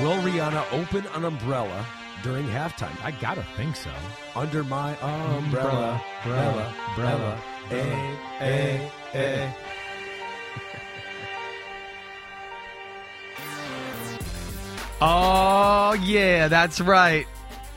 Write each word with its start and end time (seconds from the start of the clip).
Will 0.00 0.16
Rihanna 0.22 0.64
open 0.72 1.04
an 1.14 1.24
umbrella 1.24 1.84
during 2.22 2.46
halftime? 2.46 2.96
I 3.02 3.10
gotta 3.10 3.44
think 3.56 3.74
so. 3.74 3.90
Under 4.36 4.62
my 4.62 4.96
umbrella, 4.98 6.00
umbrella, 6.24 6.74
umbrella, 6.90 7.42
eh, 7.72 8.16
eh, 8.40 8.90
eh. 9.14 9.52
Oh 15.00 15.94
yeah, 16.02 16.48
that's 16.48 16.80
right. 16.80 17.26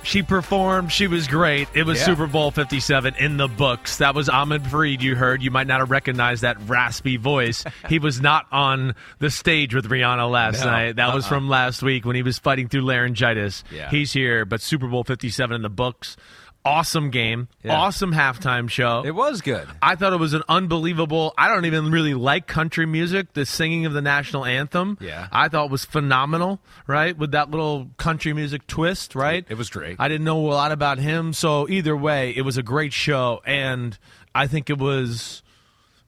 She 0.03 0.23
performed. 0.23 0.91
She 0.91 1.07
was 1.07 1.27
great. 1.27 1.67
It 1.73 1.85
was 1.85 1.99
Yeah. 1.99 2.05
Super 2.05 2.27
Bowl 2.27 2.51
57 2.51 3.15
in 3.19 3.37
the 3.37 3.47
books. 3.47 3.97
That 3.97 4.15
was 4.15 4.29
Ahmed 4.29 4.63
Fareed. 4.63 5.01
You 5.01 5.15
heard. 5.15 5.41
You 5.43 5.51
might 5.51 5.67
not 5.67 5.79
have 5.79 5.91
recognized 5.91 6.41
that 6.41 6.57
raspy 6.67 7.17
voice. 7.17 7.63
he 7.89 7.99
was 7.99 8.19
not 8.19 8.45
on 8.51 8.95
the 9.19 9.29
stage 9.29 9.75
with 9.75 9.89
Rihanna 9.89 10.29
last 10.29 10.61
No. 10.61 10.65
night. 10.71 10.95
That 10.95 11.13
was 11.13 11.25
uh-uh. 11.25 11.29
from 11.29 11.49
last 11.49 11.83
week 11.83 12.03
when 12.05 12.15
he 12.15 12.23
was 12.23 12.39
fighting 12.39 12.67
through 12.67 12.81
laryngitis. 12.81 13.63
Yeah. 13.71 13.89
He's 13.89 14.11
here, 14.11 14.43
but 14.45 14.61
Super 14.61 14.87
Bowl 14.87 15.03
57 15.03 15.55
in 15.55 15.61
the 15.61 15.69
books. 15.69 16.17
Awesome 16.63 17.09
game. 17.09 17.47
Yeah. 17.63 17.73
Awesome 17.75 18.13
halftime 18.13 18.69
show. 18.69 19.03
It 19.03 19.15
was 19.15 19.41
good. 19.41 19.67
I 19.81 19.95
thought 19.95 20.13
it 20.13 20.19
was 20.19 20.33
an 20.33 20.43
unbelievable. 20.47 21.33
I 21.37 21.47
don't 21.47 21.65
even 21.65 21.89
really 21.89 22.13
like 22.13 22.45
country 22.45 22.85
music. 22.85 23.33
The 23.33 23.45
singing 23.47 23.87
of 23.87 23.93
the 23.93 24.01
national 24.01 24.45
anthem, 24.45 24.97
Yeah. 25.01 25.27
I 25.31 25.47
thought 25.47 25.71
was 25.71 25.85
phenomenal. 25.85 26.59
Right 26.85 27.17
with 27.17 27.31
that 27.31 27.49
little 27.49 27.89
country 27.97 28.33
music 28.33 28.67
twist, 28.67 29.15
right? 29.15 29.43
It 29.49 29.57
was 29.57 29.69
great. 29.71 29.95
I 29.99 30.07
didn't 30.07 30.25
know 30.25 30.37
a 30.39 30.53
lot 30.53 30.71
about 30.71 30.99
him, 30.99 31.33
so 31.33 31.67
either 31.67 31.97
way, 31.97 32.31
it 32.35 32.41
was 32.43 32.57
a 32.57 32.63
great 32.63 32.93
show, 32.93 33.41
and 33.45 33.97
I 34.35 34.45
think 34.47 34.69
it 34.69 34.77
was. 34.77 35.41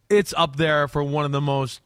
It's 0.09 0.33
up 0.37 0.57
there 0.57 0.87
for 0.87 1.03
one 1.03 1.25
of 1.25 1.31
the 1.31 1.41
most 1.41 1.81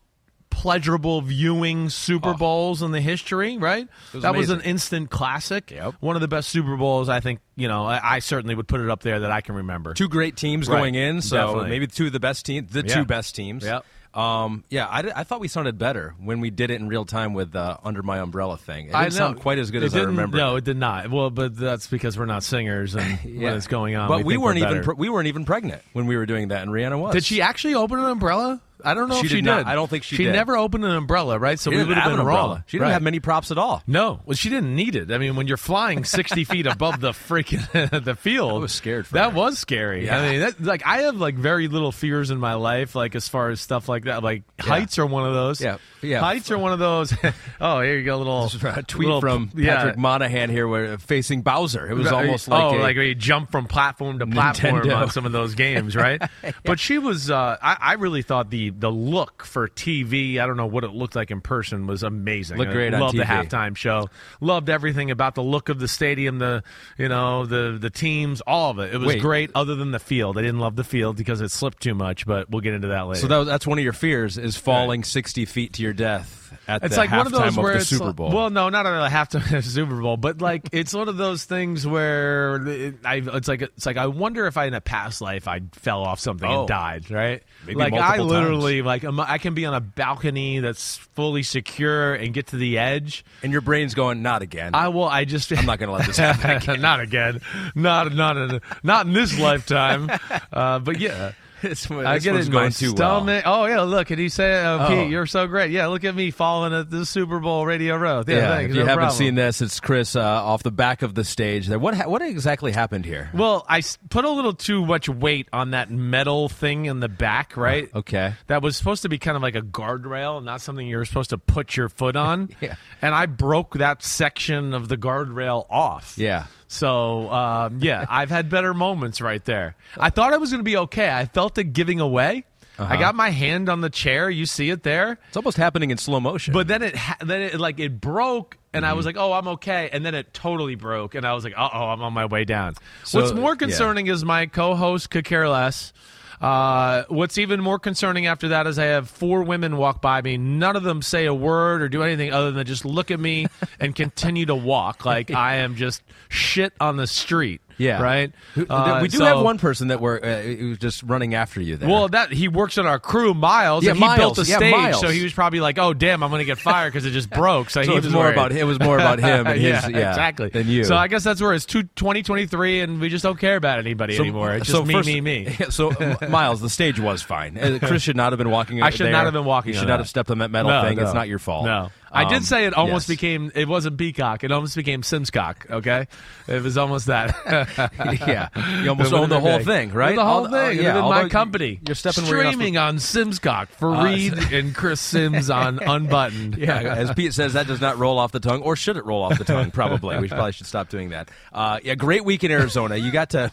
pleasurable 0.50 1.22
viewing 1.22 1.90
Super 1.90 2.34
Bowls 2.34 2.82
in 2.82 2.92
the 2.92 3.02
history, 3.02 3.58
right? 3.58 3.88
was 4.14 4.24
that 4.24 4.36
was 4.36 4.50
an 4.50 4.62
instant 4.62 5.10
classic. 5.10 5.71
Yep. 5.71 5.96
One 5.99 6.16
of 6.16 6.21
the 6.21 6.27
best 6.27 6.49
Super 6.49 6.76
Bowls, 6.77 7.10
I 7.10 7.20
think. 7.20 7.40
You 7.55 7.68
know, 7.68 7.85
I, 7.85 8.16
I 8.16 8.20
certainly 8.20 8.54
would 8.55 8.68
put 8.68 8.82
it 8.82 8.90
up 8.90 9.02
there 9.02 9.21
that 9.21 9.32
I 9.32 9.41
can 9.41 9.55
remember. 9.55 9.94
Two 9.94 10.08
great 10.10 10.36
teams 10.38 10.68
Right. 10.70 10.77
going 10.77 10.96
in, 10.96 11.21
so 11.21 11.38
Definitely. 11.38 11.70
maybe 11.70 11.88
two 11.88 12.08
of 12.08 12.12
the 12.13 12.20
best 12.20 12.46
teams, 12.46 12.71
the 12.71 12.84
Yeah. 12.86 12.94
two 12.96 13.05
best 13.05 13.36
teams. 13.36 13.63
Yep. 13.63 13.84
Um, 14.13 14.63
yeah, 14.70 14.88
I, 14.90 15.02
did- 15.04 15.12
I 15.12 15.24
thought 15.24 15.40
we 15.41 15.48
sounded 15.48 15.77
better 15.77 16.16
when 16.20 16.40
we 16.40 16.49
did 16.49 16.71
it 16.71 16.80
in 16.82 16.88
real 16.88 17.05
time 17.05 17.34
with 17.36 17.55
uh, 17.55 17.77
Under 17.84 18.02
My 18.02 18.18
Umbrella 18.20 18.58
thing. 18.58 18.86
It 18.86 18.88
didn't 18.88 18.96
I 18.96 19.04
know. 19.05 19.10
sound 19.10 19.40
quite 19.41 19.60
as 19.60 19.70
good 19.70 19.84
It 19.84 19.88
as 19.88 19.96
I 19.96 20.04
remember. 20.04 20.38
No, 20.38 20.55
it 20.55 20.64
did 20.64 20.77
not. 20.77 21.12
Well, 21.12 21.30
but 21.30 21.55
that's 21.55 21.86
because 21.88 22.18
we're 22.18 22.26
not 22.26 22.43
singers 22.43 22.96
and 22.96 23.20
Yeah. 23.26 23.49
what 23.49 23.54
is 23.58 23.68
going 23.68 23.96
on. 23.96 24.08
But 24.08 24.24
we, 24.24 24.34
think 24.34 24.43
weren't 24.43 24.60
we're 24.62 24.70
even 24.71 24.84
pre- 24.84 24.96
we 24.96 25.10
weren't 25.10 25.27
even 25.27 25.46
pregnant 25.46 25.84
when 25.93 26.08
we 26.08 26.18
were 26.18 26.26
doing 26.26 26.48
that, 26.48 26.64
and 26.64 26.71
Rihanna 26.71 26.99
was. 26.99 27.14
did 27.14 27.26
she 27.26 27.41
actually 27.41 27.76
open 27.76 27.99
an 27.99 28.05
umbrella? 28.05 28.60
I 28.84 28.94
don't 28.94 29.10
know 29.10 29.16
She 29.20 29.26
if 29.26 29.30
she 29.32 29.36
did 29.38 29.46
not. 29.46 29.58
did. 29.60 29.68
I 29.68 29.76
don't 29.76 29.90
think 29.90 30.04
she 30.04 30.16
did. 30.16 30.24
She 30.24 30.26
did. 30.28 30.34
never 30.34 30.56
opened 30.58 30.86
an 30.86 30.92
umbrella, 30.92 31.40
right? 31.40 31.60
So 31.60 31.72
She 31.72 31.76
we 31.78 31.82
didn't 31.82 31.90
would 31.90 31.96
have 31.96 32.04
have 32.04 32.12
been 32.12 32.20
an 32.20 32.28
umbrella. 32.28 32.48
wrong. 32.50 32.64
She 32.68 32.78
didn't 32.78 32.88
Right. 32.88 32.94
have 32.94 33.02
many 33.02 33.20
props 33.20 33.52
at 33.52 33.58
all. 33.58 33.82
No, 33.88 34.20
well, 34.26 34.36
she 34.36 34.50
didn't 34.50 34.76
need 34.76 34.96
it. 34.96 35.12
I 35.12 35.18
mean, 35.18 35.36
when 35.36 35.48
you're 35.48 35.58
flying 35.58 36.04
60 36.04 36.44
feet 36.46 36.68
above 36.68 37.00
the 37.00 37.12
freaking 37.12 38.04
the 38.04 38.16
field, 38.16 38.52
I 38.52 38.58
was 38.58 38.72
scared 38.72 39.08
for 39.08 39.16
that 39.16 39.32
her. 39.32 39.36
was 39.38 39.58
scary. 39.60 40.10
I 40.10 40.30
mean, 40.32 40.40
that, 40.42 40.62
like 40.62 40.84
I 40.86 41.00
have 41.04 41.16
like 41.18 41.36
very 41.36 41.68
little 41.68 41.92
fears 41.92 42.30
in 42.32 42.40
my 42.40 42.54
life, 42.54 42.94
like 42.96 43.16
as 43.16 43.28
far 43.28 43.50
as 43.50 43.62
stuff 43.62 43.90
like 43.90 44.04
that. 44.05 44.24
Like 44.24 44.44
heights 44.60 45.00
are 45.00 45.05
one 45.05 45.26
of 45.28 45.34
those. 45.34 45.60
Yeah. 45.62 45.78
Yeah. 46.02 46.20
heights 46.20 46.52
are 46.52 46.58
one 46.60 46.74
of 46.74 46.80
those. 46.80 47.14
oh, 47.62 47.82
here 47.82 47.98
you 47.98 48.04
go, 48.05 48.18
little 48.20 48.46
A 48.64 48.84
tweet 48.84 49.05
little- 49.08 49.22
from 49.22 49.50
yeah. 49.55 49.78
Patrick 49.78 49.98
Monahan 49.98 50.50
here, 50.50 50.68
where 50.68 50.98
facing 51.00 51.42
Bowser. 51.42 51.90
It 51.90 51.96
was 51.96 52.12
almost 52.12 52.48
like 52.48 52.62
oh, 52.64 52.78
a- 52.78 52.80
like 52.80 52.96
where 52.96 53.05
you 53.05 53.16
jump 53.16 53.52
from 53.52 53.66
platform 53.66 54.20
to 54.20 54.28
platform 54.28 54.84
Nintendo. 54.84 54.98
on 54.98 55.10
some 55.10 55.26
of 55.26 55.32
those 55.32 55.55
games, 55.55 55.96
right? 55.96 56.22
But 56.64 56.80
she 56.80 57.00
was. 57.00 57.32
Uh, 57.32 57.58
I, 57.62 57.78
I 57.80 57.94
really 57.94 58.22
thought 58.22 58.50
the 58.52 58.66
the 58.70 58.91
look 58.91 59.43
for 59.43 59.68
TV. 59.68 60.40
I 60.40 60.48
don't 60.48 60.57
know 60.57 60.65
what 60.65 60.84
it 60.84 60.91
looked 60.91 61.15
like 61.15 61.32
in 61.32 61.41
person 61.41 61.87
was 61.87 62.04
amazing. 62.04 62.57
Looked 62.57 62.71
I 62.71 62.74
great 62.74 62.93
on 62.93 62.99
Loved 62.99 63.18
the 63.18 63.24
halftime 63.24 63.76
show. 63.76 64.09
Loved 64.41 64.69
everything 64.69 65.12
about 65.12 65.35
the 65.35 65.44
look 65.44 65.69
of 65.69 65.79
the 65.79 65.88
stadium. 65.88 66.40
The 66.40 66.63
you 66.97 67.09
know 67.09 67.46
the 67.46 67.78
the 67.79 67.90
teams, 67.90 68.41
all 68.41 68.72
of 68.72 68.79
it. 68.79 68.94
It 68.94 68.97
was 68.97 69.08
Wait. 69.08 69.22
great. 69.22 69.52
Other 69.56 69.75
than 69.75 69.92
the 69.92 70.00
field, 70.00 70.38
I 70.38 70.42
didn't 70.42 70.59
love 70.59 70.75
the 70.75 70.84
field 70.84 71.18
because 71.18 71.42
it 71.42 71.52
slipped 71.52 71.81
too 71.81 71.96
much. 71.96 72.25
But 72.25 72.50
we'll 72.50 72.62
get 72.62 72.74
into 72.74 72.90
that 72.90 73.08
later. 73.08 73.22
so 73.22 73.28
that 73.28 73.38
was, 73.38 73.47
that's 73.47 73.68
one 73.68 73.78
of 73.78 73.84
your 73.84 73.94
fears 73.94 74.38
is 74.38 74.58
falling 74.58 75.03
sixty 75.03 75.46
feet 75.46 75.74
to 75.74 75.84
your 75.84 75.94
death 75.94 76.47
at 76.68 76.84
It's 76.84 76.96
the 76.96 77.02
like 77.02 77.12
one 77.12 77.26
of 77.26 77.32
those 77.32 77.42
halftime 77.54 77.64
where 77.64 77.74
the 77.74 77.80
it's 77.80 77.88
Super 77.90 78.06
like- 78.06 78.34
well, 78.34 78.50
no, 78.50 78.70
not 78.70 78.86
at 78.86 79.00
the 79.10 79.16
halftime 79.40 79.46
of 79.46 79.64
the 79.64 79.70
Super 79.70 80.02
Bowl, 80.02 80.18
but 80.18 80.42
like 80.42 80.70
it's 80.74 80.94
one 80.94 81.08
of 81.10 81.18
those 81.18 81.46
things 81.46 81.86
where 81.88 82.56
it, 82.68 82.96
I, 83.06 83.16
it's 83.26 83.48
like 83.48 83.62
it's 83.62 83.86
like 83.86 83.98
I 83.98 84.08
wonder 84.08 84.46
if 84.48 84.58
I 84.58 84.66
in 84.66 84.74
a 84.74 84.82
past 84.82 85.22
life 85.22 85.48
I 85.48 85.62
fell 85.74 86.04
off 86.04 86.20
something 86.20 86.50
Oh. 86.50 86.60
and 86.62 86.68
died, 86.68 87.10
right? 87.12 87.44
Maybe 87.66 87.80
like 87.80 87.94
I 87.94 88.18
literally 88.18 88.82
like 88.82 89.04
I'm- 89.04 89.20
I 89.20 89.38
can 89.38 89.54
be 89.54 89.66
on 89.66 89.74
a 89.74 89.82
balcony 89.82 90.60
that's 90.60 90.98
fully 90.98 91.44
secure 91.44 92.14
and 92.14 92.34
get 92.34 92.48
to 92.48 92.58
the 92.58 92.78
edge. 92.78 93.24
and 93.44 93.52
your 93.52 93.62
brain's 93.62 93.94
going, 93.94 94.22
not 94.22 94.42
again. 94.42 94.76
I 94.76 94.90
will. 94.90 95.06
I 95.06 95.26
just. 95.26 95.52
I'm 95.52 95.66
not 95.66 95.80
going 95.80 95.90
to 95.90 95.96
let 95.96 96.06
this 96.06 96.18
happen 96.18 96.52
again. 96.58 96.82
not 96.82 97.00
again. 97.00 97.42
Not 97.76 98.14
not 98.14 98.38
in, 98.38 98.62
not 98.84 99.06
in 99.08 99.14
this 99.14 99.38
lifetime. 99.40 100.10
Uh, 100.52 100.80
but 100.80 101.00
yeah. 101.00 101.32
This, 101.62 101.90
I 101.90 102.13
this 102.16 102.23
get 102.23 102.35
it 102.35 102.45
in 102.45 102.51
going 102.51 102.66
my 102.66 102.69
too 102.69 102.90
stomach. 102.90 103.44
Oh 103.45 103.66
yeah, 103.66 103.81
look, 103.81 104.12
and 104.12 104.19
he 104.19 104.29
said, 104.29 104.66
oh, 104.66 104.79
Oh. 104.81 104.88
"Pete, 104.90 105.09
you're 105.09 105.25
so 105.25 105.47
great. 105.47 105.72
Yeah, 105.72 105.88
look 105.88 106.03
at 106.03 106.13
me 106.16 106.31
falling 106.31 106.73
at 106.73 106.90
the 106.90 107.06
Super 107.06 107.40
Bowl 107.40 107.66
Radio 107.66 107.95
Row. 107.97 108.23
Yeah, 108.28 108.34
well. 108.34 108.38
Yeah, 108.38 108.47
thanks, 108.50 108.69
if 108.72 108.75
you 108.75 108.81
no 108.81 108.85
haven't 108.88 108.97
problem. 109.06 109.18
seen 109.18 109.35
this, 109.35 109.62
it's 109.62 109.79
Chris 109.79 110.16
uh, 110.16 110.22
off 110.22 110.63
the 110.63 110.72
back 110.72 111.01
of 111.01 111.16
the 111.16 111.23
stage 111.23 111.68
there. 111.68 111.79
What 111.79 111.95
ha- 111.95 112.07
what 112.07 112.22
exactly 112.22 112.72
happened 112.72 113.06
here? 113.06 113.29
Well, 113.34 113.66
I 113.68 113.81
put 114.09 114.23
a 114.25 114.29
little 114.29 114.53
too 114.53 114.85
much 114.85 115.09
weight 115.09 115.47
on 115.51 115.72
that 115.72 115.90
metal 115.90 116.47
thing 116.50 116.85
in 116.85 117.00
the 117.00 117.09
back, 117.09 117.57
right? 117.57 117.89
Okay. 117.95 118.34
That 118.47 118.62
was 118.62 118.78
supposed 118.78 119.01
to 119.01 119.09
be 119.09 119.18
kind 119.18 119.35
of 119.35 119.41
like 119.44 119.56
a 119.56 119.62
guardrail, 119.62 120.44
not 120.44 120.62
something 120.62 120.85
you're 120.88 121.06
supposed 121.06 121.31
to 121.31 121.38
put 121.38 121.75
your 121.75 121.89
foot 121.89 122.16
on. 122.16 122.50
Yeah. 122.62 122.75
And 123.01 123.13
I 123.13 123.28
broke 123.28 123.75
that 123.75 124.03
section 124.03 124.74
of 124.74 124.88
the 124.89 124.97
guardrail 124.97 125.66
off. 125.69 126.16
Yeah. 126.18 126.45
So, 126.68 127.30
um, 127.32 127.80
yeah, 127.82 128.06
I've 128.10 128.30
had 128.30 128.50
better 128.50 128.74
moments 128.74 129.22
right 129.22 129.44
there. 129.46 129.76
I 129.98 130.10
thought 130.10 130.34
I 130.34 130.38
was 130.38 130.52
going 130.52 130.60
to 130.60 130.64
be 130.70 130.78
okay. 130.78 131.10
I 131.10 131.26
felt 131.26 131.58
it 131.58 131.74
giving 131.74 132.00
away. 132.00 132.44
Uh-huh. 132.80 132.94
I 132.94 132.98
got 132.98 133.16
my 133.16 133.32
hand 133.32 133.70
on 133.70 133.82
the 133.82 133.90
chair. 133.90 134.30
You 134.30 134.46
see 134.46 134.70
it 134.70 134.84
there. 134.84 135.18
It's 135.30 135.38
almost 135.38 135.58
happening 135.58 135.90
in 135.90 135.98
slow 135.98 136.20
motion. 136.20 136.54
But 136.54 136.68
then 136.68 136.84
it 136.84 136.96
ha- 136.96 137.18
then 137.26 137.42
it 137.42 137.60
like 137.60 137.80
it 137.80 138.00
broke, 138.00 138.56
and 138.72 138.86
I 138.86 138.94
was 138.94 139.08
Mm-hmm. 139.08 139.18
like, 139.18 139.26
"Oh, 139.26 139.34
I'm 139.34 139.48
okay." 139.48 139.90
And 139.92 140.06
then 140.06 140.14
it 140.14 140.32
totally 140.32 140.76
broke, 140.76 141.16
and 141.16 141.26
I 141.26 141.34
was 141.34 141.44
like, 141.44 141.56
"Uh 141.58 141.70
oh, 141.74 141.86
I'm 141.86 142.04
on 142.04 142.14
my 142.14 142.26
way 142.26 142.46
down." 142.46 142.76
So, 143.04 143.20
what's 143.20 143.34
more 143.34 143.54
yeah. 143.54 143.56
concerning 143.56 144.06
is 144.06 144.24
my 144.24 144.46
co-host 144.46 145.10
could 145.10 145.26
care 145.26 145.50
less. 145.50 145.92
Uh, 146.40 147.03
what's 147.09 147.38
even 147.38 147.59
more 147.62 147.80
concerning 147.80 148.28
after 148.28 148.50
that 148.50 148.68
is 148.68 148.78
I 148.78 148.86
have 148.86 149.09
four 149.09 149.44
women 149.44 149.78
walk 149.78 150.02
by 150.02 150.22
me. 150.22 150.38
None 150.38 150.75
of 150.75 150.84
them 150.84 151.02
say 151.02 151.25
a 151.25 151.34
word 151.34 151.81
or 151.81 151.90
do 151.90 152.03
anything 152.03 152.31
other 152.31 152.52
than 152.52 152.66
just 152.68 152.86
look 152.86 153.09
at 153.09 153.20
me 153.20 153.48
and 153.80 153.96
continue 153.96 154.46
to 154.46 154.56
walk 154.56 155.06
like 155.06 155.31
I 155.38 155.56
am 155.58 155.75
just 155.75 156.03
shit 156.30 156.74
on 156.80 156.98
the 156.98 157.08
street. 157.08 157.62
Yeah, 157.78 158.02
right. 158.02 158.32
Uh, 158.70 159.00
we 159.02 159.08
do 159.08 159.18
so- 159.18 159.26
have 159.26 159.42
one 159.42 159.58
person 159.60 159.90
that 159.90 160.02
were 160.02 160.24
uh, 160.24 160.42
who's 160.42 160.78
just 160.78 161.04
running 161.04 161.34
after 161.36 161.62
you 161.62 161.78
there. 161.78 161.88
Well, 161.90 162.08
that 162.10 162.32
he 162.32 162.48
works 162.48 162.78
on 162.78 162.86
our 162.88 163.00
crew, 163.00 163.34
Miles. 163.34 163.84
Yeah, 163.84 163.92
and 163.92 164.00
he 164.00 164.16
built 164.16 164.36
the 164.36 164.44
Yeah, 164.46 164.58
stage, 164.58 164.72
Miles. 164.76 165.02
so 165.02 165.10
he 165.10 165.24
was 165.24 165.34
probably 165.34 165.60
like, 165.60 165.78
"Oh, 165.78 165.94
damn, 165.94 166.24
I'm 166.24 166.30
going 166.30 166.40
to 166.40 166.46
get 166.46 166.58
fired 166.58 166.92
because 166.94 167.06
it 167.06 167.12
just 167.12 167.30
broke." 167.30 167.70
So, 167.70 167.84
so 167.84 167.92
he 167.92 167.98
it 167.98 168.04
was 168.04 168.12
more 168.14 168.24
worried. 168.24 168.34
about 168.34 168.52
it 168.52 168.64
was 168.64 168.80
more 168.80 168.98
about 168.98 169.20
him 169.20 169.48
and 169.48 169.60
his 169.62 169.64
yeah, 169.84 169.88
yeah, 169.88 170.10
exactly 170.10 170.50
than 170.50 170.68
you. 170.68 170.84
So 170.84 170.96
I 170.96 171.08
guess 171.08 171.24
that's 171.24 171.42
where 171.42 171.54
it's 171.54 171.66
two, 171.66 171.84
2023, 171.84 172.82
and 172.82 173.00
we 173.00 173.10
just 173.10 173.24
don't 173.24 173.40
care 173.40 173.56
about 173.56 173.80
anybody 173.80 174.16
So- 174.16 174.24
anymore. 174.24 174.54
It's 174.54 174.68
so 174.70 174.80
just 174.80 174.88
me, 174.88 174.94
first- 174.94 175.08
me, 175.08 175.22
me. 175.22 175.56
So 175.70 175.92
uh, 175.92 176.28
Miles, 176.30 176.62
the 176.62 176.70
stage 176.70 177.00
was 177.00 177.22
fine. 177.22 177.58
Uh, 177.58 177.80
Chris 177.82 178.02
should 178.04 178.16
not 178.16 178.32
have 178.32 178.38
been 178.38 178.50
walking. 178.50 178.82
I 178.82 178.90
should 178.90 179.06
there. 179.06 179.12
not 179.12 179.26
have 179.26 179.34
been 179.34 179.46
walking 179.46 179.74
You 179.74 179.80
should 179.80 179.88
not 179.88 179.96
that. 179.96 180.00
have 180.00 180.10
stepped 180.10 180.32
on 180.32 180.40
that 180.40 180.50
metal 180.50 180.72
No, 180.72 180.82
thing. 180.84 180.98
no. 180.98 181.04
It's 181.04 181.14
not 181.14 181.28
your 181.28 181.40
fault. 181.40 181.66
No, 181.66 181.92
I 182.12 182.23
Um, 182.23 182.29
did 182.29 182.45
say 182.45 182.66
it 182.66 182.73
almost 182.73 183.09
yes. 183.09 183.18
became. 183.18 183.51
It 183.53 183.68
wasn't 183.68 183.97
Peacock. 183.97 184.44
It 184.44 184.51
almost 184.51 184.75
became 184.75 185.01
Simscock. 185.01 185.69
Okay, 185.69 186.07
it 186.47 186.62
was 186.62 186.78
almost 186.78 187.07
that. 187.07 187.35
yeah, 188.28 188.50
you 188.81 188.90
almost 188.90 189.13
own 189.13 189.29
the 189.29 189.40
whole 189.40 189.57
big. 189.57 189.68
thing, 189.68 189.91
right? 189.94 190.16
The 190.16 190.25
whole 190.25 190.45
thing. 190.45 190.53
uh, 190.56 190.57
yeah, 190.69 190.78
would've 190.78 190.94
been 190.94 191.03
although 191.03 191.23
my 191.23 191.29
company. 191.29 191.79
You're 191.85 191.95
stepping 191.95 192.23
where 192.25 192.35
you're 192.35 192.44
not 192.45 192.53
streaming 192.53 192.78
on 192.78 192.97
Simscock. 192.97 193.68
Reed 193.81 194.34
and 194.53 194.73
Chris 194.75 195.01
Simms 195.01 195.50
on 195.50 195.79
Unbuttoned. 195.79 196.57
Yeah, 196.68 196.79
as 196.81 197.13
Pete 197.13 197.33
says, 197.33 197.54
that 197.54 197.68
does 197.68 197.80
not 197.81 197.98
roll 197.98 198.18
off 198.19 198.31
the 198.31 198.39
tongue, 198.39 198.62
or 198.62 198.75
should 198.75 198.98
it 198.98 199.06
roll 199.06 199.24
off 199.24 199.38
the 199.38 199.44
tongue? 199.45 199.71
Probably. 199.71 200.18
We 200.19 200.27
probably 200.27 200.51
should 200.53 200.65
stop 200.65 200.89
doing 200.89 201.10
that. 201.10 201.30
Uh, 201.53 201.80
yeah, 201.83 201.95
great 201.95 202.25
week 202.25 202.44
in 202.44 202.51
Arizona. 202.51 202.95
You 202.98 203.12
got 203.12 203.30
to 203.31 203.51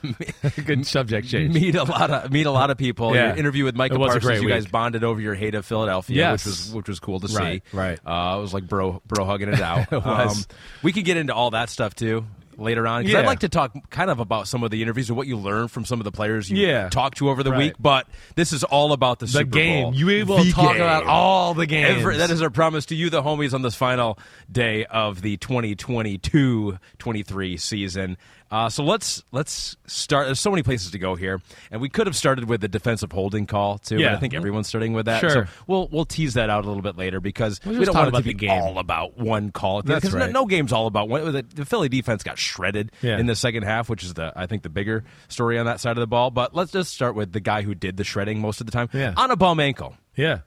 good 0.64 0.86
subject 0.86 1.28
change. 1.28 1.52
meet 1.54 1.74
a 1.74 1.84
lot 1.84 2.10
of 2.10 2.30
meet 2.32 2.46
a 2.46 2.50
lot 2.50 2.70
of 2.70 2.78
people. 2.78 3.14
Yeah. 3.14 3.28
Your 3.28 3.36
interview 3.36 3.64
with 3.64 3.74
It 3.78 3.90
Parsons. 3.92 4.42
you 4.42 4.48
guys 4.48 4.64
week. 4.64 4.72
bonded 4.72 5.04
over 5.04 5.20
your 5.20 5.34
hate 5.34 5.54
of 5.54 5.66
Philadelphia, 5.66 6.16
Yes. 6.16 6.44
which 6.44 6.50
was 6.50 6.72
which 6.74 6.88
was 6.88 7.00
cool 7.00 7.20
to 7.20 7.26
Right, 7.36 7.62
see. 7.70 7.76
right. 7.76 7.98
Uh, 8.06 8.38
it 8.38 8.40
was 8.40 8.53
like 8.54 8.66
bro 8.68 9.00
bro 9.06 9.24
hugging 9.24 9.48
it 9.50 9.60
out. 9.60 9.86
It 9.92 10.04
was. 10.04 10.38
Um, 10.38 10.44
we 10.82 10.92
could 10.92 11.04
get 11.04 11.16
into 11.16 11.32
all 11.34 11.50
that 11.50 11.68
stuff 11.70 11.94
too. 11.94 12.24
later 12.56 12.86
on? 12.86 13.04
Yeah. 13.04 13.18
I'd 13.18 13.26
like 13.26 13.40
to 13.40 13.48
talk 13.48 13.72
kind 13.90 14.08
of 14.10 14.20
about 14.20 14.46
some 14.46 14.62
of 14.62 14.70
the 14.70 14.80
interviews 14.80 15.08
and 15.08 15.16
what 15.16 15.26
you 15.26 15.36
learned 15.36 15.72
from 15.72 15.84
some 15.84 15.98
of 15.98 16.04
the 16.04 16.12
players 16.12 16.48
you 16.48 16.64
Yeah. 16.64 16.88
talked 16.88 17.18
to 17.18 17.28
over 17.28 17.42
the 17.42 17.50
Right. 17.50 17.58
week. 17.58 17.72
But 17.80 18.06
this 18.36 18.52
is 18.52 18.62
all 18.62 18.92
about 18.92 19.18
the, 19.18 19.26
The 19.26 19.32
Super 19.40 19.50
game. 19.50 19.82
Bowl. 19.86 19.94
You 19.96 20.10
able 20.10 20.36
The 20.36 20.44
to 20.44 20.52
talk 20.52 20.74
game. 20.74 20.82
about 20.82 21.02
all 21.04 21.54
the 21.54 21.66
games. 21.66 21.98
Every- 21.98 22.18
that 22.18 22.30
is 22.30 22.42
our 22.42 22.50
promise 22.50 22.86
to 22.86 22.94
you, 22.94 23.10
the 23.10 23.24
homies, 23.24 23.54
on 23.54 23.62
this 23.62 23.74
final 23.74 24.20
day 24.52 24.84
of 24.84 25.20
the 25.20 25.36
2022-23 25.38 27.60
season. 27.60 28.16
Uh, 28.54 28.68
so 28.68 28.84
let's 28.84 29.24
let's 29.32 29.76
start. 29.86 30.26
There's 30.26 30.38
so 30.38 30.48
many 30.50 30.62
places 30.62 30.92
to 30.92 30.98
go 31.00 31.16
here, 31.16 31.40
and 31.72 31.80
we 31.80 31.88
could 31.88 32.06
have 32.06 32.14
started 32.14 32.48
with 32.48 32.60
the 32.60 32.68
defensive 32.68 33.10
holding 33.10 33.46
call 33.46 33.78
too. 33.78 33.98
Yeah. 33.98 34.10
But 34.10 34.16
I 34.18 34.20
think 34.20 34.32
everyone's 34.34 34.68
starting 34.68 34.92
with 34.92 35.06
that. 35.06 35.18
Sure. 35.18 35.30
So 35.30 35.44
we'll 35.66 35.88
we'll 35.90 36.04
tease 36.04 36.34
that 36.34 36.50
out 36.50 36.64
a 36.64 36.68
little 36.68 36.80
bit 36.82 36.96
later 36.96 37.18
because 37.18 37.58
we'll 37.64 37.80
we 37.80 37.84
don't 37.84 37.96
want 37.96 38.14
it 38.14 38.18
to 38.18 38.22
be 38.22 38.32
game. 38.34 38.50
all 38.50 38.78
about 38.78 39.18
one 39.18 39.50
call. 39.50 39.82
That's 39.82 40.02
Because 40.02 40.14
no- 40.14 40.20
right. 40.20 40.32
no 40.32 40.46
game's 40.46 40.72
all 40.72 40.86
about 40.86 41.08
one. 41.08 41.32
The, 41.32 41.42
the 41.42 41.64
Philly 41.64 41.88
defense 41.88 42.22
got 42.22 42.38
shredded 42.38 42.92
Yeah. 43.02 43.18
in 43.18 43.26
the 43.26 43.34
second 43.34 43.64
half, 43.64 43.88
which 43.88 44.04
is 44.04 44.14
the 44.14 44.32
I 44.36 44.46
think 44.46 44.62
the 44.62 44.68
bigger 44.68 45.02
story 45.26 45.58
on 45.58 45.66
that 45.66 45.80
side 45.80 45.96
of 45.96 46.00
the 46.00 46.06
ball. 46.06 46.30
But 46.30 46.54
let's 46.54 46.70
just 46.70 46.92
start 46.94 47.16
with 47.16 47.32
the 47.32 47.40
guy 47.40 47.62
who 47.62 47.74
did 47.74 47.96
the 47.96 48.04
shredding 48.04 48.40
most 48.40 48.60
of 48.60 48.66
the 48.66 48.72
time 48.72 48.88
Yeah. 48.92 49.14
on 49.16 49.32
a 49.32 49.36
bum 49.36 49.58
ankle. 49.58 49.96
yeah. 50.14 50.38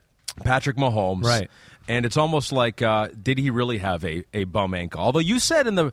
Patrick 0.46 0.78
Mahomes. 0.78 1.24
Right. 1.26 1.50
And 1.90 2.06
it's 2.06 2.16
almost 2.16 2.52
like, 2.52 2.82
uh, 2.82 3.08
did 3.22 3.38
he 3.40 3.50
really 3.50 3.80
have 3.80 4.06
a, 4.06 4.24
a 4.34 4.44
bum 4.44 4.74
ankle? 4.76 5.02
Although 5.02 5.20
you 5.20 5.40
said 5.40 5.68
in 5.68 5.76
the 5.76 5.92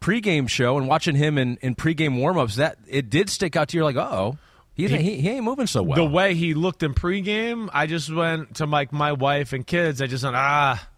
pregame 0.00 0.48
show 0.48 0.76
and 0.78 0.88
watching 0.88 1.14
him 1.14 1.38
in, 1.38 1.56
in 1.62 1.74
pregame 1.74 2.18
warmups 2.18 2.56
that 2.56 2.78
it 2.86 3.10
did 3.10 3.30
stick 3.30 3.56
out 3.56 3.68
to 3.68 3.76
you 3.76 3.84
like, 3.84 3.96
oh, 3.96 4.38
he, 4.74 4.88
he, 4.88 5.20
he 5.20 5.28
ain't 5.28 5.44
moving 5.44 5.66
so 5.66 5.82
well. 5.82 5.96
The 5.96 6.04
way 6.04 6.34
he 6.34 6.54
looked 6.54 6.82
in 6.82 6.94
pregame, 6.94 7.70
I 7.72 7.86
just 7.86 8.12
went 8.12 8.56
to 8.56 8.66
like 8.66 8.92
my 8.92 9.12
wife 9.12 9.52
and 9.52 9.66
kids. 9.66 10.02
I 10.02 10.06
just 10.06 10.24
went, 10.24 10.36
ah, 10.36 10.88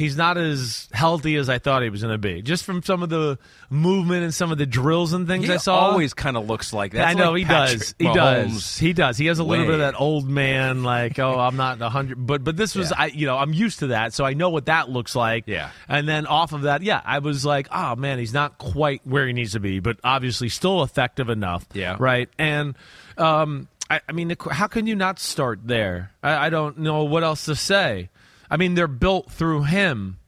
he's 0.00 0.16
not 0.16 0.36
as 0.38 0.88
healthy 0.92 1.36
as 1.36 1.48
I 1.48 1.58
thought 1.58 1.82
he 1.82 1.90
was 1.90 2.00
going 2.02 2.14
to 2.14 2.18
be. 2.18 2.40
Just 2.42 2.64
from 2.64 2.82
some 2.82 3.02
of 3.02 3.10
the 3.10 3.38
movement 3.68 4.24
and 4.24 4.34
some 4.34 4.50
of 4.50 4.58
the 4.58 4.66
drills 4.66 5.12
and 5.12 5.28
things 5.28 5.46
he 5.46 5.52
I 5.52 5.58
saw. 5.58 5.78
always 5.78 6.14
kind 6.14 6.36
of 6.36 6.46
looks 6.48 6.72
like 6.72 6.92
that. 6.92 7.06
I 7.06 7.12
know 7.12 7.32
like 7.32 7.38
he 7.40 7.44
Patrick 7.44 7.78
does. 7.78 7.94
He 7.98 8.04
Mahomes. 8.06 8.14
does. 8.14 8.78
He 8.78 8.92
does. 8.94 9.18
He 9.18 9.26
has 9.26 9.38
a 9.38 9.44
little 9.44 9.64
way. 9.64 9.70
bit 9.70 9.74
of 9.74 9.80
that 9.80 10.00
old 10.00 10.28
man, 10.28 10.82
like, 10.82 11.18
oh, 11.18 11.38
I'm 11.38 11.56
not 11.56 11.80
a 11.82 11.88
hundred. 11.90 12.26
But 12.26 12.42
but 12.42 12.56
this 12.56 12.74
was, 12.74 12.90
Yeah. 12.90 12.96
I 12.98 13.06
you 13.06 13.26
know, 13.26 13.36
I'm 13.36 13.52
used 13.52 13.80
to 13.80 13.88
that, 13.88 14.14
so 14.14 14.24
I 14.24 14.32
know 14.32 14.48
what 14.50 14.66
that 14.66 14.88
looks 14.88 15.14
like. 15.14 15.44
Yeah. 15.46 15.70
And 15.88 16.08
then 16.08 16.26
off 16.26 16.52
of 16.52 16.62
that, 16.62 16.82
yeah, 16.82 17.00
I 17.04 17.18
was 17.18 17.44
like, 17.44 17.68
oh 17.70 17.94
man, 17.96 18.18
he's 18.18 18.32
not 18.34 18.58
quite 18.58 19.02
where 19.06 19.26
he 19.26 19.32
needs 19.34 19.52
to 19.52 19.60
be, 19.60 19.80
but 19.80 19.98
obviously 20.02 20.48
still 20.48 20.82
effective 20.82 21.28
enough. 21.28 21.66
Yeah. 21.74 21.96
Right. 22.00 22.28
And 22.38 22.74
um, 23.18 23.68
I, 23.90 24.00
I 24.08 24.12
mean, 24.12 24.34
how 24.50 24.66
can 24.66 24.86
you 24.86 24.96
not 24.96 25.18
start 25.18 25.60
there? 25.64 26.10
I, 26.22 26.46
I 26.46 26.50
don't 26.50 26.78
know 26.78 27.04
what 27.04 27.22
else 27.22 27.44
to 27.44 27.54
say. 27.56 28.08
I 28.50 28.56
mean, 28.56 28.74
they're 28.74 28.88
built 28.88 29.30
through 29.30 29.64
him. 29.64 30.18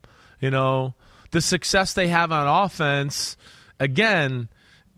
You 0.40 0.50
know, 0.50 0.94
the 1.30 1.40
success 1.40 1.92
they 1.92 2.08
have 2.08 2.32
on 2.32 2.64
offense, 2.64 3.36
again, 3.80 4.48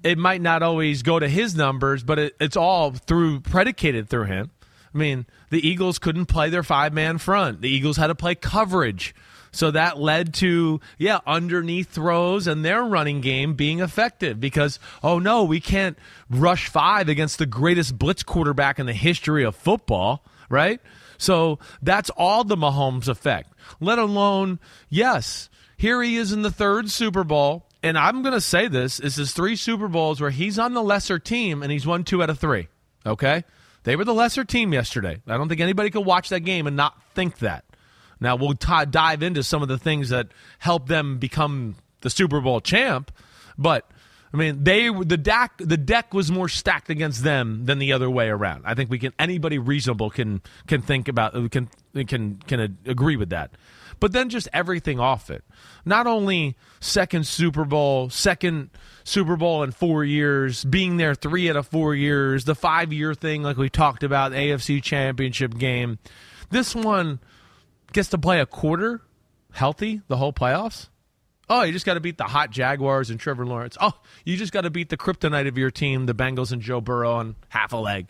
it 0.03 0.19
might 0.19 0.43
not 0.43 0.63
always 0.63 1.03
go 1.03 1.19
to 1.19 1.29
his 1.29 1.55
numbers, 1.55 2.05
but 2.05 2.19
it, 2.19 2.37
it's 2.39 2.57
all 2.57 2.93
through 2.93 3.41
predicated 3.41 4.09
through 4.09 4.25
him. 4.25 4.51
I 4.95 4.99
mean, 4.99 5.27
the 5.51 5.67
Eagles 5.67 5.99
couldn't 5.99 6.27
play 6.27 6.51
their 6.51 6.63
five 6.63 6.93
man 6.93 7.19
front. 7.19 7.63
The 7.63 7.69
Eagles 7.69 7.97
had 7.97 8.09
to 8.09 8.15
play 8.15 8.35
coverage. 8.35 9.15
So 9.51 9.71
that 9.71 9.99
led 9.99 10.35
to, 10.35 10.81
yeah, 10.99 11.21
underneath 11.27 11.91
throws 11.91 12.47
and 12.47 12.65
their 12.65 12.83
running 12.83 13.21
game 13.21 13.55
being 13.55 13.81
effective 13.81 14.41
because, 14.41 14.81
oh 15.03 15.19
no, 15.21 15.45
we 15.45 15.61
can't 15.61 15.97
rush 16.29 16.69
five 16.69 17.09
against 17.09 17.39
the 17.39 17.47
greatest 17.47 17.97
blitz 17.97 18.25
quarterback 18.25 18.79
in 18.79 18.87
the 18.87 18.93
history 18.93 19.45
of 19.45 19.55
football, 19.55 20.25
right? 20.49 20.81
So 21.25 21.59
that's 21.81 22.11
all 22.11 22.45
the 22.45 22.57
Mahomes 22.57 23.09
effect. 23.09 23.55
Let 23.81 23.99
alone, 23.99 24.61
yes, 24.91 25.49
here 25.79 26.03
he 26.03 26.17
is 26.17 26.33
in 26.33 26.43
the 26.43 26.51
third 26.51 26.91
Super 26.91 27.25
Bowl. 27.25 27.67
And 27.83 27.99
I'm 27.99 28.23
going 28.23 28.35
to 28.35 28.41
say 28.41 28.69
this 28.69 28.99
this 28.99 29.19
is 29.19 29.33
three 29.33 29.57
Super 29.57 29.89
Bowls 29.89 30.21
where 30.21 30.31
he's 30.31 30.59
on 30.59 30.75
the 30.75 30.83
lesser 30.83 31.19
team 31.19 31.63
and 31.63 31.73
he's 31.73 31.87
won 31.87 32.05
two 32.05 32.23
out 32.23 32.31
of 32.31 32.39
three. 32.39 32.69
Okay? 33.07 33.45
They 33.85 33.97
were 33.97 34.05
the 34.05 34.15
lesser 34.15 34.45
team 34.45 34.73
yesterday. 34.73 35.21
I 35.27 35.37
don't 35.37 35.49
think 35.49 35.61
anybody 35.61 35.91
could 35.91 36.05
watch 36.05 36.29
that 36.29 36.41
game 36.41 36.67
and 36.67 36.77
not 36.77 37.01
think 37.15 37.39
that. 37.39 37.65
Now, 38.21 38.37
we'll 38.37 38.55
t- 38.55 38.85
dive 38.91 39.23
into 39.23 39.43
some 39.43 39.63
of 39.63 39.69
the 39.69 39.79
things 39.79 40.11
that 40.11 40.29
help 40.59 40.89
them 40.89 41.19
become 41.19 41.77
the 42.03 42.11
Super 42.11 42.41
Bowl 42.41 42.61
champ, 42.61 43.11
but. 43.59 43.91
I 44.35 44.37
mean, 44.37 44.65
they 44.65 44.91
the 44.91 45.17
deck 45.17 45.53
the 45.59 45.77
deck 45.77 46.13
was 46.13 46.33
more 46.33 46.49
stacked 46.49 46.91
against 46.91 47.23
them 47.23 47.67
than 47.67 47.79
the 47.79 47.93
other 47.93 48.11
way 48.11 48.29
around. 48.29 48.65
I 48.67 48.75
think 48.75 48.91
we 48.91 48.99
can 48.99 49.13
anybody 49.17 49.59
reasonable 49.59 50.11
can 50.11 50.43
can 50.67 50.83
think 50.83 51.07
about 51.07 51.37
uh, 51.37 51.47
can 51.49 51.69
can 51.95 52.41
can 52.49 52.77
agree 52.85 53.15
with 53.15 53.31
that. 53.31 53.53
But 54.01 54.11
then 54.11 54.31
just 54.31 54.49
everything 54.53 54.99
off 54.99 55.31
it. 55.31 55.45
Not 55.85 56.09
only 56.09 56.57
second 56.81 57.29
Super 57.29 57.65
Bowl, 57.65 58.11
second 58.11 58.71
Super 59.05 59.37
Bowl 59.37 59.63
in 59.63 59.71
4 59.71 60.03
years, 60.03 60.65
being 60.65 60.97
there 60.97 61.15
3 61.15 61.51
out 61.51 61.57
of 61.57 61.69
4 61.69 61.95
years, 61.95 62.45
the 62.45 62.57
5 62.57 62.93
year 62.93 63.15
thing 63.15 63.45
like 63.45 63.57
we 63.57 63.71
talked 63.71 64.03
about, 64.03 64.33
AFC 64.33 64.83
Championship 64.83 65.57
game. 65.57 66.01
This 66.51 66.75
one 66.75 67.21
gets 67.93 68.09
to 68.09 68.19
play 68.19 68.41
a 68.41 68.47
quarter 68.47 69.01
healthy 69.53 70.03
the 70.09 70.17
whole 70.17 70.33
playoffs. 70.33 70.89
Oh, 71.49 71.63
you 71.63 71.73
just 71.73 71.87
got 71.87 71.95
to 71.95 72.01
beat 72.01 72.19
the 72.19 72.25
hot 72.25 72.51
Jaguars 72.51 73.11
and 73.11 73.21
Trevor 73.21 73.47
Lawrence. 73.47 73.77
Oh, 73.81 73.93
you 74.25 74.37
just 74.37 74.53
got 74.53 74.63
to 74.63 74.71
beat 74.71 74.89
the 74.89 74.97
kryptonite 74.97 75.47
of 75.47 75.59
your 75.59 75.71
team, 75.71 76.07
the 76.07 76.15
Bengals 76.15 76.53
and 76.53 76.63
Joe 76.63 76.81
Burrow 76.81 77.15
on 77.15 77.37
half 77.49 77.73
a 77.73 77.77
leg. 77.77 78.07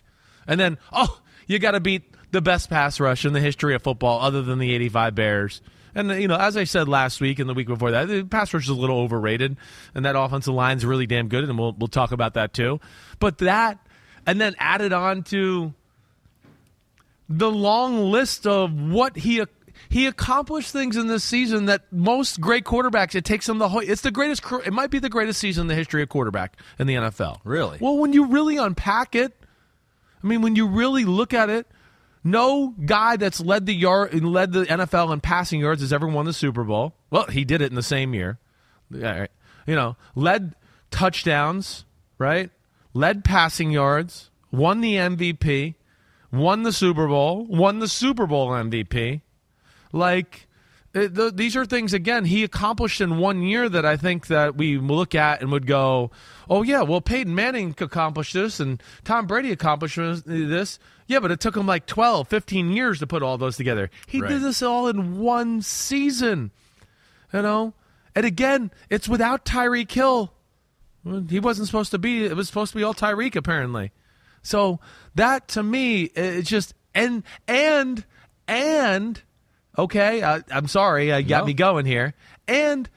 And 0.47 0.61
then, 0.61 0.79
oh, 0.93 1.21
you 1.47 1.59
got 1.59 1.73
to 1.73 1.81
beat 1.81 2.03
the 2.31 2.41
best 2.41 2.71
pass 2.71 3.01
rush 3.01 3.25
in 3.25 3.33
the 3.33 3.41
history 3.41 3.75
of 3.75 3.83
football 3.83 4.21
other 4.21 4.43
than 4.43 4.59
the 4.59 4.73
85 4.75 5.15
Bears. 5.15 5.63
And, 5.95 6.11
you 6.11 6.27
know, 6.27 6.37
as 6.37 6.57
I 6.57 6.65
said 6.65 6.89
last 6.89 7.21
week 7.21 7.39
and 7.39 7.49
the 7.49 7.55
week 7.55 7.69
before 7.69 7.93
that, 7.93 8.09
the 8.09 8.25
pass 8.25 8.53
rush 8.53 8.65
is 8.65 8.71
a 8.71 8.75
little 8.75 8.99
overrated, 8.99 9.57
and 9.95 10.05
that 10.05 10.17
offensive 10.17 10.55
line's 10.55 10.85
really 10.85 11.07
damn 11.07 11.29
good, 11.29 11.45
and 11.45 11.57
we'll, 11.57 11.73
we'll 11.73 11.89
talk 11.89 12.11
about 12.11 12.35
that 12.35 12.53
too. 12.53 12.81
But 13.21 13.39
that, 13.39 13.79
and 14.27 14.41
then 14.41 14.57
added 14.59 14.93
on 14.93 15.23
to 15.25 15.73
the 17.29 17.51
long 17.51 18.11
list 18.11 18.47
of 18.47 18.73
what 18.73 19.17
he 19.17 19.45
he 19.95 20.09
accomplished 20.09 20.73
things 20.73 20.97
in 20.97 21.07
this 21.07 21.23
season 21.23 21.67
that 21.67 21.83
most 21.93 22.41
great 22.41 22.65
quarterbacks 22.65 23.15
it 23.15 23.25
takes 23.25 23.47
them 23.47 23.59
the 23.59 23.69
whole 23.69 23.81
it's 23.81 24.03
the 24.03 24.11
greatest 24.11 24.43
it 24.67 24.73
might 24.73 24.91
be 24.91 24.99
the 24.99 25.09
greatest 25.09 25.39
season 25.39 25.61
in 25.61 25.67
the 25.69 25.75
history 25.77 26.03
of 26.03 26.09
quarterback 26.09 26.57
in 26.81 26.89
the 26.89 26.97
NFL. 26.97 27.39
Really? 27.45 27.79
Well, 27.81 27.99
when 27.99 28.13
you 28.13 28.27
really 28.27 28.57
unpack 28.57 29.15
it, 29.15 29.33
I 30.21 30.27
mean 30.27 30.43
when 30.43 30.57
you 30.57 30.67
really 30.67 31.05
look 31.05 31.33
at 31.33 31.49
it, 31.49 31.69
no 32.25 32.75
guy 32.85 33.19
that's 33.19 33.41
led 33.41 33.67
the 33.67 33.73
yard 33.73 34.13
and 34.13 34.33
led 34.33 34.53
the 34.53 34.65
NFL 34.65 35.13
in 35.13 35.21
passing 35.21 35.61
yards 35.61 35.81
has 35.81 35.93
ever 35.93 36.09
won 36.09 36.25
the 36.25 36.33
Super 36.33 36.65
Bowl. 36.65 36.97
Well, 37.11 37.27
he 37.27 37.45
did 37.45 37.63
it 37.63 37.71
in 37.71 37.77
the 37.77 37.83
same 37.83 38.15
year. 38.15 38.41
You 38.91 39.29
know, 39.69 39.97
led 40.17 40.57
touchdowns, 40.91 41.85
right? 42.19 42.51
Led 42.95 43.25
passing 43.25 43.71
yards, 43.71 44.31
won 44.51 44.81
the 44.81 44.97
MVP, 44.97 45.77
won 46.33 46.65
the 46.65 46.73
Super 46.73 47.07
Bowl, 47.07 47.47
won 47.47 47.79
the 47.79 47.87
Super 47.87 48.27
Bowl 48.27 48.49
MVP. 48.49 49.21
Like 49.95 50.49
it, 50.93 51.15
th- 51.15 51.35
these 51.35 51.55
are 51.57 51.65
things 51.65 51.93
again 51.95 52.25
he 52.25 52.43
accomplished 52.45 53.01
in 53.01 53.19
one 53.19 53.43
year 53.43 53.69
that 53.69 53.85
I 53.87 53.97
think 53.97 54.27
that 54.27 54.57
we 54.57 54.77
look 54.77 55.15
at 55.15 55.41
and 55.41 55.53
would 55.53 55.67
go, 55.69 56.11
"Oh 56.51 56.63
yeah, 56.63 56.83
well 56.83 57.01
Peyton 57.01 57.35
Manning 57.35 57.75
accomplished 57.81 58.35
this 58.35 58.59
and 58.59 58.83
Tom 59.05 59.27
Brady 59.29 59.53
accomplished 59.53 59.97
this." 60.27 60.79
Yeah, 61.07 61.21
but 61.21 61.31
it 61.31 61.39
took 61.39 61.57
him 61.57 61.67
like 61.67 61.87
12, 61.87 62.27
15 62.29 62.73
years 62.73 62.99
to 62.99 63.07
put 63.07 63.23
all 63.23 63.39
those 63.39 63.57
together. 63.57 63.91
He 64.07 64.21
Right. 64.21 64.31
did 64.31 64.43
this 64.43 64.63
all 64.63 64.89
in 64.89 65.19
one 65.19 65.63
season. 65.63 66.51
You 67.33 67.43
know? 67.43 67.75
And 68.17 68.25
again, 68.25 68.71
it's 68.91 69.09
without 69.09 69.45
Tyreek 69.45 69.91
Hill. 69.93 70.33
He 71.29 71.39
wasn't 71.39 71.67
supposed 71.69 71.91
to 71.91 71.99
be. 71.99 72.25
It 72.25 72.35
was 72.35 72.49
supposed 72.49 72.73
to 72.73 72.79
be 72.79 72.83
all 72.83 72.95
Tyreek 72.95 73.37
apparently. 73.37 73.93
So 74.43 74.81
that 75.15 75.47
to 75.49 75.63
me, 75.63 76.05
it's 76.05 76.49
just 76.49 76.75
and 76.95 77.23
and 77.47 78.05
and 78.49 79.23
okay. 79.79 80.23
I, 80.23 80.43
I'm 80.51 80.67
sorry, 80.69 81.13
I 81.13 81.23
got 81.23 81.41
No. 81.41 81.47
me 81.47 81.55
going 81.55 81.87
here. 81.87 82.15
And 82.49 82.89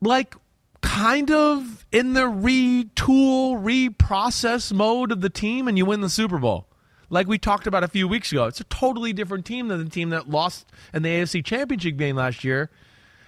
like 0.00 0.34
kind 0.80 1.30
of 1.30 1.86
in 1.92 2.12
the 2.12 2.22
retool, 2.22 3.62
reprocess 3.62 4.72
mode 4.72 5.12
of 5.12 5.20
the 5.20 5.30
team, 5.30 5.68
and 5.68 5.78
you 5.78 5.86
win 5.86 6.00
the 6.00 6.08
Super 6.10 6.38
Bowl. 6.38 6.66
Like 7.10 7.26
we 7.28 7.38
talked 7.38 7.66
about 7.66 7.84
a 7.84 7.88
few 7.88 8.08
weeks 8.08 8.32
ago, 8.32 8.46
it's 8.46 8.60
a 8.60 8.64
totally 8.64 9.12
different 9.12 9.44
team 9.46 9.68
than 9.68 9.82
the 9.84 9.90
team 9.90 10.10
that 10.10 10.28
lost 10.28 10.66
in 10.92 11.02
the 11.02 11.08
AFC 11.08 11.44
Championship 11.44 11.96
game 11.96 12.16
last 12.16 12.44
year. 12.44 12.70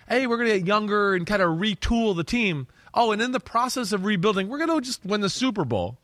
Hey, 0.09 0.26
we're 0.26 0.37
going 0.37 0.49
to 0.50 0.59
get 0.59 0.66
younger 0.66 1.14
and 1.14 1.26
kind 1.26 1.43
of 1.43 1.59
retool 1.59 2.14
the 2.16 2.25
team. 2.25 2.66
Oh, 2.95 3.12
and 3.12 3.21
in 3.21 3.33
the 3.33 3.40
process 3.40 3.93
of 3.93 4.05
rebuilding, 4.05 4.49
we're 4.49 4.59
going 4.59 4.71
to 4.71 4.81
just 4.81 5.05
win 5.05 5.21
the 5.21 5.28
Super 5.28 5.64
Bowl. 5.64 5.99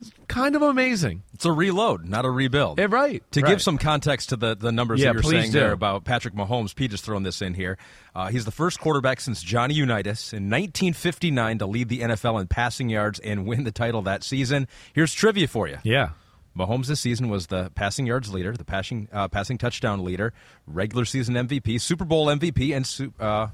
It's 0.00 0.12
kind 0.28 0.54
of 0.54 0.62
amazing. 0.62 1.24
It's 1.34 1.44
a 1.44 1.50
reload, 1.52 2.04
not 2.08 2.24
a 2.24 2.30
rebuild. 2.30 2.78
Yeah, 2.78 2.86
right, 2.88 3.22
To 3.32 3.40
right. 3.40 3.48
give 3.50 3.60
some 3.62 3.78
context 3.78 4.28
to 4.28 4.36
the, 4.36 4.54
the 4.54 4.70
numbers 4.70 5.00
Yeah, 5.00 5.12
that 5.12 5.24
you're 5.24 5.32
saying 5.32 5.50
do. 5.52 5.58
there 5.58 5.72
about 5.72 6.04
Patrick 6.04 6.34
Mahomes, 6.34 6.74
Pete 6.74 6.92
has 6.92 7.00
thrown 7.00 7.24
this 7.24 7.42
in 7.42 7.54
here. 7.54 7.78
Uh, 8.14 8.28
he's 8.28 8.44
the 8.44 8.52
first 8.52 8.78
quarterback 8.78 9.20
since 9.20 9.42
Johnny 9.42 9.74
Unitas 9.74 10.32
in 10.32 10.44
1959 10.50 11.58
to 11.58 11.66
lead 11.66 11.88
the 11.88 12.00
NFL 12.00 12.40
in 12.40 12.46
passing 12.46 12.88
yards 12.88 13.18
and 13.18 13.46
win 13.46 13.64
the 13.64 13.72
title 13.72 14.02
that 14.02 14.22
season. 14.22 14.68
Here's 14.92 15.12
trivia 15.12 15.48
for 15.48 15.66
you. 15.68 15.78
Yeah. 15.82 16.10
Mahomes 16.56 16.86
this 16.86 17.00
season 17.00 17.28
was 17.28 17.48
the 17.48 17.70
passing 17.74 18.06
yards 18.06 18.32
leader, 18.32 18.52
the 18.52 18.64
passing 18.64 19.08
uh, 19.12 19.28
passing 19.28 19.58
touchdown 19.58 20.04
leader, 20.04 20.32
regular 20.66 21.04
season 21.04 21.34
MVP, 21.36 21.80
Super 21.80 22.04
Bowl 22.04 22.26
MVP, 22.26 22.74
and 22.76 23.12
uh, 23.20 23.48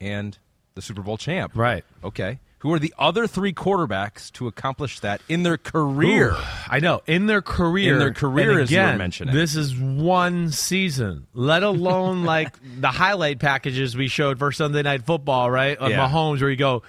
and 0.00 0.38
the 0.74 0.82
Super 0.82 1.02
Bowl 1.02 1.16
champ. 1.16 1.52
Right. 1.56 1.84
Okay. 2.04 2.38
Who 2.60 2.72
are 2.72 2.78
the 2.78 2.94
other 2.98 3.26
three 3.26 3.52
quarterbacks 3.52 4.32
to 4.32 4.46
accomplish 4.46 5.00
that 5.00 5.20
in 5.28 5.42
their 5.42 5.58
career. 5.58 6.32
Ooh, 6.32 6.36
I 6.68 6.80
know 6.80 7.02
in 7.06 7.26
their 7.26 7.42
career, 7.42 7.94
In 7.94 7.98
their 7.98 8.14
career, 8.14 8.52
and 8.52 8.60
as 8.62 8.70
you 8.70 8.78
were 8.78 8.84
again, 8.84 8.98
mentioning. 8.98 9.34
This 9.34 9.54
is 9.56 9.76
one 9.78 10.50
season, 10.50 11.26
let 11.34 11.62
alone 11.62 12.24
like 12.24 12.56
the 12.80 12.88
highlight 12.90 13.38
packages 13.38 13.96
we 13.96 14.08
showed 14.08 14.38
for 14.38 14.52
Sunday 14.52 14.82
Night 14.82 15.04
Football, 15.04 15.50
right? 15.50 15.76
On 15.78 15.90
Yeah. 15.90 16.08
Mahomes, 16.08 16.40
where 16.40 16.50
you 16.50 16.56
go, 16.56 16.82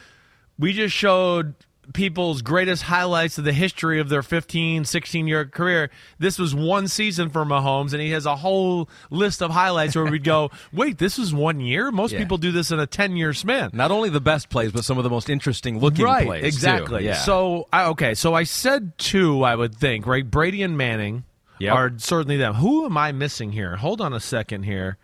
we 0.58 0.74
just 0.74 0.96
showed 0.96 1.54
people's 1.94 2.42
greatest 2.42 2.84
highlights 2.84 3.38
of 3.38 3.44
the 3.46 3.54
history 3.54 4.00
of 4.00 4.10
their 4.10 4.22
15, 4.22 4.84
16 4.86 5.28
year 5.28 5.46
career. 5.46 5.90
This 6.20 6.38
was 6.38 6.54
one 6.54 6.88
season 6.88 7.30
for 7.30 7.46
Mahomes, 7.46 7.94
and 7.94 8.02
he 8.02 8.12
has 8.12 8.26
a 8.26 8.36
whole 8.36 8.90
list 9.10 9.42
of 9.42 9.52
highlights 9.52 9.96
where 9.96 10.06
we'd 10.06 10.24
go, 10.24 10.52
wait, 10.74 10.98
this 10.98 11.18
was 11.18 11.34
one 11.34 11.60
year? 11.62 11.92
Most 11.92 12.12
Yeah. 12.12 12.20
people 12.20 12.38
do 12.38 12.52
this 12.52 12.72
in 12.72 12.80
a 12.80 12.88
10 12.88 13.16
year 13.16 13.34
span. 13.34 13.70
Not 13.74 13.92
only 13.92 14.10
the 14.10 14.20
best 14.22 14.50
plays, 14.50 14.72
but 14.72 14.84
some 14.86 14.98
of 14.98 15.04
the 15.06 15.10
most 15.10 15.30
interesting 15.30 15.80
looking 15.80 16.04
right, 16.04 16.26
plays. 16.26 16.42
too. 16.42 16.48
exactly. 16.48 17.06
Yeah. 17.06 17.16
So 17.20 17.68
I, 17.72 17.86
okay, 17.86 18.14
so 18.16 18.34
I 18.34 18.44
said 18.44 18.98
two. 18.98 19.44
I 19.44 19.56
would 19.56 19.74
think 19.76 20.06
right. 20.06 20.30
Brady 20.30 20.64
and 20.64 20.78
Manning 20.78 21.24
Yep. 21.60 21.74
are 21.74 21.92
certainly 21.98 22.38
them. 22.38 22.54
Who 22.56 22.86
am 22.86 22.98
I 22.98 23.12
missing 23.14 23.52
here? 23.52 23.78
Hold 23.78 24.00
on 24.02 24.14
a 24.14 24.20
second 24.20 24.64
here. 24.64 24.98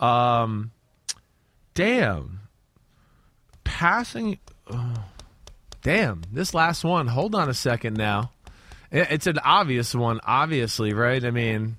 Um, 0.00 0.72
damn, 1.74 2.40
passing. 3.62 4.38
oh, 4.70 4.94
damn, 5.84 6.22
this 6.32 6.52
last 6.52 6.82
one. 6.82 7.06
Hold 7.06 7.36
on 7.36 7.48
a 7.48 7.54
second 7.54 7.96
now. 7.96 8.32
It's 8.90 9.28
an 9.28 9.38
obvious 9.38 9.94
one, 9.94 10.18
obviously, 10.24 10.92
right? 10.92 11.24
I 11.24 11.30
mean, 11.30 11.76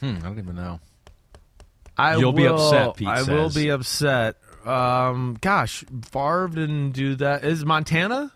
Hmm, 0.00 0.16
I 0.16 0.20
don't 0.20 0.38
even 0.38 0.56
know. 0.56 0.80
I 1.96 2.16
You'll 2.16 2.32
be 2.32 2.46
upset, 2.46 2.96
Pete 2.96 3.08
I 3.08 3.22
will 3.22 3.50
be 3.50 3.68
upset. 3.68 4.36
Um, 4.66 5.36
gosh, 5.40 5.84
Favre 6.10 6.48
didn't 6.48 6.90
do 6.92 7.14
that. 7.16 7.44
Is 7.44 7.64
Montana? 7.64 8.32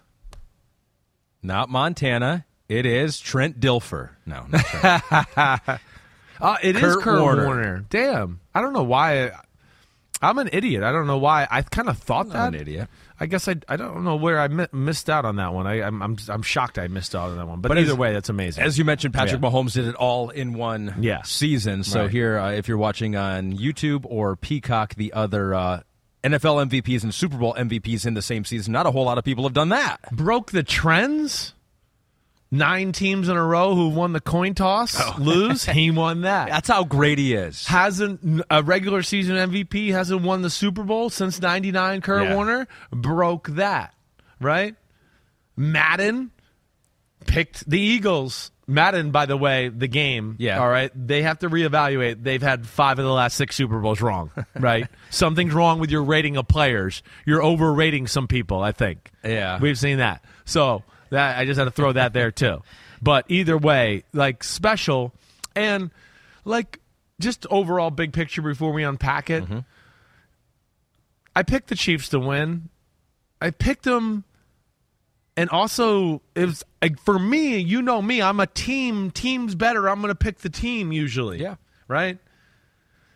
Not 1.43 1.69
Montana. 1.69 2.45
It 2.69 2.87
is 2.87 3.19
Trent 3.19 3.61
Dilfer. 3.61 4.11
No, 4.27 4.47
not 4.49 4.65
Trent. 4.65 5.81
Uh, 6.41 6.57
it 6.63 6.77
is 6.77 6.83
Kurt 6.83 7.03
Kurt 7.03 7.21
Warner. 7.21 7.45
Warner. 7.47 7.85
Damn. 7.91 8.39
I 8.55 8.61
don't 8.61 8.73
know 8.73 8.85
why. 8.85 9.33
I'm 10.21 10.39
an 10.39 10.49
idiot. 10.53 10.83
I 10.83 10.91
don't 10.93 11.07
know 11.07 11.19
why. 11.19 11.47
I 11.51 11.63
kind 11.63 11.89
of 11.89 11.99
thought 11.99 12.31
that. 12.31 12.49
an 12.49 12.55
idiot. 12.55 12.89
I 13.21 13.27
guess 13.27 13.47
I, 13.49 13.57
I 13.69 13.77
don't 13.77 14.05
know 14.05 14.17
where 14.17 14.39
I 14.41 14.49
mi- 14.49 14.67
missed 14.73 15.09
out 15.11 15.25
on 15.25 15.37
that 15.37 15.53
one. 15.55 15.67
I, 15.67 15.83
I'm, 15.83 16.03
I'm 16.03 16.17
I'm 16.29 16.43
shocked 16.43 16.79
I 16.79 16.89
missed 16.89 17.15
out 17.15 17.31
on 17.31 17.37
that 17.37 17.47
one. 17.47 17.61
But, 17.61 17.69
But 17.69 17.79
either 17.79 17.93
as- 17.93 17.99
way, 17.99 18.13
that's 18.13 18.29
amazing. 18.29 18.65
As 18.65 18.79
you 18.79 18.85
mentioned, 18.85 19.15
Patrick 19.15 19.41
Yeah. 19.43 19.49
Mahomes 19.51 19.73
did 19.75 19.87
it 19.87 19.95
all 19.95 20.31
in 20.31 20.55
one 20.55 20.95
Yeah. 21.01 21.23
season. 21.23 21.85
So 21.85 22.03
Right. 22.03 22.11
here, 22.11 22.39
uh, 22.39 22.53
if 22.53 22.69
you're 22.69 22.79
watching 22.79 23.17
on 23.17 23.53
YouTube 23.57 24.05
or 24.09 24.35
Peacock, 24.37 24.95
the 24.95 25.13
other 25.13 25.55
uh, 25.55 25.81
NFL 26.25 26.69
MVPs 26.69 27.03
and 27.05 27.15
Super 27.15 27.37
Bowl 27.37 27.55
MVPs 27.57 28.05
in 28.07 28.15
the 28.15 28.23
same 28.23 28.45
season, 28.45 28.73
not 28.73 28.87
a 28.87 28.91
whole 28.91 29.05
lot 29.05 29.19
of 29.19 29.25
people 29.25 29.45
have 29.45 29.53
done 29.55 29.69
that. 29.71 29.99
Broke 30.13 30.51
the 30.53 30.63
trends. 30.65 31.55
Nine 32.51 32.93
teams 32.93 33.29
in 33.29 33.37
a 33.37 33.45
row 33.45 33.75
who 33.75 33.91
won 33.91 34.15
the 34.15 34.21
coin 34.21 34.55
toss 34.55 34.99
oh. 34.99 35.17
lose. 35.19 35.65
he 35.65 35.91
won 35.91 36.23
that. 36.23 36.49
That's 36.49 36.69
how 36.69 36.85
great 36.85 37.19
he 37.19 37.35
is. 37.35 37.67
hasn't 37.67 38.43
a 38.49 38.63
regular 38.63 39.03
season 39.03 39.37
MVP 39.37 39.91
hasn't 39.93 40.23
won 40.23 40.41
the 40.41 40.49
Super 40.49 40.83
Bowl 40.83 41.11
since 41.11 41.41
'99. 41.43 42.01
Kurt 42.01 42.25
Yeah. 42.25 42.35
Warner 42.35 42.67
broke 42.91 43.49
that, 43.49 43.95
right? 44.41 44.75
Madden 45.57 46.31
picked 47.27 47.69
the 47.69 47.81
Eagles. 47.81 48.51
Madden, 48.67 49.11
by 49.13 49.27
the 49.27 49.37
way, 49.37 49.69
the 49.71 49.89
game. 49.89 50.37
Yeah. 50.39 50.61
All 50.61 50.69
right. 50.69 50.91
They 50.95 51.23
have 51.23 51.39
to 51.39 51.49
reevaluate. 51.49 52.23
They've 52.23 52.43
had 52.43 52.67
five 52.67 52.99
of 52.99 53.05
the 53.05 53.11
last 53.13 53.37
six 53.37 53.57
Super 53.57 53.81
Bowls 53.81 54.01
wrong. 54.01 54.31
Right. 54.59 54.89
Something's 55.11 55.55
wrong 55.55 55.79
with 55.81 55.91
your 55.91 56.03
rating 56.03 56.37
of 56.37 56.49
players. 56.49 57.03
You're 57.25 57.43
overrating 57.43 58.07
some 58.09 58.27
people. 58.27 58.61
I 58.63 58.73
think. 58.73 59.11
Yeah. 59.25 59.59
We've 59.59 59.79
seen 59.79 59.99
that. 59.99 60.25
So 60.45 60.83
that 61.11 61.39
I 61.39 61.45
just 61.45 61.59
had 61.59 61.65
to 61.65 61.71
throw 61.71 61.93
that 61.93 62.13
there 62.13 62.31
too. 62.31 62.63
But 63.01 63.27
either 63.29 63.57
way, 63.57 64.05
like 64.13 64.43
special 64.43 65.13
and 65.55 65.91
like 66.45 66.81
just 67.21 67.47
overall 67.51 67.91
big 67.91 68.13
picture 68.13 68.43
before 68.43 68.73
we 68.73 68.83
unpack 68.83 69.31
it. 69.31 69.45
Mm-hmm. 69.45 69.59
I 71.35 71.43
picked 71.43 71.69
the 71.69 71.77
Chiefs 71.77 72.09
to 72.11 72.19
win. 72.19 72.69
I 73.41 73.51
picked 73.51 73.85
them 73.85 74.25
and 75.39 75.49
also 75.51 76.21
it 76.35 76.47
was 76.47 76.65
like 76.83 76.99
for 76.99 77.17
me, 77.17 77.59
you 77.59 77.81
know 77.81 78.03
me, 78.03 78.21
I'm 78.21 78.41
a 78.41 78.47
team, 78.47 79.13
team's 79.13 79.55
better. 79.55 79.89
I'm 79.89 80.01
going 80.01 80.11
to 80.11 80.17
pick 80.17 80.39
the 80.39 80.51
team 80.51 80.91
usually. 80.91 81.41
Yeah. 81.41 81.55
Right? 81.87 82.19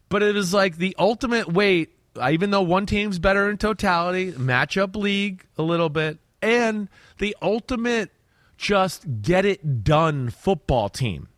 But 0.09 0.23
it 0.23 0.37
is 0.37 0.55
like 0.55 0.77
the 0.77 0.95
ultimate 1.01 1.53
weight, 1.53 1.91
even 2.31 2.51
though 2.51 2.63
one 2.63 2.87
team's 2.87 3.19
better 3.19 3.51
in 3.51 3.57
totality, 3.59 4.31
matchup 4.31 4.95
league 4.95 5.45
a 5.59 5.63
little 5.63 5.89
bit, 5.89 6.19
and 6.43 6.89
the 7.19 7.37
ultimate 7.41 8.11
just 8.59 9.23
get 9.23 9.45
it 9.45 9.83
done 9.85 10.31
football 10.31 10.89
team. 10.89 11.29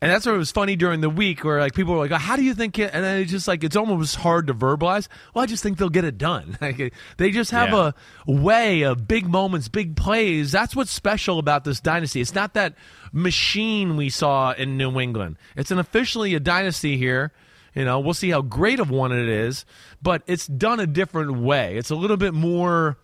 And 0.00 0.12
that's 0.12 0.26
what 0.26 0.36
was 0.36 0.52
funny 0.52 0.76
during 0.76 1.00
the 1.00 1.10
week 1.10 1.42
where 1.42 1.58
like 1.60 1.74
people 1.74 1.92
were 1.94 1.98
like, 1.98 2.12
oh, 2.12 2.16
"How 2.18 2.36
do 2.36 2.44
you 2.44 2.54
think 2.54 2.78
it?" 2.78 2.90
And 2.94 3.02
then 3.02 3.20
it's 3.20 3.32
just 3.32 3.48
like 3.48 3.64
it's 3.64 3.74
almost 3.74 4.14
hard 4.14 4.46
to 4.46 4.54
verbalize. 4.54 5.08
Well, 5.34 5.42
I 5.42 5.46
just 5.46 5.60
think 5.60 5.76
they'll 5.76 5.88
get 5.88 6.04
it 6.04 6.16
done. 6.18 6.56
Like, 6.60 6.94
they 7.16 7.30
just 7.32 7.50
have 7.50 7.70
Yeah. 7.70 7.90
a 8.28 8.32
way 8.32 8.82
of 8.82 9.08
big 9.08 9.26
moments, 9.28 9.66
big 9.68 9.96
plays. 9.96 10.52
That's 10.52 10.76
what's 10.76 10.92
special 10.92 11.40
about 11.40 11.64
this 11.64 11.80
dynasty. 11.80 12.20
It's 12.20 12.34
not 12.34 12.54
that 12.54 12.74
machine 13.12 13.96
we 13.96 14.08
saw 14.08 14.52
in 14.52 14.76
New 14.76 15.00
England. 15.00 15.36
It's 15.56 15.72
an 15.72 15.80
officially 15.80 16.34
a 16.36 16.40
dynasty 16.40 16.96
here. 16.96 17.32
You 17.74 17.84
know, 17.84 17.98
we'll 17.98 18.14
see 18.14 18.30
how 18.30 18.42
great 18.42 18.78
of 18.78 18.90
one 18.90 19.10
it 19.10 19.28
is, 19.28 19.64
but 20.00 20.22
it's 20.28 20.46
done 20.46 20.78
a 20.78 20.86
different 20.86 21.38
way. 21.40 21.76
It's 21.76 21.90
a 21.90 21.96
little 21.96 22.16
bit 22.16 22.34
more 22.34 22.98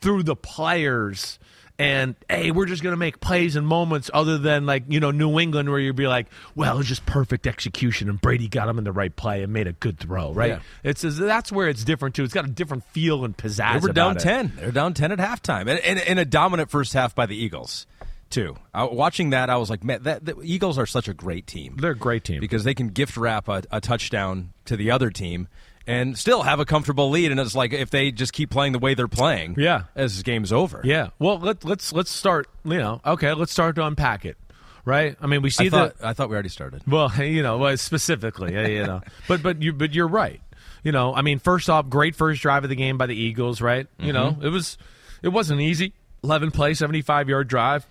through 0.00 0.22
the 0.22 0.36
players 0.36 1.38
and 1.78 2.14
hey 2.28 2.50
we're 2.50 2.66
just 2.66 2.82
going 2.82 2.92
to 2.92 2.96
make 2.98 3.20
plays 3.20 3.56
and 3.56 3.66
moments 3.66 4.10
other 4.12 4.36
than 4.36 4.66
like 4.66 4.84
you 4.88 5.00
know 5.00 5.10
new 5.10 5.38
england 5.40 5.68
where 5.70 5.78
you'd 5.78 5.96
be 5.96 6.06
like 6.06 6.26
well 6.54 6.78
it's 6.78 6.88
just 6.88 7.06
perfect 7.06 7.46
execution 7.46 8.08
and 8.10 8.20
brady 8.20 8.48
got 8.48 8.68
him 8.68 8.76
in 8.76 8.84
the 8.84 8.92
right 8.92 9.16
play 9.16 9.42
and 9.42 9.50
made 9.52 9.66
a 9.66 9.72
good 9.72 9.98
throw 9.98 10.32
right 10.34 10.50
Yeah. 10.50 10.60
it's 10.84 11.00
that's 11.02 11.50
where 11.50 11.68
it's 11.68 11.82
different 11.82 12.14
too 12.14 12.24
it's 12.24 12.34
got 12.34 12.44
a 12.44 12.50
different 12.50 12.84
feel 12.84 13.24
and 13.24 13.34
pizzazz 13.34 13.80
They 13.80 13.86
were 13.88 13.92
down 13.94 14.16
it. 14.16 14.20
10. 14.20 14.52
They 14.56 14.66
were 14.66 14.72
down 14.72 14.92
10 14.92 15.12
at 15.12 15.18
halftime. 15.18 15.60
And, 15.62 15.78
and, 15.80 15.98
and 16.00 16.18
a 16.18 16.24
dominant 16.26 16.70
first 16.70 16.92
half 16.92 17.14
by 17.14 17.24
the 17.26 17.36
Eagles, 17.36 17.86
too. 18.28 18.56
Uh, 18.74 18.88
watching 18.90 19.30
that, 19.30 19.48
I 19.50 19.56
was 19.56 19.70
like, 19.70 19.82
man, 19.82 20.02
that, 20.02 20.24
the 20.24 20.36
Eagles 20.42 20.78
are 20.78 20.86
such 20.86 21.08
a 21.08 21.14
great 21.14 21.46
team. 21.46 21.76
they're 21.80 21.92
a 21.92 21.96
great 21.96 22.24
team 22.24 22.40
because 22.40 22.64
they 22.64 22.74
can 22.74 22.88
gift 22.88 23.16
wrap 23.16 23.48
a, 23.48 23.62
a 23.70 23.80
touchdown 23.80 24.52
to 24.66 24.76
the 24.76 24.90
other 24.90 25.10
team 25.10 25.48
and 25.86 26.16
still 26.18 26.42
have 26.42 26.60
a 26.60 26.64
comfortable 26.64 27.10
lead. 27.10 27.30
And 27.30 27.40
it's 27.40 27.54
like 27.54 27.72
if 27.72 27.90
they 27.90 28.10
just 28.12 28.32
keep 28.32 28.50
playing 28.50 28.72
the 28.72 28.78
way 28.78 28.94
they're 28.94 29.08
playing, 29.08 29.54
Yeah. 29.58 29.84
as 29.96 30.14
this 30.14 30.22
game's 30.22 30.52
over. 30.52 30.80
yeah 30.84 31.08
well 31.18 31.38
let, 31.38 31.64
let's 31.64 31.92
let's 31.92 32.10
start 32.10 32.46
you 32.64 32.78
know 32.78 33.00
okay 33.04 33.32
let's 33.34 33.52
start 33.52 33.74
to 33.76 33.84
unpack 33.86 34.24
it 34.24 34.36
right 34.84 35.16
i 35.20 35.26
mean 35.26 35.42
we 35.42 35.50
see 35.50 35.66
I 35.66 35.70
thought, 35.70 35.98
the 35.98 36.06
I 36.08 36.12
thought 36.12 36.28
we 36.28 36.34
already 36.34 36.48
started. 36.48 36.82
Well, 36.86 37.10
you 37.22 37.42
know, 37.42 37.74
specifically, 37.76 38.52
you 38.74 38.84
know, 38.84 39.00
but 39.28 39.42
but 39.42 39.62
you 39.62 39.72
but 39.72 39.94
you're 39.94 40.08
right. 40.08 40.40
You 40.82 40.92
know, 40.92 41.14
I 41.14 41.20
mean, 41.20 41.38
first 41.40 41.68
off, 41.68 41.90
great 41.90 42.14
first 42.16 42.40
drive 42.40 42.64
of 42.64 42.70
the 42.70 42.76
game 42.76 42.96
by 42.96 43.04
the 43.06 43.14
Eagles, 43.14 43.60
right? 43.60 43.86
You 43.98 44.14
know, 44.14 44.30
Mm-hmm. 44.30 44.46
it 44.46 44.48
was 44.48 44.78
it 45.22 45.28
wasn't 45.28 45.60
easy. 45.60 45.92
Eleven 46.24 46.50
play, 46.50 46.72
seventy 46.74 47.02
five 47.02 47.28
yard 47.28 47.48
drive. 47.48 47.86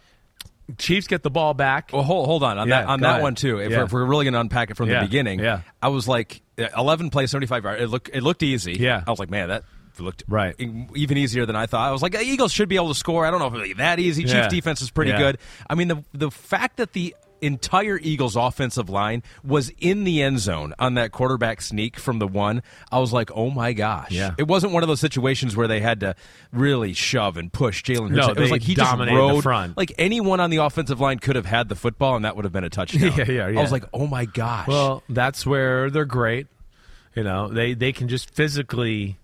Chiefs 0.77 1.07
get 1.07 1.23
the 1.23 1.29
ball 1.29 1.53
back. 1.53 1.89
Well, 1.91 2.03
hold, 2.03 2.25
hold 2.27 2.43
on 2.43 2.57
on 2.59 2.67
Yeah, 2.67 2.81
that 2.81 2.88
on 2.89 2.99
that 3.01 3.09
ahead. 3.11 3.21
one 3.23 3.35
too. 3.35 3.59
If, 3.59 3.71
Yeah. 3.71 3.77
we're, 3.79 3.83
if 3.85 3.91
we're 3.93 4.05
really 4.05 4.25
going 4.25 4.33
to 4.33 4.39
unpack 4.41 4.69
it 4.71 4.77
from 4.77 4.89
Yeah, 4.89 4.99
the 5.01 5.07
beginning, 5.07 5.39
yeah. 5.39 5.61
I 5.81 5.88
was 5.89 6.07
like, 6.07 6.41
uh, 6.59 6.67
eleven 6.77 7.09
plays, 7.09 7.31
seventy 7.31 7.47
five 7.47 7.63
yard. 7.63 7.81
It 7.81 7.88
looked 7.88 8.09
it 8.13 8.21
looked 8.23 8.43
easy. 8.43 8.73
Yeah. 8.73 9.03
I 9.05 9.09
was 9.09 9.19
like, 9.19 9.29
man, 9.29 9.49
that 9.49 9.63
looked 9.99 10.23
Right. 10.29 10.55
even 10.59 11.17
easier 11.17 11.45
than 11.45 11.55
I 11.57 11.65
thought. 11.65 11.89
I 11.89 11.91
was 11.91 12.01
like, 12.01 12.15
Eagles 12.15 12.53
should 12.53 12.69
be 12.69 12.77
able 12.77 12.88
to 12.89 12.95
score. 12.95 13.25
I 13.25 13.31
don't 13.31 13.39
know 13.39 13.47
if 13.47 13.53
it'll 13.53 13.65
be 13.65 13.73
that 13.73 13.99
easy. 13.99 14.23
Chiefs 14.23 14.47
defense 14.47 14.81
is 14.81 14.91
pretty 14.91 15.11
good. 15.11 15.38
I 15.69 15.75
mean, 15.75 15.88
the 15.89 16.03
the 16.13 16.31
fact 16.31 16.77
that 16.77 16.93
the 16.93 17.15
entire 17.41 17.98
Eagles 18.01 18.36
offensive 18.36 18.89
line 18.89 19.24
was 19.43 19.72
in 19.79 20.03
the 20.03 20.22
end 20.22 20.39
zone 20.39 20.74
on 20.79 20.96
that 20.96 21.12
quarterback 21.12 21.62
sneak 21.62 21.98
from 21.98 22.19
the 22.19 22.27
one, 22.27 22.62
I 22.91 23.00
was 23.00 23.13
like, 23.13 23.31
oh 23.34 23.50
my 23.50 23.74
gosh. 23.74 24.12
Yeah. 24.12 24.36
It 24.38 24.48
wasn't 24.48 24.74
one 24.74 24.84
of 24.84 24.89
those 24.89 25.00
situations 25.00 25.55
where 25.55 25.67
they 25.67 25.79
had 25.79 26.00
to 26.01 26.15
really 26.51 26.93
shove 26.93 27.38
and 27.38 27.51
push 27.51 27.84
Jalen 27.84 28.10
Hurts. 28.10 28.27
No, 28.27 28.34
it 28.34 28.39
was 28.39 28.51
like 28.51 28.62
he 28.62 28.75
just 28.75 28.89
dominated 28.89 29.15
the 29.15 29.22
rode 29.22 29.43
front. 29.43 29.77
like 29.77 29.93
anyone 29.98 30.39
on 30.39 30.50
the 30.50 30.58
offensive 30.58 31.00
line 31.00 31.19
could 31.19 31.36
have 31.36 31.46
had 31.46 31.69
the 31.69 31.75
football 31.75 32.15
and 32.15 32.25
that 32.25 32.36
would 32.36 32.46
have 32.46 32.51
been 32.53 32.63
a 32.63 32.69
touchdown. 32.69 33.13
Yeah, 33.19 33.25
yeah, 33.27 33.48
yeah. 33.48 33.60
I 33.60 33.62
was 33.62 33.72
like, 33.72 33.86
oh 33.93 34.08
my 34.08 34.25
gosh. 34.25 34.67
Well, 34.67 35.03
that's 35.10 35.46
where 35.46 35.89
they're 35.89 36.05
great. 36.05 36.48
You 37.15 37.24
know, 37.24 37.48
they 37.48 37.74
they 37.74 37.91
can 37.91 38.08
just 38.08 38.29
physically 38.34 39.17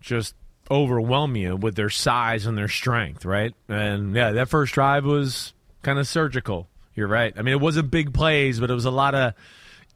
just 0.00 0.34
overwhelm 0.70 1.36
you 1.36 1.56
with 1.56 1.74
their 1.74 1.90
size 1.90 2.46
and 2.46 2.56
their 2.56 2.68
strength, 2.68 3.24
right? 3.24 3.54
And 3.68 4.14
yeah, 4.14 4.32
that 4.32 4.48
first 4.48 4.74
drive 4.74 5.04
was 5.04 5.52
kind 5.82 5.98
of 5.98 6.06
surgical. 6.06 6.68
You're 6.94 7.08
right. 7.08 7.32
I 7.36 7.42
mean, 7.42 7.52
it 7.52 7.60
wasn't 7.60 7.90
big 7.90 8.12
plays, 8.12 8.60
but 8.60 8.70
it 8.70 8.74
was 8.74 8.84
a 8.84 8.90
lot 8.90 9.14
of 9.14 9.34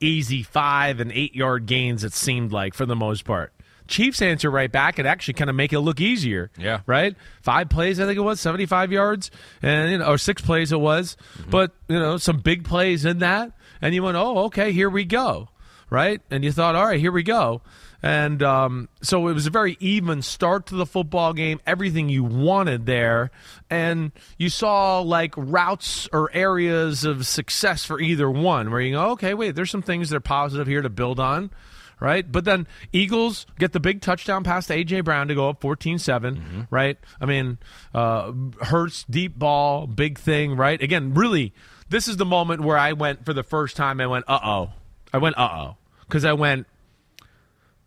easy 0.01 0.43
five 0.43 1.01
and 1.01 1.13
eight 1.13 1.35
yard 1.35 1.67
gains. 1.67 2.05
It 2.05 2.13
seemed 2.13 2.53
like 2.53 2.75
for 2.75 2.87
the 2.87 2.97
most 2.97 3.25
part. 3.25 3.53
Chiefs 3.89 4.21
answer 4.21 4.51
right 4.51 4.71
back 4.71 4.99
and 4.99 5.07
actually 5.07 5.35
kind 5.35 5.49
of 5.49 5.55
make 5.55 5.73
it 5.73 5.79
look 5.79 6.01
easier. 6.01 6.51
Yeah. 6.59 6.81
Right. 6.87 7.15
Five 7.43 7.69
plays, 7.69 8.01
I 8.01 8.07
think 8.07 8.19
it 8.19 8.23
was 8.23 8.41
seventy 8.41 8.67
five 8.67 8.91
yards, 8.91 9.31
and 9.63 9.91
you 9.93 9.99
know, 9.99 10.07
or 10.07 10.19
six 10.19 10.43
plays 10.43 10.73
it 10.73 10.81
was, 10.81 11.17
mm-hmm. 11.39 11.51
but 11.51 11.73
you 11.89 11.99
know, 11.99 12.17
some 12.17 12.39
big 12.39 12.65
plays 12.65 13.05
in 13.05 13.21
that, 13.21 13.53
and 13.81 13.95
you 13.95 14.03
went, 14.03 14.17
oh, 14.17 14.47
okay, 14.47 14.73
here 14.73 14.91
we 14.91 15.05
go 15.05 15.49
right? 15.91 16.21
And 16.31 16.45
you 16.45 16.53
thought, 16.53 16.75
all 16.75 16.87
right, 16.87 17.01
here 17.01 17.13
we 17.13 17.23
go. 17.23 17.63
And 18.07 18.41
um, 18.45 18.89
so 19.03 19.27
it 19.27 19.33
was 19.33 19.49
a 19.49 19.51
very 19.51 19.77
even 19.81 20.23
start 20.23 20.67
to 20.67 20.77
the 20.77 20.87
football 20.87 21.33
game, 21.33 21.61
everything 21.67 22.09
you 22.09 22.23
wanted 22.23 22.87
there. 22.87 23.33
And 23.69 24.13
you 24.39 24.49
saw 24.49 25.01
like 25.01 25.35
routes 25.37 26.09
or 26.13 26.31
areas 26.33 27.05
of 27.05 27.27
success 27.27 27.85
for 27.85 28.01
either 28.01 28.31
one 28.31 28.71
where 28.71 28.81
you 28.81 28.93
go, 28.93 29.11
okay, 29.11 29.35
wait, 29.35 29.57
there's 29.57 29.73
some 29.73 29.83
things 29.83 30.11
that 30.11 30.17
are 30.19 30.21
positive 30.21 30.69
here 30.69 30.83
to 30.83 30.89
build 30.89 31.19
on 31.19 31.51
right? 31.99 32.31
But 32.31 32.45
then 32.45 32.67
Eagles 32.93 33.47
get 33.59 33.73
the 33.73 33.81
big 33.81 34.03
touchdown 34.03 34.45
pass 34.45 34.67
to 34.67 34.75
A.J. 34.75 35.01
Brown 35.01 35.29
to 35.29 35.35
go 35.35 35.49
up 35.49 35.63
14 35.63 35.99
7, 35.99 36.37
mm-hmm. 36.37 36.61
right? 36.69 36.99
I 37.19 37.25
mean, 37.25 37.57
uh, 37.95 38.33
Hurts, 38.61 39.05
deep 39.09 39.39
ball, 39.39 39.87
big 39.87 40.19
thing, 40.19 40.57
right? 40.57 40.81
Again, 40.83 41.15
really, 41.15 41.55
this 41.89 42.07
is 42.07 42.19
the 42.19 42.27
moment 42.27 42.61
where 42.61 42.77
I 42.77 42.93
went 42.93 43.25
for 43.25 43.33
the 43.33 43.43
first 43.43 43.77
time, 43.77 43.99
I 44.03 44.07
went, 44.09 44.27
uh 44.29 44.39
oh. 44.45 44.73
I 45.11 45.17
went, 45.17 45.39
uh 45.39 45.49
oh. 45.51 45.77
Because 46.07 46.27
I 46.27 46.35
went, 46.35 46.67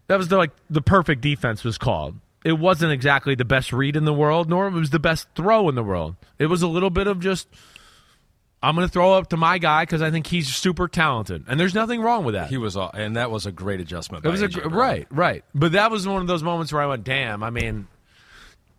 that 0.10 0.18
was 0.18 0.28
the, 0.28 0.38
like 0.38 0.52
the 0.70 0.82
perfect 0.82 1.22
defense 1.22 1.64
was 1.64 1.78
called. 1.78 2.16
It 2.44 2.54
wasn't 2.54 2.92
exactly 2.92 3.36
the 3.36 3.46
best 3.46 3.72
read 3.72 3.96
in 3.96 4.06
the 4.06 4.14
world, 4.14 4.50
nor 4.50 4.68
it 4.68 4.72
was 4.72 4.90
the 4.90 5.00
best 5.00 5.28
throw 5.36 5.70
in 5.70 5.76
the 5.76 5.84
world. 5.84 6.16
It 6.40 6.48
was 6.48 6.62
a 6.62 6.68
little 6.68 6.90
bit 6.90 7.06
of 7.06 7.20
just 7.20 7.48
I'm 8.62 8.76
going 8.76 8.88
to 8.88 8.92
throw 8.92 9.14
up 9.14 9.30
to 9.30 9.38
my 9.38 9.60
guy 9.60 9.84
because 9.84 10.02
I 10.02 10.10
think 10.10 10.28
he's 10.28 10.48
super 10.48 10.88
talented, 10.88 11.46
and 11.48 11.60
there's 11.60 11.76
nothing 11.76 12.02
wrong 12.02 12.26
with 12.26 12.34
that. 12.34 12.50
He 12.50 12.58
was, 12.58 12.76
and 12.76 13.16
that 13.18 13.30
was 13.30 13.46
a 13.46 13.52
great 13.52 13.80
adjustment. 13.80 14.26
It 14.26 14.30
was 14.30 14.42
a, 14.42 14.48
right, 14.48 15.08
right. 15.12 15.46
But 15.54 15.74
that 15.74 15.92
was 15.92 16.08
one 16.08 16.22
of 16.22 16.28
those 16.28 16.44
moments 16.44 16.74
where 16.74 16.82
I 16.82 16.88
went, 16.88 17.04
"Damn!" 17.04 17.44
I 17.44 17.52
mean, 17.52 17.88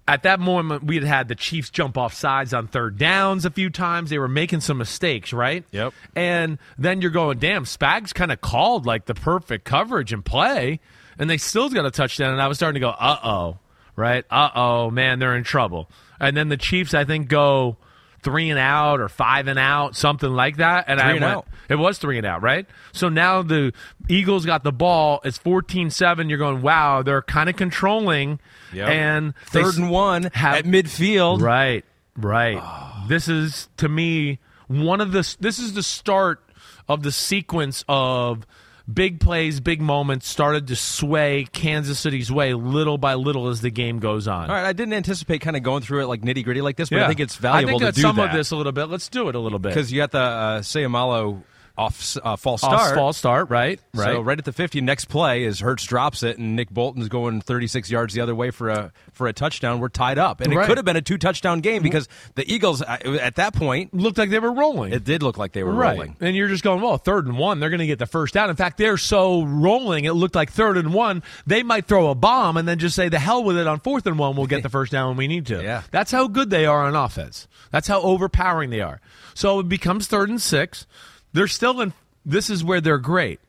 at 0.08 0.24
that 0.24 0.40
moment, 0.40 0.84
we 0.84 0.96
had 0.96 1.04
had 1.04 1.28
the 1.28 1.34
Chiefs 1.34 1.70
jump 1.70 1.96
off 1.96 2.12
sides 2.12 2.52
on 2.52 2.66
third 2.66 2.98
downs 2.98 3.44
a 3.46 3.50
few 3.50 3.70
times. 3.70 4.10
They 4.10 4.18
were 4.18 4.28
making 4.28 4.60
some 4.60 4.76
mistakes, 4.78 5.32
right? 5.32 5.64
Yep. 5.70 5.94
And 6.16 6.58
then 6.76 7.00
you're 7.00 7.10
going, 7.10 7.38
"Damn!" 7.38 7.64
Spags 7.64 8.12
kind 8.12 8.32
of 8.32 8.40
called 8.40 8.84
like 8.84 9.06
the 9.06 9.14
perfect 9.14 9.64
coverage 9.64 10.12
and 10.12 10.22
play, 10.22 10.80
and 11.20 11.30
they 11.30 11.36
still 11.36 11.68
got 11.68 11.86
a 11.86 11.90
touchdown. 11.92 12.32
And 12.32 12.42
I 12.42 12.48
was 12.48 12.56
starting 12.56 12.80
to 12.80 12.80
go, 12.80 12.90
"Uh 12.90 13.18
oh!" 13.22 13.58
Right? 13.94 14.24
Uh 14.30 14.50
oh, 14.54 14.90
man, 14.90 15.20
they're 15.20 15.36
in 15.36 15.44
trouble. 15.44 15.88
And 16.18 16.36
then 16.36 16.48
the 16.48 16.56
Chiefs, 16.56 16.94
I 16.94 17.04
think, 17.04 17.28
go 17.28 17.76
three 18.22 18.50
and 18.50 18.58
out 18.58 19.00
or 19.00 19.08
five 19.08 19.46
and 19.46 19.58
out, 19.58 19.96
something 19.96 20.30
like 20.30 20.56
that. 20.56 20.84
And 20.88 20.98
three 20.98 21.08
I 21.08 21.12
and 21.12 21.20
went, 21.20 21.36
out. 21.36 21.48
it 21.68 21.76
was 21.76 21.98
three 21.98 22.18
and 22.18 22.26
out, 22.26 22.42
right? 22.42 22.66
So 22.92 23.08
now 23.08 23.42
the 23.42 23.72
Eagles 24.08 24.44
got 24.44 24.62
the 24.62 24.72
ball. 24.72 25.20
It's 25.24 25.38
14-7. 25.38 26.28
You're 26.28 26.38
going, 26.38 26.62
wow, 26.62 27.02
they're 27.02 27.22
kind 27.22 27.48
of 27.48 27.56
controlling. 27.56 28.40
Yep. 28.72 28.88
And 28.88 29.34
third 29.46 29.76
and 29.76 29.90
one 29.90 30.24
have, 30.34 30.56
at 30.56 30.64
midfield. 30.64 31.40
Right, 31.40 31.84
right. 32.16 32.58
Oh. 32.60 33.04
This 33.08 33.28
is 33.28 33.68
to 33.78 33.88
me 33.88 34.38
one 34.68 35.00
of 35.00 35.12
the. 35.12 35.36
This 35.40 35.58
is 35.58 35.74
the 35.74 35.82
start 35.82 36.42
of 36.88 37.02
the 37.02 37.12
sequence 37.12 37.84
of 37.88 38.46
big 38.92 39.20
plays, 39.20 39.60
big 39.60 39.80
moments 39.80 40.28
started 40.28 40.68
to 40.68 40.76
sway 40.76 41.46
Kansas 41.52 41.98
City's 41.98 42.30
way 42.30 42.54
little 42.54 42.98
by 42.98 43.14
little 43.14 43.48
as 43.48 43.60
the 43.60 43.70
game 43.70 43.98
goes 43.98 44.28
on. 44.28 44.50
All 44.50 44.56
right, 44.56 44.66
I 44.66 44.72
didn't 44.72 44.94
anticipate 44.94 45.40
kind 45.40 45.56
of 45.56 45.62
going 45.62 45.82
through 45.82 46.02
it 46.02 46.06
like 46.06 46.22
nitty 46.22 46.44
gritty 46.44 46.60
like 46.60 46.76
this, 46.76 46.90
but 46.90 46.96
yeah. 46.96 47.04
I 47.04 47.08
think 47.08 47.20
it's 47.20 47.36
valuable 47.36 47.76
I 47.76 47.78
think 47.78 47.94
to 47.94 48.00
do 48.00 48.02
some 48.02 48.16
that. 48.16 48.30
of 48.30 48.36
this 48.36 48.50
a 48.50 48.56
little 48.56 48.72
bit. 48.72 48.86
Let's 48.86 49.08
do 49.08 49.28
it 49.28 49.34
a 49.34 49.38
little 49.38 49.58
bit 49.58 49.70
because 49.70 49.92
you 49.92 50.00
got 50.00 50.10
the 50.12 50.18
uh, 50.18 50.60
Seumalo 50.60 51.42
off 51.76 52.16
uh, 52.22 52.36
false 52.36 52.60
start. 52.60 52.80
Off 52.80 52.94
false 52.94 53.16
start, 53.16 53.50
right? 53.50 53.80
Right. 53.94 54.14
So 54.14 54.20
right 54.20 54.38
at 54.38 54.44
the 54.44 54.52
50, 54.52 54.80
next 54.80 55.06
play 55.06 55.44
is 55.44 55.60
Hurts 55.60 55.84
drops 55.84 56.22
it, 56.22 56.38
and 56.38 56.56
Nick 56.56 56.70
Bolton's 56.70 57.08
going 57.08 57.40
36 57.40 57.90
yards 57.90 58.14
the 58.14 58.20
other 58.20 58.34
way 58.34 58.50
for 58.50 58.68
a 58.68 58.92
for 59.12 59.26
a 59.26 59.32
touchdown. 59.32 59.80
We're 59.80 59.88
tied 59.88 60.18
up, 60.18 60.40
and 60.40 60.54
right. 60.54 60.64
it 60.64 60.66
could 60.66 60.78
have 60.78 60.84
been 60.84 60.96
a 60.96 61.02
two 61.02 61.18
touchdown 61.18 61.60
game 61.60 61.82
because 61.82 62.08
the 62.34 62.50
Eagles 62.52 62.82
at 62.82 63.36
that 63.36 63.54
point 63.54 63.94
looked 63.94 64.18
like 64.18 64.30
they 64.30 64.38
were 64.38 64.52
rolling. 64.52 64.92
It 64.92 65.04
did 65.04 65.22
look 65.22 65.38
like 65.38 65.52
they 65.52 65.62
were 65.62 65.72
right. 65.72 65.92
rolling, 65.92 66.16
and 66.20 66.36
you're 66.36 66.48
just 66.48 66.64
going, 66.64 66.80
well, 66.80 66.98
third 66.98 67.26
and 67.26 67.38
one, 67.38 67.60
they're 67.60 67.70
going 67.70 67.80
to 67.80 67.86
get 67.86 67.98
the 67.98 68.06
first 68.06 68.34
down. 68.34 68.50
In 68.50 68.56
fact, 68.56 68.78
they're 68.78 68.96
so 68.96 69.44
rolling, 69.44 70.04
it 70.04 70.12
looked 70.12 70.34
like 70.34 70.50
third 70.50 70.76
and 70.76 70.92
one. 70.92 71.22
They 71.46 71.62
might 71.62 71.86
throw 71.86 72.10
a 72.10 72.14
bomb 72.14 72.56
and 72.56 72.66
then 72.66 72.78
just 72.78 72.96
say 72.96 73.08
the 73.08 73.18
hell 73.18 73.44
with 73.44 73.56
it 73.56 73.66
on 73.66 73.80
fourth 73.80 74.06
and 74.06 74.18
one. 74.18 74.36
We'll 74.36 74.46
get 74.46 74.62
the 74.62 74.68
first 74.68 74.92
down 74.92 75.08
when 75.08 75.16
we 75.16 75.28
need 75.28 75.46
to. 75.46 75.62
yeah, 75.62 75.82
that's 75.90 76.10
how 76.10 76.28
good 76.28 76.50
they 76.50 76.66
are 76.66 76.84
on 76.84 76.96
offense. 76.96 77.48
That's 77.70 77.88
how 77.88 78.00
overpowering 78.02 78.70
they 78.70 78.80
are. 78.80 79.00
So 79.34 79.60
it 79.60 79.68
becomes 79.68 80.06
third 80.06 80.28
and 80.28 80.40
six. 80.40 80.86
They're 81.32 81.48
still 81.48 81.80
in 81.80 81.92
this 82.24 82.50
is 82.50 82.62
where 82.62 82.80
they're 82.80 82.98
great. 82.98 83.40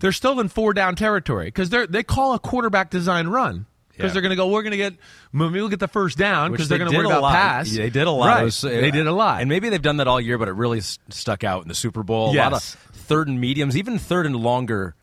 They're 0.00 0.12
still 0.12 0.38
in 0.40 0.48
four 0.48 0.74
down 0.74 0.96
territory 0.96 1.46
because 1.46 1.70
they 1.70 1.86
they 1.86 2.02
call 2.02 2.34
a 2.34 2.38
quarterback 2.38 2.90
design 2.90 3.28
run 3.28 3.66
because 3.90 4.10
yeah. 4.10 4.12
they're 4.12 4.22
going 4.22 4.30
to 4.30 4.36
go. 4.36 4.48
We're 4.48 4.62
going 4.62 4.72
to 4.72 4.76
get 4.76 4.94
maybe 5.32 5.54
we'll 5.54 5.68
get 5.68 5.80
the 5.80 5.88
first 5.88 6.16
down 6.16 6.52
because 6.52 6.68
they're 6.68 6.78
going 6.78 6.90
to 6.90 6.96
worry 6.96 7.06
about 7.06 7.32
pass. 7.32 7.70
They 7.70 7.90
did 7.90 8.06
a 8.06 8.10
lot. 8.10 8.26
Right. 8.26 8.44
Was, 8.44 8.60
they 8.60 8.90
did 8.90 9.06
a 9.06 9.12
lot, 9.12 9.40
and 9.40 9.48
maybe 9.48 9.68
they've 9.68 9.82
done 9.82 9.96
that 9.96 10.06
all 10.06 10.20
year, 10.20 10.38
but 10.38 10.48
it 10.48 10.52
really 10.52 10.80
stuck 10.80 11.42
out 11.42 11.62
in 11.62 11.68
the 11.68 11.74
Super 11.74 12.02
Bowl. 12.02 12.34
Yes. 12.34 12.46
A 12.46 12.50
lot 12.50 12.52
of 12.52 12.62
third 12.62 13.28
and 13.28 13.40
mediums, 13.40 13.76
even 13.76 13.98
third 13.98 14.26
and 14.26 14.36
longer 14.36 14.94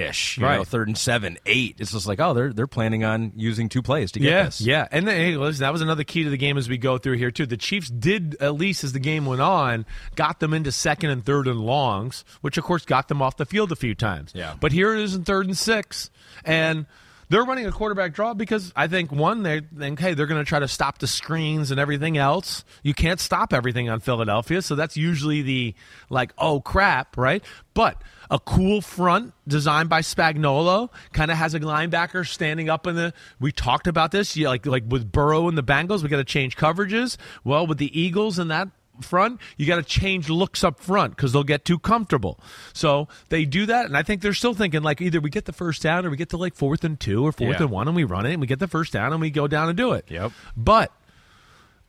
ish. 0.00 0.38
right. 0.38 0.56
Know, 0.56 0.64
third 0.64 0.88
and 0.88 0.98
seven, 0.98 1.38
eight. 1.46 1.76
It's 1.78 1.92
just 1.92 2.06
like, 2.06 2.20
oh, 2.20 2.34
they're 2.34 2.52
they're 2.52 2.66
planning 2.66 3.04
on 3.04 3.32
using 3.36 3.68
two 3.68 3.82
plays 3.82 4.12
to 4.12 4.20
get 4.20 4.30
yeah, 4.30 4.42
this. 4.44 4.60
Yeah, 4.60 4.88
and 4.90 5.06
then, 5.06 5.16
hey, 5.16 5.36
listen, 5.36 5.60
that 5.62 5.72
was 5.72 5.82
another 5.82 6.04
key 6.04 6.24
to 6.24 6.30
the 6.30 6.36
game 6.36 6.58
as 6.58 6.68
we 6.68 6.78
go 6.78 6.98
through 6.98 7.16
here 7.16 7.30
too. 7.30 7.46
The 7.46 7.56
Chiefs 7.56 7.88
did 7.88 8.36
at 8.40 8.54
least 8.54 8.84
as 8.84 8.92
the 8.92 9.00
game 9.00 9.26
went 9.26 9.40
on, 9.40 9.86
got 10.14 10.40
them 10.40 10.54
into 10.54 10.72
second 10.72 11.10
and 11.10 11.24
third 11.24 11.46
and 11.46 11.60
longs, 11.60 12.24
which 12.40 12.58
of 12.58 12.64
course 12.64 12.84
got 12.84 13.08
them 13.08 13.22
off 13.22 13.36
the 13.36 13.46
field 13.46 13.72
a 13.72 13.76
few 13.76 13.94
times. 13.94 14.32
Yeah. 14.34 14.54
But 14.58 14.72
here 14.72 14.94
it 14.94 15.02
is 15.02 15.14
in 15.14 15.24
third 15.24 15.46
and 15.46 15.56
six, 15.56 16.10
and 16.44 16.86
they're 17.30 17.44
running 17.44 17.64
a 17.64 17.72
quarterback 17.72 18.12
draw 18.12 18.34
because 18.34 18.72
I 18.76 18.88
think 18.88 19.10
one 19.12 19.44
they 19.44 19.60
think 19.60 20.00
hey 20.00 20.14
they're 20.14 20.26
going 20.26 20.44
to 20.44 20.48
try 20.48 20.58
to 20.58 20.68
stop 20.68 20.98
the 20.98 21.06
screens 21.06 21.70
and 21.70 21.80
everything 21.80 22.18
else. 22.18 22.64
You 22.82 22.92
can't 22.92 23.20
stop 23.20 23.54
everything 23.54 23.88
on 23.88 24.00
Philadelphia, 24.00 24.60
so 24.60 24.74
that's 24.74 24.96
usually 24.96 25.40
the 25.42 25.74
like 26.10 26.32
oh 26.36 26.60
crap 26.60 27.16
right. 27.16 27.42
But 27.72 28.02
a 28.30 28.38
cool 28.38 28.80
front 28.80 29.34
designed 29.46 29.88
by 29.88 30.00
Spagnolo. 30.00 30.90
kind 31.12 31.30
of 31.30 31.36
has 31.36 31.54
a 31.54 31.60
linebacker 31.60 32.26
standing 32.26 32.70
up 32.70 32.86
in 32.86 32.94
the. 32.94 33.12
We 33.40 33.52
talked 33.52 33.86
about 33.86 34.12
this, 34.12 34.36
yeah, 34.36 34.48
like 34.48 34.66
like 34.66 34.84
with 34.88 35.10
Burrow 35.10 35.48
and 35.48 35.58
the 35.58 35.64
Bengals, 35.64 36.02
we 36.02 36.08
got 36.08 36.18
to 36.18 36.24
change 36.24 36.56
coverages. 36.56 37.16
Well, 37.44 37.66
with 37.66 37.78
the 37.78 37.98
Eagles 37.98 38.38
and 38.38 38.50
that 38.50 38.68
front, 39.02 39.40
you 39.56 39.66
got 39.66 39.76
to 39.76 39.82
change 39.82 40.28
looks 40.28 40.62
up 40.62 40.78
front 40.80 41.16
because 41.16 41.32
they'll 41.32 41.42
get 41.42 41.64
too 41.64 41.78
comfortable. 41.78 42.38
So 42.72 43.08
they 43.28 43.44
do 43.44 43.66
that, 43.66 43.86
and 43.86 43.96
I 43.96 44.02
think 44.02 44.22
they're 44.22 44.34
still 44.34 44.54
thinking 44.54 44.82
like 44.82 45.00
either 45.00 45.20
we 45.20 45.30
get 45.30 45.46
the 45.46 45.52
first 45.52 45.82
down 45.82 46.06
or 46.06 46.10
we 46.10 46.16
get 46.16 46.30
to 46.30 46.36
like 46.36 46.54
fourth 46.54 46.84
and 46.84 46.98
two 46.98 47.26
or 47.26 47.32
fourth 47.32 47.56
yeah. 47.56 47.62
and 47.62 47.70
one 47.70 47.88
and 47.88 47.96
we 47.96 48.04
run 48.04 48.26
it 48.26 48.32
and 48.32 48.40
we 48.40 48.46
get 48.46 48.58
the 48.58 48.68
first 48.68 48.92
down 48.92 49.12
and 49.12 49.20
we 49.20 49.30
go 49.30 49.46
down 49.48 49.68
and 49.68 49.76
do 49.76 49.92
it. 49.92 50.04
Yep. 50.08 50.32
But 50.56 50.92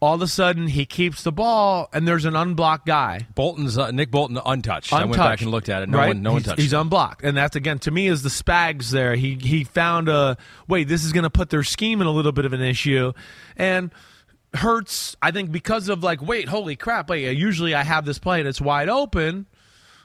all 0.02 0.16
of 0.16 0.22
a 0.22 0.28
sudden 0.28 0.68
he 0.68 0.86
keeps 0.86 1.24
the 1.24 1.32
ball 1.32 1.88
and 1.94 2.08
there's 2.08 2.26
an 2.26 2.36
unblocked 2.36 2.86
guy. 2.86 3.28
Bolton's 3.36 3.78
uh, 3.78 3.92
Nick 3.92 4.12
Bolton 4.12 4.38
untouched. 4.38 4.92
untouched. 4.92 4.94
I 4.94 5.06
went 5.06 5.18
back 5.18 5.42
and 5.42 5.52
looked 5.52 5.70
at 5.70 5.84
it. 5.84 5.90
No 5.90 6.00
right? 6.00 6.08
one, 6.10 6.22
no 6.22 6.34
one 6.34 6.44
touched. 6.44 6.60
He's 6.60 6.74
him. 6.74 6.82
unblocked, 6.82 7.24
and 7.24 7.38
that's 7.38 7.56
again 7.56 7.80
to 7.80 7.92
me 7.92 8.08
is 8.08 8.24
the 8.24 8.30
Spags 8.30 8.90
there. 8.90 9.16
He 9.16 9.36
he 9.36 9.64
found 9.64 10.10
a 10.10 10.38
wait. 10.68 10.88
This 10.88 11.06
is 11.06 11.14
going 11.14 11.24
to 11.24 11.30
put 11.30 11.50
their 11.50 11.64
scheme 11.64 12.02
in 12.02 12.08
a 12.08 12.12
little 12.12 12.32
bit 12.32 12.46
of 12.46 12.54
an 12.54 12.62
issue, 12.62 13.14
and 13.56 13.92
Hurts, 14.54 15.16
I 15.22 15.32
think, 15.32 15.52
because 15.52 15.88
of 15.88 16.04
like, 16.04 16.22
wait, 16.22 16.50
holy 16.50 16.76
crap! 16.76 17.10
Wait, 17.10 17.32
usually 17.38 17.74
I 17.74 17.84
have 17.84 18.04
this 18.04 18.20
play 18.20 18.40
and 18.40 18.50
it's 18.50 18.60
wide 18.60 18.90
open. 18.90 19.46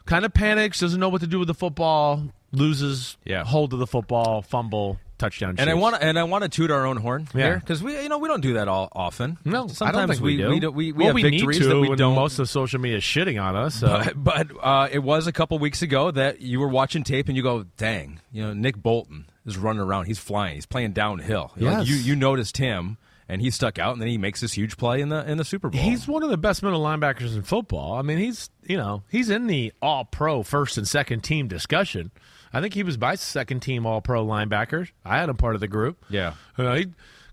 Kind 0.04 0.24
of 0.24 0.32
panics, 0.32 0.78
doesn't 0.78 1.00
know 1.00 1.08
what 1.08 1.22
to 1.22 1.26
do 1.26 1.40
with 1.40 1.48
the 1.48 1.54
football, 1.54 2.22
loses 2.52 3.16
yeah. 3.24 3.42
hold 3.42 3.72
of 3.72 3.80
the 3.80 3.88
football, 3.88 4.42
fumble, 4.42 5.00
touchdown. 5.18 5.56
And. 5.58 5.68
I 5.68 5.74
want 5.74 5.96
to 5.96 6.02
and 6.02 6.18
I 6.18 6.24
want 6.24 6.42
to 6.42 6.48
toot 6.48 6.70
our 6.70 6.86
own 6.86 6.96
horn 6.96 7.28
yeah. 7.34 7.44
here 7.44 7.58
because 7.58 7.82
we 7.82 8.00
you 8.00 8.08
know 8.08 8.18
we 8.18 8.28
don't 8.28 8.40
do 8.40 8.54
that 8.54 8.68
all 8.68 8.88
often. 8.92 9.38
No, 9.44 9.68
sometimes 9.68 10.20
we, 10.20 10.32
we, 10.32 10.42
do. 10.42 10.48
we 10.48 10.60
do. 10.60 10.70
We, 10.70 10.92
we 10.92 11.04
well, 11.04 11.14
have 11.14 11.22
victories 11.22 11.58
need 11.58 11.64
to 11.64 11.68
that 11.68 11.80
we 11.80 11.96
don't. 11.96 12.14
Most 12.14 12.38
of 12.38 12.48
social 12.48 12.80
media 12.80 12.98
is 12.98 13.04
shitting 13.04 13.42
on 13.42 13.56
us. 13.56 13.76
So. 13.76 14.02
But, 14.14 14.24
but 14.24 14.48
uh, 14.62 14.88
it 14.90 15.00
was 15.00 15.26
a 15.26 15.32
couple 15.32 15.58
weeks 15.58 15.82
ago 15.82 16.10
that 16.10 16.40
you 16.40 16.60
were 16.60 16.68
watching 16.68 17.04
tape 17.04 17.28
and 17.28 17.36
you 17.36 17.42
go, 17.42 17.64
"Dang, 17.76 18.20
you 18.32 18.42
know 18.42 18.52
Nick 18.52 18.76
Bolton 18.76 19.26
is 19.44 19.56
running 19.56 19.82
around. 19.82 20.06
He's 20.06 20.18
flying. 20.18 20.54
He's 20.54 20.66
playing 20.66 20.92
downhill. 20.92 21.52
Yes. 21.56 21.78
Like, 21.78 21.88
you 21.88 21.96
you 21.96 22.16
noticed 22.16 22.56
him." 22.56 22.98
and 23.28 23.40
he 23.40 23.50
stuck 23.50 23.78
out, 23.78 23.92
and 23.92 24.00
then 24.00 24.08
he 24.08 24.18
makes 24.18 24.40
this 24.40 24.52
huge 24.52 24.76
play 24.76 25.00
in 25.00 25.08
the 25.08 25.28
in 25.28 25.38
the 25.38 25.44
Super 25.44 25.68
Bowl. 25.68 25.80
He's 25.80 26.06
one 26.06 26.22
of 26.22 26.30
the 26.30 26.36
best 26.36 26.62
middle 26.62 26.82
linebackers 26.82 27.34
in 27.34 27.42
football. 27.42 27.94
I 27.94 28.02
mean, 28.02 28.18
he's 28.18 28.50
you 28.64 28.76
know 28.76 29.02
he's 29.10 29.30
in 29.30 29.46
the 29.46 29.72
All 29.82 30.04
Pro 30.04 30.42
first 30.42 30.78
and 30.78 30.86
second 30.86 31.22
team 31.22 31.48
discussion. 31.48 32.10
I 32.56 32.62
think 32.62 32.72
he 32.72 32.82
was 32.82 32.96
my 32.96 33.16
second 33.16 33.60
team 33.60 33.84
All 33.84 34.00
Pro 34.00 34.24
linebacker. 34.24 34.88
I 35.04 35.18
had 35.18 35.28
him 35.28 35.36
part 35.36 35.56
of 35.56 35.60
the 35.60 35.68
group. 35.68 36.02
Yeah, 36.08 36.32
know, 36.64 36.72
he 36.72 36.86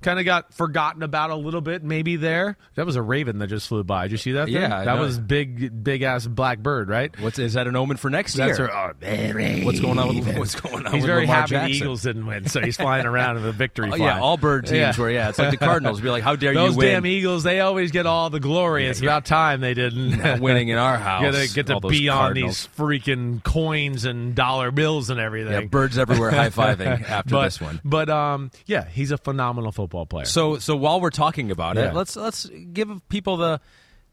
kind 0.04 0.20
of 0.20 0.26
got 0.26 0.54
forgotten 0.54 1.04
about 1.04 1.32
a 1.32 1.36
little 1.36 1.62
bit, 1.62 1.84
maybe 1.84 2.16
there. 2.16 2.58
That 2.76 2.86
was 2.86 2.96
a 2.96 3.02
raven 3.02 3.40
that 3.40 3.48
just 3.48 3.68
flew 3.68 3.84
by. 3.84 4.04
Did 4.04 4.12
you 4.14 4.18
see 4.18 4.32
that? 4.34 4.46
Thing? 4.46 4.56
Yeah, 4.56 4.84
that 4.84 5.00
was 5.00 5.18
big, 5.18 5.84
big 5.84 6.02
ass 6.02 6.28
black 6.28 6.60
bird, 6.60 6.90
right? 6.90 7.18
What's 7.20 7.40
is 7.40 7.54
that 7.54 7.68
an 7.68 7.76
omen 7.76 7.98
for 7.98 8.10
next 8.10 8.34
That's 8.34 8.60
year? 8.60 8.68
Her, 8.68 8.94
oh, 9.02 9.66
what's 9.66 9.80
going 9.80 10.00
on? 10.00 10.16
With, 10.16 10.38
what's 10.38 10.60
going 10.60 10.86
on? 10.86 10.94
He's 10.94 11.02
with 11.02 11.10
very 11.10 11.22
Lamar 11.22 11.36
happy 11.36 11.50
Jackson? 11.50 11.72
the 11.72 11.78
Eagles 11.78 12.02
didn't 12.04 12.26
win, 12.26 12.48
so 12.48 12.62
he's 12.62 12.78
flying 12.84 13.06
around 13.06 13.38
in 13.38 13.44
the 13.44 13.52
victory. 13.52 13.90
Oh, 13.92 13.96
yeah, 13.96 14.20
all 14.20 14.38
bird 14.38 14.66
teams 14.66 14.78
yeah. 14.78 14.96
where 14.96 15.12
yeah, 15.12 15.30
it's 15.30 15.40
like 15.40 15.52
the 15.52 15.58
Cardinals. 15.58 16.02
Be 16.02 16.10
like, 16.10 16.24
how 16.24 16.36
dare 16.36 16.54
Those 16.64 16.74
you 16.74 16.78
win? 16.78 16.88
damn 16.88 17.06
Eagles, 17.06 17.44
they 17.44 17.60
always 17.62 17.92
get 17.92 18.06
all 18.06 18.30
the 18.30 18.40
glory. 18.40 18.84
Yeah, 18.84 18.90
it's 18.92 19.02
yeah. 19.02 19.10
about 19.10 19.26
time 19.26 19.62
they 19.62 19.74
didn't 19.74 20.42
winning 20.42 20.70
in 20.70 20.78
our 20.78 20.98
house. 21.00 21.24
Get 21.24 21.48
to, 21.48 21.54
get 21.54 21.68
to 21.68 21.80
those 21.82 21.92
be 21.92 22.10
on 22.10 22.18
Cardinals. 22.18 22.68
these 22.68 22.78
freaking 22.78 23.44
coins 23.44 24.06
and 24.06 24.36
dollar 24.36 24.72
bills 24.72 25.10
and 25.10 25.20
everything. 25.20 25.54
Yeah, 25.54 25.62
birds 25.62 25.98
everywhere 25.98 26.32
high 26.32 26.50
fiving 26.50 27.04
after 27.10 27.32
but, 27.32 27.44
this 27.46 27.62
one. 27.62 27.80
But 27.86 28.10
um, 28.10 28.52
yeah, 28.66 28.88
he's 28.88 29.12
a 29.12 29.18
phenomenal 29.18 29.72
football 29.72 29.93
player. 30.06 30.26
So 30.26 30.58
so 30.60 30.76
while 30.76 31.00
we're 31.00 31.10
talking 31.10 31.52
about 31.52 31.76
Yeah. 31.78 31.90
it, 31.90 31.94
let's 31.94 32.16
let's 32.16 32.46
give 32.74 32.90
people 33.10 33.38
the 33.38 33.60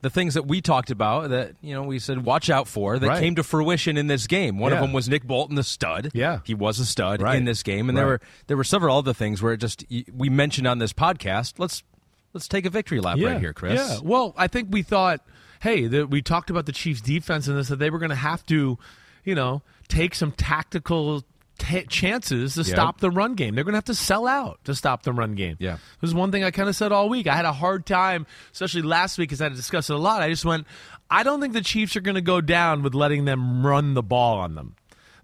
the 0.03 0.09
things 0.11 0.33
that 0.35 0.47
we 0.47 0.61
talked 0.62 0.90
about 0.90 1.29
that 1.31 1.55
you 1.61 1.75
know 1.75 1.83
we 1.83 1.99
said 1.99 2.25
watch 2.25 2.49
out 2.49 2.66
for 2.69 2.99
that 2.99 3.07
Right. 3.07 3.21
came 3.21 3.35
to 3.35 3.43
fruition 3.43 3.97
in 3.99 4.07
this 4.07 4.27
game. 4.27 4.59
One 4.59 4.73
Yeah. 4.73 4.79
of 4.79 4.83
them 4.83 4.93
was 4.93 5.09
Nick 5.09 5.25
Bolton, 5.25 5.57
the 5.57 5.62
stud. 5.62 6.11
Yeah. 6.14 6.40
he 6.45 6.55
was 6.55 6.79
a 6.79 6.87
stud 6.87 7.21
Right. 7.21 7.37
in 7.37 7.45
this 7.45 7.62
game, 7.62 7.88
and 7.88 7.99
there 7.99 8.07
were 8.07 8.21
there 8.47 8.57
were 8.57 8.64
several 8.64 8.97
other 8.97 9.12
things 9.12 9.43
where 9.43 9.53
it 9.53 9.59
just 9.59 9.85
we 10.14 10.29
mentioned 10.29 10.66
on 10.66 10.79
this 10.79 10.93
podcast. 10.93 11.55
Let's 11.59 11.83
let's 12.33 12.47
take 12.49 12.64
a 12.64 12.71
victory 12.71 13.01
lap 13.01 13.19
right 13.21 13.40
here, 13.40 13.53
Chris. 13.53 13.75
Yeah. 13.81 13.99
Well, 14.03 14.35
I 14.38 14.47
think 14.47 14.69
we 14.71 14.83
thought, 14.83 15.21
hey, 15.61 15.87
that 15.88 16.09
we 16.11 16.23
talked 16.23 16.49
about 16.49 16.64
the 16.66 16.73
Chiefs' 16.73 17.01
defense 17.01 17.49
and 17.49 17.59
this 17.59 17.69
that 17.69 17.79
they 17.81 17.90
were 17.90 17.99
going 17.99 18.11
to 18.11 18.14
have 18.16 18.47
to, 18.47 18.79
you 19.25 19.35
know, 19.35 19.62
take 19.88 20.14
some 20.14 20.31
tactical 20.33 21.25
ta 21.61 21.83
chances 21.88 22.55
to 22.55 22.61
Yep. 22.62 22.66
stop 22.66 23.01
the 23.01 23.11
run 23.11 23.35
game. 23.35 23.55
They're 23.55 23.62
going 23.64 23.75
to 23.75 23.77
have 23.79 23.85
to 23.85 23.94
sell 23.94 24.27
out 24.27 24.59
to 24.64 24.75
stop 24.75 25.05
the 25.05 25.12
run 25.12 25.35
game. 25.37 25.57
Yeah. 25.61 25.77
This 26.01 26.09
is 26.11 26.14
one 26.14 26.33
thing 26.33 26.42
I 26.42 26.51
kind 26.51 26.68
of 26.68 26.75
said 26.75 26.90
all 26.90 27.09
week. 27.09 27.27
I 27.29 27.37
had 27.37 27.44
a 27.44 27.53
hard 27.53 27.87
time, 27.87 28.27
especially 28.53 28.83
last 28.83 29.18
week, 29.18 29.29
because 29.29 29.40
I 29.40 29.44
had 29.44 29.53
to 29.53 29.57
discuss 29.57 29.88
it 29.90 29.94
a 29.94 29.99
lot. 29.99 30.23
I 30.23 30.31
just 30.31 30.44
went, 30.44 30.66
I 31.11 31.23
don't 31.23 31.40
think 31.40 31.53
the 31.53 31.61
Chiefs 31.62 31.94
are 31.96 32.01
going 32.01 32.14
to 32.16 32.20
go 32.20 32.40
down 32.40 32.83
with 32.83 32.94
letting 32.94 33.25
them 33.25 33.64
run 33.64 33.94
the 33.94 34.03
ball 34.03 34.38
on 34.38 34.55
them. 34.57 34.75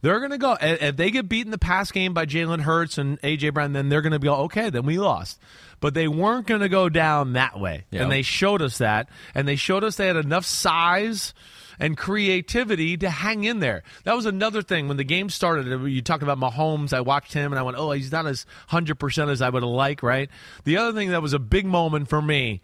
They're 0.03 0.19
going 0.19 0.31
to 0.31 0.39
go. 0.39 0.57
If 0.61 0.97
they 0.97 1.11
get 1.11 1.29
beaten 1.29 1.51
the 1.51 1.59
pass 1.59 1.91
game 1.91 2.15
by 2.15 2.27
Jalen 2.27 2.61
Hurts 2.61 2.99
and 2.99 3.21
AJ 3.23 3.55
Brown, 3.55 3.73
then 3.73 3.89
they're 3.89 4.03
going 4.03 4.13
to 4.13 4.19
go, 4.19 4.35
okay, 4.45 4.71
then 4.71 4.85
we 4.85 4.99
lost. 4.99 5.41
But 5.81 5.95
they 5.95 6.07
weren't 6.07 6.47
going 6.47 6.61
to 6.61 6.69
go 6.69 6.89
down 6.89 7.33
that 7.33 7.59
way, 7.59 7.87
Yeah. 7.91 8.03
and 8.03 8.13
they 8.13 8.23
showed 8.23 8.63
us 8.63 8.79
that, 8.79 9.09
and 9.35 9.49
they 9.49 9.57
showed 9.57 9.83
us 9.85 9.97
they 9.97 10.07
had 10.07 10.17
enough 10.17 10.45
size 10.45 11.35
and 11.79 11.97
creativity 11.97 12.97
to 12.99 13.11
hang 13.11 13.45
in 13.45 13.61
there. 13.61 13.83
That 14.05 14.15
was 14.15 14.27
another 14.27 14.63
thing 14.63 14.89
when 14.89 14.97
the 14.97 15.05
game 15.05 15.31
started. 15.31 15.67
You 15.89 16.03
talked 16.03 16.23
about 16.23 16.39
Mahomes. 16.39 16.93
I 16.93 17.01
watched 17.01 17.33
him, 17.33 17.53
and 17.53 17.59
I 17.59 17.63
went, 17.63 17.77
oh, 17.79 17.93
he's 17.93 18.13
not 18.13 18.27
as 18.27 18.47
hundred 18.69 18.99
percent 18.99 19.31
as 19.31 19.43
I 19.43 19.49
would 19.49 19.63
liked. 19.63 20.03
Right. 20.03 20.31
The 20.65 20.79
other 20.79 20.93
thing 20.93 21.11
that 21.11 21.23
was 21.23 21.33
a 21.33 21.39
big 21.39 21.67
moment 21.67 22.09
for 22.09 22.21
me 22.21 22.61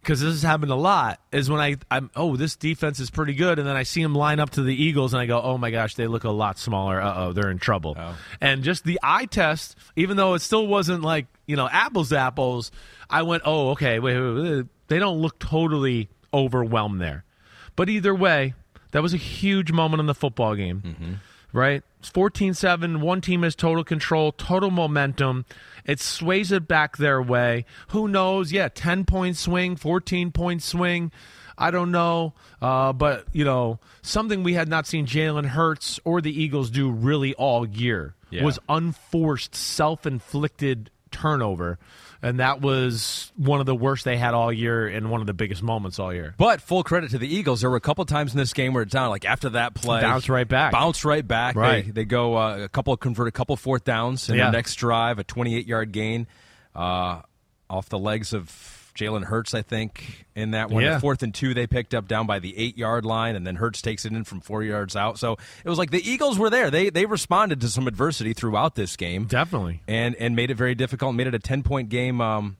because 0.00 0.20
this 0.20 0.32
has 0.32 0.42
happened 0.42 0.70
a 0.70 0.76
lot, 0.76 1.20
is 1.32 1.50
when 1.50 1.60
I, 1.60 1.76
I'm, 1.90 2.10
oh, 2.14 2.36
this 2.36 2.56
defense 2.56 3.00
is 3.00 3.10
pretty 3.10 3.34
good, 3.34 3.58
and 3.58 3.68
then 3.68 3.76
I 3.76 3.82
see 3.82 4.02
them 4.02 4.14
line 4.14 4.40
up 4.40 4.50
to 4.50 4.62
the 4.62 4.74
Eagles, 4.74 5.12
and 5.12 5.20
I 5.20 5.26
go, 5.26 5.40
oh 5.40 5.58
my 5.58 5.70
gosh, 5.70 5.96
they 5.96 6.06
look 6.06 6.24
a 6.24 6.30
lot 6.30 6.58
smaller. 6.58 7.00
Uh 7.00 7.14
oh, 7.16 7.32
they're 7.32 7.50
in 7.50 7.58
trouble. 7.58 7.94
And 8.40 8.62
just 8.62 8.84
the 8.84 8.98
eye 9.02 9.26
test, 9.26 9.76
even 9.96 10.16
though 10.16 10.34
it 10.34 10.40
still 10.40 10.66
wasn't 10.66 11.02
like 11.02 11.26
you 11.46 11.56
know 11.56 11.68
apples 11.68 12.10
to 12.10 12.18
apples, 12.18 12.70
I 13.10 13.22
went, 13.22 13.42
oh, 13.44 13.70
okay, 13.70 13.98
wait, 13.98 14.18
wait, 14.18 14.34
wait, 14.34 14.66
they 14.86 14.98
don't 14.98 15.18
look 15.18 15.38
totally 15.38 16.08
overwhelmed 16.32 17.00
there. 17.00 17.24
But 17.78 17.88
either 17.88 18.14
way, 18.14 18.52
that 18.90 19.02
was 19.02 19.14
a 19.14 19.18
huge 19.18 19.72
moment 19.72 20.00
in 20.00 20.06
the 20.06 20.14
football 20.14 20.54
game 20.54 21.20
right? 21.54 21.82
It's 22.00 22.10
14 22.10 22.52
7. 22.52 23.00
One 23.00 23.22
team 23.22 23.42
has 23.42 23.54
total 23.56 23.82
control, 23.82 24.32
total 24.32 24.70
momentum. 24.70 25.46
It 25.86 25.98
sways 25.98 26.52
it 26.52 26.68
back 26.68 26.98
their 26.98 27.22
way. 27.22 27.64
Who 27.88 28.06
knows? 28.06 28.52
Yeah, 28.52 28.68
10 28.68 29.06
point 29.06 29.36
swing, 29.38 29.74
14 29.76 30.30
point 30.30 30.62
swing. 30.62 31.10
I 31.56 31.70
don't 31.70 31.90
know. 31.90 32.34
Uh, 32.60 32.92
but, 32.92 33.24
you 33.32 33.44
know, 33.46 33.80
something 34.02 34.42
we 34.42 34.52
had 34.54 34.68
not 34.68 34.86
seen 34.86 35.06
Jalen 35.06 35.46
Hurts 35.46 35.98
or 36.04 36.20
the 36.20 36.30
Eagles 36.42 36.68
do 36.70 36.90
really 36.90 37.32
all 37.34 37.66
year 37.66 38.14
Yeah. 38.30 38.44
was 38.44 38.58
unforced, 38.68 39.54
self 39.54 40.04
inflicted 40.06 40.90
turnover. 41.10 41.78
And 42.20 42.40
that 42.40 42.60
was 42.60 43.30
one 43.36 43.60
of 43.60 43.66
the 43.66 43.76
worst 43.76 44.04
they 44.04 44.16
had 44.16 44.34
all 44.34 44.52
year 44.52 44.88
and 44.88 45.08
one 45.08 45.20
of 45.20 45.28
the 45.28 45.32
biggest 45.34 45.62
moments 45.62 46.00
all 46.00 46.12
year. 46.12 46.34
But 46.36 46.60
full 46.60 46.82
credit 46.82 47.10
to 47.12 47.18
the 47.18 47.32
Eagles. 47.32 47.60
There 47.60 47.70
were 47.70 47.76
a 47.76 47.80
couple 47.80 48.04
times 48.06 48.32
in 48.32 48.38
this 48.38 48.52
game 48.52 48.72
where 48.74 48.82
it's 48.82 48.92
down 48.92 49.08
like 49.10 49.24
after 49.24 49.50
that 49.50 49.74
play, 49.74 50.00
Bounce 50.00 50.28
right 50.28 50.48
back. 50.48 50.72
bounce 50.72 51.04
right 51.04 51.26
back. 51.26 51.54
Right. 51.54 51.84
They, 51.84 51.90
they 51.92 52.04
go 52.04 52.36
uh, 52.36 52.58
a 52.64 52.68
couple 52.68 52.96
convert 52.96 53.28
a 53.28 53.30
couple 53.30 53.56
fourth 53.56 53.84
downs 53.84 54.28
in 54.28 54.34
Yeah. 54.36 54.46
the 54.46 54.52
next 54.52 54.74
drive, 54.76 55.20
a 55.20 55.24
28 55.24 55.66
yard 55.68 55.92
gain 55.92 56.26
uh, 56.74 57.22
off 57.70 57.88
the 57.88 57.98
legs 57.98 58.32
of 58.32 58.48
Jalen 58.98 59.24
Hurts, 59.24 59.54
I 59.54 59.62
think, 59.62 60.26
in 60.34 60.50
that 60.50 60.70
one. 60.70 60.82
Yeah. 60.82 60.98
Fourth 60.98 61.22
and 61.22 61.32
two 61.32 61.54
they 61.54 61.66
picked 61.66 61.94
up 61.94 62.08
down 62.08 62.26
by 62.26 62.40
the 62.40 62.56
eight 62.58 62.76
yard 62.76 63.04
line, 63.04 63.36
and 63.36 63.46
then 63.46 63.54
Hurts 63.56 63.80
takes 63.80 64.04
it 64.04 64.12
in 64.12 64.24
from 64.24 64.40
four 64.40 64.62
yards 64.64 64.96
out. 64.96 65.18
So 65.18 65.36
it 65.64 65.68
was 65.68 65.78
like 65.78 65.90
the 65.90 66.06
Eagles 66.06 66.38
were 66.38 66.50
there. 66.50 66.70
They 66.70 66.90
they 66.90 67.06
responded 67.06 67.60
to 67.60 67.68
some 67.68 67.86
adversity 67.86 68.32
throughout 68.32 68.74
this 68.74 68.96
game. 68.96 69.26
Definitely. 69.26 69.82
And 69.86 70.16
and 70.16 70.34
made 70.34 70.50
it 70.50 70.56
very 70.56 70.74
difficult. 70.74 71.14
Made 71.14 71.28
it 71.28 71.34
a 71.34 71.38
10 71.38 71.62
point 71.62 71.88
game 71.88 72.20
um, 72.20 72.56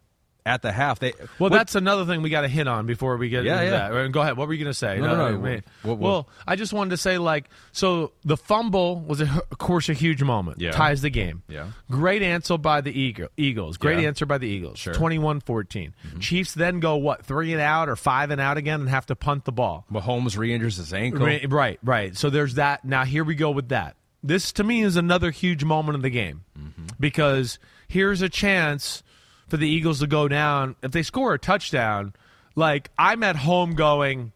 at 0.48 0.62
the 0.62 0.72
half. 0.72 0.98
They 0.98 1.12
Well, 1.18 1.28
what- 1.38 1.52
that's 1.52 1.74
another 1.74 2.04
thing 2.06 2.22
we 2.22 2.30
got 2.30 2.40
to 2.40 2.48
hit 2.48 2.66
on 2.66 2.86
before 2.86 3.16
we 3.16 3.28
get 3.28 3.44
Yeah, 3.44 3.60
into 3.60 3.64
yeah. 3.76 3.88
that. 3.90 4.12
Go 4.12 4.20
ahead. 4.22 4.36
What 4.36 4.48
were 4.48 4.54
you 4.54 4.64
going 4.64 4.72
to 4.72 4.78
say? 4.78 4.98
No, 4.98 5.14
no, 5.14 5.36
no. 5.36 5.38
What- 5.38 5.62
what- 5.82 5.98
Well, 5.98 6.28
I 6.46 6.56
just 6.56 6.72
wanted 6.72 6.90
to 6.90 6.96
say, 6.96 7.18
like, 7.18 7.48
so 7.72 8.12
the 8.24 8.36
fumble 8.36 9.00
was, 9.00 9.20
a, 9.20 9.24
of 9.50 9.58
course, 9.58 9.88
a 9.88 9.92
huge 9.92 10.22
moment. 10.22 10.60
Yeah. 10.60 10.70
Ties 10.72 11.02
the 11.02 11.10
game. 11.10 11.42
Yeah. 11.48 11.66
Great 11.90 12.22
answer 12.22 12.56
by 12.58 12.80
the 12.80 12.98
Eagle- 12.98 13.28
Eagles. 13.36 13.76
Great 13.76 14.00
Yeah. 14.00 14.08
answer 14.08 14.26
by 14.26 14.38
the 14.38 14.48
Eagles. 14.48 14.78
Sure. 14.78 14.94
Mm-hmm. 14.94 16.18
Chiefs 16.20 16.54
then 16.54 16.80
go, 16.80 16.96
what, 16.96 17.24
three 17.24 17.52
and 17.52 17.60
out 17.60 17.88
or 17.88 17.96
five 17.96 18.30
and 18.30 18.40
out 18.40 18.56
again 18.56 18.80
and 18.80 18.88
have 18.88 19.06
to 19.06 19.16
punt 19.16 19.44
the 19.44 19.52
ball. 19.52 19.84
Mahomes 19.92 20.36
re-injures 20.36 20.76
his 20.76 20.92
ankle. 20.92 21.26
Right, 21.26 21.50
right, 21.50 21.78
right. 21.82 22.16
So 22.16 22.30
there's 22.30 22.54
that. 22.54 22.84
Now 22.84 23.04
here 23.04 23.24
we 23.24 23.34
go 23.34 23.50
with 23.50 23.68
that. 23.68 23.96
This 24.22 24.52
to 24.52 24.64
me 24.64 24.82
is 24.82 24.96
another 24.96 25.30
huge 25.30 25.62
moment 25.64 25.96
of 25.96 26.02
the 26.02 26.10
game 26.10 26.42
because 26.98 27.58
here's 27.86 28.20
a 28.22 28.28
chance 28.28 29.02
for 29.48 29.56
the 29.56 29.68
Eagles 29.68 30.00
to 30.00 30.06
go 30.06 30.28
down. 30.28 30.76
If 30.82 30.92
they 30.92 31.02
score 31.02 31.34
a 31.34 31.38
touchdown, 31.38 32.14
like 32.54 32.90
I'm 32.98 33.22
at 33.22 33.36
home 33.36 33.74
going, 33.74 34.32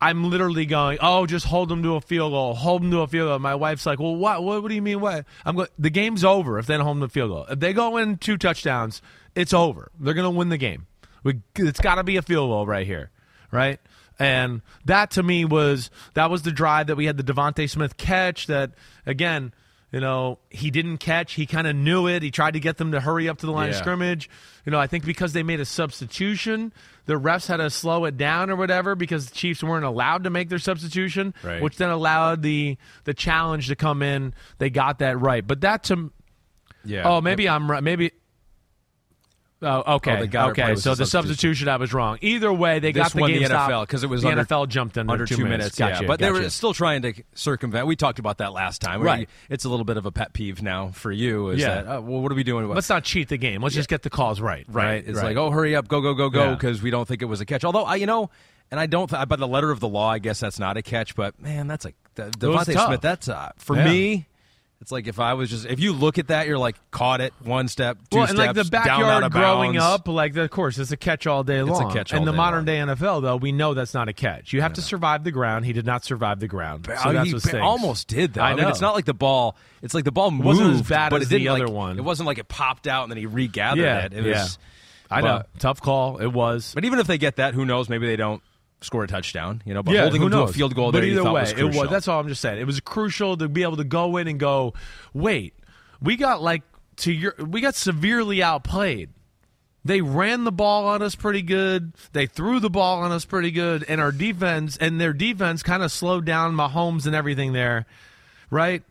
I'm 0.00 0.30
literally 0.30 0.66
going, 0.66 0.98
oh, 1.00 1.26
just 1.26 1.46
hold 1.46 1.68
them 1.68 1.82
to 1.82 1.96
a 1.96 2.00
field 2.00 2.32
goal, 2.32 2.54
hold 2.54 2.82
them 2.82 2.90
to 2.90 3.00
a 3.00 3.06
field 3.06 3.28
goal. 3.28 3.38
My 3.38 3.54
wife's 3.54 3.86
like, 3.86 3.98
well, 3.98 4.14
what? 4.16 4.42
What, 4.42 4.62
what 4.62 4.68
do 4.68 4.74
you 4.74 4.82
mean? 4.82 5.00
What? 5.00 5.24
I'm 5.44 5.56
going. 5.56 5.68
The 5.78 5.90
game's 5.90 6.24
over 6.24 6.58
if 6.58 6.66
they 6.66 6.76
don't 6.76 6.84
hold 6.84 6.96
them 6.96 7.02
to 7.02 7.06
a 7.06 7.08
field 7.08 7.30
goal. 7.30 7.46
If 7.48 7.60
they 7.60 7.72
go 7.72 7.96
in 7.96 8.18
two 8.18 8.36
touchdowns, 8.36 9.00
it's 9.34 9.54
over. 9.54 9.90
They're 9.98 10.14
going 10.14 10.30
to 10.30 10.36
win 10.36 10.48
the 10.48 10.58
game. 10.58 10.86
We, 11.22 11.40
it's 11.56 11.80
got 11.80 11.94
to 11.94 12.04
be 12.04 12.16
a 12.16 12.22
field 12.22 12.50
goal 12.50 12.66
right 12.66 12.86
here, 12.86 13.10
right? 13.50 13.80
And 14.18 14.60
that 14.84 15.12
to 15.12 15.22
me 15.22 15.44
was 15.44 15.90
that 16.14 16.30
was 16.30 16.42
the 16.42 16.52
drive 16.52 16.88
that 16.88 16.96
we 16.96 17.06
had 17.06 17.16
the 17.16 17.24
DeVonta 17.24 17.68
Smith 17.68 17.96
catch. 17.96 18.46
That 18.46 18.72
again, 19.06 19.52
you 19.94 20.00
know, 20.00 20.40
he 20.50 20.72
didn't 20.72 20.98
catch. 20.98 21.34
He 21.34 21.46
kind 21.46 21.68
of 21.68 21.76
knew 21.76 22.08
it. 22.08 22.20
He 22.24 22.32
tried 22.32 22.54
to 22.54 22.60
get 22.60 22.78
them 22.78 22.90
to 22.90 23.00
hurry 23.00 23.28
up 23.28 23.38
to 23.38 23.46
the 23.46 23.52
line 23.52 23.68
of 23.70 23.76
scrimmage. 23.76 24.28
You 24.66 24.72
know, 24.72 24.80
I 24.80 24.88
think 24.88 25.04
because 25.06 25.32
they 25.34 25.44
made 25.44 25.60
a 25.60 25.64
substitution, 25.64 26.72
the 27.06 27.14
refs 27.14 27.46
had 27.46 27.58
to 27.58 27.70
slow 27.70 28.04
it 28.04 28.16
down 28.16 28.50
or 28.50 28.56
whatever 28.56 28.96
because 28.96 29.26
the 29.28 29.34
Chiefs 29.36 29.62
weren't 29.62 29.84
allowed 29.84 30.24
to 30.24 30.30
make 30.30 30.48
their 30.48 30.58
substitution, 30.58 31.32
Right. 31.44 31.62
which 31.62 31.76
then 31.76 31.90
allowed 31.90 32.42
the 32.42 32.76
the 33.04 33.14
challenge 33.14 33.68
to 33.68 33.76
come 33.76 34.02
in. 34.02 34.34
They 34.58 34.68
got 34.68 34.98
that 34.98 35.20
right, 35.20 35.46
but 35.46 35.60
that 35.60 35.84
to 35.84 36.10
Yeah. 36.84 37.02
oh 37.08 37.20
maybe 37.20 37.48
I'm 37.48 37.70
right. 37.70 37.82
Maybe. 37.82 38.10
Oh, 39.64 39.94
okay. 39.96 40.28
Oh, 40.34 40.48
okay, 40.50 40.76
so 40.76 40.94
the 40.94 41.06
substitution 41.06 41.68
I 41.68 41.76
was 41.76 41.92
wrong. 41.94 42.18
Either 42.20 42.52
way, 42.52 42.78
they 42.78 42.92
This 42.92 43.02
got 43.02 43.12
the 43.12 43.26
game 43.26 43.42
the 43.42 43.48
NFL 43.48 43.66
stopped 43.66 43.90
'cause 43.90 44.04
it 44.04 44.08
was 44.10 44.22
the 44.22 44.28
under- 44.28 44.44
NFL 44.44 44.66
jumped 44.66 44.96
in 44.96 45.08
under 45.10 45.26
two, 45.26 45.44
minutes. 45.44 45.76
Gotcha, 45.78 46.02
yeah, 46.02 46.06
but 46.06 46.20
they 46.20 46.30
were 46.30 46.50
still 46.50 46.74
trying 46.74 47.02
to 47.02 47.14
circumvent. 47.34 47.86
We 47.86 47.96
talked 47.96 48.18
about 48.18 48.38
that 48.38 48.52
last 48.52 48.80
time. 48.80 49.00
Right. 49.02 49.28
it's 49.48 49.64
a 49.64 49.68
little 49.68 49.84
bit 49.84 49.96
of 49.96 50.06
a 50.06 50.12
pet 50.12 50.32
peeve 50.32 50.62
now 50.62 50.88
for 50.92 51.10
you. 51.10 51.48
Is 51.50 51.60
Yeah. 51.60 51.82
that 51.82 51.86
uh, 51.86 52.00
well, 52.02 52.20
what 52.20 52.30
are 52.30 52.34
we 52.34 52.44
doing? 52.44 52.68
Let's 52.68 52.88
not 52.88 53.04
cheat 53.04 53.28
the 53.28 53.36
game. 53.38 53.62
Let's 53.62 53.74
just 53.74 53.88
get 53.88 54.02
the 54.02 54.10
calls 54.10 54.40
right. 54.40 54.64
right? 54.68 55.02
It's 55.06 55.16
right. 55.18 55.24
like 55.28 55.36
oh, 55.36 55.50
hurry 55.50 55.74
up, 55.74 55.88
go, 55.88 56.00
go, 56.00 56.14
go, 56.14 56.28
go, 56.30 56.44
Yeah. 56.44 56.54
because 56.54 56.82
we 56.82 56.90
don't 56.90 57.08
think 57.08 57.22
it 57.22 57.26
was 57.26 57.40
a 57.40 57.44
catch. 57.46 57.64
Although 57.64 57.84
I, 57.84 57.96
you 57.96 58.06
know, 58.06 58.30
and 58.70 58.80
I 58.80 58.86
don't. 58.86 59.08
Th- 59.08 59.28
by 59.28 59.36
the 59.36 59.46
letter 59.48 59.70
of 59.70 59.80
the 59.80 59.88
law, 59.88 60.10
I 60.10 60.18
guess 60.18 60.40
that's 60.40 60.58
not 60.58 60.76
a 60.76 60.82
catch. 60.82 61.14
But 61.14 61.40
man, 61.40 61.66
that's 61.68 61.84
a 61.84 61.92
the, 62.14 62.30
DeVonta. 62.30 62.86
Smith. 62.86 63.00
That's 63.00 63.28
uh, 63.28 63.52
for 63.56 63.76
Yeah. 63.76 63.84
me. 63.84 64.26
It's 64.84 64.92
like 64.92 65.06
if 65.06 65.18
I 65.18 65.32
was 65.32 65.48
just 65.48 65.64
if 65.64 65.80
you 65.80 65.94
look 65.94 66.18
at 66.18 66.28
that, 66.28 66.46
you're 66.46 66.58
like 66.58 66.76
caught 66.90 67.22
it 67.22 67.32
one 67.42 67.68
step, 67.68 67.96
two 68.10 68.18
well, 68.18 68.26
and 68.28 68.36
steps, 68.36 68.46
like 68.48 68.54
the 68.54 68.64
down 68.64 69.00
out 69.00 69.22
backyard 69.22 69.32
growing 69.32 69.78
up, 69.78 70.06
like 70.08 70.36
of 70.36 70.50
course, 70.50 70.76
it's 70.76 70.92
a 70.92 70.96
catch 70.98 71.26
all 71.26 71.42
day 71.42 71.62
long. 71.62 71.70
It's 71.70 71.80
a 71.80 71.84
long. 71.84 71.92
catch 71.94 72.12
In 72.12 72.18
all 72.18 72.24
the 72.26 72.32
day 72.32 72.36
modern 72.36 72.66
long. 72.66 72.86
day 72.86 72.92
NFL, 72.94 73.22
though, 73.22 73.36
we 73.36 73.50
know 73.50 73.72
that's 73.72 73.94
not 73.94 74.10
a 74.10 74.12
catch. 74.12 74.52
You 74.52 74.60
have 74.60 74.74
to 74.74 74.82
survive 74.82 75.24
the 75.24 75.30
ground. 75.30 75.64
He 75.64 75.72
did 75.72 75.86
not 75.86 76.04
survive 76.04 76.38
the 76.38 76.48
ground. 76.48 76.84
So 76.84 77.12
that's 77.14 77.28
he 77.30 77.34
what 77.34 77.54
almost 77.62 78.08
did 78.08 78.34
though. 78.34 78.42
I 78.42 78.50
I, 78.50 78.54
mean, 78.54 78.64
know. 78.64 78.68
it's 78.68 78.82
not 78.82 78.94
like 78.94 79.06
the 79.06 79.14
ball. 79.14 79.56
It's 79.80 79.94
like 79.94 80.04
the 80.04 80.12
ball 80.12 80.30
moved, 80.30 80.44
wasn't 80.44 80.74
as 80.74 80.82
bad 80.82 81.08
but 81.08 81.22
as 81.22 81.28
it 81.28 81.30
didn't 81.30 81.44
the 81.44 81.48
other 81.48 81.66
like- 81.66 81.74
one. 81.74 81.98
It 81.98 82.04
wasn't 82.04 82.26
like 82.26 82.36
it 82.36 82.48
popped 82.48 82.86
out 82.86 83.04
and 83.04 83.10
then 83.10 83.16
he 83.16 83.24
regathered 83.24 83.82
Yeah, 83.82 84.04
it. 84.04 84.12
It 84.12 84.26
yeah. 84.26 84.42
was. 84.42 84.58
I 85.10 85.22
know. 85.22 85.44
Tough 85.58 85.80
call. 85.80 86.18
It 86.18 86.26
was. 86.30 86.72
But 86.74 86.84
even 86.84 86.98
if 86.98 87.06
they 87.06 87.16
get 87.16 87.36
that, 87.36 87.54
who 87.54 87.64
knows? 87.64 87.88
Maybe 87.88 88.06
they 88.06 88.16
don't 88.16 88.42
score 88.84 89.04
a 89.04 89.08
touchdown. 89.08 89.62
You 89.64 89.74
know, 89.74 89.82
but 89.82 89.94
yeah, 89.94 90.02
holding 90.02 90.20
them 90.20 90.30
knows? 90.30 90.50
to 90.50 90.54
a 90.54 90.54
field 90.54 90.74
goal 90.74 90.92
but 90.92 91.00
there, 91.00 91.08
either 91.08 91.24
way, 91.24 91.42
was 91.42 91.52
it 91.52 91.64
was. 91.64 91.90
That's 91.90 92.08
all 92.08 92.20
I'm 92.20 92.28
just 92.28 92.40
saying. 92.40 92.60
It 92.60 92.66
was 92.66 92.80
crucial 92.80 93.36
to 93.36 93.48
be 93.48 93.62
able 93.62 93.76
to 93.76 93.84
go 93.84 94.16
in 94.16 94.28
and 94.28 94.38
go. 94.38 94.74
Wait, 95.12 95.54
we 96.00 96.16
got 96.16 96.42
like 96.42 96.62
to 96.96 97.12
your. 97.12 97.34
We 97.38 97.60
got 97.60 97.74
severely 97.74 98.42
outplayed. 98.42 99.10
They 99.84 100.00
ran 100.00 100.44
the 100.44 100.52
ball 100.52 100.86
on 100.86 101.02
us 101.02 101.14
pretty 101.14 101.42
good. 101.42 101.92
They 102.12 102.26
threw 102.26 102.58
the 102.58 102.70
ball 102.70 103.02
on 103.02 103.12
us 103.12 103.26
pretty 103.26 103.50
good, 103.50 103.84
and 103.86 104.00
our 104.00 104.12
defense 104.12 104.78
and 104.78 105.00
their 105.00 105.12
defense 105.12 105.62
kind 105.62 105.82
of 105.82 105.92
slowed 105.92 106.24
down 106.24 106.54
Mahomes 106.54 107.04
and 107.04 107.14
everything 107.14 107.52
there, 107.52 107.84
right? 108.50 108.82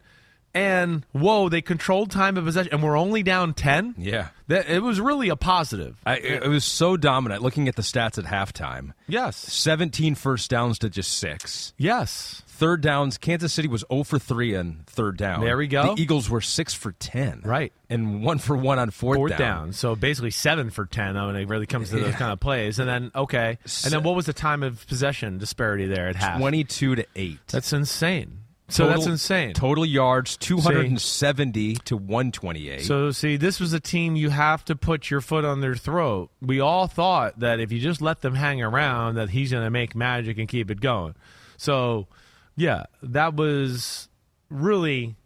And 0.53 1.05
whoa, 1.11 1.49
they 1.49 1.61
controlled 1.61 2.11
time 2.11 2.37
of 2.37 2.45
possession, 2.45 2.73
and 2.73 2.83
we're 2.83 2.97
only 2.97 3.23
down 3.23 3.53
ten. 3.53 3.95
Yeah. 3.97 4.29
That 4.47 4.69
it 4.69 4.83
was 4.83 4.99
really 4.99 5.29
a 5.29 5.35
positive. 5.35 5.97
I, 6.05 6.17
it 6.17 6.47
was 6.47 6.65
so 6.65 6.97
dominant. 6.97 7.41
Looking 7.41 7.67
at 7.69 7.75
the 7.75 7.81
stats 7.81 8.17
at 8.17 8.25
halftime, 8.25 8.91
Yes, 9.07 9.37
17 9.37 10.15
first 10.15 10.49
downs 10.49 10.79
to 10.79 10.89
just 10.89 11.17
six. 11.17 11.73
yes, 11.77 12.41
Third 12.55 12.81
downs, 12.81 13.17
Kansas 13.17 13.51
City 13.51 13.67
was 13.67 13.83
0 13.91 14.03
for 14.03 14.19
3 14.19 14.55
on 14.57 14.83
third 14.85 15.17
down. 15.17 15.41
There 15.41 15.57
we 15.57 15.67
go. 15.67 15.95
The 15.95 16.01
Eagles 16.01 16.29
were 16.29 16.39
6 16.39 16.73
for 16.75 16.91
10. 16.91 17.41
Right. 17.43 17.73
And 17.89 18.23
1 18.23 18.37
for 18.37 18.55
1 18.55 18.77
on 18.79 18.91
fourth, 18.91 19.17
fourth 19.17 19.37
down. 19.37 19.73
So 19.73 19.95
basically 19.95 20.29
seven 20.31 20.69
for 20.69 20.85
ten 20.85 21.15
when 21.15 21.35
it 21.35 21.47
really 21.47 21.65
comes 21.65 21.89
to 21.89 21.99
those 21.99 22.13
kind 22.15 22.31
of 22.31 22.39
plays. 22.39 22.77
And 22.79 22.87
then 22.87 23.11
okay, 23.15 23.57
and 23.83 23.91
then 23.93 24.03
what 24.03 24.15
was 24.15 24.27
the 24.27 24.33
time 24.33 24.61
of 24.61 24.85
possession 24.87 25.39
disparity 25.39 25.87
there 25.87 26.07
at 26.09 26.15
half? 26.15 26.37
22 26.39 26.95
to 26.95 27.05
8. 27.15 27.39
That's 27.47 27.73
insane. 27.73 28.39
So 28.73 28.85
Total- 28.85 28.97
that's 28.97 29.07
insane. 29.07 29.53
Total 29.53 29.85
yards 29.85 30.35
270 30.37 31.75
to 31.75 31.95
128. 31.95 32.81
So 32.81 33.11
see, 33.11 33.37
this 33.37 33.59
was 33.59 33.71
a 33.71 33.79
team 33.79 34.15
you 34.15 34.31
have 34.31 34.65
to 34.65 34.75
put 34.75 35.11
your 35.11 35.21
foot 35.21 35.45
on 35.45 35.61
their 35.61 35.75
throat. 35.75 36.31
We 36.41 36.59
all 36.59 36.87
thought 36.87 37.39
that 37.39 37.59
if 37.59 37.71
you 37.71 37.79
just 37.79 38.01
let 38.01 38.21
them 38.21 38.33
hang 38.33 38.63
around, 38.63 39.15
that 39.15 39.29
he's 39.29 39.51
going 39.51 39.63
to 39.63 39.69
make 39.69 39.95
magic 39.95 40.39
and 40.39 40.47
keep 40.47 40.71
it 40.71 40.81
going. 40.81 41.13
So, 41.55 42.07
yeah, 42.55 42.85
that 43.03 43.35
was 43.35 44.09
really 44.49 45.17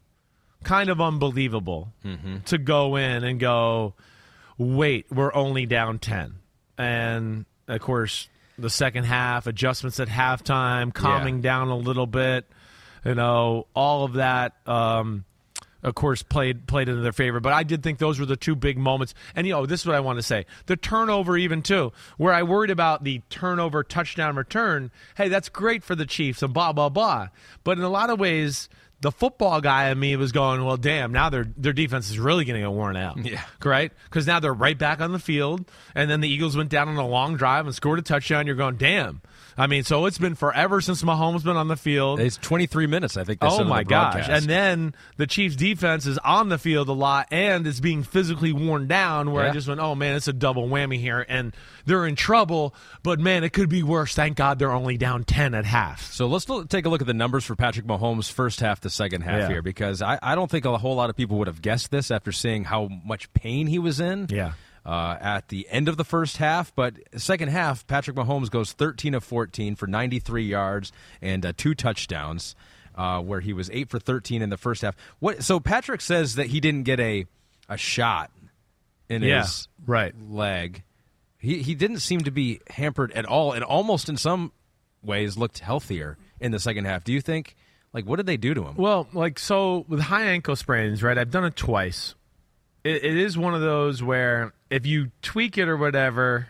kind 0.66 0.90
of 0.90 1.00
unbelievable 1.00 1.94
mm-hmm. 2.04 2.40
to 2.48 2.58
go 2.58 2.98
in 2.98 3.24
and 3.24 3.40
go, 3.40 3.94
wait, 4.58 5.06
we're 5.10 5.34
only 5.34 5.66
down 5.66 6.00
ten, 6.00 6.36
and 6.78 7.46
of 7.70 7.80
course 7.80 8.28
the 8.60 8.70
second 8.70 9.06
half 9.06 9.48
adjustments 9.48 10.00
at 10.00 10.08
halftime, 10.08 10.94
calming 10.94 11.42
down 11.42 11.70
a 11.70 11.78
little 11.78 12.08
bit, 12.08 12.46
you 13.08 13.16
know, 13.16 13.68
all 13.74 14.04
of 14.04 14.14
that. 14.14 14.54
Um, 14.68 15.26
of 15.84 15.96
course, 15.96 16.24
played 16.24 16.68
played 16.68 16.90
into 16.90 17.02
their 17.02 17.14
favor. 17.14 17.40
But 17.40 17.54
I 17.54 17.64
did 17.64 17.84
think 17.84 18.00
those 18.00 18.20
were 18.20 18.26
the 18.26 18.36
two 18.36 18.56
big 18.56 18.78
moments. 18.78 19.14
And 19.36 19.46
you 19.46 19.54
know, 19.54 19.66
this 19.66 19.82
is 19.82 19.86
what 19.86 19.96
I 19.96 20.00
want 20.00 20.18
to 20.18 20.24
say: 20.24 20.46
the 20.66 20.76
turnover, 20.76 21.38
even 21.38 21.62
too, 21.62 21.94
where 22.18 22.34
I 22.34 22.44
worried 22.44 22.72
about 22.72 23.04
the 23.04 23.22
turnover 23.30 23.84
touchdown 23.84 24.36
return. 24.36 24.92
Hey, 25.16 25.30
that's 25.30 25.50
great 25.50 25.84
for 25.84 25.96
the 25.96 26.06
Chiefs 26.06 26.42
and 26.42 26.54
blah 26.54 26.74
blah 26.74 26.90
blah. 26.90 27.30
But 27.64 27.78
in 27.78 27.84
a 27.84 27.90
lot 27.90 28.10
of 28.10 28.20
ways, 28.20 28.70
the 29.02 29.12
football 29.12 29.62
guy 29.62 29.90
in 29.90 30.00
me 30.00 30.16
was 30.16 30.32
going, 30.32 30.66
well, 30.66 30.78
damn, 30.78 31.12
now 31.12 31.30
their 31.30 31.46
their 31.56 31.74
defense 31.74 32.10
is 32.10 32.18
really 32.18 32.44
going 32.44 32.60
to 32.60 32.68
get 32.68 32.72
worn 32.72 32.98
out. 32.98 33.18
Yeah. 33.24 33.44
right. 33.64 33.92
Because 34.06 34.26
now 34.26 34.40
they're 34.40 34.54
right 34.54 34.78
back 34.78 35.00
on 35.00 35.12
the 35.12 35.20
field, 35.20 35.70
and 35.94 36.10
then 36.10 36.22
the 36.22 36.30
Eagles 36.30 36.58
went 36.58 36.70
down 36.70 36.90
on 36.90 36.98
a 36.98 37.08
long 37.08 37.38
drive 37.38 37.66
and 37.66 37.76
scored 37.76 38.00
a 38.00 38.02
touchdown. 38.02 38.48
You're 38.48 38.56
going, 38.56 38.78
damn. 38.78 39.22
I 39.58 39.68
mean, 39.68 39.84
so 39.84 40.06
it's 40.06 40.18
been 40.20 40.36
forever 40.36 40.82
since 40.82 41.02
Mahomes 41.02 41.44
been 41.44 41.58
on 41.58 41.68
the 41.68 41.76
field. 41.76 42.20
it's 42.20 42.38
23 42.38 42.86
minutes, 42.88 43.18
I 43.18 43.24
think. 43.24 43.40
Oh 43.42 43.64
my 43.64 43.84
gosh! 43.84 44.28
And 44.30 44.46
then 44.46 44.94
the 45.18 45.26
Chiefs' 45.26 45.56
defense 45.56 46.06
is 46.06 46.18
on 46.20 46.50
the 46.50 46.58
field 46.58 46.90
a 46.90 46.94
lot 46.94 47.28
and 47.32 47.66
is 47.66 47.82
being 47.82 48.04
physically 48.04 48.54
worn 48.54 48.88
down. 48.88 49.32
Where 49.32 49.46
I 49.50 49.52
just 49.52 49.68
went, 49.68 49.80
"Oh 49.80 49.96
man, 49.96 50.16
it's 50.16 50.28
a 50.28 50.34
double 50.34 50.68
whammy 50.68 51.00
here," 51.00 51.26
and 51.28 51.56
they're 51.86 52.06
in 52.06 52.16
trouble. 52.16 52.76
But 53.04 53.20
man, 53.20 53.44
it 53.44 53.52
could 53.52 53.70
be 53.70 53.82
worse. 53.84 54.14
Thank 54.14 54.38
God 54.38 54.60
they're 54.60 54.72
only 54.72 54.98
down 54.98 55.24
ten 55.24 55.54
at 55.56 55.66
half. 55.66 56.12
So 56.12 56.28
let's 56.28 56.46
take 56.68 56.86
a 56.86 56.90
look 56.90 57.02
at 57.02 57.08
the 57.08 57.14
numbers 57.14 57.44
for 57.46 57.56
Patrick 57.56 57.86
Mahomes' 57.88 58.32
first 58.32 58.60
half 58.60 58.82
to 58.82 58.90
second 58.90 59.22
half 59.22 59.40
Yeah. 59.42 59.48
here, 59.48 59.62
because 59.62 60.02
I, 60.02 60.20
I 60.22 60.36
don't 60.36 60.52
think 60.52 60.66
a 60.66 60.78
whole 60.78 60.96
lot 60.96 61.10
of 61.10 61.16
people 61.16 61.38
would 61.40 61.48
have 61.48 61.62
guessed 61.62 61.90
this 61.90 62.12
after 62.12 62.32
seeing 62.32 62.64
how 62.64 62.90
much 63.06 63.32
pain 63.34 63.66
he 63.68 63.80
was 63.80 64.00
in. 64.00 64.28
Yeah. 64.30 64.54
Uh, 64.88 65.18
at 65.20 65.50
the 65.50 65.68
end 65.70 65.90
of 65.90 65.98
the 65.98 66.06
first 66.06 66.38
half, 66.38 66.74
but 66.74 66.94
second 67.18 67.50
half, 67.50 67.86
Patrick 67.88 68.16
Mahomes 68.16 68.50
goes 68.50 68.72
13 68.72 69.14
of 69.16 69.24
14 69.24 69.76
for 69.76 69.86
93 69.86 70.46
yards 70.46 70.94
and 71.22 71.46
uh, 71.46 71.52
two 71.58 71.76
touchdowns, 71.76 72.56
uh, 72.96 73.20
where 73.22 73.42
he 73.42 73.52
was 73.52 73.70
eight 73.74 73.90
for 73.90 74.00
13 74.00 74.42
in 74.42 74.50
the 74.50 74.56
first 74.56 74.82
half. 74.84 74.96
What? 75.20 75.44
So 75.44 75.60
Patrick 75.60 76.00
says 76.00 76.36
that 76.36 76.48
he 76.48 76.62
didn't 76.62 76.84
get 76.84 77.02
a 77.02 77.26
a 77.68 77.76
shot 77.76 78.32
in 79.10 79.24
Yeah, 79.24 79.42
his 79.42 79.68
right. 79.86 80.14
leg. 80.30 80.84
He 81.38 81.62
he 81.64 81.76
didn't 81.76 82.00
seem 82.00 82.22
to 82.22 82.32
be 82.32 82.62
hampered 82.70 83.12
at 83.12 83.26
all, 83.26 83.52
and 83.52 83.66
almost 83.66 84.08
in 84.08 84.16
some 84.16 84.54
ways 85.04 85.38
looked 85.38 85.60
healthier 85.60 86.18
in 86.40 86.52
the 86.54 86.60
second 86.60 86.86
half. 86.86 87.04
Do 87.04 87.12
you 87.12 87.20
think? 87.20 87.58
Like, 87.92 88.06
what 88.06 88.16
did 88.18 88.26
they 88.26 88.38
do 88.38 88.54
to 88.54 88.64
him? 88.64 88.76
Well, 88.78 89.10
like 89.12 89.38
so 89.38 89.84
with 89.90 90.00
high 90.00 90.28
ankle 90.28 90.56
sprains, 90.56 91.04
right? 91.04 91.18
I've 91.18 91.32
done 91.32 91.44
it 91.44 91.58
twice. 91.58 92.16
It, 92.86 93.04
it 93.04 93.18
is 93.18 93.38
one 93.38 93.54
of 93.54 93.60
those 93.60 94.02
where 94.02 94.54
if 94.70 94.86
you 94.86 95.12
tweak 95.22 95.58
it 95.58 95.68
or 95.68 95.78
whatever, 95.78 96.48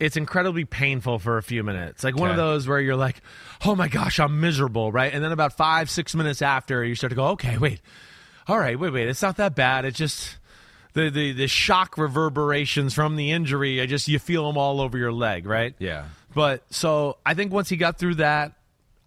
it's 0.00 0.16
incredibly 0.16 0.64
painful 0.64 1.18
for 1.18 1.38
a 1.38 1.42
few 1.42 1.62
minutes. 1.62 2.04
Like 2.04 2.16
one 2.16 2.30
of 2.30 2.36
those 2.36 2.66
where 2.66 2.80
you're 2.80 2.96
like, 2.96 3.20
"Oh 3.64 3.74
my 3.74 3.88
gosh, 3.88 4.18
I'm 4.20 4.40
miserable," 4.40 4.92
right? 4.92 5.12
And 5.12 5.22
then 5.22 5.32
about 5.32 5.56
five, 5.56 5.88
six 5.88 6.14
minutes 6.14 6.42
after, 6.42 6.84
you 6.84 6.94
start 6.94 7.10
to 7.10 7.16
go, 7.16 7.26
"Okay, 7.28 7.58
wait, 7.58 7.80
all 8.48 8.58
right, 8.58 8.78
wait, 8.78 8.92
wait, 8.92 9.08
it's 9.08 9.22
not 9.22 9.36
that 9.36 9.54
bad. 9.54 9.84
It's 9.84 9.98
just." 9.98 10.38
The, 10.92 11.10
the, 11.10 11.32
the 11.32 11.48
shock 11.48 11.98
reverberations 11.98 12.94
from 12.94 13.16
the 13.16 13.32
injury, 13.32 13.80
I 13.80 13.86
just 13.86 14.06
you 14.06 14.20
feel 14.20 14.46
them 14.46 14.56
all 14.56 14.80
over 14.80 14.96
your 14.96 15.10
leg, 15.10 15.44
right? 15.44 15.74
Yeah. 15.80 16.04
But 16.36 16.62
so 16.72 17.16
I 17.26 17.34
think 17.34 17.52
once 17.52 17.68
he 17.68 17.76
got 17.76 17.98
through 17.98 18.14
that, 18.16 18.52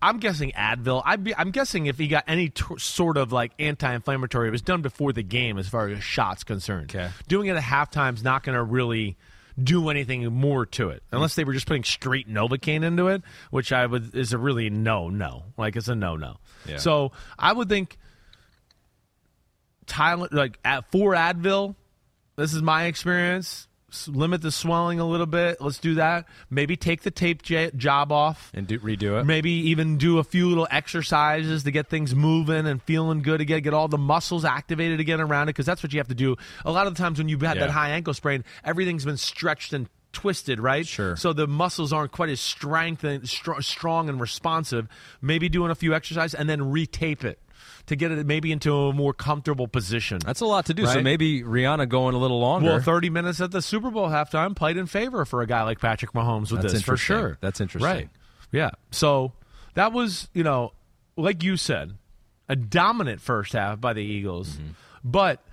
I'm 0.01 0.19
guessing 0.19 0.51
Advil. 0.51 1.01
I'd 1.05 1.23
be, 1.23 1.35
I'm 1.35 1.51
guessing 1.51 1.87
if 1.87 1.97
he 1.97 2.07
got 2.07 2.23
any 2.27 2.49
t- 2.49 2.77
sort 2.77 3.17
of 3.17 3.31
like 3.31 3.51
anti-inflammatory, 3.57 4.47
it 4.47 4.51
was 4.51 4.61
done 4.61 4.81
before 4.81 5.11
the 5.11 5.23
game 5.23 5.57
as 5.57 5.67
far 5.67 5.87
as 5.87 6.03
shots 6.03 6.43
concerned. 6.43 6.95
Okay. 6.95 7.09
Doing 7.27 7.47
it 7.47 7.55
at 7.55 7.63
halftime 7.63 8.15
is 8.15 8.23
not 8.23 8.43
going 8.43 8.55
to 8.55 8.63
really 8.63 9.17
do 9.61 9.89
anything 9.89 10.23
more 10.31 10.65
to 10.67 10.89
it 10.89 11.01
hmm. 11.09 11.15
unless 11.15 11.35
they 11.35 11.43
were 11.43 11.53
just 11.53 11.65
putting 11.65 11.83
straight 11.83 12.29
Novocaine 12.29 12.83
into 12.83 13.07
it, 13.07 13.23
which 13.49 13.71
I 13.71 13.85
would 13.85 14.15
is 14.15 14.33
a 14.33 14.37
really 14.37 14.69
no 14.69 15.09
no. 15.09 15.43
Like 15.57 15.75
it's 15.75 15.87
a 15.87 15.95
no 15.95 16.15
no. 16.15 16.37
Yeah. 16.67 16.77
So 16.77 17.11
I 17.37 17.53
would 17.53 17.69
think 17.69 17.97
Tyler 19.87 20.27
like 20.31 20.59
at 20.63 20.91
for 20.91 21.13
Advil. 21.13 21.75
This 22.35 22.53
is 22.53 22.61
my 22.61 22.85
experience. 22.85 23.67
Limit 24.07 24.41
the 24.41 24.51
swelling 24.51 24.99
a 24.99 25.05
little 25.05 25.25
bit. 25.25 25.61
Let's 25.61 25.77
do 25.77 25.95
that. 25.95 26.25
Maybe 26.49 26.75
take 26.75 27.03
the 27.03 27.11
tape 27.11 27.41
j- 27.41 27.71
job 27.71 28.11
off. 28.11 28.51
And 28.53 28.67
do, 28.67 28.77
redo 28.79 29.21
it. 29.21 29.23
Maybe 29.23 29.49
even 29.51 29.97
do 29.97 30.17
a 30.17 30.25
few 30.25 30.49
little 30.49 30.67
exercises 30.69 31.63
to 31.63 31.71
get 31.71 31.87
things 31.87 32.13
moving 32.13 32.67
and 32.67 32.83
feeling 32.83 33.21
good 33.21 33.39
again, 33.39 33.61
get 33.61 33.73
all 33.73 33.87
the 33.87 33.97
muscles 33.97 34.43
activated 34.43 34.99
again 34.99 35.21
around 35.21 35.43
it, 35.43 35.55
because 35.55 35.65
that's 35.65 35.81
what 35.83 35.93
you 35.93 35.99
have 35.99 36.09
to 36.09 36.15
do. 36.15 36.35
A 36.65 36.71
lot 36.71 36.85
of 36.85 36.95
the 36.95 37.01
times 37.01 37.17
when 37.17 37.29
you've 37.29 37.41
had 37.41 37.55
Yeah. 37.55 37.67
that 37.67 37.71
high 37.71 37.91
ankle 37.91 38.13
sprain, 38.13 38.43
everything's 38.65 39.05
been 39.05 39.15
stretched 39.15 39.71
and 39.71 39.87
twisted, 40.11 40.59
right? 40.59 40.85
Sure. 40.85 41.15
So 41.15 41.31
the 41.31 41.47
muscles 41.47 41.93
aren't 41.93 42.11
quite 42.11 42.29
as 42.29 42.41
strength 42.41 43.05
and 43.05 43.27
str- 43.27 43.61
strong 43.61 44.09
and 44.09 44.19
responsive. 44.19 44.89
Maybe 45.21 45.47
doing 45.47 45.71
a 45.71 45.75
few 45.75 45.93
exercises 45.93 46.33
and 46.33 46.49
then 46.49 46.59
retape 46.59 47.23
it 47.23 47.39
to 47.87 47.95
get 47.95 48.11
it 48.11 48.25
maybe 48.25 48.51
into 48.51 48.73
a 48.73 48.93
more 48.93 49.13
comfortable 49.13 49.67
position. 49.67 50.19
That's 50.19 50.41
a 50.41 50.45
lot 50.45 50.67
to 50.67 50.73
do. 50.73 50.85
So 50.85 51.01
maybe 51.01 51.41
Rihanna 51.41 51.89
going 51.89 52.15
a 52.15 52.17
little 52.17 52.39
longer. 52.39 52.67
Well, 52.67 52.79
30 52.81 53.09
minutes 53.09 53.41
at 53.41 53.51
the 53.51 53.61
Super 53.61 53.89
Bowl 53.89 54.07
halftime 54.07 54.55
played 54.55 54.77
in 54.77 54.85
favor 54.85 55.25
for 55.25 55.41
a 55.41 55.47
guy 55.47 55.63
like 55.63 55.79
Patrick 55.79 56.11
Mahomes 56.13 56.51
with 56.51 56.61
That's 56.61 56.75
this, 56.75 56.83
for 56.83 56.97
sure. 56.97 57.37
That's 57.41 57.59
interesting. 57.59 57.89
Right. 57.89 58.09
Yeah. 58.51 58.71
So 58.91 59.33
that 59.73 59.93
was, 59.93 60.29
you 60.33 60.43
know, 60.43 60.73
like 61.15 61.43
you 61.43 61.57
said, 61.57 61.93
a 62.49 62.55
dominant 62.55 63.21
first 63.21 63.53
half 63.53 63.79
by 63.79 63.93
the 63.93 64.03
Eagles. 64.03 64.49
Mm-hmm. 64.49 64.71
But 65.03 65.45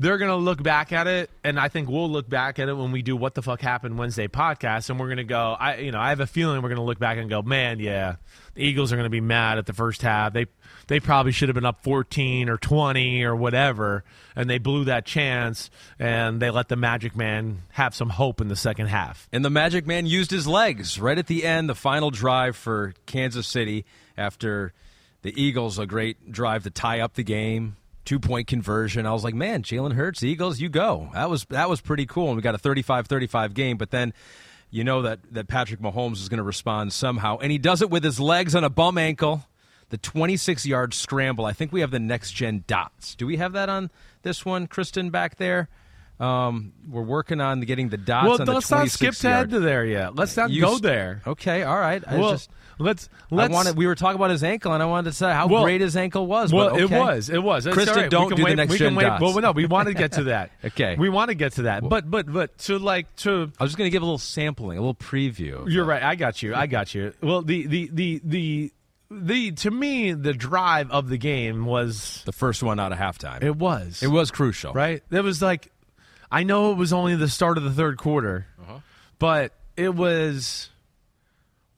they're 0.00 0.18
going 0.18 0.30
to 0.30 0.36
look 0.36 0.62
back 0.62 0.92
at 0.92 1.06
it, 1.08 1.28
and 1.42 1.58
I 1.58 1.68
think 1.68 1.88
we'll 1.88 2.08
look 2.08 2.28
back 2.28 2.58
at 2.58 2.68
it 2.68 2.74
when 2.74 2.92
we 2.92 3.02
do 3.02 3.16
What 3.16 3.34
the 3.34 3.42
Fuck 3.42 3.60
Happened 3.60 3.98
Wednesday 3.98 4.28
podcast, 4.28 4.90
and 4.90 5.00
we're 5.00 5.08
going 5.08 5.16
to 5.16 5.24
go, 5.24 5.56
I, 5.58 5.78
you 5.78 5.90
know, 5.90 5.98
I 5.98 6.10
have 6.10 6.20
a 6.20 6.26
feeling 6.26 6.62
we're 6.62 6.68
going 6.68 6.76
to 6.76 6.84
look 6.84 7.00
back 7.00 7.18
and 7.18 7.28
go, 7.28 7.42
man, 7.42 7.80
yeah, 7.80 8.16
the 8.54 8.62
Eagles 8.62 8.92
are 8.92 8.96
going 8.96 9.06
to 9.06 9.10
be 9.10 9.20
mad 9.20 9.58
at 9.58 9.66
the 9.66 9.72
first 9.72 10.02
half. 10.02 10.32
They 10.32 10.46
they 10.86 11.00
probably 11.00 11.32
should 11.32 11.48
have 11.48 11.54
been 11.54 11.66
up 11.66 11.82
14 11.82 12.48
or 12.48 12.56
20 12.56 13.24
or 13.24 13.36
whatever, 13.36 14.04
and 14.34 14.48
they 14.48 14.58
blew 14.58 14.84
that 14.84 15.04
chance, 15.04 15.68
and 15.98 16.40
they 16.40 16.50
let 16.50 16.68
the 16.68 16.76
Magic 16.76 17.16
Man 17.16 17.62
have 17.70 17.94
some 17.94 18.08
hope 18.08 18.40
in 18.40 18.48
the 18.48 18.56
second 18.56 18.86
half. 18.86 19.28
And 19.32 19.44
the 19.44 19.50
Magic 19.50 19.86
Man 19.86 20.06
used 20.06 20.30
his 20.30 20.46
legs 20.46 20.98
right 20.98 21.18
at 21.18 21.26
the 21.26 21.44
end, 21.44 21.68
the 21.68 21.74
final 21.74 22.10
drive 22.10 22.56
for 22.56 22.94
Kansas 23.06 23.46
City 23.46 23.84
after 24.16 24.72
the 25.22 25.40
Eagles, 25.40 25.78
a 25.78 25.86
great 25.86 26.30
drive 26.30 26.62
to 26.62 26.70
tie 26.70 27.00
up 27.00 27.14
the 27.14 27.24
game, 27.24 27.76
two 28.08 28.18
point 28.18 28.46
conversion. 28.46 29.04
I 29.04 29.12
was 29.12 29.22
like, 29.22 29.34
man, 29.34 29.62
Jalen 29.62 29.92
Hurts, 29.92 30.22
Eagles, 30.22 30.60
you 30.60 30.70
go. 30.70 31.10
That 31.12 31.28
was 31.28 31.44
that 31.50 31.68
was 31.68 31.82
pretty 31.82 32.06
cool. 32.06 32.28
And 32.28 32.36
we 32.36 32.42
got 32.42 32.54
a 32.54 32.58
35-35 32.58 33.52
game, 33.52 33.76
but 33.76 33.90
then 33.90 34.14
you 34.70 34.82
know 34.82 35.02
that, 35.02 35.20
that 35.30 35.46
Patrick 35.46 35.80
Mahomes 35.80 36.14
is 36.14 36.30
going 36.30 36.38
to 36.38 36.44
respond 36.44 36.94
somehow. 36.94 37.36
And 37.38 37.52
he 37.52 37.58
does 37.58 37.82
it 37.82 37.90
with 37.90 38.02
his 38.02 38.18
legs 38.18 38.54
on 38.54 38.64
a 38.64 38.70
bum 38.70 38.96
ankle. 38.96 39.44
The 39.90 39.98
26 39.98 40.66
yard 40.66 40.94
scramble. 40.94 41.44
I 41.44 41.52
think 41.52 41.70
we 41.70 41.80
have 41.80 41.90
the 41.90 42.00
next 42.00 42.32
gen 42.32 42.64
dots. 42.66 43.14
Do 43.14 43.26
we 43.26 43.36
have 43.36 43.52
that 43.52 43.68
on 43.68 43.90
this 44.22 44.44
one, 44.44 44.66
Kristen, 44.66 45.10
back 45.10 45.36
there? 45.36 45.68
Um, 46.18 46.72
we're 46.88 47.02
working 47.02 47.40
on 47.40 47.60
getting 47.60 47.90
the 47.90 47.96
dots 47.96 48.26
well, 48.26 48.40
on 48.40 48.54
let's 48.54 48.70
not 48.70 48.88
skip 48.88 49.14
ahead 49.22 49.50
to 49.50 49.60
there 49.60 49.84
yet. 49.84 50.16
Let's 50.16 50.36
not 50.36 50.50
You 50.50 50.62
go 50.62 50.78
there. 50.78 51.22
Okay, 51.26 51.62
all 51.62 51.78
right. 51.78 52.02
I 52.06 52.18
well, 52.18 52.32
just 52.32 52.50
let's 52.78 53.08
let's. 53.30 53.52
wanted. 53.52 53.76
We 53.76 53.86
were 53.86 53.94
talking 53.94 54.16
about 54.16 54.30
his 54.30 54.42
ankle, 54.44 54.72
and 54.72 54.82
I 54.82 54.86
wanted 54.86 55.10
to 55.10 55.16
say 55.16 55.32
how 55.32 55.46
Well- 55.48 55.64
great 55.64 55.80
his 55.80 55.96
ankle 55.96 56.26
was. 56.26 56.52
well, 56.52 56.70
but 56.70 56.80
it 56.80 56.90
was. 56.90 57.28
It 57.30 57.42
was. 57.42 57.66
Kristen, 57.66 57.88
all 57.96 58.00
right. 58.02 58.10
don't 58.10 58.22
we 58.24 58.28
can 58.28 58.36
do 58.36 58.42
the 58.42 58.44
wait, 58.50 58.56
next 58.56 58.72
we 58.72 58.78
gen 58.78 58.88
can 58.88 58.96
wait. 58.96 59.04
dots. 59.04 59.22
Well, 59.22 59.40
no, 59.40 59.52
we 59.52 59.66
want 59.66 59.88
to 59.88 59.94
get 59.94 60.12
to 60.12 60.24
that. 60.24 60.50
Okay. 60.64 60.96
we 60.96 61.08
want 61.08 61.28
to 61.30 61.34
get 61.34 61.52
to 61.54 61.62
that. 61.62 61.88
But 61.88 62.10
but 62.10 62.32
but 62.32 62.56
to 62.58 62.78
like 62.78 63.14
to. 63.16 63.50
I 63.58 63.64
was 63.64 63.70
just 63.72 63.78
going 63.78 63.86
to 63.88 63.92
give 63.92 64.02
a 64.02 64.04
little 64.04 64.18
sampling, 64.18 64.78
a 64.78 64.80
little 64.80 64.94
preview. 64.94 65.70
You're 65.70 65.84
right. 65.84 66.02
I 66.02 66.14
got 66.14 66.42
you. 66.42 66.54
I 66.54 66.66
got 66.66 66.94
you. 66.94 67.12
Well, 67.22 67.42
the 67.42 67.66
the 67.66 67.90
the 67.92 68.20
the 68.24 68.72
the 69.10 69.52
to 69.52 69.70
me 69.70 70.12
the 70.12 70.34
drive 70.34 70.90
of 70.90 71.08
the 71.08 71.16
game 71.16 71.64
was 71.64 72.22
The 72.26 72.32
first 72.32 72.62
one 72.62 72.78
out 72.78 72.92
of 72.92 72.98
halftime. 72.98 73.42
it 73.42 73.56
was 73.56 74.02
It 74.02 74.08
was 74.08 74.30
crucial. 74.30 74.72
right. 74.74 75.02
It 75.10 75.24
was 75.24 75.40
like 75.40 75.70
I 76.30 76.42
know 76.42 76.72
it 76.72 76.76
was 76.76 76.92
only 76.92 77.16
the 77.16 77.28
start 77.28 77.56
of 77.56 77.64
the 77.64 77.70
third 77.72 77.96
quarter, 77.96 78.46
uh-huh. 78.60 78.80
but 79.18 79.52
it 79.78 79.94
was 79.94 80.68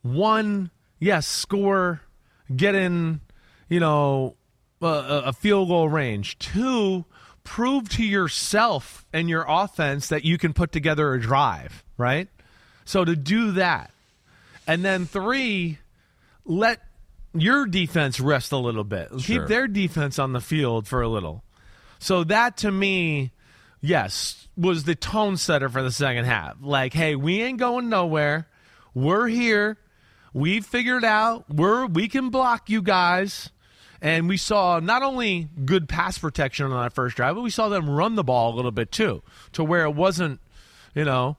one 0.03 0.71
yes 1.01 1.27
score, 1.27 2.03
get 2.55 2.77
in, 2.77 3.21
you 3.69 3.81
know, 3.81 4.37
a, 4.81 5.23
a 5.27 5.33
field 5.33 5.69
goal 5.69 5.89
range. 5.89 6.39
Two, 6.39 7.05
prove 7.43 7.89
to 7.89 8.05
yourself 8.05 9.05
and 9.13 9.29
your 9.29 9.45
offense 9.49 10.09
that 10.09 10.25
you 10.25 10.39
can 10.39 10.53
put 10.53 10.71
together 10.71 11.13
a 11.13 11.21
drive. 11.21 11.83
Right. 11.97 12.29
So 12.85 13.05
to 13.05 13.17
do 13.17 13.53
that, 13.53 13.91
and 14.67 14.85
then 14.85 15.07
three, 15.07 15.79
let 16.45 16.81
your 17.35 17.67
defense 17.67 18.21
rest 18.21 18.53
a 18.53 18.57
little 18.57 18.85
bit. 18.85 19.09
Sure. 19.09 19.21
Keep 19.21 19.49
their 19.49 19.69
defense 19.69 20.19
on 20.19 20.33
the 20.33 20.41
field 20.41 20.87
for 20.87 21.03
a 21.03 21.09
little. 21.09 21.43
So 21.99 22.25
that 22.25 22.57
to 22.59 22.71
me, 22.71 23.33
yes, 23.81 24.49
was 24.57 24.85
the 24.85 24.95
tone 24.95 25.37
setter 25.37 25.69
for 25.69 25.83
the 25.83 25.93
second 25.93 26.25
half. 26.25 26.57
Like, 26.61 26.93
hey, 26.93 27.15
we 27.15 27.43
ain't 27.43 27.59
going 27.59 27.89
nowhere. 27.89 28.49
We're 28.95 29.29
here. 29.29 29.79
We 30.33 30.61
figured 30.61 31.05
out 31.05 31.45
we're 31.49 31.87
we 31.87 32.09
can 32.09 32.31
block 32.31 32.69
you 32.71 32.83
guys. 32.83 33.51
And 34.03 34.31
we 34.31 34.38
saw 34.38 34.81
not 34.81 35.03
only 35.03 35.51
good 35.66 35.87
pass 35.87 36.16
protection 36.16 36.73
on 36.73 36.83
that 36.83 36.95
first 36.95 37.16
drive, 37.16 37.35
but 37.35 37.43
we 37.43 37.51
saw 37.51 37.69
them 37.69 37.90
run 37.90 38.14
the 38.14 38.25
ball 38.25 38.55
a 38.55 38.57
little 38.57 38.71
bit 38.71 38.90
too, 38.90 39.23
to 39.53 39.62
where 39.62 39.85
it 39.85 39.95
wasn't, 39.95 40.40
you 40.95 41.05
know, 41.05 41.37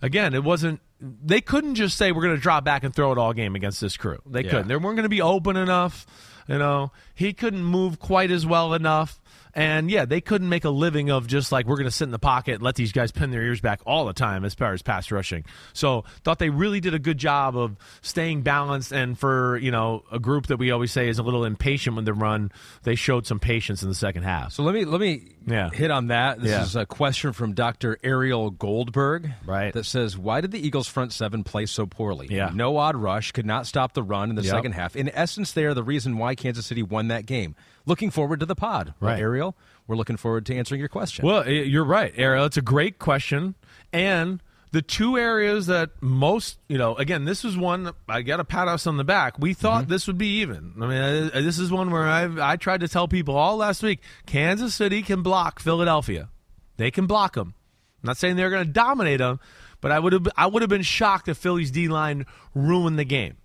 again, 0.00 0.32
it 0.32 0.44
wasn't. 0.44 0.80
They 1.00 1.40
couldn't 1.40 1.74
just 1.74 1.98
say 1.98 2.12
we're 2.12 2.22
going 2.22 2.36
to 2.36 2.40
drop 2.40 2.64
back 2.64 2.84
and 2.84 2.94
throw 2.94 3.10
it 3.10 3.18
all 3.18 3.32
game 3.32 3.56
against 3.56 3.80
this 3.80 3.96
crew. 3.96 4.18
They 4.26 4.44
Yeah. 4.44 4.50
couldn't. 4.50 4.68
They 4.68 4.76
weren't 4.76 4.94
going 4.94 5.02
to 5.02 5.08
be 5.08 5.22
open 5.22 5.56
enough. 5.56 6.06
You 6.46 6.58
know, 6.58 6.92
he 7.16 7.32
couldn't 7.32 7.64
move 7.64 7.98
quite 7.98 8.30
as 8.30 8.46
well 8.46 8.74
enough. 8.74 9.20
And 9.56 9.90
yeah, 9.90 10.04
they 10.04 10.20
couldn't 10.20 10.48
make 10.48 10.64
a 10.64 10.70
living 10.70 11.10
of 11.10 11.26
just 11.26 11.52
like 11.52 11.66
we're 11.66 11.76
going 11.76 11.86
to 11.86 11.90
sit 11.90 12.04
in 12.04 12.10
the 12.10 12.18
pocket 12.18 12.54
and 12.54 12.62
let 12.62 12.74
these 12.74 12.92
guys 12.92 13.12
pin 13.12 13.30
their 13.30 13.42
ears 13.42 13.60
back 13.60 13.80
all 13.86 14.04
the 14.06 14.12
time 14.12 14.44
as 14.44 14.54
far 14.54 14.72
as 14.72 14.82
pass 14.82 15.10
rushing. 15.10 15.44
So 15.72 16.04
thought 16.24 16.38
they 16.38 16.50
really 16.50 16.80
did 16.80 16.94
a 16.94 16.98
good 16.98 17.18
job 17.18 17.56
of 17.56 17.76
staying 18.02 18.42
balanced. 18.42 18.92
And 18.92 19.18
for 19.18 19.56
you 19.58 19.70
know 19.70 20.02
a 20.10 20.18
group 20.18 20.48
that 20.48 20.56
we 20.56 20.70
always 20.70 20.90
say 20.92 21.08
is 21.08 21.18
a 21.18 21.22
little 21.22 21.44
impatient 21.44 21.96
when 21.96 22.04
they 22.04 22.12
run, 22.12 22.50
they 22.82 22.94
showed 22.94 23.26
some 23.26 23.38
patience 23.38 23.82
in 23.82 23.88
the 23.88 23.94
second 23.94 24.24
half. 24.24 24.52
So 24.52 24.62
let 24.62 24.74
me 24.74 24.84
let 24.84 25.00
me 25.00 25.22
Yeah. 25.46 25.70
hit 25.70 25.90
on 25.90 26.08
that. 26.08 26.40
This 26.40 26.50
Yeah. 26.50 26.62
is 26.62 26.74
a 26.76 26.86
question 26.86 27.32
from 27.32 27.52
Dr. 27.54 27.98
Ariel 28.02 28.50
Goldberg, 28.50 29.30
Right. 29.46 29.72
That 29.72 29.84
says, 29.86 30.16
"Why 30.18 30.40
did 30.40 30.50
the 30.50 30.64
Eagles 30.66 30.88
front 30.88 31.12
seven 31.12 31.44
play 31.44 31.66
so 31.66 31.86
poorly? 31.86 32.28
Yeah. 32.30 32.50
no 32.54 32.76
odd 32.76 32.96
rush, 32.96 33.32
could 33.32 33.46
not 33.46 33.66
stop 33.66 33.92
the 33.94 34.02
run 34.02 34.30
in 34.30 34.36
the 34.36 34.42
Yep. 34.42 34.50
second 34.50 34.72
half. 34.72 34.96
In 34.96 35.10
essence, 35.14 35.52
they 35.52 35.64
are 35.64 35.74
the 35.74 35.82
reason 35.82 36.18
why 36.18 36.34
Kansas 36.34 36.66
City 36.66 36.82
won 36.82 37.08
that 37.08 37.26
game. 37.26 37.54
Looking 37.86 38.10
forward 38.10 38.40
to 38.40 38.46
the 38.46 38.54
pod, 38.54 38.94
Well, 39.00 39.12
Right. 39.12 39.20
Ariel, 39.20 39.56
we're 39.86 39.96
looking 39.96 40.16
forward 40.16 40.46
to 40.46 40.56
answering 40.56 40.78
your 40.80 40.88
question. 40.88 41.26
Well, 41.26 41.48
you're 41.48 41.84
right, 41.84 42.12
Ariel. 42.16 42.44
It's 42.46 42.56
a 42.56 42.62
great 42.62 42.98
question. 42.98 43.54
And 43.92 44.42
the 44.72 44.82
two 44.82 45.16
areas 45.18 45.66
that 45.66 45.90
most, 46.00 46.58
you 46.68 46.78
know, 46.78 46.96
again, 46.96 47.26
this 47.26 47.44
is 47.44 47.56
one 47.56 47.92
I 48.08 48.22
got 48.22 48.38
to 48.38 48.44
pat 48.44 48.66
us 48.68 48.86
on 48.86 48.96
the 48.96 49.04
back. 49.04 49.38
We 49.38 49.54
thought 49.54 49.88
this 49.88 50.06
would 50.06 50.18
be 50.18 50.40
even. 50.40 50.74
I 50.80 50.86
mean, 50.86 51.30
uh, 51.32 51.40
this 51.42 51.58
is 51.58 51.70
one 51.70 51.90
where 51.90 52.04
I 52.08 52.52
I 52.52 52.56
tried 52.56 52.80
to 52.80 52.88
tell 52.88 53.06
people 53.06 53.36
all 53.36 53.56
last 53.56 53.82
week. 53.82 54.00
Kansas 54.26 54.74
City 54.74 55.02
can 55.02 55.22
block 55.22 55.60
Philadelphia. 55.60 56.28
They 56.76 56.90
can 56.90 57.06
block 57.06 57.34
them. 57.34 57.54
I'm 58.02 58.08
not 58.08 58.16
saying 58.16 58.36
they're 58.36 58.50
going 58.50 58.66
to 58.66 58.72
dominate 58.72 59.18
them, 59.18 59.38
but 59.80 59.92
I 59.92 59.98
would 60.00 60.12
have 60.12 60.26
I 60.36 60.46
would 60.46 60.62
have 60.62 60.68
been 60.70 60.82
shocked 60.82 61.28
if 61.28 61.36
Philly's 61.36 61.70
D 61.70 61.86
line 61.88 62.26
ruined 62.54 62.98
the 62.98 63.04
game. 63.04 63.36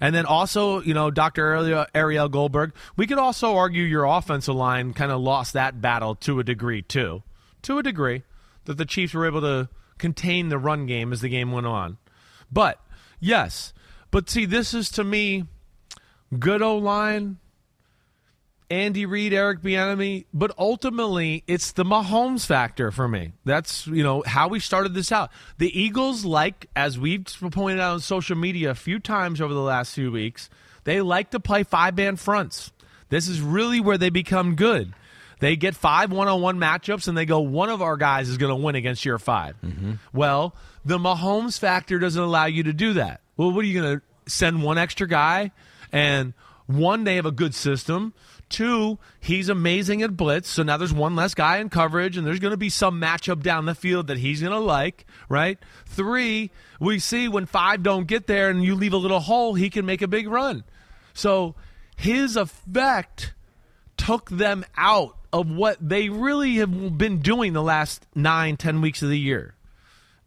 And 0.00 0.14
then 0.14 0.24
also, 0.24 0.80
you 0.80 0.94
know, 0.94 1.10
Dr. 1.10 1.86
Ariel, 1.94 2.28
Goldberg, 2.28 2.72
we 2.96 3.06
could 3.06 3.18
also 3.18 3.56
argue 3.56 3.82
your 3.82 4.04
offensive 4.04 4.54
line 4.54 4.94
kind 4.94 5.12
of 5.12 5.20
lost 5.20 5.52
that 5.52 5.80
battle 5.80 6.14
to 6.16 6.40
a 6.40 6.44
degree, 6.44 6.82
too. 6.82 7.22
To 7.62 7.78
a 7.78 7.82
degree, 7.82 8.22
that 8.64 8.78
the 8.78 8.86
Chiefs 8.86 9.12
were 9.12 9.26
able 9.26 9.42
to 9.42 9.68
contain 9.98 10.48
the 10.48 10.58
run 10.58 10.86
game 10.86 11.12
as 11.12 11.20
the 11.20 11.28
game 11.28 11.52
went 11.52 11.66
on. 11.66 11.98
But, 12.50 12.80
yes. 13.20 13.74
But 14.10 14.30
see, 14.30 14.46
this 14.46 14.72
is 14.72 14.90
to 14.92 15.04
me 15.04 15.44
good 16.38 16.62
O 16.62 16.78
line, 16.78 17.38
Andy 18.70 19.04
Reid, 19.04 19.32
Eric 19.32 19.62
Bieniemy, 19.62 20.26
but 20.32 20.52
ultimately 20.56 21.42
it's 21.48 21.72
the 21.72 21.84
Mahomes 21.84 22.46
factor 22.46 22.92
for 22.92 23.08
me. 23.08 23.32
That's 23.44 23.86
you 23.88 24.04
know 24.04 24.22
how 24.24 24.46
we 24.48 24.60
started 24.60 24.94
this 24.94 25.10
out. 25.10 25.30
The 25.58 25.78
Eagles 25.78 26.24
like, 26.24 26.68
as 26.76 26.98
we've 26.98 27.26
pointed 27.50 27.80
out 27.80 27.94
on 27.94 28.00
social 28.00 28.36
media 28.36 28.70
a 28.70 28.74
few 28.76 29.00
times 29.00 29.40
over 29.40 29.52
the 29.52 29.60
last 29.60 29.94
few 29.94 30.12
weeks, 30.12 30.48
they 30.84 31.00
like 31.00 31.30
to 31.32 31.40
play 31.40 31.64
five 31.64 31.96
band 31.96 32.20
fronts. 32.20 32.70
This 33.08 33.26
is 33.26 33.40
really 33.40 33.80
where 33.80 33.98
they 33.98 34.10
become 34.10 34.54
good. 34.54 34.94
They 35.40 35.56
get 35.56 35.74
five 35.74 36.12
one-on-one 36.12 36.58
matchups 36.58 37.08
and 37.08 37.16
they 37.16 37.24
go, 37.24 37.40
one 37.40 37.70
of 37.70 37.82
our 37.82 37.96
guys 37.96 38.28
is 38.28 38.36
going 38.36 38.50
to 38.50 38.62
win 38.62 38.74
against 38.74 39.04
your 39.06 39.18
5 39.18 39.56
mm-hmm. 39.64 39.92
Well, 40.12 40.54
the 40.84 40.98
Mahomes 40.98 41.58
factor 41.58 41.98
doesn't 41.98 42.22
allow 42.22 42.44
you 42.44 42.64
to 42.64 42.74
do 42.74 42.92
that. 42.92 43.22
Well, 43.38 43.50
what 43.50 43.64
are 43.64 43.66
you 43.66 43.80
going 43.80 44.00
to 44.00 44.30
send 44.30 44.62
one 44.62 44.76
extra 44.76 45.08
guy 45.08 45.50
and 45.92 46.34
one, 46.66 47.04
they 47.04 47.16
have 47.16 47.26
a 47.26 47.32
good 47.32 47.54
system. 47.54 48.14
Two, 48.50 48.98
he's 49.20 49.48
amazing 49.48 50.02
at 50.02 50.16
blitz. 50.16 50.50
So 50.50 50.64
now 50.64 50.76
there's 50.76 50.92
one 50.92 51.14
less 51.14 51.34
guy 51.34 51.58
in 51.58 51.70
coverage, 51.70 52.16
and 52.16 52.26
there's 52.26 52.40
going 52.40 52.50
to 52.50 52.56
be 52.56 52.68
some 52.68 53.00
matchup 53.00 53.42
down 53.42 53.64
the 53.64 53.76
field 53.76 54.08
that 54.08 54.18
he's 54.18 54.40
going 54.40 54.52
to 54.52 54.58
like, 54.58 55.06
right? 55.28 55.56
Three, 55.86 56.50
we 56.80 56.98
see 56.98 57.28
when 57.28 57.46
five 57.46 57.84
don't 57.84 58.08
get 58.08 58.26
there 58.26 58.50
and 58.50 58.64
you 58.64 58.74
leave 58.74 58.92
a 58.92 58.98
little 58.98 59.20
hole, 59.20 59.54
he 59.54 59.70
can 59.70 59.86
make 59.86 60.02
a 60.02 60.08
big 60.08 60.28
run. 60.28 60.64
So 61.14 61.54
his 61.96 62.36
effect 62.36 63.34
took 63.96 64.28
them 64.30 64.64
out 64.76 65.16
of 65.32 65.48
what 65.48 65.76
they 65.80 66.08
really 66.08 66.56
have 66.56 66.98
been 66.98 67.20
doing 67.20 67.52
the 67.52 67.62
last 67.62 68.04
nine, 68.16 68.56
ten 68.56 68.80
weeks 68.80 69.00
of 69.00 69.10
the 69.10 69.18
year. 69.18 69.54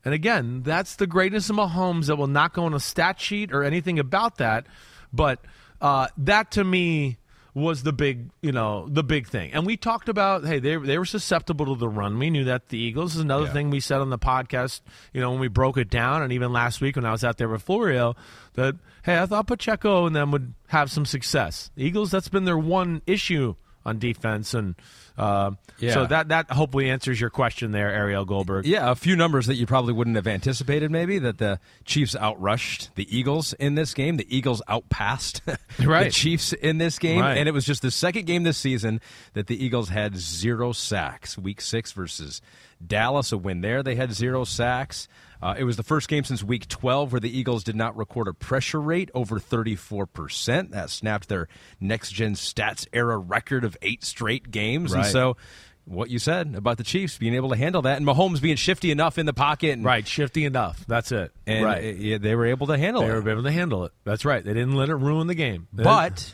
And 0.06 0.14
again, 0.14 0.64
that's 0.64 0.96
the 0.96 1.08
greatness 1.08 1.50
of 1.50 1.58
Mahomes 1.58 2.08
that 2.08 2.16
will 2.16 2.28
not 2.28 2.54
go 2.54 2.64
on 2.64 2.74
a 2.74 2.80
stat 2.80 3.20
sheet 3.20 3.52
or 3.52 3.64
anything 3.64 4.00
about 4.00 4.38
that. 4.38 4.66
But 5.12 5.40
uh, 5.82 6.08
that 6.18 6.52
to 6.52 6.64
me 6.64 7.18
was 7.56 7.84
the 7.84 7.94
big, 7.94 8.30
you 8.42 8.52
know, 8.52 8.88
the 8.90 9.04
big 9.04 9.28
thing. 9.28 9.54
And 9.54 9.66
we 9.66 9.78
talked 9.78 10.10
about, 10.10 10.44
hey, 10.46 10.60
they 10.60 10.76
they 10.76 10.98
were 10.98 11.06
susceptible 11.06 11.68
to 11.68 11.76
the 11.76 11.88
run. 11.88 12.18
We 12.18 12.30
knew 12.30 12.46
that 12.46 12.70
the 12.70 12.78
Eagles 12.80 13.16
is 13.16 13.22
another 13.22 13.46
Yeah. 13.46 13.54
thing 13.54 13.70
we 13.70 13.80
said 13.80 14.02
on 14.02 14.10
the 14.10 14.18
podcast, 14.18 14.82
you 15.14 15.22
know, 15.22 15.30
when 15.32 15.40
we 15.40 15.48
broke 15.50 15.78
it 15.78 15.90
down, 15.90 16.24
and 16.24 16.34
even 16.34 16.52
last 16.52 16.82
week 16.82 16.96
when 16.96 17.06
I 17.06 17.12
was 17.12 17.24
out 17.24 17.38
there 17.38 17.48
with 17.50 17.62
Florio, 17.62 18.16
that 18.54 18.76
hey, 19.04 19.20
I 19.20 19.26
thought 19.28 19.48
Pacheco 19.48 20.06
and 20.08 20.16
them 20.16 20.32
would 20.32 20.54
have 20.68 20.90
some 20.90 21.06
success. 21.06 21.70
The 21.76 21.84
Eagles, 21.86 22.10
that's 22.12 22.30
been 22.30 22.46
their 22.46 22.58
one 22.58 23.02
issue 23.06 23.56
on 23.86 24.00
defense, 24.00 24.54
and 24.54 24.76
uh, 25.18 25.52
Yeah. 25.78 25.94
so 25.94 26.06
that 26.08 26.30
that 26.30 26.50
hopefully 26.50 26.90
answers 26.90 27.20
your 27.20 27.30
question 27.30 27.72
there, 27.72 27.90
Ariel 27.92 28.26
Goldberg. 28.26 28.66
Yeah, 28.66 28.90
a 28.90 28.96
few 28.96 29.16
numbers 29.16 29.48
that 29.48 29.56
you 29.56 29.66
probably 29.66 29.94
wouldn't 29.94 30.16
have 30.16 30.26
anticipated. 30.28 30.90
Maybe 30.90 31.20
that 31.20 31.38
the 31.38 31.60
Chiefs 31.86 32.16
outrushed 32.16 32.90
the 32.96 33.06
Eagles 33.16 33.54
in 33.54 33.76
this 33.76 33.94
game. 33.94 34.18
The 34.18 34.28
Eagles 34.36 34.62
outpassed 34.68 35.42
the 35.78 36.10
Chiefs 36.12 36.54
in 36.54 36.78
this 36.78 36.98
game, 37.00 37.20
Right. 37.22 37.38
and 37.38 37.48
it 37.50 37.52
was 37.52 37.66
just 37.66 37.82
the 37.82 37.92
second 37.92 38.26
game 38.26 38.44
this 38.44 38.58
season 38.58 39.02
that 39.34 39.48
the 39.48 39.64
Eagles 39.64 39.90
had 39.90 40.16
zero 40.18 40.72
sacks. 40.72 41.38
Week 41.38 41.62
six 41.62 41.92
versus 41.92 42.42
Dallas, 42.86 43.32
a 43.32 43.38
win 43.38 43.62
there. 43.62 43.84
They 43.84 43.96
had 43.96 44.14
zero 44.14 44.44
sacks. 44.46 45.08
Uh, 45.44 45.56
it 45.58 45.66
was 45.66 45.76
the 45.76 45.84
first 45.84 46.08
game 46.08 46.24
since 46.24 46.42
week 46.42 46.70
12 46.70 47.12
where 47.12 47.20
the 47.20 47.38
Eagles 47.38 47.66
did 47.66 47.76
not 47.76 47.98
record 47.98 48.30
a 48.30 48.34
pressure 48.34 48.80
rate 48.80 49.12
over 49.14 49.40
34%. 49.42 50.72
That 50.72 50.90
snapped 50.90 51.28
their 51.28 51.50
next 51.82 52.14
gen 52.14 52.36
stats 52.36 52.88
era 52.94 53.18
record 53.18 53.66
of 53.66 53.76
eight 53.82 54.06
straight 54.06 54.52
games. 54.52 54.94
And 54.94 55.06
so, 55.06 55.36
what 55.84 56.10
you 56.10 56.18
said 56.18 56.56
about 56.56 56.78
the 56.78 56.86
Chiefs 56.86 57.18
being 57.18 57.34
able 57.34 57.50
to 57.50 57.58
handle 57.58 57.82
that 57.82 57.98
and 57.98 58.06
Mahomes 58.06 58.42
being 58.42 58.56
shifty 58.56 58.90
enough 58.90 59.18
in 59.18 59.26
the 59.26 59.34
pocket. 59.34 59.72
And, 59.72 59.84
Right, 59.84 60.08
shifty 60.08 60.46
enough. 60.46 60.86
That's 60.88 61.12
it. 61.12 61.34
And 61.46 61.66
right. 61.66 61.84
uh, 61.84 61.88
yeah, 61.88 62.18
they 62.20 62.36
were 62.36 62.46
able 62.46 62.68
to 62.68 62.78
handle 62.78 63.02
they 63.02 63.10
it. 63.10 63.12
They 63.12 63.20
were 63.20 63.30
able 63.32 63.44
to 63.44 63.52
handle 63.52 63.84
it. 63.84 63.92
That's 64.06 64.24
right. 64.24 64.42
They 64.42 64.54
didn't 64.54 64.76
let 64.76 64.88
it 64.88 64.96
ruin 64.96 65.28
the 65.28 65.36
game. 65.36 65.68
But, 65.74 66.34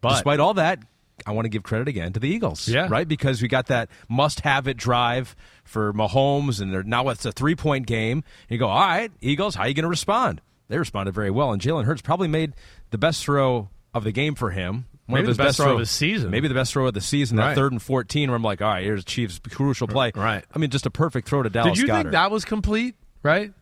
But- 0.00 0.10
despite 0.10 0.38
all 0.38 0.54
that, 0.54 0.78
I 1.26 1.32
want 1.32 1.44
to 1.46 1.48
give 1.50 1.62
credit 1.62 1.88
again 1.88 2.12
to 2.12 2.20
the 2.20 2.28
Eagles. 2.28 2.68
Yeah. 2.68 2.88
Right? 2.90 3.06
Because 3.06 3.42
we 3.42 3.48
got 3.48 3.66
that 3.66 3.88
must 4.08 4.40
have 4.40 4.68
it 4.68 4.76
drive 4.76 5.34
for 5.64 5.92
Mahomes, 5.92 6.60
and 6.60 6.72
they're, 6.72 6.82
now 6.82 7.08
it's 7.08 7.24
a 7.24 7.32
three 7.32 7.54
point 7.54 7.86
game. 7.86 8.18
And 8.18 8.50
you 8.50 8.58
go, 8.58 8.68
all 8.68 8.78
right, 8.80 9.10
Eagles, 9.20 9.54
how 9.54 9.62
are 9.64 9.68
you 9.68 9.74
going 9.74 9.82
to 9.84 9.88
respond? 9.88 10.40
They 10.68 10.78
responded 10.78 11.14
very 11.14 11.30
well, 11.30 11.52
and 11.52 11.62
Jalen 11.62 11.84
Hurts 11.84 12.02
probably 12.02 12.28
made 12.28 12.54
the 12.90 12.98
best 12.98 13.24
throw 13.24 13.70
of 13.94 14.04
the 14.04 14.12
game 14.12 14.34
for 14.34 14.50
him. 14.50 14.84
One 15.06 15.22
Maybe 15.22 15.30
of 15.30 15.38
the 15.38 15.42
best 15.42 15.56
throw 15.56 15.66
throw 15.66 15.72
of 15.74 15.78
the 15.78 15.86
season. 15.86 16.30
Maybe 16.30 16.48
the 16.48 16.54
best 16.54 16.72
throw 16.74 16.86
of 16.86 16.92
the 16.92 17.00
season. 17.00 17.38
That 17.38 17.54
third 17.54 17.72
and 17.72 17.80
fourteen, 17.80 18.28
where 18.28 18.36
I'm 18.36 18.42
like, 18.42 18.60
all 18.60 18.68
right, 18.68 18.84
here's 18.84 19.06
Chiefs' 19.06 19.40
crucial 19.50 19.88
play. 19.88 20.12
Right. 20.14 20.44
I 20.54 20.58
mean, 20.58 20.68
just 20.68 20.84
a 20.84 20.90
perfect 20.90 21.26
throw 21.26 21.42
to 21.42 21.48
Dallas. 21.48 21.78
did 21.78 21.80
you 21.80 21.88
Goedert. 21.88 22.02
think 22.02 22.12
that 22.12 22.30
was 22.30 22.44
complete? 22.44 22.94
Right. 23.22 23.52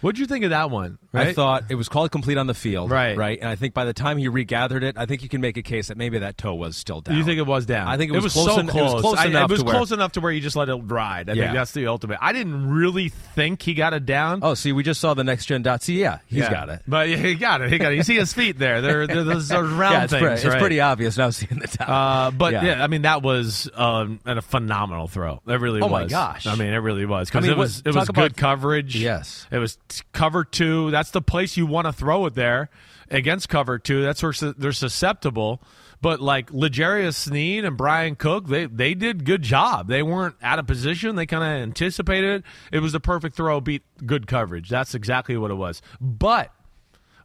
What'd 0.00 0.18
you 0.18 0.26
think 0.26 0.44
of 0.44 0.50
that 0.50 0.70
one? 0.70 0.98
I 1.12 1.32
thought 1.32 1.64
it 1.70 1.74
was 1.74 1.88
called 1.88 2.10
complete 2.12 2.38
on 2.38 2.46
the 2.46 2.54
field, 2.54 2.90
Right. 2.90 3.16
Right, 3.16 3.38
and 3.40 3.48
I 3.48 3.56
think 3.56 3.74
by 3.74 3.84
the 3.84 3.92
time 3.92 4.16
he 4.18 4.28
regathered 4.28 4.84
it, 4.84 4.96
I 4.96 5.06
think 5.06 5.22
you 5.22 5.28
can 5.28 5.40
make 5.40 5.56
a 5.56 5.62
case 5.62 5.88
that 5.88 5.96
maybe 5.96 6.18
that 6.20 6.38
toe 6.38 6.54
was 6.54 6.76
still 6.76 7.00
down. 7.00 7.16
You 7.16 7.24
think 7.24 7.38
it 7.38 7.46
was 7.46 7.66
down? 7.66 7.88
I 7.88 7.96
think 7.96 8.12
it 8.12 8.20
was, 8.22 8.32
close 8.32 8.46
so 8.54 8.58
en- 8.60 8.68
close. 8.68 8.90
It 8.92 8.94
was 8.94 9.02
close 9.02 9.18
I- 9.18 9.26
enough 9.26 9.50
it 9.50 9.54
was 9.54 9.60
to 9.60 9.66
where- 9.66 9.74
close 9.74 9.92
enough 9.92 10.12
to 10.12 10.20
where 10.20 10.30
you 10.32 10.40
just 10.40 10.56
let 10.56 10.68
it 10.68 10.74
ride. 10.76 11.28
I 11.28 11.32
Yeah. 11.32 11.42
think 11.44 11.54
that's 11.54 11.72
the 11.72 11.86
ultimate. 11.88 12.18
I 12.20 12.32
didn't 12.32 12.68
really 12.70 13.08
think 13.08 13.62
he 13.62 13.74
got 13.74 13.92
it 13.94 14.06
down. 14.06 14.40
Oh, 14.42 14.54
see, 14.54 14.72
we 14.72 14.82
just 14.82 15.00
saw 15.00 15.14
the 15.14 15.24
next 15.24 15.46
gen 15.46 15.62
dot. 15.62 15.82
See, 15.82 16.00
yeah, 16.00 16.18
he's 16.26 16.40
Yeah. 16.40 16.50
got 16.50 16.68
it. 16.68 16.82
But 16.86 17.08
yeah, 17.08 17.16
he 17.16 17.34
got 17.34 17.60
it. 17.60 17.72
He 17.72 17.78
got 17.78 17.92
it. 17.92 17.96
You 17.96 18.02
see 18.04 18.16
his 18.16 18.32
feet 18.32 18.58
there. 18.58 18.80
They're, 18.80 19.06
they're 19.06 19.24
those, 19.24 19.48
those 19.48 19.70
round 19.72 19.92
yeah, 19.94 20.04
it's, 20.04 20.12
things. 20.12 20.40
pre- 20.42 20.50
it's 20.50 20.60
pretty 20.60 20.80
obvious 20.80 21.16
now 21.16 21.30
seeing 21.30 21.58
the 21.60 21.66
top. 21.66 21.88
Uh, 21.88 22.30
but 22.30 22.52
yeah. 22.52 22.64
Yeah. 22.64 22.84
I 22.84 22.86
mean 22.86 23.02
that 23.02 23.22
was 23.22 23.68
um, 23.74 24.20
a 24.26 24.40
phenomenal 24.42 25.08
throw. 25.08 25.40
It 25.46 25.60
really 25.60 25.80
Oh, 25.80 25.86
was. 25.88 26.02
my 26.02 26.06
gosh. 26.06 26.46
I 26.46 26.54
mean, 26.54 26.68
it 26.72 26.76
really 26.78 27.04
was 27.06 27.28
because 27.28 27.44
I 27.44 27.48
mean, 27.48 27.56
it 27.56 27.58
was 27.58 27.82
what- 27.84 27.94
it 27.94 27.98
was 27.98 28.08
good 28.08 28.16
about- 28.32 28.36
coverage. 28.36 28.94
Yes. 28.96 29.46
it 29.50 29.58
was 29.58 29.76
cover 30.12 30.44
two. 30.44 30.90
That's 31.00 31.12
the 31.12 31.22
place 31.22 31.56
you 31.56 31.64
want 31.64 31.86
to 31.86 31.94
throw 31.94 32.26
it 32.26 32.34
there 32.34 32.68
against 33.10 33.48
cover 33.48 33.78
two. 33.78 34.02
That's 34.02 34.22
where 34.22 34.34
su- 34.34 34.54
they're 34.58 34.70
susceptible. 34.70 35.62
But 36.02 36.20
like 36.20 36.52
L'Jarius 36.52 37.14
Sneed 37.14 37.64
and 37.64 37.74
Bryan 37.74 38.16
Cook, 38.16 38.46
they 38.48 38.66
they 38.66 38.92
did 38.92 39.24
good 39.24 39.40
job. 39.40 39.88
They 39.88 40.02
weren't 40.02 40.34
out 40.42 40.58
of 40.58 40.66
position. 40.66 41.16
They 41.16 41.24
kind 41.24 41.42
of 41.42 41.48
anticipated 41.62 42.40
it. 42.40 42.44
It 42.70 42.80
was 42.80 42.92
the 42.92 43.00
perfect 43.00 43.34
throw, 43.34 43.62
beat 43.62 43.82
good 44.04 44.26
coverage. 44.26 44.68
That's 44.68 44.94
exactly 44.94 45.38
what 45.38 45.50
it 45.50 45.54
was. 45.54 45.80
But, 46.02 46.52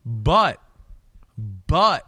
but, 0.06 0.62
but 1.68 2.08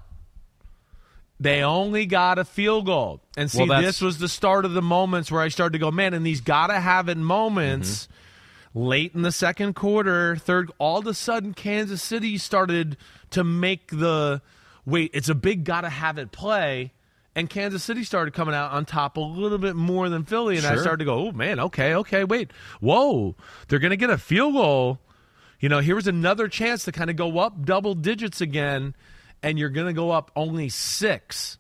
they 1.38 1.64
only 1.64 2.06
got 2.06 2.40
a 2.40 2.46
field 2.46 2.86
goal. 2.86 3.20
And 3.36 3.52
see, 3.52 3.68
Well, 3.68 3.82
this 3.82 4.00
was 4.00 4.20
the 4.20 4.30
start 4.30 4.64
of 4.64 4.72
the 4.72 4.82
moments 4.82 5.30
where 5.30 5.42
I 5.42 5.50
started 5.50 5.74
to 5.74 5.80
go, 5.80 5.92
man, 5.92 6.14
and 6.14 6.26
these 6.26 6.40
gotta 6.40 6.80
have 6.80 7.10
it 7.10 7.18
moments. 7.18 8.06
Mm-hmm. 8.06 8.14
Late 8.74 9.16
in 9.16 9.22
the 9.22 9.32
second 9.32 9.74
quarter, 9.74 10.36
third, 10.36 10.72
all 10.78 11.00
of 11.00 11.08
a 11.08 11.14
sudden, 11.14 11.54
Kansas 11.54 12.02
City 12.02 12.38
started 12.38 12.98
to 13.32 13.44
make 13.44 13.88
the 13.92 14.42
wait, 14.86 15.12
it's 15.14 15.30
a 15.30 15.36
big 15.36 15.64
gotta 15.64 15.90
have 15.90 16.18
it 16.18 16.32
play. 16.32 16.94
And 17.36 17.48
Kansas 17.48 17.84
City 17.84 18.04
started 18.04 18.34
coming 18.34 18.56
out 18.56 18.72
on 18.72 18.86
top 18.86 19.16
a 19.16 19.20
little 19.20 19.60
bit 19.60 19.76
more 19.76 20.10
than 20.10 20.24
Philly. 20.24 20.58
And 20.58 20.66
I 20.66 20.76
started 20.78 20.98
to 20.98 21.06
go, 21.06 21.28
oh, 21.28 21.32
man, 21.32 21.60
okay, 21.60 21.94
okay, 21.94 22.24
wait. 22.24 22.50
Whoa, 22.80 23.36
they're 23.68 23.78
going 23.78 23.92
to 23.92 23.98
get 23.98 24.10
a 24.10 24.18
field 24.18 24.56
goal. 24.56 25.00
You 25.60 25.70
know, 25.70 25.80
here's 25.80 26.08
another 26.08 26.48
chance 26.48 26.84
to 26.86 26.92
kind 26.92 27.12
of 27.12 27.16
go 27.16 27.38
up 27.38 27.64
double 27.64 27.94
digits 27.94 28.42
again, 28.42 28.96
and 29.44 29.60
you're 29.60 29.70
going 29.70 29.86
to 29.86 29.94
go 29.94 30.10
up 30.10 30.32
only 30.36 30.70
six. 30.70 31.60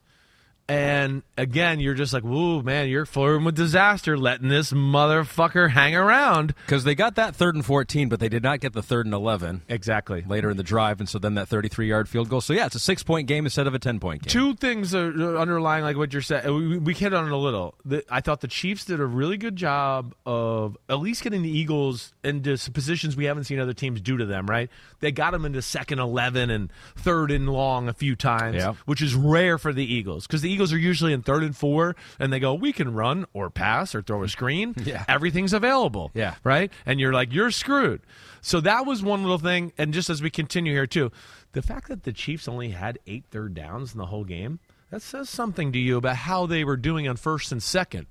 And 0.69 1.23
again, 1.37 1.79
you're 1.79 1.93
just 1.93 2.11
like, 2.11 2.23
whoa, 2.23 2.61
man, 2.61 2.89
you're 2.89 3.05
flirting 3.05 3.45
with 3.45 3.55
disaster, 3.55 4.17
letting 4.17 4.49
this 4.49 4.73
motherfucker 4.73 5.69
hang 5.69 5.95
around. 5.95 6.53
Because 6.65 6.83
they 6.83 6.93
got 6.93 7.15
that 7.15 7.35
third 7.35 7.55
and 7.55 7.65
14, 7.65 8.09
but 8.09 8.19
they 8.19 8.27
did 8.27 8.43
not 8.43 8.59
get 8.59 8.73
the 8.73 8.83
third 8.83 9.05
and 9.05 9.15
11 9.15 9.61
Exactly. 9.69 10.25
later 10.27 10.49
in 10.49 10.57
the 10.57 10.63
drive, 10.63 10.99
and 10.99 11.07
so 11.07 11.19
then 11.19 11.35
that 11.35 11.47
33 11.47 11.87
yard 11.87 12.09
field 12.09 12.27
goal. 12.27 12.41
So, 12.41 12.51
yeah, 12.51 12.65
it's 12.65 12.75
a 12.75 12.79
six 12.79 13.01
point 13.01 13.27
game 13.29 13.45
instead 13.45 13.65
of 13.65 13.73
a 13.75 13.79
10 13.79 14.01
point 14.01 14.23
game. 14.23 14.29
Two 14.29 14.55
things 14.55 14.93
are 14.93 15.37
underlying, 15.37 15.83
like 15.85 15.95
what 15.95 16.11
you're 16.11 16.21
saying. 16.21 16.45
Uh, 16.45 16.53
we, 16.53 16.77
we 16.79 16.93
hit 16.93 17.13
on 17.13 17.25
it 17.27 17.31
a 17.31 17.37
little. 17.37 17.75
The, 17.85 18.03
I 18.09 18.19
thought 18.19 18.41
the 18.41 18.47
Chiefs 18.49 18.83
did 18.83 18.99
a 18.99 19.05
really 19.05 19.37
good 19.37 19.55
job 19.55 20.13
of 20.25 20.77
at 20.89 20.99
least 20.99 21.23
getting 21.23 21.43
the 21.43 21.49
Eagles 21.49 22.13
into 22.25 22.57
positions 22.71 23.15
we 23.15 23.23
haven't 23.23 23.45
seen 23.45 23.59
other 23.59 23.73
teams 23.73 24.01
do 24.01 24.17
to 24.17 24.25
them. 24.25 24.47
Right? 24.47 24.69
They 24.99 25.13
got 25.13 25.31
them 25.31 25.45
into 25.45 25.61
second 25.61 25.99
eleven 25.99 26.49
and 26.49 26.73
third 26.97 27.31
and 27.31 27.47
long 27.47 27.87
a 27.87 27.93
few 27.93 28.17
times, 28.17 28.57
Yeah. 28.57 28.73
which 28.85 29.01
is 29.01 29.15
rare 29.15 29.57
for 29.57 29.71
the 29.71 29.85
Eagles 29.85 30.27
because 30.27 30.41
the 30.41 30.56
Eagles 30.57 30.73
are 30.73 30.77
usually 30.79 31.13
in 31.13 31.21
third 31.21 31.43
and 31.43 31.55
four, 31.55 31.95
and 32.19 32.33
they 32.33 32.39
go, 32.39 32.55
"We 32.55 32.73
can 32.73 32.93
run 32.93 33.25
or 33.33 33.49
pass 33.51 33.93
or 33.93 34.01
throw 34.01 34.23
a 34.23 34.27
screen. 34.29 34.73
Yeah. 34.83 35.05
everything's 35.07 35.53
available." 35.53 36.09
Yeah. 36.15 36.35
right? 36.43 36.71
And 36.85 36.99
you're 36.99 37.13
like, 37.13 37.31
you're 37.31 37.51
screwed. 37.51 38.01
So 38.41 38.59
that 38.61 38.85
was 38.85 39.03
one 39.03 39.21
little 39.21 39.37
thing. 39.37 39.71
And 39.77 39.93
just 39.93 40.09
as 40.09 40.21
we 40.21 40.29
continue 40.31 40.73
here, 40.73 40.87
too, 40.87 41.11
the 41.51 41.61
fact 41.61 41.89
that 41.89 42.03
the 42.03 42.11
Chiefs 42.13 42.47
only 42.47 42.69
had 42.69 42.97
eight 43.05 43.25
third 43.29 43.53
downs 43.53 43.93
in 43.93 43.99
the 43.99 44.07
whole 44.07 44.23
game, 44.23 44.59
that 44.89 45.01
says 45.01 45.29
something 45.29 45.71
to 45.73 45.79
you 45.79 45.97
about 45.97 46.15
how 46.15 46.45
they 46.45 46.63
were 46.63 46.77
doing 46.77 47.07
on 47.07 47.17
first 47.17 47.51
and 47.51 47.61
second. 47.61 48.07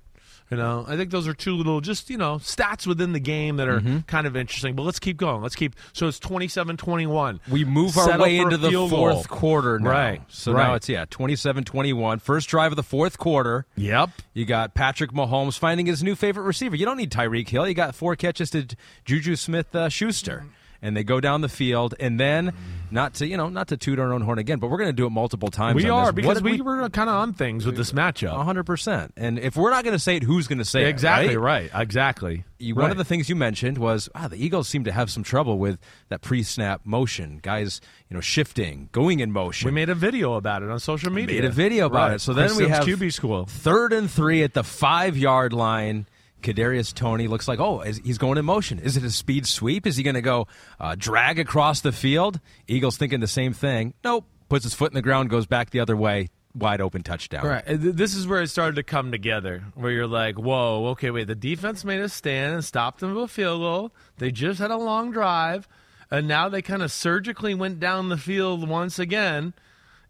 You 0.49 0.55
know, 0.57 0.85
I 0.87 0.95
think 0.95 1.11
those 1.11 1.27
are 1.27 1.33
two 1.33 1.55
little, 1.57 1.81
just, 1.81 2.09
you 2.09 2.17
know, 2.17 2.35
stats 2.35 2.87
within 2.87 3.11
the 3.11 3.19
game 3.19 3.57
that 3.57 3.67
are 3.67 3.81
Mm-hmm. 3.81 3.99
kind 4.07 4.25
of 4.25 4.35
interesting. 4.37 4.75
But 4.75 4.83
let's 4.83 4.97
keep 4.99 5.17
going. 5.17 5.41
Let's 5.41 5.55
keep. 5.55 5.75
So 5.93 6.07
it's 6.07 6.19
27 6.19 6.77
21. 6.77 7.41
We 7.49 7.65
move 7.65 7.97
our 7.97 8.17
way 8.17 8.37
into 8.37 8.55
the 8.57 8.71
fourth 8.89 9.27
quarter 9.27 9.77
now. 9.77 9.89
Right. 9.89 10.21
So 10.29 10.53
right. 10.53 10.67
now 10.67 10.73
it's, 10.75 10.87
yeah, 10.87 11.05
27 11.09 11.65
21. 11.65 12.19
First 12.19 12.47
drive 12.47 12.71
of 12.71 12.75
the 12.77 12.83
fourth 12.83 13.17
quarter. 13.17 13.65
Yep. 13.75 14.09
You 14.33 14.45
got 14.45 14.73
Patrick 14.73 15.11
Mahomes 15.11 15.59
finding 15.59 15.85
his 15.85 16.01
new 16.01 16.15
favorite 16.15 16.43
receiver. 16.43 16.75
You 16.77 16.85
don't 16.85 16.97
need 16.97 17.11
Tyreek 17.11 17.49
Hill. 17.49 17.67
You 17.67 17.73
got 17.73 17.93
four 17.93 18.15
catches 18.15 18.49
to 18.51 18.67
Juju 19.05 19.35
Smith 19.35 19.75
uh, 19.75 19.89
Schuster. 19.89 20.45
And 20.81 20.95
they 20.95 21.03
go 21.03 21.19
down 21.19 21.41
the 21.41 21.49
field, 21.49 21.95
and 21.99 22.19
then 22.19 22.53
not 22.91 23.15
to 23.15 23.27
you 23.27 23.37
know 23.37 23.49
not 23.49 23.67
to 23.69 23.77
toot 23.77 23.99
our 23.99 24.13
own 24.13 24.21
horn 24.21 24.39
again, 24.39 24.59
but 24.59 24.69
we're 24.69 24.77
going 24.77 24.89
to 24.89 24.93
do 24.93 25.05
it 25.05 25.09
multiple 25.11 25.49
times. 25.49 25.75
We 25.75 25.89
are 25.89 26.05
this. 26.07 26.15
because 26.15 26.41
What 26.41 26.51
we, 26.51 26.61
were 26.61 26.89
kind 26.89 27.09
of 27.09 27.15
on 27.15 27.33
things 27.33 27.65
with 27.65 27.75
this 27.77 27.91
matchup. 27.91 28.43
hundred 28.43 28.63
percent. 28.65 29.13
And 29.17 29.39
if 29.39 29.55
we're 29.55 29.69
not 29.71 29.83
going 29.83 29.95
to 29.95 29.99
say 29.99 30.15
it, 30.17 30.23
who's 30.23 30.47
going 30.47 30.57
to 30.59 30.65
say 30.65 30.83
it? 30.83 30.87
Exactly 30.89 31.33
it? 31.33 31.39
right. 31.39 31.69
Exactly. 31.73 32.43
You, 32.59 32.73
one 32.73 32.89
of 32.89 32.97
the 32.97 33.05
things 33.05 33.29
you 33.29 33.35
mentioned 33.35 33.77
was 33.77 34.09
ah, 34.15 34.27
the 34.27 34.43
Eagles 34.43 34.67
seem 34.67 34.83
to 34.85 34.91
have 34.91 35.11
some 35.11 35.23
trouble 35.23 35.59
with 35.59 35.77
that 36.09 36.21
pre-snap 36.21 36.81
motion. 36.85 37.39
Guys, 37.43 37.81
you 38.09 38.15
know, 38.15 38.21
shifting, 38.21 38.89
going 38.91 39.19
in 39.19 39.31
motion. 39.31 39.65
We 39.67 39.71
made 39.71 39.89
a 39.89 39.95
video 39.95 40.33
about 40.33 40.63
it 40.63 40.69
on 40.69 40.79
social 40.79 41.11
media. 41.11 41.35
We 41.35 41.41
made 41.41 41.47
a 41.49 41.53
video 41.53 41.85
about 41.85 42.07
Right. 42.09 42.13
it. 42.15 42.19
So 42.21 42.33
then 42.33 42.47
Chris 42.47 42.57
we 42.57 42.63
Simms 42.65 42.77
have 42.77 42.85
QB 42.87 43.13
school. 43.13 43.45
third 43.45 43.93
and 43.93 44.09
three 44.09 44.41
at 44.43 44.53
the 44.53 44.63
five 44.63 45.15
yard 45.17 45.53
line. 45.53 46.07
Kadarius 46.47 46.93
Toney 46.93 47.27
looks 47.27 47.47
like 47.47 47.59
oh 47.59 47.81
is, 47.81 47.97
he's 48.05 48.17
going 48.17 48.37
in 48.37 48.45
motion. 48.45 48.79
Is 48.79 48.95
it 48.95 49.03
a 49.03 49.11
speed 49.11 49.45
sweep? 49.45 49.85
Is 49.85 49.97
he 49.97 50.03
going 50.03 50.15
to 50.15 50.21
go 50.21 50.47
uh, 50.79 50.95
drag 50.97 51.39
across 51.39 51.81
the 51.81 51.91
field? 51.91 52.39
Eagles 52.67 52.95
thinking 52.95 53.19
the 53.19 53.27
same 53.27 53.51
thing. 53.51 53.93
Nope. 54.03 54.25
Puts 54.47 54.63
his 54.63 54.73
foot 54.73 54.91
in 54.91 54.95
the 54.95 55.01
ground, 55.01 55.29
goes 55.29 55.45
back 55.45 55.71
the 55.71 55.81
other 55.81 55.97
way, 55.97 56.29
wide 56.55 56.79
open 56.79 57.03
touchdown. 57.03 57.45
Right. 57.45 57.63
This 57.67 58.15
is 58.15 58.25
where 58.25 58.41
it 58.41 58.47
started 58.47 58.77
to 58.77 58.83
come 58.83 59.11
together, 59.11 59.65
where 59.75 59.91
you're 59.91 60.07
like, 60.07 60.39
whoa, 60.39 60.85
okay, 60.91 61.11
wait, 61.11 61.27
the 61.27 61.35
defense 61.35 61.83
made 61.83 61.99
a 61.99 62.07
stand 62.07 62.53
and 62.53 62.63
stopped 62.63 63.01
them 63.01 63.13
with 63.13 63.25
a 63.25 63.27
field 63.27 63.59
goal. 63.59 63.91
They 64.19 64.31
just 64.31 64.59
had 64.59 64.71
a 64.71 64.77
long 64.77 65.11
drive, 65.11 65.67
and 66.09 66.29
now 66.29 66.47
they 66.47 66.61
kind 66.61 66.81
of 66.81 66.93
surgically 66.93 67.55
went 67.55 67.81
down 67.81 68.07
the 68.07 68.17
field 68.17 68.69
once 68.69 68.99
again. 68.99 69.53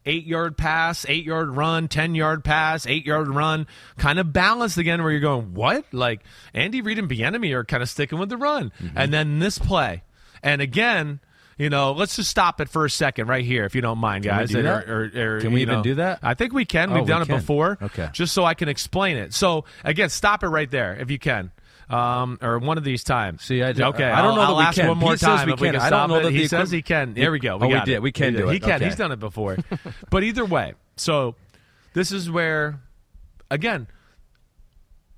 Eight 0.07 0.25
yard 0.25 0.57
pass, 0.57 1.05
eight 1.09 1.25
yard 1.25 1.49
run, 1.49 1.87
10 1.89 2.15
yard 2.15 2.43
pass, 2.43 2.87
eight 2.87 3.05
yard 3.05 3.27
run, 3.27 3.67
kind 3.97 4.19
of 4.19 4.31
balanced 4.31 4.77
again 4.77 5.03
where 5.03 5.11
you're 5.11 5.19
going, 5.19 5.53
what? 5.53 5.85
Like 5.91 6.21
Andy 6.53 6.81
Reid 6.81 6.97
and 6.97 7.09
Bieniemy 7.09 7.51
are 7.53 7.65
kind 7.65 7.83
of 7.83 7.89
sticking 7.89 8.17
with 8.17 8.29
the 8.29 8.37
run. 8.37 8.71
Mm-hmm. 8.81 8.97
And 8.97 9.13
then 9.13 9.39
this 9.39 9.57
play. 9.59 10.03
And 10.41 10.61
again, 10.61 11.19
you 11.57 11.69
know, 11.69 11.91
let's 11.91 12.15
just 12.15 12.29
stop 12.31 12.61
it 12.61 12.69
for 12.69 12.85
a 12.85 12.89
second 12.89 13.27
right 13.27 13.43
here, 13.43 13.65
if 13.65 13.75
you 13.75 13.81
don't 13.81 13.97
mind, 13.97 14.23
guys. 14.23 14.53
And- 14.55 14.65
that? 14.65 14.87
or- 14.87 15.11
or- 15.13 15.35
or, 15.37 15.41
Can 15.41 15.51
we 15.51 15.61
even 15.63 15.77
know, 15.77 15.83
do 15.83 15.95
that? 15.95 16.19
I 16.23 16.35
think 16.35 16.53
we 16.53 16.63
can. 16.65 16.91
Oh, 16.91 16.93
We've 16.95 17.03
we 17.03 17.07
done 17.09 17.23
it 17.23 17.27
can. 17.27 17.37
before. 17.39 17.77
Okay. 17.81 18.09
Just 18.13 18.33
so 18.33 18.45
I 18.45 18.53
can 18.53 18.69
explain 18.69 19.17
it. 19.17 19.33
So 19.33 19.65
again, 19.83 20.09
stop 20.09 20.43
it 20.43 20.47
right 20.47 20.69
there 20.71 20.95
if 20.95 21.11
you 21.11 21.19
can, 21.19 21.51
um, 21.89 22.37
or 22.41 22.59
one 22.59 22.77
of 22.77 22.83
these 22.83 23.03
times. 23.03 23.43
See, 23.43 23.63
I- 23.63 23.69
okay. 23.69 23.81
I 23.81 24.21
don't 24.21 24.31
I'll- 24.31 24.35
know 24.35 24.41
that 24.41 24.47
I'll 24.49 24.57
we 24.57 24.63
ask 24.63 24.77
can. 24.77 24.87
one 24.89 24.97
more 24.97 25.11
He 25.11 25.17
says 25.17 25.27
time 25.27 25.47
we 25.47 25.53
if 25.53 25.59
we 25.59 25.67
can. 25.69 25.75
can 25.75 25.81
I 25.83 25.89
don't 25.89 26.09
know 26.09 26.15
it. 26.19 26.23
that 26.23 26.33
he 26.33 26.47
says 26.47 26.69
he 26.71 26.81
can. 26.81 27.13
There 27.13 27.31
we 27.31 27.39
go. 27.39 27.57
We 27.57 27.67
Oh, 27.67 27.69
we 27.69 27.79
did. 27.85 27.89
it. 27.95 28.01
We 28.01 28.11
can 28.11 28.33
do 28.33 28.49
it. 28.49 28.53
He 28.53 28.59
can. 28.59 28.71
Okay. 28.73 28.85
He's 28.85 28.95
done 28.95 29.11
it 29.11 29.19
before. 29.19 29.57
but 30.09 30.23
either 30.23 30.45
way, 30.45 30.73
so 30.97 31.35
this 31.93 32.11
is 32.11 32.29
where, 32.29 32.81
again, 33.49 33.87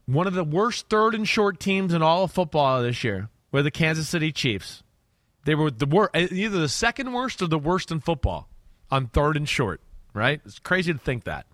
one 0.05 0.27
of 0.27 0.33
the 0.33 0.43
worst 0.43 0.89
third 0.89 1.13
and 1.15 1.27
short 1.27 1.59
teams 1.59 1.93
in 1.93 2.01
all 2.01 2.23
of 2.23 2.31
football 2.31 2.81
this 2.81 3.03
year 3.03 3.29
were 3.51 3.61
the 3.61 3.71
Kansas 3.71 4.07
City 4.09 4.31
Chiefs. 4.31 4.83
They 5.45 5.55
were 5.55 5.71
the 5.71 5.85
worst, 5.85 6.11
either 6.15 6.59
the 6.59 6.69
second 6.69 7.13
worst 7.13 7.41
or 7.41 7.47
the 7.47 7.59
worst 7.59 7.91
in 7.91 7.99
football 7.99 8.49
on 8.91 9.07
third 9.07 9.37
and 9.37 9.47
short. 9.47 9.81
Right? 10.13 10.41
It's 10.45 10.59
crazy 10.59 10.91
to 10.91 10.99
think 10.99 11.25
that. 11.25 11.45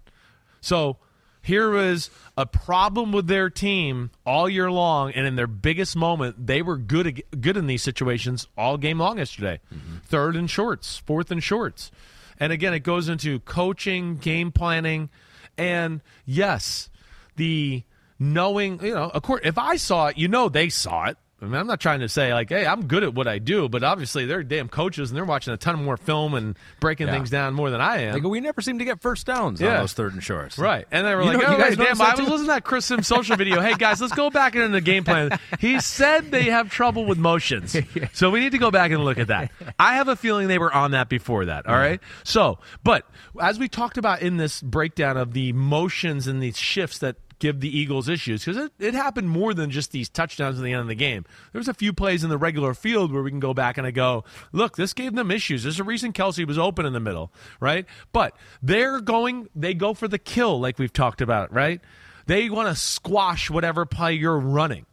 So 0.61 0.97
here 1.45 1.69
was 1.69 2.09
a 2.35 2.45
problem 2.45 3.11
with 3.11 3.27
their 3.27 3.51
team 3.51 4.09
all 4.25 4.49
year 4.49 4.71
long, 4.71 5.11
and 5.11 5.27
in 5.27 5.35
their 5.35 5.47
biggest 5.47 5.95
moment, 5.95 6.47
they 6.47 6.61
were 6.61 6.77
good 6.77 7.23
good 7.39 7.55
in 7.55 7.67
these 7.67 7.83
situations 7.83 8.47
all 8.57 8.77
game 8.77 8.99
long 8.99 9.19
yesterday. 9.19 9.59
Mm-hmm. 9.73 9.97
Third 10.05 10.35
and 10.35 10.49
shorts, 10.49 10.97
fourth 10.97 11.29
and 11.29 11.43
shorts, 11.43 11.91
and 12.39 12.51
again, 12.51 12.73
it 12.73 12.79
goes 12.79 13.09
into 13.09 13.39
coaching, 13.41 14.17
game 14.17 14.51
planning, 14.51 15.09
and 15.57 16.01
yes, 16.25 16.89
the 17.35 17.83
knowing. 18.17 18.83
You 18.83 18.95
know, 18.95 19.11
of 19.13 19.21
course, 19.21 19.41
if 19.43 19.57
I 19.59 19.75
saw 19.75 20.07
it, 20.07 20.17
you 20.17 20.27
know 20.27 20.49
they 20.49 20.69
saw 20.69 21.05
it. 21.05 21.17
I 21.45 21.49
mean, 21.49 21.59
I'm 21.59 21.67
not 21.67 21.79
trying 21.79 21.99
to 22.01 22.09
say 22.09 22.33
like, 22.33 22.49
hey, 22.49 22.65
I'm 22.65 22.87
good 22.87 23.03
at 23.03 23.13
what 23.13 23.27
I 23.27 23.39
do, 23.39 23.69
but 23.69 23.83
obviously 23.83 24.25
they're 24.25 24.43
damn 24.43 24.67
coaches 24.69 25.09
and 25.09 25.17
they're 25.17 25.25
watching 25.25 25.53
a 25.53 25.57
ton 25.57 25.83
more 25.83 25.97
film 25.97 26.33
and 26.33 26.57
breaking 26.79 27.07
Yeah. 27.07 27.13
things 27.13 27.29
down 27.29 27.53
more 27.53 27.69
than 27.69 27.81
I 27.81 28.01
am. 28.03 28.13
They 28.13 28.19
go, 28.19 28.29
we 28.29 28.39
never 28.39 28.61
seem 28.61 28.79
to 28.79 28.85
get 28.85 29.01
first 29.01 29.25
downs 29.25 29.61
on 29.61 29.67
those 29.69 29.93
third 29.93 30.13
and 30.13 30.23
shorts. 30.23 30.57
Right. 30.57 30.87
And 30.91 31.05
they 31.05 31.15
were 31.15 31.21
You 31.21 31.27
like, 31.29 31.37
know- 31.39 31.47
oh, 31.47 31.51
you 31.51 31.57
guys 31.57 31.77
damn, 31.77 32.01
I 32.01 32.11
was 32.11 32.19
listening 32.19 32.37
to 32.39 32.45
that 32.47 32.63
Chris 32.63 32.85
Simms 32.85 33.07
social 33.07 33.35
video. 33.37 33.61
Hey, 33.61 33.75
guys, 33.75 34.01
let's 34.01 34.13
go 34.13 34.29
back 34.29 34.55
into 34.55 34.69
the 34.69 34.81
game 34.81 35.03
plan. 35.03 35.37
He 35.59 35.79
said 35.79 36.31
they 36.31 36.43
have 36.45 36.69
trouble 36.69 37.05
with 37.05 37.17
motions. 37.17 37.75
So 38.13 38.29
we 38.29 38.39
need 38.39 38.51
to 38.53 38.57
go 38.57 38.71
back 38.71 38.91
and 38.91 39.03
look 39.03 39.17
at 39.17 39.27
that. 39.27 39.51
I 39.79 39.95
have 39.95 40.07
a 40.07 40.15
feeling 40.15 40.47
they 40.47 40.57
were 40.57 40.73
on 40.73 40.91
that 40.91 41.09
before 41.09 41.45
that. 41.45 41.65
All 41.65 41.75
right. 41.75 41.99
So, 42.23 42.59
but 42.83 43.05
as 43.41 43.59
we 43.59 43.67
talked 43.67 43.97
about 43.97 44.21
in 44.21 44.37
this 44.37 44.61
breakdown 44.61 45.17
of 45.17 45.33
the 45.33 45.51
motions 45.53 46.27
and 46.27 46.41
these 46.41 46.57
shifts 46.57 46.99
that 46.99 47.17
give 47.39 47.59
the 47.59 47.77
Eagles 47.77 48.09
issues 48.09 48.43
because 48.45 48.65
it, 48.65 48.71
it 48.79 48.93
happened 48.93 49.29
more 49.29 49.53
than 49.53 49.71
just 49.71 49.91
these 49.91 50.09
touchdowns 50.09 50.57
at 50.57 50.63
the 50.63 50.71
end 50.71 50.81
of 50.81 50.87
the 50.87 50.95
game. 50.95 51.25
There 51.51 51.59
was 51.59 51.67
a 51.67 51.73
few 51.73 51.93
plays 51.93 52.23
in 52.23 52.29
the 52.29 52.37
regular 52.37 52.73
field 52.73 53.11
where 53.11 53.23
we 53.23 53.31
can 53.31 53.39
go 53.39 53.53
back 53.53 53.77
and 53.77 53.85
I 53.85 53.91
go, 53.91 54.23
look, 54.51 54.75
this 54.75 54.93
gave 54.93 55.15
them 55.15 55.31
issues. 55.31 55.63
There's 55.63 55.79
a 55.79 55.83
reason 55.83 56.13
Kelce 56.13 56.45
was 56.47 56.57
open 56.57 56.85
in 56.85 56.93
the 56.93 56.99
middle, 56.99 57.31
right? 57.59 57.85
But 58.11 58.35
they're 58.61 59.01
going, 59.01 59.49
they 59.55 59.73
go 59.73 59.93
for 59.93 60.07
the 60.07 60.19
kill 60.19 60.59
like 60.59 60.79
we've 60.79 60.93
talked 60.93 61.21
about, 61.21 61.53
right? 61.53 61.81
They 62.25 62.49
want 62.49 62.69
to 62.69 62.75
squash 62.75 63.49
whatever 63.49 63.85
play 63.85 64.13
you're 64.13 64.39
running. 64.39 64.85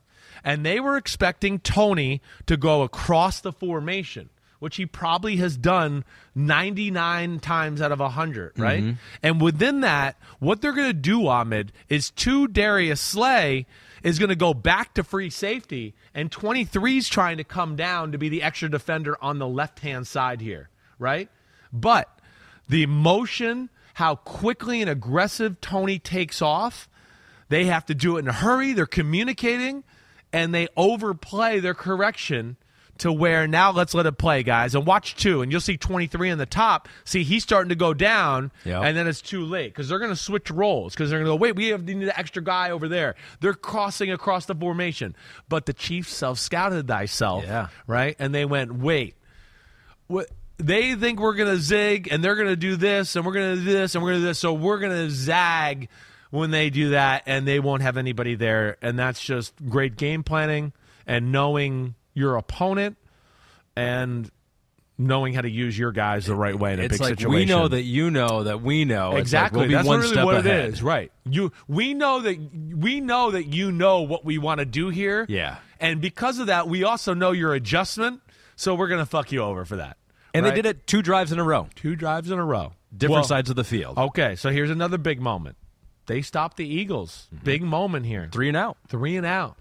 And 0.45 0.67
they 0.67 0.81
were 0.81 0.97
expecting 0.97 1.61
Toney 1.61 2.21
to 2.47 2.57
go 2.57 2.83
across 2.83 3.41
the 3.41 3.53
formation 3.53 4.29
which 4.63 4.77
he 4.77 4.87
probably 4.87 5.39
has 5.39 5.57
done 5.57 6.05
99 6.37 7.41
times 7.41 7.83
out 7.83 7.91
of 7.91 7.99
100, 7.99 8.57
right? 8.57 8.81
Mm-hmm. 8.81 8.93
And 9.21 9.41
within 9.41 9.81
that, 9.81 10.17
what 10.39 10.61
they're 10.61 10.73
going 10.73 10.87
to 10.87 10.93
do, 10.93 11.27
Ahmed, 11.27 11.73
is 11.89 12.11
to 12.11 12.47
Darius 12.47 13.01
Slay 13.01 13.67
is 14.05 14.21
going 14.21 14.29
to 14.29 14.37
go 14.37 14.55
back 14.55 14.95
to 14.95 15.03
free 15.03 15.31
safety, 15.31 15.95
and 16.15 16.31
23 16.31 16.99
is 16.99 17.09
trying 17.09 17.39
to 17.39 17.45
come 17.45 17.75
down 17.75 18.13
to 18.13 18.19
be 18.19 18.29
the 18.29 18.45
extra 18.45 18.71
defender 18.71 19.17
on 19.21 19.41
the 19.41 19.49
left 19.49 19.81
hand 19.81 20.07
side 20.07 20.41
here, 20.41 20.69
right? 20.97 21.29
But 21.73 22.09
the 22.69 22.87
motion, 22.87 23.69
how 23.95 24.15
quickly 24.15 24.81
and 24.81 24.89
aggressive 24.89 25.61
Toney 25.61 25.99
takes 25.99 26.41
off, 26.41 26.89
they 27.49 27.65
have 27.65 27.85
to 27.87 27.97
do 27.97 28.17
it 28.17 28.21
in 28.21 28.29
a 28.29 28.33
hurry. 28.33 28.75
They're 28.75 28.87
communicating, 28.87 29.83
and 30.33 30.55
they 30.55 30.69
overplay 30.77 31.59
their 31.59 31.75
correction 31.75 32.59
to 32.99 33.13
where 33.13 33.47
now 33.47 33.73
let's 33.73 33.95
let 33.95 34.07
it 34.07 34.19
play, 34.19 34.43
guys, 34.43 34.75
and 34.75 34.87
watch 34.87 35.17
two, 35.17 35.43
and 35.43 35.51
you'll 35.51 35.61
see 35.61 35.77
23 35.77 36.31
in 36.31 36.39
the 36.39 36.47
top. 36.47 36.89
See, 37.05 37.25
he's 37.25 37.43
starting 37.43 37.71
to 37.71 37.75
go 37.75 37.95
down, 37.95 38.53
yep. 38.65 38.83
and 38.85 38.97
then 38.97 39.07
it's 39.07 39.23
too 39.23 39.45
late 39.45 39.73
because 39.73 39.89
they're 39.89 39.99
going 39.99 40.11
to 40.11 40.17
switch 40.17 40.51
roles 40.51 40.95
because 40.95 41.11
they're 41.11 41.19
going 41.19 41.27
to 41.27 41.33
go, 41.33 41.37
wait, 41.37 41.57
we 41.57 41.69
have 41.69 41.85
need 41.85 42.03
an 42.03 42.13
extra 42.17 42.43
guy 42.43 42.71
over 42.71 42.89
there. 42.89 43.15
They're 43.41 43.55
crossing 43.55 44.13
across 44.13 44.47
the 44.47 44.55
formation, 44.55 45.17
but 45.49 45.67
the 45.67 45.73
Chiefs 45.73 46.15
self 46.15 46.39
scouted 46.39 46.87
thyself, 46.87 47.45
yeah. 47.45 47.69
right? 47.87 48.15
And 48.19 48.35
they 48.35 48.45
went, 48.45 48.75
wait, 48.75 49.17
what? 50.07 50.29
They 50.59 50.95
think 50.95 51.19
we're 51.19 51.35
going 51.35 51.49
to 51.49 51.61
zig, 51.61 52.09
and 52.11 52.23
they're 52.23 52.37
going 52.37 52.49
to 52.49 52.57
do 52.57 52.77
this, 52.77 53.17
and 53.17 53.27
we're 53.27 53.33
going 53.33 53.57
to 53.57 53.65
do 53.65 53.73
this, 53.73 53.95
and 53.95 54.05
we're 54.05 54.13
going 54.13 54.21
to 54.21 54.27
do 54.27 54.29
this, 54.29 54.39
so 54.39 54.53
we're 54.53 54.79
going 54.79 54.93
to 54.93 55.11
zag 55.11 55.89
when 56.31 56.51
they 56.51 56.71
do 56.71 56.91
that, 56.91 57.25
and 57.27 57.49
they 57.49 57.59
won't 57.59 57.83
have 57.83 57.97
anybody 57.97 58.37
there, 58.37 58.77
and 58.81 58.99
that's 58.99 59.21
just 59.21 59.55
great 59.69 59.97
game 59.97 60.23
planning 60.23 60.73
and 61.07 61.33
knowing 61.33 61.95
your 62.15 62.37
opponent 62.37 62.97
and 63.77 64.31
knowing 64.99 65.35
how 65.35 65.41
to 65.41 65.51
use 65.51 65.79
your 65.79 65.93
guys 65.93 66.27
the 66.27 66.35
right 66.35 66.59
way 66.59 66.73
in 66.73 66.81
a 66.81 66.85
it's 66.85 66.95
big 66.95 67.01
like 67.01 67.11
situation. 67.11 67.35
We 67.35 67.45
know 67.45 67.69
that 67.69 67.83
you 67.83 68.11
know 68.11 68.45
that 68.45 68.63
we 68.63 68.85
know 68.85 69.17
exactly. 69.17 69.69
Like 69.69 69.85
we'll 69.85 69.99
That's 69.99 70.13
really 70.13 70.25
what 70.25 70.37
ahead. 70.37 70.65
it 70.67 70.75
is, 70.75 70.83
right? 70.83 71.13
You, 71.29 71.53
we 71.67 71.95
know 71.95 72.21
that 72.21 72.39
we 72.75 73.01
know 73.01 73.33
that 73.33 73.47
you 73.47 73.73
know 73.73 74.03
what 74.03 74.25
we 74.25 74.39
want 74.39 74.61
to 74.61 74.65
do 74.65 74.89
here. 74.89 75.27
Yeah, 75.29 75.59
and 75.81 76.01
because 76.01 76.39
of 76.39 76.47
that, 76.47 76.69
we 76.69 76.85
also 76.85 77.15
know 77.15 77.33
your 77.33 77.55
adjustment. 77.55 78.21
So 78.57 78.75
we're 78.75 78.89
gonna 78.89 79.07
fuck 79.07 79.33
you 79.33 79.43
over 79.43 79.65
for 79.65 79.77
that. 79.77 79.97
And 80.35 80.45
right? 80.45 80.51
they 80.51 80.63
did 80.63 80.67
it 80.67 80.87
two 80.87 81.03
drives 81.03 81.33
in 81.33 81.39
a 81.39 81.45
row. 81.45 81.69
Two 81.75 81.97
drives 81.97 82.31
in 82.31 82.39
a 82.39 82.45
row. 82.45 82.73
Different 82.97 83.21
well, 83.21 83.25
sides 83.25 83.51
of 83.51 83.57
the 83.57 83.65
field. 83.65 83.99
Okay, 83.99 84.37
so 84.37 84.51
here's 84.51 84.71
another 84.71 84.99
big 84.99 85.21
moment. 85.21 85.57
They 86.07 86.23
stopped 86.23 86.57
the 86.57 86.67
Eagles. 86.67 87.29
Mm-hmm. 87.35 87.45
Big 87.45 87.63
moment 87.63 88.07
here. 88.07 88.29
Three 88.31 88.49
and 88.49 88.57
out. 88.57 88.77
Three 88.89 89.17
and 89.17 89.27
out. 89.27 89.57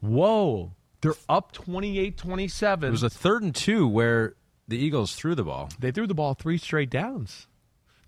Whoa. 0.00 0.72
They're 1.02 1.14
up 1.28 1.52
28 1.52 2.16
27. 2.16 2.88
It 2.88 2.90
was 2.90 3.02
a 3.02 3.10
third 3.10 3.42
and 3.42 3.54
two 3.54 3.86
where 3.86 4.34
the 4.68 4.78
Eagles 4.78 5.14
threw 5.14 5.34
the 5.34 5.44
ball. 5.44 5.68
They 5.78 5.90
threw 5.90 6.06
the 6.06 6.14
ball 6.14 6.34
three 6.34 6.58
straight 6.58 6.90
downs. 6.90 7.48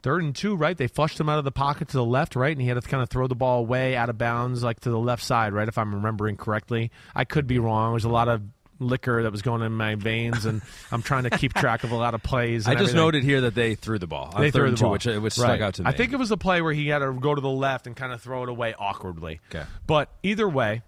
Third 0.03 0.23
and 0.23 0.37
two, 0.37 0.55
right? 0.55 0.77
They 0.77 0.87
flushed 0.87 1.19
him 1.19 1.29
out 1.29 1.39
of 1.39 1.45
the 1.45 1.53
pocket 1.53 1.89
to 1.89 1.97
the 1.97 2.05
left, 2.05 2.37
right? 2.37 2.53
And 2.53 2.61
he 2.61 2.69
had 2.69 2.81
to 2.81 2.87
kind 2.87 3.03
of 3.03 3.09
throw 3.09 3.27
the 3.27 3.35
ball 3.35 3.61
away 3.61 3.97
out 3.97 4.11
of 4.11 4.19
bounds, 4.19 4.63
like 4.63 4.81
to 4.81 4.91
the 4.91 4.99
left 4.99 5.23
side, 5.23 5.53
right? 5.53 5.67
If 5.67 5.79
I'm 5.79 5.95
remembering 5.95 6.37
correctly. 6.37 6.91
I 7.15 7.25
could 7.25 7.47
be 7.47 7.59
wrong. 7.59 7.93
There's 7.95 8.05
a 8.05 8.11
lot 8.11 8.29
of 8.29 8.43
liquor 8.79 9.23
that 9.23 9.33
was 9.33 9.43
going 9.43 9.63
in 9.63 9.73
my 9.73 9.95
veins, 9.95 10.45
and 10.45 10.63
I'm 10.93 11.03
trying 11.03 11.25
to 11.25 11.31
keep 11.31 11.55
track 11.55 11.85
of 11.85 11.91
a 11.91 11.97
lot 11.97 12.15
of 12.15 12.23
plays. 12.23 12.67
I 12.67 12.73
just 12.73 12.83
everything. 12.83 12.97
noted 12.97 13.25
here 13.25 13.41
that 13.43 13.55
they 13.55 13.75
threw 13.75 13.99
the 13.99 14.07
ball. 14.07 14.35
They 14.39 14.51
threw 14.51 14.71
the 14.71 14.77
two, 14.77 14.83
ball, 14.83 14.93
which, 14.93 15.07
uh, 15.07 15.19
which 15.19 15.39
right. 15.39 15.47
stuck 15.47 15.61
out 15.61 15.75
to 15.75 15.85
me. 15.85 15.89
I 15.89 15.93
think 15.93 16.13
it 16.13 16.17
was 16.17 16.29
the 16.29 16.37
play 16.37 16.61
where 16.61 16.73
he 16.73 16.89
had 16.89 16.99
to 16.99 17.13
go 17.13 17.35
to 17.35 17.41
the 17.41 17.49
left 17.49 17.87
and 17.87 17.97
kind 17.97 18.13
of 18.13 18.21
throw 18.21 18.43
it 18.43 18.49
away 18.49 18.75
awkwardly. 18.79 19.41
Okay. 19.51 19.65
But 19.87 20.11
either 20.23 20.49
way, 20.49 20.83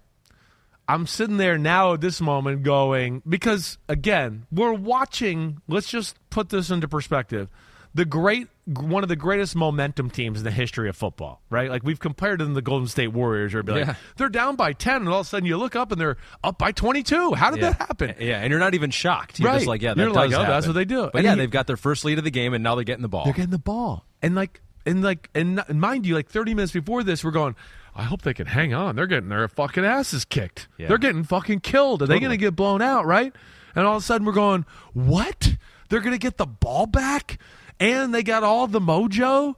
I'm 0.87 1.05
sitting 1.05 1.37
there 1.37 1.57
now 1.57 1.93
at 1.93 2.01
this 2.01 2.21
moment 2.21 2.63
going, 2.63 3.21
because 3.27 3.77
again, 3.89 4.45
we're 4.51 4.73
watching, 4.73 5.61
let's 5.67 5.89
just 5.89 6.15
put 6.29 6.49
this 6.49 6.69
into 6.69 6.87
perspective. 6.87 7.49
The 7.93 8.05
great, 8.05 8.47
one 8.65 9.01
of 9.01 9.09
the 9.09 9.15
greatest 9.15 9.55
momentum 9.55 10.11
teams 10.11 10.37
in 10.37 10.43
the 10.43 10.51
history 10.51 10.87
of 10.87 10.95
football, 10.95 11.41
right? 11.49 11.69
Like 11.69 11.83
we've 11.83 11.99
compared 11.99 12.39
them 12.39 12.49
to 12.49 12.53
the 12.53 12.61
Golden 12.61 12.87
State 12.87 13.07
Warriors, 13.07 13.55
or 13.55 13.63
be 13.63 13.71
like, 13.71 13.87
Yeah. 13.87 13.95
they're 14.17 14.29
down 14.29 14.55
by 14.55 14.73
10, 14.73 14.97
and 14.97 15.09
all 15.09 15.21
of 15.21 15.25
a 15.25 15.29
sudden 15.29 15.47
you 15.47 15.57
look 15.57 15.75
up 15.75 15.91
and 15.91 15.99
they're 15.99 16.17
up 16.43 16.59
by 16.59 16.71
22. 16.73 17.33
How 17.33 17.49
did 17.49 17.59
yeah. 17.61 17.69
that 17.71 17.77
happen? 17.79 18.15
Yeah, 18.19 18.39
and 18.39 18.51
you're 18.51 18.59
not 18.59 18.75
even 18.75 18.91
shocked. 18.91 19.39
You're 19.39 19.49
Right. 19.49 19.55
just 19.57 19.67
like, 19.67 19.81
yeah, 19.81 19.93
that 19.95 19.99
You're 20.01 20.09
does 20.09 20.15
like, 20.15 20.29
oh, 20.31 20.39
happen. 20.39 20.49
that's 20.51 20.67
what 20.67 20.73
they 20.73 20.85
do. 20.85 21.09
But 21.11 21.15
And 21.15 21.23
yeah, 21.25 21.31
he- 21.33 21.37
they've 21.39 21.51
got 21.51 21.65
their 21.67 21.77
first 21.77 22.05
lead 22.05 22.17
of 22.19 22.23
the 22.23 22.29
game, 22.31 22.53
and 22.53 22.63
now 22.63 22.75
they're 22.75 22.83
getting 22.83 23.01
the 23.01 23.07
ball. 23.07 23.23
They're 23.23 23.33
getting 23.33 23.49
the 23.51 23.57
ball. 23.57 24.05
And 24.21 24.35
like 24.35 24.61
and 24.85 25.01
like 25.03 25.29
and 25.33 25.61
mind 25.73 26.05
you, 26.05 26.13
like 26.15 26.29
30 26.29 26.53
minutes 26.53 26.71
before 26.73 27.03
this, 27.03 27.23
we're 27.23 27.31
going, 27.31 27.55
I 27.97 28.03
hope 28.03 28.21
they 28.21 28.33
can 28.33 28.47
hang 28.47 28.73
on. 28.73 28.95
They're 28.95 29.07
getting 29.07 29.29
their 29.29 29.47
fucking 29.47 29.83
asses 29.83 30.23
kicked. 30.23 30.67
Yeah. 30.77 30.87
They're 30.87 30.99
getting 30.99 31.23
fucking 31.23 31.61
killed. 31.61 32.03
Are 32.03 32.05
they 32.05 32.15
Totally. 32.15 32.27
going 32.27 32.39
to 32.39 32.45
get 32.45 32.55
blown 32.55 32.81
out, 32.81 33.05
right? 33.05 33.33
And 33.75 33.85
all 33.87 33.97
of 33.97 34.03
a 34.03 34.05
sudden 34.05 34.25
we're 34.25 34.33
going, 34.33 34.65
what? 34.93 35.55
They're 35.89 36.01
going 36.01 36.13
to 36.13 36.19
get 36.19 36.37
the 36.37 36.45
ball 36.45 36.85
back? 36.85 37.39
And 37.79 38.13
they 38.13 38.23
got 38.23 38.43
all 38.43 38.67
the 38.67 38.79
mojo? 38.79 39.55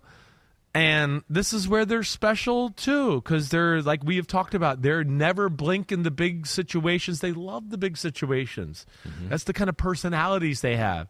And 0.73 1.23
this 1.29 1.51
is 1.51 1.67
where 1.67 1.83
they're 1.83 2.03
special 2.03 2.69
too, 2.69 3.15
because 3.15 3.49
they're 3.49 3.81
like 3.81 4.03
we 4.03 4.17
have 4.17 4.27
talked 4.27 4.53
about. 4.53 4.83
They're 4.83 5.03
never 5.03 5.49
blink 5.49 5.91
in 5.91 6.03
the 6.03 6.11
big 6.11 6.45
situations. 6.45 7.21
They 7.21 7.31
love 7.31 7.71
the 7.71 7.77
big 7.77 7.97
situations. 7.97 8.85
Mm-hmm. 9.07 9.29
That's 9.29 9.45
the 9.45 9.53
kind 9.53 9.69
of 9.69 9.77
personalities 9.77 10.61
they 10.61 10.75
have. 10.75 11.07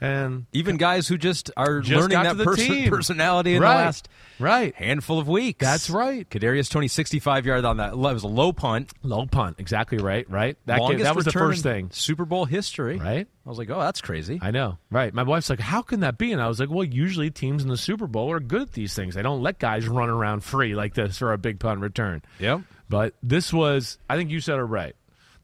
And 0.00 0.46
Even 0.52 0.76
guys 0.78 1.06
who 1.08 1.18
just 1.18 1.50
are 1.56 1.80
Just 1.80 2.00
learning 2.00 2.22
that 2.22 2.36
the 2.38 2.88
personality 2.88 3.54
in 3.54 3.62
Right. 3.62 3.76
the 3.76 3.84
last 3.84 4.08
right, 4.38 4.74
handful 4.74 5.18
of 5.18 5.28
weeks. 5.28 5.58
That's 5.60 5.90
right. 5.90 6.28
Kadarius 6.28 6.70
Toney, 6.70 6.88
65 6.88 7.44
yard 7.44 7.64
on 7.66 7.76
that. 7.76 7.92
It 7.92 7.96
was 7.96 8.22
a 8.22 8.28
low 8.28 8.52
punt. 8.52 8.92
Low 9.02 9.26
punt, 9.26 9.56
exactly 9.58 9.98
right, 9.98 10.28
right. 10.30 10.56
That 10.66 10.80
gave, 10.88 11.00
that 11.00 11.14
was 11.16 11.26
the 11.26 11.32
first 11.32 11.62
thing, 11.62 11.90
Super 11.92 12.24
Bowl 12.24 12.46
history. 12.46 12.96
right? 12.96 13.26
I 13.44 13.48
was 13.48 13.58
like, 13.58 13.68
oh, 13.70 13.80
that's 13.80 14.00
crazy. 14.00 14.38
I 14.40 14.50
know, 14.52 14.78
right? 14.90 15.12
My 15.12 15.22
wife's 15.24 15.50
like, 15.50 15.60
"How 15.60 15.82
can 15.82 16.00
that 16.00 16.18
be?" 16.18 16.30
And 16.32 16.40
I 16.40 16.46
was 16.46 16.60
like, 16.60 16.70
"Well, 16.70 16.84
usually 16.84 17.30
teams 17.30 17.62
in 17.62 17.68
the 17.68 17.76
Super 17.76 18.06
Bowl 18.06 18.30
are 18.30 18.38
good 18.38 18.62
at 18.62 18.72
these 18.72 18.94
things. 18.94 19.14
They 19.14 19.22
don't 19.22 19.42
let 19.42 19.58
guys 19.58 19.88
run 19.88 20.08
around 20.08 20.44
free 20.44 20.74
like 20.74 20.94
this 20.94 21.18
for 21.18 21.32
a 21.32 21.38
big 21.38 21.58
punt 21.58 21.80
return." 21.80 22.22
Yep. 22.38 22.60
But 22.88 23.14
this 23.22 23.52
was, 23.52 23.98
I 24.08 24.16
think 24.16 24.30
you 24.30 24.40
said 24.40 24.58
it 24.58 24.62
right. 24.62 24.94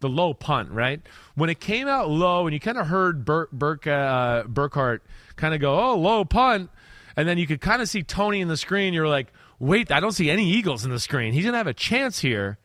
The 0.00 0.08
low 0.08 0.34
punt, 0.34 0.70
right? 0.70 1.00
When 1.36 1.48
it 1.50 1.58
came 1.58 1.88
out 1.88 2.10
low, 2.10 2.46
and 2.46 2.52
you 2.52 2.60
kind 2.60 2.76
of 2.78 2.86
heard 2.86 3.24
Bur- 3.24 3.48
Burke, 3.52 3.86
uh, 3.86 4.42
Burkhardt 4.44 5.02
kind 5.36 5.54
of 5.54 5.60
go, 5.60 5.78
"Oh, 5.78 5.96
low 5.96 6.24
punt," 6.24 6.70
and 7.16 7.26
then 7.26 7.38
you 7.38 7.46
could 7.46 7.60
kind 7.62 7.80
of 7.80 7.88
see 7.88 8.02
Toney 8.02 8.40
in 8.42 8.48
the 8.48 8.56
screen. 8.58 8.92
You're 8.92 9.08
like, 9.08 9.32
"Wait, 9.58 9.90
I 9.90 10.00
don't 10.00 10.12
see 10.12 10.30
any 10.30 10.50
Eagles 10.50 10.84
in 10.84 10.90
the 10.90 11.00
screen. 11.00 11.32
He's 11.32 11.44
gonna 11.46 11.56
have 11.56 11.66
a 11.66 11.72
chance 11.74 12.18
here." 12.18 12.58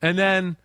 And 0.00 0.18
then 0.18 0.56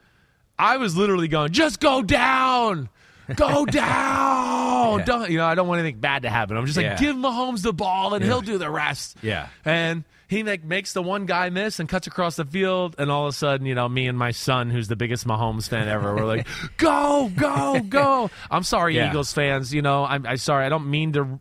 I 0.57 0.77
was 0.77 0.95
literally 0.95 1.27
going, 1.27 1.51
"Just 1.51 1.79
go 1.81 2.01
down." 2.01 2.87
Go 3.35 3.65
down. 4.11 4.99
Yeah. 4.99 5.05
Don't 5.05 5.29
you 5.29 5.37
know? 5.39 5.45
I 5.45 5.55
don't 5.55 5.67
want 5.67 5.81
anything 5.81 5.99
bad 5.99 6.21
to 6.23 6.29
happen. 6.29 6.55
I'm 6.55 6.65
just 6.65 6.77
like, 6.77 6.85
Yeah. 6.85 6.95
give 6.97 7.15
Mahomes 7.17 7.61
the 7.61 7.73
ball 7.73 8.13
and 8.13 8.23
he'll 8.23 8.39
do 8.41 8.57
the 8.57 8.69
rest. 8.69 9.17
Yeah. 9.21 9.47
And 9.65 10.05
he 10.27 10.43
like 10.43 10.63
makes 10.63 10.93
the 10.93 11.01
one 11.01 11.25
guy 11.25 11.49
miss 11.49 11.79
and 11.79 11.87
cuts 11.87 12.07
across 12.07 12.35
the 12.35 12.45
field, 12.45 12.95
and 12.97 13.09
all 13.11 13.25
of 13.27 13.29
a 13.29 13.37
sudden, 13.37 13.65
you 13.65 13.75
know, 13.75 13.87
me 13.87 14.07
and 14.07 14.17
my 14.17 14.31
son, 14.31 14.69
who's 14.69 14.87
the 14.87 14.95
biggest 14.95 15.25
Mahomes 15.27 15.69
fan 15.69 15.87
ever, 15.87 16.15
we're 16.15 16.25
like, 16.25 16.47
"Go, 16.77 17.31
go, 17.35 17.79
go!" 17.87 18.29
I'm 18.51 18.63
sorry, 18.63 18.95
Yeah. 18.95 19.09
Eagles 19.09 19.31
fans. 19.33 19.73
You 19.73 19.81
know, 19.81 20.03
I'm, 20.05 20.25
I'm 20.25 20.37
sorry. 20.37 20.65
I 20.65 20.69
don't 20.69 20.89
mean 20.89 21.13
to. 21.13 21.39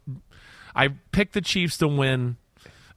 I 0.74 0.88
picked 1.12 1.34
the 1.34 1.40
Chiefs 1.40 1.78
to 1.78 1.88
win. 1.88 2.36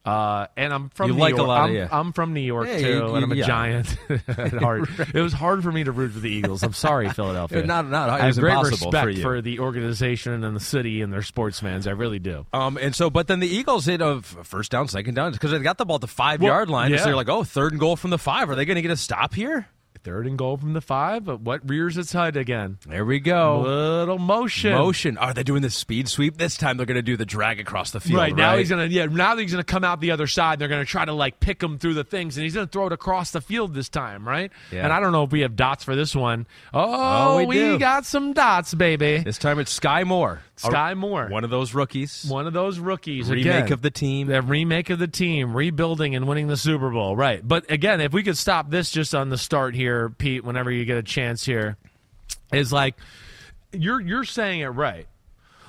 Uh, 0.04 0.46
and 0.56 0.72
I'm 0.72 0.88
from 0.90 1.08
You 1.10 1.14
New 1.14 1.20
like 1.20 1.34
a 1.34 1.36
York. 1.36 1.48
lot 1.48 1.60
of- 1.64 1.70
I'm, 1.70 1.76
yeah. 1.76 1.88
I'm 1.92 2.12
from 2.12 2.32
New 2.32 2.40
York 2.40 2.66
Yeah, 2.68 2.78
too, 2.78 2.88
you- 2.88 3.14
and 3.16 3.24
I'm 3.24 3.32
a 3.32 3.34
yeah. 3.34 3.46
giant. 3.46 3.96
at 4.28 4.52
heart. 4.62 4.88
It 5.14 5.20
was 5.20 5.32
hard 5.34 5.62
for 5.62 5.70
me 5.70 5.84
to 5.84 5.92
root 5.92 6.12
for 6.12 6.20
the 6.20 6.30
Eagles. 6.30 6.62
I'm 6.62 6.72
sorry, 6.72 7.08
Philadelphia. 7.12 7.64
Not- 7.66 7.88
not- 7.88 8.08
I 8.08 8.20
have 8.26 8.36
great 8.38 8.56
respect 8.62 9.18
for 9.20 9.36
you. 9.36 9.42
the 9.42 9.60
organization 9.60 10.42
and 10.42 10.56
the 10.56 10.60
city 10.60 11.02
and 11.02 11.12
their 11.12 11.22
sports 11.22 11.60
fans. 11.60 11.86
I 11.86 11.90
really 11.92 12.18
do. 12.18 12.46
Um, 12.52 12.78
and 12.78 12.94
so, 12.94 13.10
but 13.10 13.26
then 13.26 13.40
the 13.40 13.48
Eagles 13.48 13.84
hit 13.84 14.00
a 14.00 14.22
first 14.22 14.70
down, 14.70 14.88
second 14.88 15.14
down 15.14 15.32
because 15.32 15.50
they 15.50 15.58
got 15.58 15.76
the 15.78 15.84
ball 15.84 15.96
at 15.96 16.00
the 16.00 16.06
five 16.06 16.40
Well, 16.40 16.50
yard 16.52 16.70
line. 16.70 16.96
So 16.96 17.04
they're 17.04 17.16
like, 17.16 17.28
oh, 17.28 17.44
third 17.44 17.72
and 17.72 17.80
goal 17.80 17.96
from 17.96 18.10
the 18.10 18.18
five. 18.18 18.48
Are 18.48 18.54
they 18.54 18.64
going 18.64 18.76
to 18.76 18.82
get 18.82 18.90
a 18.90 18.96
stop 18.96 19.34
here? 19.34 19.68
Third 20.02 20.26
and 20.26 20.38
goal 20.38 20.56
from 20.56 20.72
the 20.72 20.80
five, 20.80 21.24
but 21.24 21.40
what 21.42 21.68
rears 21.68 21.98
its 21.98 22.12
head 22.12 22.36
again? 22.36 22.78
There 22.86 23.04
we 23.04 23.18
go. 23.20 23.60
Little 23.60 24.18
motion. 24.18 24.72
Motion. 24.72 25.18
Are 25.18 25.34
they 25.34 25.42
doing 25.42 25.60
the 25.60 25.68
speed 25.70 26.08
sweep 26.08 26.38
this 26.38 26.56
time? 26.56 26.78
They're 26.78 26.86
going 26.86 26.94
to 26.94 27.02
do 27.02 27.18
the 27.18 27.26
drag 27.26 27.60
across 27.60 27.90
the 27.90 28.00
field. 28.00 28.18
Right 28.18 28.34
now 28.34 28.56
he's 28.56 28.70
gonna 28.70 28.86
yeah 28.86 29.06
now 29.06 29.36
he's 29.36 29.50
gonna 29.52 29.62
come 29.62 29.84
out 29.84 30.00
the 30.00 30.10
other 30.12 30.26
side. 30.26 30.58
They're 30.58 30.68
gonna 30.68 30.84
try 30.86 31.04
to 31.04 31.12
like 31.12 31.38
pick 31.40 31.62
him 31.62 31.78
through 31.78 31.94
the 31.94 32.04
things, 32.04 32.36
and 32.38 32.44
he's 32.44 32.54
gonna 32.54 32.66
throw 32.66 32.86
it 32.86 32.92
across 32.92 33.30
the 33.32 33.40
field 33.42 33.74
this 33.74 33.88
time, 33.90 34.26
right? 34.26 34.50
Yeah. 34.72 34.84
And 34.84 34.92
I 34.92 35.00
don't 35.00 35.12
know 35.12 35.24
if 35.24 35.32
we 35.32 35.40
have 35.40 35.54
dots 35.56 35.84
for 35.84 35.94
this 35.94 36.14
one. 36.16 36.46
Oh, 36.72 37.40
Oh, 37.40 37.44
we 37.44 37.56
do. 37.56 37.78
got 37.78 38.06
some 38.06 38.32
dots, 38.32 38.72
baby. 38.74 39.18
This 39.18 39.38
time 39.38 39.58
it's 39.58 39.78
Skyy 39.78 40.06
Moore. 40.06 40.40
Skyy 40.56 40.94
Moore, 40.94 41.28
one 41.30 41.42
of 41.42 41.48
those 41.48 41.72
rookies, 41.72 42.26
one 42.28 42.46
of 42.46 42.52
those 42.52 42.78
rookies, 42.78 43.30
remake 43.30 43.46
again, 43.46 43.72
of 43.72 43.80
the 43.80 43.90
team, 43.90 44.26
the 44.26 44.42
remake 44.42 44.90
of 44.90 44.98
the 44.98 45.08
team, 45.08 45.56
rebuilding 45.56 46.14
and 46.14 46.28
winning 46.28 46.48
the 46.48 46.56
Super 46.56 46.90
Bowl, 46.90 47.16
right? 47.16 47.40
But 47.46 47.70
again, 47.70 48.02
if 48.02 48.12
we 48.12 48.22
could 48.22 48.36
stop 48.36 48.68
this 48.68 48.90
just 48.90 49.14
on 49.14 49.30
the 49.30 49.38
start 49.38 49.74
here, 49.74 49.89
Pete, 50.18 50.44
whenever 50.44 50.70
you 50.70 50.84
get 50.84 50.98
a 50.98 51.02
chance 51.02 51.44
here, 51.44 51.76
is 52.52 52.72
like 52.72 52.96
you're 53.72 54.00
you're 54.00 54.24
saying 54.24 54.60
it 54.60 54.68
right. 54.68 55.06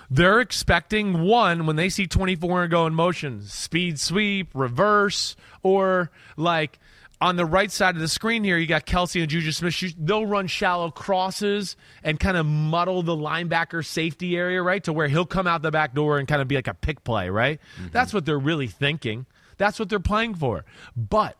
They're 0.09 0.41
expecting 0.41 1.21
one 1.21 1.65
when 1.65 1.77
they 1.77 1.87
see 1.87 2.05
24 2.05 2.63
and 2.63 2.71
go 2.71 2.85
in 2.85 2.93
motion, 2.93 3.43
speed 3.43 3.97
sweep, 3.97 4.49
reverse, 4.53 5.37
or 5.63 6.11
like 6.35 6.79
on 7.21 7.35
the 7.35 7.45
right 7.45 7.71
side 7.71 7.95
of 7.95 8.01
the 8.01 8.07
screen 8.07 8.43
here, 8.43 8.57
you 8.57 8.65
got 8.65 8.85
Kelce 8.85 9.21
and 9.21 9.29
Juju 9.29 9.51
Smith. 9.51 9.95
They'll 9.97 10.25
run 10.25 10.47
shallow 10.47 10.89
crosses 10.89 11.77
and 12.03 12.19
kind 12.19 12.35
of 12.35 12.47
muddle 12.47 13.03
the 13.03 13.15
linebacker 13.15 13.85
safety 13.85 14.35
area, 14.35 14.61
right? 14.61 14.83
To 14.83 14.91
where 14.91 15.07
he'll 15.07 15.27
come 15.27 15.45
out 15.45 15.61
the 15.61 15.71
back 15.71 15.93
door 15.93 16.17
and 16.17 16.27
kind 16.27 16.41
of 16.41 16.47
be 16.47 16.55
like 16.55 16.67
a 16.67 16.73
pick 16.73 17.03
play, 17.03 17.29
right? 17.29 17.61
Mm-hmm. 17.77 17.89
That's 17.91 18.13
what 18.13 18.25
they're 18.25 18.39
really 18.39 18.67
thinking. 18.67 19.27
That's 19.57 19.79
what 19.79 19.87
they're 19.87 19.99
playing 19.99 20.35
for. 20.35 20.65
But 20.97 21.37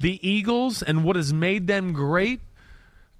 the 0.00 0.28
Eagles 0.28 0.82
and 0.82 1.04
what 1.04 1.16
has 1.16 1.32
made 1.32 1.66
them 1.66 1.92
great 1.92 2.40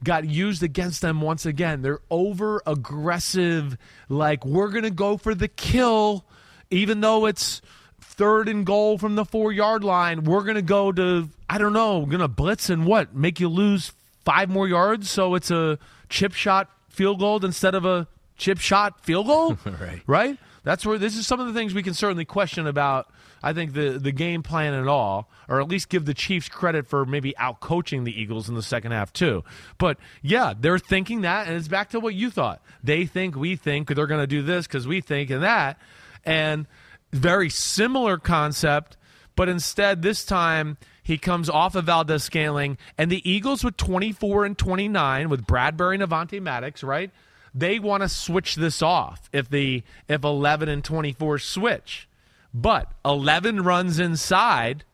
got 0.02 0.24
used 0.24 0.62
against 0.62 1.02
them 1.02 1.20
once 1.20 1.44
again. 1.44 1.82
They're 1.82 2.00
over 2.10 2.62
aggressive, 2.66 3.76
like, 4.08 4.44
we're 4.44 4.70
going 4.70 4.84
to 4.84 4.90
go 4.90 5.16
for 5.18 5.34
the 5.34 5.48
kill, 5.48 6.24
even 6.70 7.02
though 7.02 7.26
it's 7.26 7.60
third 8.00 8.48
and 8.48 8.64
goal 8.64 8.98
from 8.98 9.14
the 9.14 9.24
four 9.24 9.52
yard 9.52 9.84
line. 9.84 10.24
We're 10.24 10.42
going 10.42 10.56
to 10.56 10.62
go 10.62 10.90
to, 10.92 11.28
I 11.48 11.58
don't 11.58 11.74
know, 11.74 12.06
going 12.06 12.20
to 12.20 12.28
blitz 12.28 12.70
and 12.70 12.86
what? 12.86 13.14
Make 13.14 13.40
you 13.40 13.48
lose 13.48 13.92
five 14.24 14.48
more 14.48 14.66
yards 14.66 15.10
so 15.10 15.34
it's 15.34 15.50
a 15.50 15.78
chip 16.08 16.32
shot 16.32 16.70
field 16.88 17.18
goal 17.18 17.44
instead 17.44 17.74
of 17.74 17.84
a 17.84 18.08
chip 18.36 18.58
shot 18.58 19.04
field 19.04 19.26
goal? 19.26 19.58
right. 19.80 20.02
Right? 20.06 20.38
That's 20.64 20.84
where 20.84 20.98
this 20.98 21.16
is 21.16 21.26
some 21.26 21.40
of 21.40 21.46
the 21.46 21.52
things 21.52 21.74
we 21.74 21.82
can 21.82 21.94
certainly 21.94 22.24
question 22.24 22.66
about 22.66 23.10
I 23.42 23.52
think 23.52 23.72
the 23.72 23.98
the 23.98 24.12
game 24.12 24.42
plan 24.42 24.74
and 24.74 24.88
all, 24.88 25.28
or 25.48 25.60
at 25.60 25.68
least 25.68 25.88
give 25.88 26.04
the 26.04 26.14
Chiefs 26.14 26.48
credit 26.48 26.86
for 26.86 27.04
maybe 27.04 27.36
out 27.38 27.60
coaching 27.60 28.04
the 28.04 28.20
Eagles 28.20 28.48
in 28.48 28.54
the 28.54 28.62
second 28.62 28.92
half 28.92 29.12
too. 29.12 29.44
But 29.78 29.98
yeah, 30.22 30.54
they're 30.58 30.78
thinking 30.78 31.22
that, 31.22 31.46
and 31.46 31.56
it's 31.56 31.68
back 31.68 31.90
to 31.90 32.00
what 32.00 32.14
you 32.14 32.30
thought. 32.30 32.62
They 32.82 33.06
think 33.06 33.36
we 33.36 33.56
think 33.56 33.88
they're 33.88 34.06
going 34.06 34.22
to 34.22 34.26
do 34.26 34.42
this 34.42 34.66
because 34.66 34.86
we 34.86 35.00
think 35.00 35.30
and 35.30 35.42
that, 35.42 35.78
and 36.24 36.66
very 37.12 37.50
similar 37.50 38.18
concept. 38.18 38.96
But 39.36 39.48
instead, 39.48 40.02
this 40.02 40.24
time 40.24 40.76
he 41.02 41.16
comes 41.18 41.48
off 41.48 41.74
of 41.74 41.86
Valdes-Scantling, 41.86 42.78
and 42.98 43.10
the 43.10 43.28
Eagles 43.28 43.64
with 43.64 43.76
24 43.76 44.44
and 44.44 44.58
29 44.58 45.28
with 45.28 45.46
Bradberry 45.46 45.94
and 45.94 46.02
Avonte 46.02 46.40
Maddox, 46.40 46.82
right? 46.82 47.10
They 47.54 47.78
want 47.78 48.02
to 48.02 48.08
switch 48.08 48.54
this 48.54 48.82
off 48.82 49.28
if 49.32 49.48
the 49.48 49.82
if 50.08 50.22
11 50.22 50.68
and 50.68 50.84
24 50.84 51.38
switch. 51.38 52.06
But 52.52 52.90
11 53.04 53.62
runs 53.62 53.98
inside, 53.98 54.84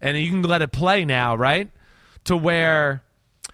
and 0.00 0.16
you 0.16 0.30
can 0.30 0.42
let 0.42 0.62
it 0.62 0.72
play 0.72 1.04
now, 1.04 1.34
right? 1.34 1.70
To 2.24 2.36
where, 2.36 3.02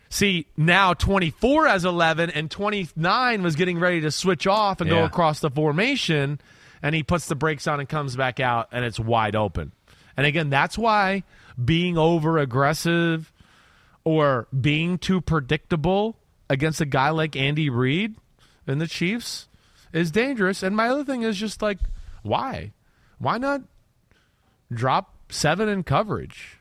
see, 0.08 0.46
now 0.56 0.94
24 0.94 1.66
has 1.66 1.84
11, 1.84 2.30
and 2.30 2.50
29 2.50 3.42
was 3.42 3.56
getting 3.56 3.78
ready 3.78 4.00
to 4.02 4.10
switch 4.10 4.46
off 4.46 4.80
and 4.80 4.88
yeah. 4.88 4.98
go 4.98 5.04
across 5.04 5.40
the 5.40 5.50
formation, 5.50 6.40
and 6.82 6.94
he 6.94 7.02
puts 7.02 7.26
the 7.26 7.34
brakes 7.34 7.66
on 7.66 7.80
and 7.80 7.88
comes 7.88 8.14
back 8.14 8.38
out, 8.38 8.68
and 8.70 8.84
it's 8.84 9.00
wide 9.00 9.34
open. 9.34 9.72
And 10.16 10.26
again, 10.26 10.50
that's 10.50 10.76
why 10.76 11.22
being 11.62 11.98
over 11.98 12.38
aggressive 12.38 13.32
or 14.04 14.48
being 14.58 14.98
too 14.98 15.20
predictable 15.20 16.16
against 16.50 16.80
a 16.80 16.86
guy 16.86 17.10
like 17.10 17.36
Andy 17.36 17.70
Reid 17.70 18.16
and 18.66 18.80
the 18.80 18.86
Chiefs 18.86 19.48
is 19.92 20.10
dangerous. 20.10 20.62
And 20.62 20.76
my 20.76 20.88
other 20.88 21.04
thing 21.04 21.22
is 21.22 21.36
just 21.36 21.62
like, 21.62 21.78
why? 22.22 22.72
Why 23.18 23.38
not 23.38 23.62
drop 24.72 25.14
seven 25.30 25.68
in 25.68 25.82
coverage? 25.82 26.58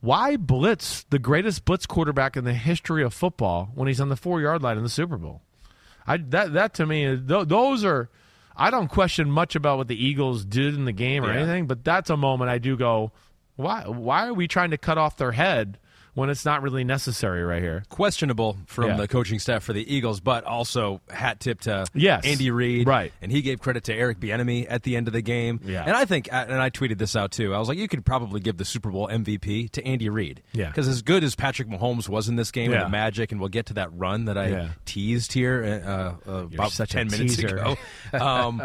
Why 0.00 0.36
blitz 0.36 1.04
the 1.04 1.18
greatest 1.18 1.64
blitz 1.64 1.86
quarterback 1.86 2.36
in 2.36 2.44
the 2.44 2.54
history 2.54 3.02
of 3.02 3.14
football 3.14 3.70
when 3.74 3.88
he's 3.88 4.00
on 4.00 4.08
the 4.08 4.16
four 4.16 4.40
yard 4.40 4.62
line 4.62 4.76
in 4.76 4.82
the 4.82 4.88
Super 4.88 5.16
Bowl? 5.16 5.42
I 6.06 6.18
that 6.18 6.52
that 6.52 6.74
to 6.74 6.86
me 6.86 7.16
th- 7.16 7.48
those 7.48 7.84
are 7.84 8.10
I 8.56 8.70
don't 8.70 8.88
question 8.88 9.30
much 9.30 9.56
about 9.56 9.78
what 9.78 9.88
the 9.88 10.02
Eagles 10.02 10.44
did 10.44 10.74
in 10.74 10.84
the 10.84 10.92
game 10.92 11.24
or 11.24 11.32
yeah. 11.32 11.40
anything, 11.40 11.66
but 11.66 11.84
that's 11.84 12.10
a 12.10 12.16
moment 12.16 12.50
I 12.50 12.58
do 12.58 12.76
go, 12.76 13.12
why 13.56 13.82
why 13.86 14.26
are 14.26 14.34
we 14.34 14.46
trying 14.48 14.70
to 14.70 14.78
cut 14.78 14.98
off 14.98 15.16
their 15.16 15.32
head 15.32 15.78
when 16.16 16.30
it's 16.30 16.46
not 16.46 16.62
really 16.62 16.82
necessary 16.82 17.44
right 17.44 17.62
here. 17.62 17.84
Questionable 17.90 18.56
from 18.64 18.88
yeah. 18.88 18.96
the 18.96 19.06
coaching 19.06 19.38
staff 19.38 19.62
for 19.62 19.74
the 19.74 19.94
Eagles, 19.94 20.18
but 20.18 20.44
also 20.44 21.02
hat 21.10 21.40
tip 21.40 21.60
to 21.60 21.84
yes. 21.94 22.24
Andy 22.24 22.50
Reid. 22.50 22.88
Right. 22.88 23.12
And 23.20 23.30
he 23.30 23.42
gave 23.42 23.60
credit 23.60 23.84
to 23.84 23.94
Eric 23.94 24.18
Bieniemy 24.18 24.66
at 24.66 24.82
the 24.82 24.96
end 24.96 25.08
of 25.08 25.12
the 25.12 25.20
game. 25.20 25.60
Yeah. 25.62 25.84
And 25.86 25.94
I 25.94 26.06
think, 26.06 26.30
and 26.32 26.54
I 26.54 26.70
tweeted 26.70 26.96
this 26.96 27.16
out 27.16 27.32
too, 27.32 27.54
I 27.54 27.58
was 27.58 27.68
like, 27.68 27.76
you 27.76 27.86
could 27.86 28.06
probably 28.06 28.40
give 28.40 28.56
the 28.56 28.64
Super 28.64 28.90
Bowl 28.90 29.08
MVP 29.08 29.70
to 29.72 29.84
Andy 29.84 30.08
Reid. 30.08 30.42
Yeah. 30.54 30.68
Because 30.68 30.88
as 30.88 31.02
good 31.02 31.22
as 31.22 31.34
Patrick 31.34 31.68
Mahomes 31.68 32.08
was 32.08 32.30
in 32.30 32.36
this 32.36 32.50
game 32.50 32.70
yeah. 32.70 32.78
and 32.78 32.86
the 32.86 32.90
magic, 32.90 33.30
and 33.30 33.38
we'll 33.38 33.50
get 33.50 33.66
to 33.66 33.74
that 33.74 33.90
run 33.92 34.24
that 34.24 34.38
I 34.38 34.48
yeah. 34.48 34.68
teased 34.86 35.34
here 35.34 35.82
uh, 35.86 36.30
uh, 36.30 36.46
about 36.46 36.72
10 36.72 37.08
minutes 37.08 37.36
teaser. 37.36 37.56
ago. 37.56 37.76
Um, 38.14 38.62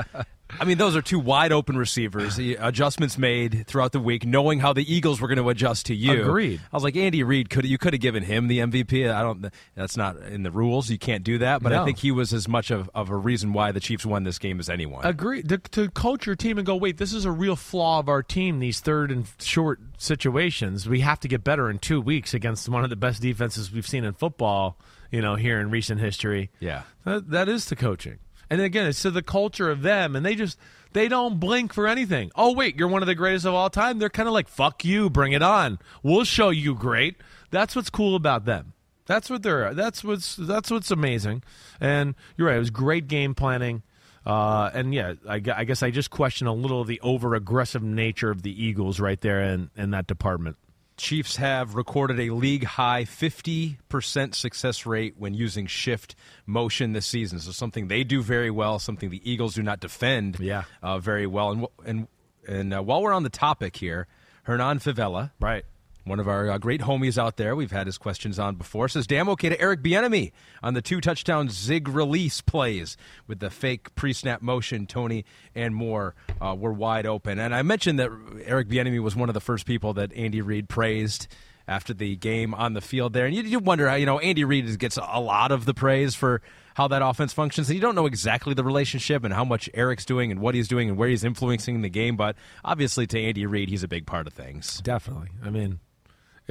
I 0.59 0.65
mean, 0.65 0.77
those 0.77 0.95
are 0.95 1.01
two 1.01 1.19
wide 1.19 1.51
open 1.51 1.77
receivers. 1.77 2.37
adjustments 2.37 3.17
made 3.17 3.65
throughout 3.67 3.91
the 3.91 3.99
week, 3.99 4.25
knowing 4.25 4.59
how 4.59 4.73
the 4.73 4.93
Eagles 4.93 5.21
were 5.21 5.27
going 5.27 5.37
to 5.37 5.49
adjust 5.49 5.87
to 5.87 5.95
you. 5.95 6.21
Agreed. 6.21 6.61
I 6.71 6.75
was 6.75 6.83
like, 6.83 6.95
Andy 6.95 7.23
Reid 7.23 7.49
could 7.49 7.65
you 7.65 7.77
could 7.77 7.93
have 7.93 8.01
given 8.01 8.23
him 8.23 8.47
the 8.47 8.59
MVP. 8.59 9.11
I 9.11 9.21
don't. 9.21 9.47
That's 9.75 9.97
not 9.97 10.17
in 10.17 10.43
the 10.43 10.51
rules. 10.51 10.89
You 10.89 10.97
can't 10.97 11.23
do 11.23 11.39
that. 11.39 11.61
But 11.61 11.69
no. 11.69 11.81
I 11.81 11.85
think 11.85 11.97
he 11.97 12.11
was 12.11 12.33
as 12.33 12.47
much 12.47 12.71
of, 12.71 12.89
of 12.93 13.09
a 13.09 13.15
reason 13.15 13.53
why 13.53 13.71
the 13.71 13.79
Chiefs 13.79 14.05
won 14.05 14.23
this 14.23 14.39
game 14.39 14.59
as 14.59 14.69
anyone. 14.69 15.05
Agreed. 15.05 15.49
To, 15.49 15.57
to 15.57 15.89
coach 15.89 16.25
your 16.25 16.35
team 16.35 16.57
and 16.57 16.65
go, 16.65 16.75
wait, 16.75 16.97
this 16.97 17.13
is 17.13 17.25
a 17.25 17.31
real 17.31 17.55
flaw 17.55 17.99
of 17.99 18.09
our 18.09 18.23
team. 18.23 18.59
These 18.59 18.79
third 18.79 19.11
and 19.11 19.25
short 19.39 19.79
situations, 19.97 20.87
we 20.87 21.01
have 21.01 21.19
to 21.21 21.27
get 21.27 21.43
better 21.43 21.69
in 21.69 21.79
two 21.79 22.01
weeks 22.01 22.33
against 22.33 22.67
one 22.69 22.83
of 22.83 22.89
the 22.89 22.95
best 22.95 23.21
defenses 23.21 23.71
we've 23.71 23.87
seen 23.87 24.03
in 24.03 24.13
football. 24.13 24.77
You 25.11 25.21
know, 25.21 25.35
here 25.35 25.59
in 25.59 25.69
recent 25.71 25.99
history. 25.99 26.51
Yeah, 26.61 26.83
that, 27.03 27.29
that 27.31 27.49
is 27.49 27.65
the 27.65 27.75
coaching. 27.75 28.19
And 28.51 28.59
again, 28.59 28.85
it's 28.85 29.01
to 29.03 29.11
the 29.11 29.23
culture 29.23 29.71
of 29.71 29.81
them, 29.81 30.13
and 30.13 30.25
they 30.25 30.35
just 30.35 30.59
they 30.91 31.07
don't 31.07 31.39
blink 31.39 31.73
for 31.73 31.87
anything. 31.87 32.31
Oh 32.35 32.53
wait, 32.53 32.75
you're 32.75 32.89
one 32.89 33.01
of 33.01 33.07
the 33.07 33.15
greatest 33.15 33.45
of 33.45 33.53
all 33.53 33.69
time. 33.69 33.97
They're 33.97 34.09
kind 34.09 34.27
of 34.27 34.33
like, 34.33 34.49
"Fuck 34.49 34.83
you, 34.83 35.09
bring 35.09 35.31
it 35.31 35.41
on. 35.41 35.79
We'll 36.03 36.25
show 36.25 36.49
you 36.49 36.75
great." 36.75 37.15
That's 37.49 37.77
what's 37.77 37.89
cool 37.89 38.13
about 38.13 38.43
them. 38.43 38.73
That's 39.05 39.29
what 39.29 39.43
they're. 39.43 39.73
That's 39.73 40.03
what's 40.03 40.35
that's 40.35 40.69
what's 40.69 40.91
amazing. 40.91 41.43
And 41.79 42.13
you're 42.35 42.49
right. 42.49 42.57
It 42.57 42.59
was 42.59 42.71
great 42.71 43.07
game 43.07 43.33
planning. 43.35 43.83
Uh, 44.25 44.69
and 44.73 44.93
yeah, 44.93 45.13
I, 45.27 45.35
I, 45.35 45.63
guess 45.63 45.81
I 45.81 45.89
just 45.89 46.11
question 46.11 46.45
a 46.45 46.53
little 46.53 46.81
of 46.81 46.87
the 46.87 46.99
over 47.01 47.33
aggressive 47.33 47.81
nature 47.81 48.29
of 48.29 48.43
the 48.43 48.63
Eagles 48.63 48.99
right 48.99 49.19
there 49.19 49.41
in, 49.41 49.71
in 49.75 49.89
that 49.91 50.05
department. 50.05 50.57
Chiefs 51.01 51.37
have 51.37 51.73
recorded 51.73 52.19
a 52.19 52.29
league 52.29 52.63
high 52.63 53.05
50% 53.05 54.35
success 54.35 54.85
rate 54.85 55.15
when 55.17 55.33
using 55.33 55.65
shift 55.65 56.13
motion 56.45 56.93
this 56.93 57.07
season. 57.07 57.39
So 57.39 57.51
something 57.51 57.87
they 57.87 58.03
do 58.03 58.21
very 58.21 58.51
well, 58.51 58.77
something 58.77 59.09
the 59.09 59.19
Eagles 59.29 59.55
do 59.55 59.63
not 59.63 59.79
defend 59.79 60.39
yeah. 60.39 60.65
uh, 60.83 60.99
very 60.99 61.25
well. 61.25 61.51
And 61.51 61.67
and 61.85 62.07
and 62.47 62.73
uh, 62.75 62.83
while 62.83 63.01
we're 63.01 63.13
on 63.13 63.23
the 63.23 63.31
topic 63.31 63.77
here, 63.77 64.05
Hernan 64.43 64.77
Favela, 64.77 65.31
right, 65.39 65.65
one 66.03 66.19
of 66.19 66.27
our 66.27 66.49
uh, 66.49 66.57
great 66.57 66.81
homies 66.81 67.17
out 67.17 67.37
there, 67.37 67.55
we've 67.55 67.71
had 67.71 67.85
his 67.85 67.97
questions 67.97 68.39
on 68.39 68.55
before, 68.55 68.87
says 68.87 69.05
damn 69.05 69.29
okay 69.29 69.49
to 69.49 69.59
Eric 69.61 69.81
Bieniemy 69.81 70.31
on 70.63 70.73
the 70.73 70.81
two 70.81 70.99
touchdown 70.99 71.49
zig 71.49 71.87
release 71.87 72.41
plays 72.41 72.97
with 73.27 73.39
the 73.39 73.49
fake 73.49 73.93
pre-snap 73.95 74.41
motion. 74.41 74.87
Toney 74.87 75.25
and 75.53 75.75
Moore 75.75 76.15
uh, 76.41 76.55
were 76.57 76.73
wide 76.73 77.05
open, 77.05 77.39
and 77.39 77.53
I 77.53 77.61
mentioned 77.61 77.99
that 77.99 78.09
Eric 78.45 78.67
Bieniemy 78.67 79.01
was 79.01 79.15
one 79.15 79.29
of 79.29 79.33
the 79.33 79.41
first 79.41 79.65
people 79.65 79.93
that 79.93 80.11
Andy 80.13 80.41
Reid 80.41 80.69
praised 80.69 81.27
after 81.67 81.93
the 81.93 82.15
game 82.15 82.53
on 82.53 82.73
the 82.73 82.81
field 82.81 83.13
there, 83.13 83.25
and 83.25 83.35
you, 83.35 83.43
you 83.43 83.59
wonder 83.59 83.87
how 83.87 83.95
you 83.95 84.05
know 84.05 84.19
Andy 84.19 84.43
Reid 84.43 84.77
gets 84.79 84.97
a 84.97 85.19
lot 85.19 85.51
of 85.51 85.65
the 85.65 85.73
praise 85.73 86.15
for 86.15 86.41
how 86.75 86.87
that 86.87 87.01
offense 87.01 87.33
functions. 87.33 87.69
And 87.69 87.75
you 87.75 87.81
don't 87.81 87.95
know 87.95 88.05
exactly 88.05 88.53
the 88.53 88.63
relationship 88.63 89.23
and 89.23 89.33
how 89.33 89.43
much 89.43 89.69
Eric's 89.73 90.05
doing 90.05 90.31
and 90.31 90.39
what 90.39 90.55
he's 90.55 90.67
doing 90.67 90.89
and 90.89 90.97
where 90.97 91.09
he's 91.09 91.23
influencing 91.23 91.81
the 91.81 91.89
game, 91.89 92.15
but 92.15 92.35
obviously 92.63 93.05
to 93.07 93.19
Andy 93.19 93.45
Reid, 93.45 93.69
he's 93.69 93.83
a 93.83 93.87
big 93.87 94.05
part 94.05 94.27
of 94.27 94.33
things. 94.33 94.81
Definitely. 94.81 95.29
I 95.43 95.49
mean, 95.49 95.79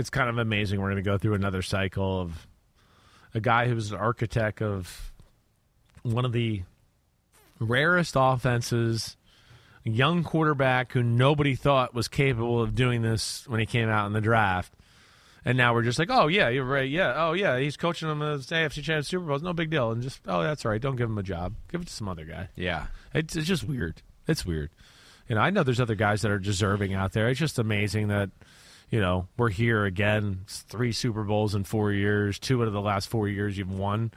it's 0.01 0.11
kind 0.11 0.28
of 0.28 0.38
amazing. 0.38 0.80
We're 0.80 0.90
going 0.90 1.05
to 1.05 1.09
go 1.09 1.18
through 1.18 1.34
another 1.34 1.62
cycle 1.62 2.20
of 2.20 2.48
a 3.34 3.40
guy 3.40 3.68
who's 3.68 3.92
an 3.92 3.98
architect 3.98 4.61
of 4.61 5.12
one 6.03 6.24
of 6.24 6.32
the 6.32 6.62
rarest 7.61 8.14
offenses, 8.16 9.16
a 9.86 9.90
young 9.90 10.24
quarterback 10.24 10.92
who 10.92 11.03
nobody 11.03 11.55
thought 11.55 11.94
was 11.94 12.09
capable 12.09 12.61
of 12.61 12.74
doing 12.74 13.03
this 13.03 13.46
when 13.46 13.61
he 13.61 13.66
came 13.66 13.88
out 13.88 14.07
in 14.07 14.12
the 14.12 14.20
draft. 14.20 14.72
And 15.44 15.57
now 15.57 15.72
we're 15.72 15.82
just 15.82 15.98
like, 15.98 16.11
oh 16.11 16.26
yeah, 16.26 16.48
you're 16.48 16.64
right. 16.64 16.88
Yeah, 16.88 17.14
oh 17.16 17.32
yeah, 17.32 17.59
he's 17.59 17.76
coaching 17.76 18.09
them 18.09 18.20
as 18.20 18.46
AFC 18.48 18.74
Championship 18.74 19.05
Super 19.07 19.24
Bowls. 19.26 19.42
No 19.42 19.53
big 19.53 19.70
deal. 19.70 19.90
And 19.90 20.03
just, 20.03 20.20
oh, 20.26 20.42
that's 20.42 20.64
all 20.64 20.72
right. 20.72 20.80
Don't 20.80 20.96
give 20.96 21.09
him 21.09 21.16
a 21.18 21.22
job. 21.22 21.55
Give 21.70 21.80
it 21.80 21.86
to 21.86 21.92
some 21.92 22.09
other 22.09 22.24
guy. 22.24 22.48
Yeah, 22.57 22.88
it's, 23.14 23.36
it's 23.36 23.46
just 23.46 23.64
weird. 23.64 24.03
It's 24.26 24.44
weird. 24.44 24.70
You 25.28 25.36
know, 25.36 25.42
I 25.42 25.51
know 25.51 25.62
there's 25.62 25.80
other 25.80 25.94
guys 25.94 26.22
that 26.22 26.30
are 26.30 26.38
deserving 26.38 26.92
out 26.92 27.12
there. 27.12 27.28
It's 27.28 27.40
just 27.40 27.59
amazing 27.59 28.09
that 28.09 28.30
you 28.91 29.01
know, 29.01 29.28
we're 29.36 29.51
here 29.51 29.84
again. 29.84 30.45
three 30.47 30.93
Super 30.93 31.24
Bowls 31.24 31.55
in 31.55 31.64
four 31.64 31.93
years. 31.93 32.38
Two 32.38 32.62
out 32.62 32.68
of 32.68 32.74
the 32.74 32.80
last 32.80 33.09
four 33.09 33.28
years 33.28 33.57
you've 33.57 33.72
won, 33.72 34.11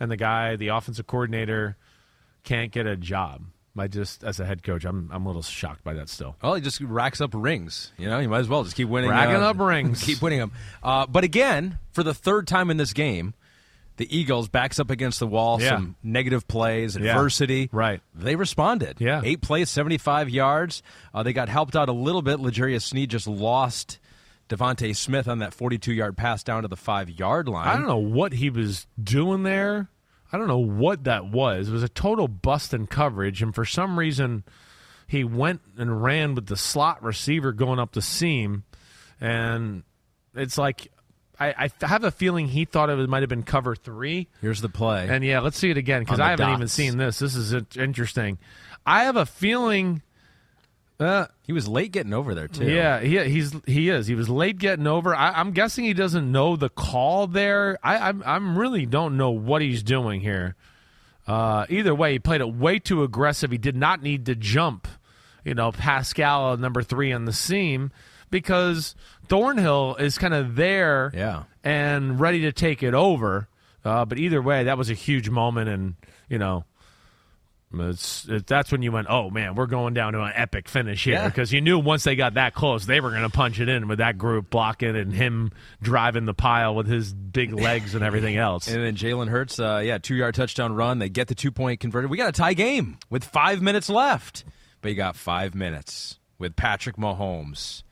and 0.00 0.10
the 0.10 0.16
guy, 0.16 0.56
the 0.56 0.68
offensive 0.68 1.06
coordinator, 1.06 1.76
can't 2.44 2.72
get 2.72 2.86
a 2.86 2.96
job. 2.96 3.42
I 3.78 3.88
just 3.88 4.24
as 4.24 4.40
a 4.40 4.46
head 4.46 4.62
coach, 4.62 4.84
I'm 4.84 5.10
I'm 5.12 5.26
a 5.26 5.28
little 5.28 5.42
shocked 5.42 5.84
by 5.84 5.94
that 5.94 6.08
still. 6.08 6.34
Well, 6.42 6.54
he 6.54 6.62
just 6.62 6.80
racks 6.80 7.20
up 7.20 7.32
rings. 7.34 7.92
You 7.98 8.08
know, 8.08 8.18
you 8.18 8.28
might 8.28 8.38
as 8.38 8.48
well 8.48 8.64
just 8.64 8.74
keep 8.74 8.88
winning. 8.88 9.10
Racking 9.10 9.36
uh, 9.36 9.50
up 9.50 9.58
rings. 9.58 10.02
Keep 10.06 10.22
winning 10.22 10.38
them. 10.38 10.52
Uh, 10.82 11.06
but 11.06 11.24
again, 11.24 11.78
for 11.92 12.02
the 12.02 12.14
third 12.14 12.46
time 12.46 12.70
in 12.70 12.78
this 12.78 12.94
game, 12.94 13.34
the 13.98 14.16
Eagles 14.16 14.48
backs 14.48 14.78
up 14.78 14.90
against 14.90 15.20
the 15.20 15.26
wall. 15.26 15.60
Yeah. 15.60 15.70
Some 15.76 15.96
negative 16.02 16.48
plays, 16.48 16.96
Yeah. 16.96 17.10
adversity. 17.12 17.68
Right. 17.72 18.00
They 18.14 18.34
responded. 18.36 18.96
Yeah. 18.98 19.20
Eight 19.24 19.42
plays, 19.42 19.68
75 19.70 20.30
yards. 20.30 20.82
Uh, 21.12 21.22
they 21.22 21.32
got 21.34 21.48
helped 21.50 21.76
out 21.76 21.88
a 21.88 21.92
little 21.92 22.22
bit. 22.22 22.40
L'Jarius 22.40 22.82
Sneed 22.82 23.10
just 23.10 23.26
lost 23.26 23.98
DeVonta 24.48 24.94
Smith 24.96 25.28
on 25.28 25.38
that 25.38 25.54
42 25.54 25.92
yard 25.92 26.16
pass 26.16 26.42
down 26.42 26.62
to 26.62 26.68
the 26.68 26.76
five 26.76 27.10
yard 27.10 27.48
line. 27.48 27.68
I 27.68 27.76
don't 27.76 27.86
know 27.86 27.96
what 27.96 28.32
he 28.32 28.50
was 28.50 28.86
doing 29.02 29.42
there. 29.42 29.88
I 30.32 30.38
don't 30.38 30.48
know 30.48 30.58
what 30.58 31.04
that 31.04 31.26
was. 31.26 31.68
It 31.68 31.72
was 31.72 31.82
a 31.82 31.88
total 31.88 32.28
bust 32.28 32.74
in 32.74 32.86
coverage, 32.86 33.42
and 33.42 33.54
for 33.54 33.64
some 33.64 33.98
reason, 33.98 34.44
he 35.06 35.24
went 35.24 35.60
and 35.78 36.02
ran 36.02 36.34
with 36.34 36.46
the 36.46 36.56
slot 36.56 37.02
receiver 37.02 37.52
going 37.52 37.78
up 37.78 37.92
the 37.92 38.02
seam, 38.02 38.64
and 39.20 39.84
it's 40.34 40.58
like 40.58 40.90
I, 41.38 41.70
I 41.80 41.86
have 41.86 42.04
a 42.04 42.10
feeling 42.10 42.48
he 42.48 42.64
thought 42.64 42.90
it 42.90 43.08
might 43.08 43.22
have 43.22 43.28
been 43.28 43.42
cover 43.42 43.76
three. 43.76 44.28
Here's 44.40 44.60
the 44.60 44.68
play. 44.68 45.06
And 45.08 45.24
yeah, 45.24 45.40
let's 45.40 45.58
see 45.58 45.70
it 45.70 45.76
again 45.76 46.02
because 46.02 46.20
I 46.20 46.30
haven't 46.30 46.50
even 46.50 46.68
seen 46.68 46.96
this. 46.96 47.18
This 47.18 47.34
is 47.34 47.54
interesting. 47.76 48.38
I 48.84 49.04
have 49.04 49.16
a 49.16 49.26
feeling. 49.26 50.02
Uh, 50.98 51.26
he 51.42 51.52
was 51.52 51.68
late 51.68 51.92
getting 51.92 52.14
over 52.14 52.34
there, 52.34 52.48
too. 52.48 52.64
yeah, 52.70 53.00
he, 53.00 53.18
he's 53.28 53.54
he 53.66 53.90
is. 53.90 54.06
He 54.06 54.14
was 54.14 54.28
late 54.30 54.56
getting 54.58 54.86
over. 54.86 55.14
I, 55.14 55.32
I'm 55.32 55.50
guessing 55.52 55.84
he 55.84 55.92
doesn't 55.92 56.30
know 56.32 56.56
the 56.56 56.70
call 56.70 57.26
there. 57.26 57.78
I 57.82 58.08
I'm, 58.08 58.22
I'm 58.24 58.58
really 58.58 58.86
don't 58.86 59.16
know 59.18 59.30
what 59.30 59.60
he's 59.60 59.82
doing 59.82 60.22
here. 60.22 60.54
Uh, 61.26 61.66
either 61.68 61.94
way, 61.94 62.12
he 62.12 62.18
played 62.18 62.40
it 62.40 62.54
way 62.54 62.78
too 62.78 63.02
aggressive. 63.02 63.50
He 63.50 63.58
did 63.58 63.76
not 63.76 64.02
need 64.02 64.26
to 64.26 64.34
jump. 64.34 64.88
You 65.44 65.54
know, 65.54 65.70
Pascal 65.70 66.56
number 66.56 66.82
three 66.82 67.12
on 67.12 67.24
the 67.24 67.32
seam 67.32 67.92
because 68.30 68.94
Thornhill 69.28 69.96
is 69.96 70.18
kind 70.18 70.34
of 70.34 70.56
there 70.56 71.12
Yeah. 71.14 71.44
and 71.62 72.18
ready 72.18 72.40
to 72.42 72.52
take 72.52 72.82
it 72.82 72.94
over. 72.94 73.48
Uh, 73.84 74.04
but 74.04 74.18
either 74.18 74.40
way, 74.42 74.64
that 74.64 74.76
was 74.78 74.90
a 74.90 74.94
huge 74.94 75.28
moment, 75.30 75.68
and 75.68 75.94
you 76.28 76.38
know, 76.38 76.64
it's, 77.74 78.26
it, 78.28 78.46
that's 78.46 78.70
when 78.72 78.82
you 78.82 78.92
went, 78.92 79.08
oh 79.10 79.28
man, 79.30 79.54
we're 79.54 79.66
going 79.66 79.92
down 79.92 80.12
to 80.14 80.22
an 80.22 80.32
epic 80.34 80.68
finish 80.68 81.04
here 81.04 81.14
Yeah. 81.14 81.28
because 81.28 81.52
you 81.52 81.60
knew 81.60 81.78
once 81.78 82.04
they 82.04 82.16
got 82.16 82.34
that 82.34 82.54
close, 82.54 82.86
they 82.86 83.00
were 83.00 83.10
going 83.10 83.22
to 83.22 83.28
punch 83.28 83.60
it 83.60 83.68
in 83.68 83.88
with 83.88 83.98
that 83.98 84.16
group 84.18 84.50
blocking 84.50 84.96
and 84.96 85.12
him 85.12 85.50
driving 85.82 86.24
the 86.24 86.34
pile 86.34 86.74
with 86.74 86.86
his 86.86 87.12
big 87.12 87.52
legs 87.52 87.94
and 87.94 88.04
everything 88.04 88.36
else. 88.38 88.68
And 88.68 88.82
then 88.82 88.94
Jalen 88.96 89.28
Hurts, 89.28 89.58
uh, 89.58 89.82
yeah, 89.84 89.98
two 89.98 90.14
yard 90.14 90.34
touchdown 90.34 90.74
run. 90.74 90.98
They 91.00 91.08
get 91.08 91.28
the 91.28 91.34
two 91.34 91.50
point 91.50 91.80
converted. 91.80 92.10
We 92.10 92.16
got 92.16 92.28
a 92.28 92.32
tie 92.32 92.54
game 92.54 92.98
with 93.10 93.24
five 93.24 93.60
minutes 93.60 93.90
left, 93.90 94.44
but 94.80 94.90
you 94.90 94.94
got 94.94 95.16
five 95.16 95.54
minutes 95.54 96.18
with 96.38 96.54
Patrick 96.56 96.96
Mahomes 96.96 97.82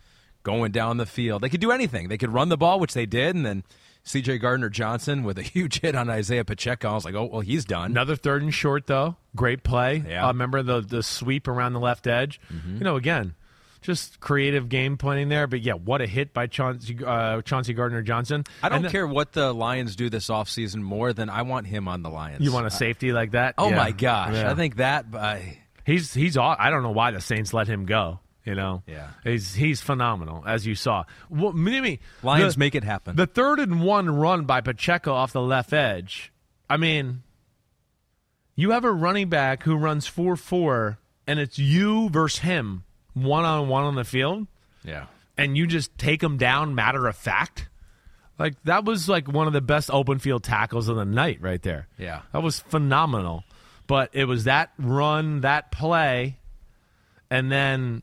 going 0.45 0.71
down 0.73 0.99
the 0.99 1.07
field. 1.07 1.43
They 1.43 1.49
could 1.49 1.61
do 1.61 1.71
anything. 1.73 2.09
They 2.09 2.19
could 2.19 2.33
run 2.33 2.49
the 2.49 2.57
ball, 2.59 2.79
which 2.79 2.95
they 2.95 3.07
did, 3.07 3.35
and 3.35 3.45
then 3.45 3.65
C.J. 4.05 4.39
Gardner 4.39 4.69
Johnson 4.69 5.25
with 5.25 5.39
a 5.39 5.43
huge 5.55 5.81
hit 5.81 5.95
on 5.95 6.09
Isaiah 6.11 6.45
Pacheco. 6.45 6.91
I 6.91 6.95
was 6.95 7.05
like, 7.05 7.15
oh 7.15 7.25
well, 7.25 7.41
he's 7.41 7.65
done. 7.65 7.91
Another 7.91 8.17
third 8.17 8.43
and 8.43 8.53
short 8.55 8.87
though, 8.87 9.17
great 9.35 9.63
play. 9.63 9.97
Yeah. 10.07 10.19
Mm-hmm. 10.19 10.25
Uh, 10.25 10.29
remember 10.29 10.63
the 10.63 10.81
the 10.81 11.03
sweep 11.03 11.49
around 11.49 11.73
the 11.73 11.81
left 11.81 12.07
edge. 12.07 12.41
You 12.51 12.85
know, 12.85 12.97
again, 12.97 13.35
just 13.81 14.21
creative 14.21 14.69
game 14.69 14.97
planning 14.97 15.29
there. 15.29 15.47
But 15.47 15.63
yeah, 15.63 15.73
what 15.75 16.01
a 16.03 16.07
hit 16.07 16.33
by 16.35 16.47
Chauncey, 16.47 16.99
uh, 17.05 17.43
Chauncey 17.43 17.73
Gardner 17.75 18.03
Johnson. 18.03 18.45
I 18.63 18.69
don't 18.69 18.83
then- 18.83 18.91
care 18.91 19.07
what 19.07 19.33
the 19.33 19.53
Lions 19.53 19.97
do 19.97 20.09
this 20.11 20.29
offseason 20.29 20.77
more 20.83 21.13
than 21.13 21.29
I 21.31 21.43
want 21.43 21.67
him 21.67 21.89
on 21.89 22.03
the 22.03 22.11
Lions. 22.11 22.41
You 22.45 22.53
want 22.53 22.67
a 22.67 22.71
safety 22.71 23.13
like 23.13 23.31
that? 23.33 23.55
Oh 23.59 23.71
Yeah. 23.71 23.77
my 23.77 23.91
gosh! 23.91 24.35
Yeah. 24.35 24.51
I 24.51 24.55
think 24.55 24.77
that. 24.77 25.07
Uh, 25.13 25.39
He's 25.87 26.15
he's 26.15 26.39
aw- 26.39 26.57
I 26.59 26.71
don't 26.71 26.83
know 26.83 26.93
why 26.93 27.11
the 27.11 27.21
Saints 27.21 27.53
let 27.53 27.69
him 27.69 27.85
go. 27.85 28.19
You 28.45 28.55
know, 28.55 28.83
Yeah. 28.87 29.09
he's 29.23 29.55
he's 29.55 29.81
phenomenal 29.81 30.45
as 30.47 30.67
you 30.67 30.75
saw. 30.75 31.05
Well, 31.31 31.53
Mimi, 31.53 32.01
Lions 32.23 32.55
the- 32.55 32.59
make 32.61 32.75
it 32.75 32.85
happen. 32.85 33.17
The 33.17 33.27
third 33.27 33.59
and 33.59 33.81
one 33.83 34.11
run 34.15 34.45
by 34.45 34.61
Pacheco 34.61 35.15
off 35.15 35.33
the 35.33 35.41
left 35.41 35.73
edge. 35.73 36.31
I 36.69 36.77
mean, 36.77 37.23
you 38.55 38.71
have 38.73 38.85
a 38.85 38.93
running 38.93 39.29
back 39.29 39.63
who 39.63 39.77
runs 39.77 40.07
four 40.07 40.37
four, 40.37 40.99
and 41.27 41.39
it's 41.41 41.59
you 41.59 42.09
versus 42.11 42.41
him 42.41 42.85
one 43.15 43.45
on 43.45 43.69
one 43.69 43.85
on 43.85 43.95
the 43.95 44.05
field, 44.05 44.47
yeah. 44.85 45.07
and 45.39 45.57
you 45.57 45.67
just 45.67 45.97
take 45.97 46.23
him 46.23 46.37
down 46.37 46.75
matter 46.75 47.07
of 47.07 47.17
fact. 47.17 47.69
Like 48.39 48.55
that 48.65 48.85
was 48.85 49.09
like 49.09 49.27
one 49.27 49.47
of 49.47 49.53
the 49.53 49.61
best 49.61 49.91
open 49.91 50.19
field 50.19 50.43
tackles 50.45 50.89
of 50.89 50.97
the 50.97 51.05
night 51.05 51.39
right 51.41 51.63
there. 51.63 51.87
Yeah. 51.99 52.23
That 52.33 52.43
was 52.43 52.61
phenomenal. 52.61 53.45
But 53.87 54.11
it 54.13 54.25
was 54.27 54.45
that 54.45 54.73
run, 54.79 55.43
that 55.43 55.71
play, 55.71 56.39
and 57.31 57.51
then 57.53 58.03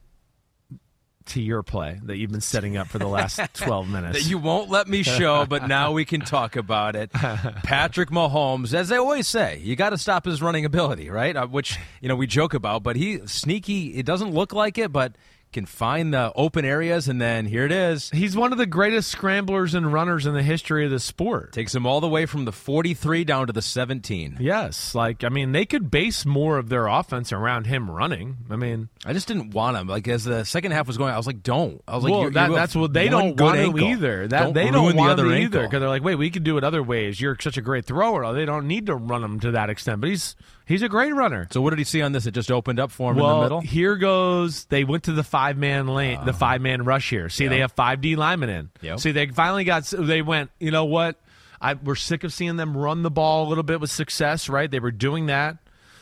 to 1.27 1.41
your 1.41 1.63
play 1.63 1.99
that 2.03 2.17
you've 2.17 2.31
been 2.31 2.41
setting 2.41 2.77
up 2.77 2.87
for 2.87 2.99
the 2.99 3.07
last 3.07 3.39
12 3.53 3.87
minutes. 3.89 4.17
that 4.23 4.29
you 4.29 4.37
won't 4.37 4.69
let 4.69 4.87
me 4.87 5.03
show, 5.03 5.45
but 5.45 5.67
now 5.67 5.91
we 5.91 6.05
can 6.05 6.21
talk 6.21 6.55
about 6.55 6.95
it. 6.95 7.11
Patrick 7.63 8.09
Mahomes, 8.09 8.73
as 8.73 8.89
they 8.89 8.97
always 8.97 9.27
say, 9.27 9.59
you 9.63 9.75
got 9.75 9.91
to 9.91 9.97
stop 9.97 10.25
his 10.25 10.41
running 10.41 10.65
ability, 10.65 11.09
right? 11.09 11.35
Uh, 11.35 11.47
which 11.47 11.77
you 12.01 12.09
know 12.09 12.15
we 12.15 12.27
joke 12.27 12.53
about, 12.53 12.83
but 12.83 12.95
he 12.95 13.25
sneaky. 13.27 13.95
It 13.95 14.05
doesn't 14.05 14.33
look 14.33 14.53
like 14.53 14.77
it, 14.77 14.91
but 14.91 15.13
can 15.51 15.65
find 15.65 16.13
the 16.13 16.31
open 16.35 16.65
areas, 16.65 17.07
and 17.07 17.21
then 17.21 17.45
here 17.45 17.65
it 17.65 17.71
is. 17.71 18.09
He's 18.11 18.35
one 18.35 18.51
of 18.51 18.57
the 18.57 18.65
greatest 18.65 19.11
scramblers 19.11 19.73
and 19.73 19.91
runners 19.91 20.25
in 20.25 20.33
the 20.33 20.43
history 20.43 20.85
of 20.85 20.91
the 20.91 20.99
sport. 20.99 21.53
Takes 21.53 21.75
him 21.75 21.85
all 21.85 22.01
the 22.01 22.07
way 22.07 22.25
from 22.25 22.45
the 22.45 22.51
43 22.51 23.23
down 23.23 23.47
to 23.47 23.53
the 23.53 23.61
17. 23.61 24.37
Yes, 24.39 24.95
like 24.95 25.23
I 25.23 25.29
mean, 25.29 25.51
they 25.51 25.65
could 25.65 25.91
base 25.91 26.25
more 26.25 26.57
of 26.57 26.69
their 26.69 26.87
offense 26.87 27.31
around 27.31 27.67
him 27.67 27.89
running. 27.89 28.37
I 28.49 28.55
mean, 28.55 28.89
I 29.05 29.13
just 29.13 29.27
didn't 29.27 29.51
want 29.51 29.77
him. 29.77 29.87
Like 29.87 30.07
as 30.07 30.23
the 30.23 30.43
second 30.45 30.71
half 30.71 30.87
was 30.87 30.97
going, 30.97 31.13
I 31.13 31.17
was 31.17 31.27
like, 31.27 31.43
"Don't." 31.43 31.81
I 31.87 31.95
was 31.95 32.03
like, 32.03 32.11
well, 32.11 32.21
you're, 32.21 32.31
that, 32.31 32.49
you 32.49 32.55
that's 32.55 32.75
what 32.75 32.93
they 32.93 33.09
don't 33.09 33.39
want 33.39 33.57
to 33.57 33.77
either. 33.85 34.27
That 34.27 34.43
don't 34.43 34.53
they 34.53 34.71
don't 34.71 34.89
the 34.89 34.95
want 34.95 35.11
other 35.11 35.25
him 35.25 35.43
either 35.43 35.63
because 35.63 35.79
they're 35.79 35.89
like, 35.89 36.03
wait, 36.03 36.15
we 36.15 36.29
could 36.29 36.43
do 36.43 36.57
it 36.57 36.63
other 36.63 36.83
ways. 36.83 37.19
You're 37.19 37.37
such 37.39 37.57
a 37.57 37.61
great 37.61 37.85
thrower. 37.85 38.33
They 38.33 38.45
don't 38.45 38.67
need 38.67 38.87
to 38.87 38.95
run 38.95 39.23
him 39.23 39.39
to 39.41 39.51
that 39.51 39.69
extent. 39.69 40.01
But 40.01 40.09
he's 40.09 40.35
he's 40.71 40.81
a 40.81 40.89
great 40.89 41.13
runner. 41.13 41.47
So 41.51 41.61
what 41.61 41.71
did 41.71 41.79
he 41.79 41.85
see 41.85 42.01
on 42.01 42.11
this? 42.13 42.25
It 42.25 42.31
just 42.31 42.51
opened 42.51 42.79
up 42.79 42.91
for 42.91 43.11
him 43.11 43.17
well, 43.17 43.29
in 43.29 43.37
the 43.37 43.43
middle. 43.43 43.61
here 43.61 43.95
goes. 43.97 44.65
They 44.65 44.83
went 44.83 45.03
to 45.03 45.11
the 45.11 45.23
five 45.23 45.57
man 45.57 45.87
lane, 45.87 46.23
the 46.25 46.31
ah. 46.31 46.35
five 46.35 46.61
man 46.61 46.83
rush 46.83 47.09
here. 47.09 47.29
See, 47.29 47.47
they 47.47 47.59
have 47.59 47.73
five 47.73 48.01
D 48.01 48.15
linemen 48.15 48.49
in. 48.49 48.69
Yep. 48.81 48.99
See, 48.99 49.11
they 49.11 49.27
finally 49.27 49.63
got. 49.63 49.83
They 49.85 50.21
went. 50.21 50.49
You 50.59 50.71
know 50.71 50.85
what? 50.85 51.19
I 51.59 51.75
we're 51.75 51.95
sick 51.95 52.23
of 52.23 52.33
seeing 52.33 52.55
them 52.55 52.75
run 52.75 53.03
the 53.03 53.11
ball 53.11 53.47
a 53.47 53.49
little 53.49 53.63
bit 53.63 53.79
with 53.79 53.91
success. 53.91 54.49
Right? 54.49 54.71
They 54.71 54.79
were 54.79 54.91
doing 54.91 55.27
that, 55.27 55.57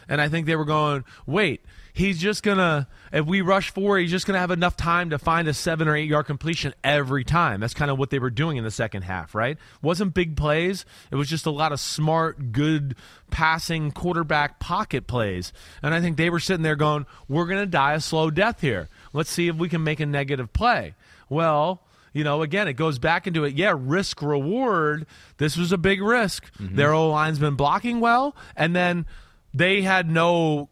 and 0.08 0.22
I 0.22 0.30
think 0.30 0.46
they 0.46 0.56
were 0.56 0.66
going. 0.66 1.04
Wait, 1.26 1.66
he's 1.94 2.20
just 2.20 2.44
gonna. 2.44 2.88
If 3.12 3.26
we 3.26 3.42
rush 3.42 3.72
four, 3.72 3.98
he's 3.98 4.12
just 4.12 4.26
gonna 4.26 4.40
have 4.40 4.52
enough 4.52 4.78
time 4.78 5.10
to 5.10 5.20
find 5.20 5.48
a 5.48 5.54
seven 5.54 5.88
or 5.88 5.96
eight 5.96 6.10
yard 6.10 6.26
completion 6.26 6.74
every 6.84 7.24
time. 7.24 7.60
That's 7.60 7.74
kind 7.74 7.92
of 7.92 7.98
what 7.98 8.10
they 8.10 8.20
were 8.20 8.30
doing 8.30 8.58
in 8.58 8.64
the 8.64 8.72
second 8.72 9.04
half. 9.04 9.34
Right? 9.36 9.58
Wasn't 9.82 10.14
big 10.14 10.36
plays. 10.36 10.86
It 11.12 11.16
was 11.16 11.30
just 11.30 11.46
a 11.46 11.52
lot 11.52 11.72
of 11.72 11.80
smart, 11.80 12.52
good 12.52 12.96
passing 13.30 13.92
quarterback 13.92 14.60
pocket 14.60 15.08
plays. 15.08 15.54
And 15.82 15.94
I 15.94 16.02
think 16.02 16.18
they 16.18 16.30
were 16.30 16.40
sitting 16.40 16.64
there 16.64 16.76
going, 16.76 17.06
we're 17.28 17.46
going 17.46 17.60
to 17.60 17.66
die 17.66 17.94
a 17.94 18.00
slow 18.00 18.30
death 18.30 18.62
here. 18.62 18.90
Let's 19.14 19.30
see 19.30 19.48
if 19.48 19.56
we 19.56 19.70
can 19.70 19.84
make 19.84 20.00
a 20.00 20.06
negative 20.06 20.52
play. 20.54 20.96
Well, 21.30 21.84
you 22.14 22.24
know, 22.24 22.42
again, 22.42 22.68
it 22.68 22.74
goes 22.74 23.00
back 23.00 23.28
into 23.28 23.44
it. 23.44 23.56
Yeah, 23.56 23.74
risk 23.78 24.22
reward. 24.22 25.06
This 25.38 25.56
was 25.56 25.72
a 25.72 25.78
big 25.78 26.02
risk. 26.02 26.52
Mm-hmm. 26.56 26.76
Their 26.76 26.94
O 26.94 27.10
line's 27.10 27.40
been 27.40 27.56
blocking 27.56 28.00
well, 28.00 28.36
and 28.56 28.76
then 28.76 29.06
they 29.54 29.82
had 29.82 30.10
no, 30.10 30.70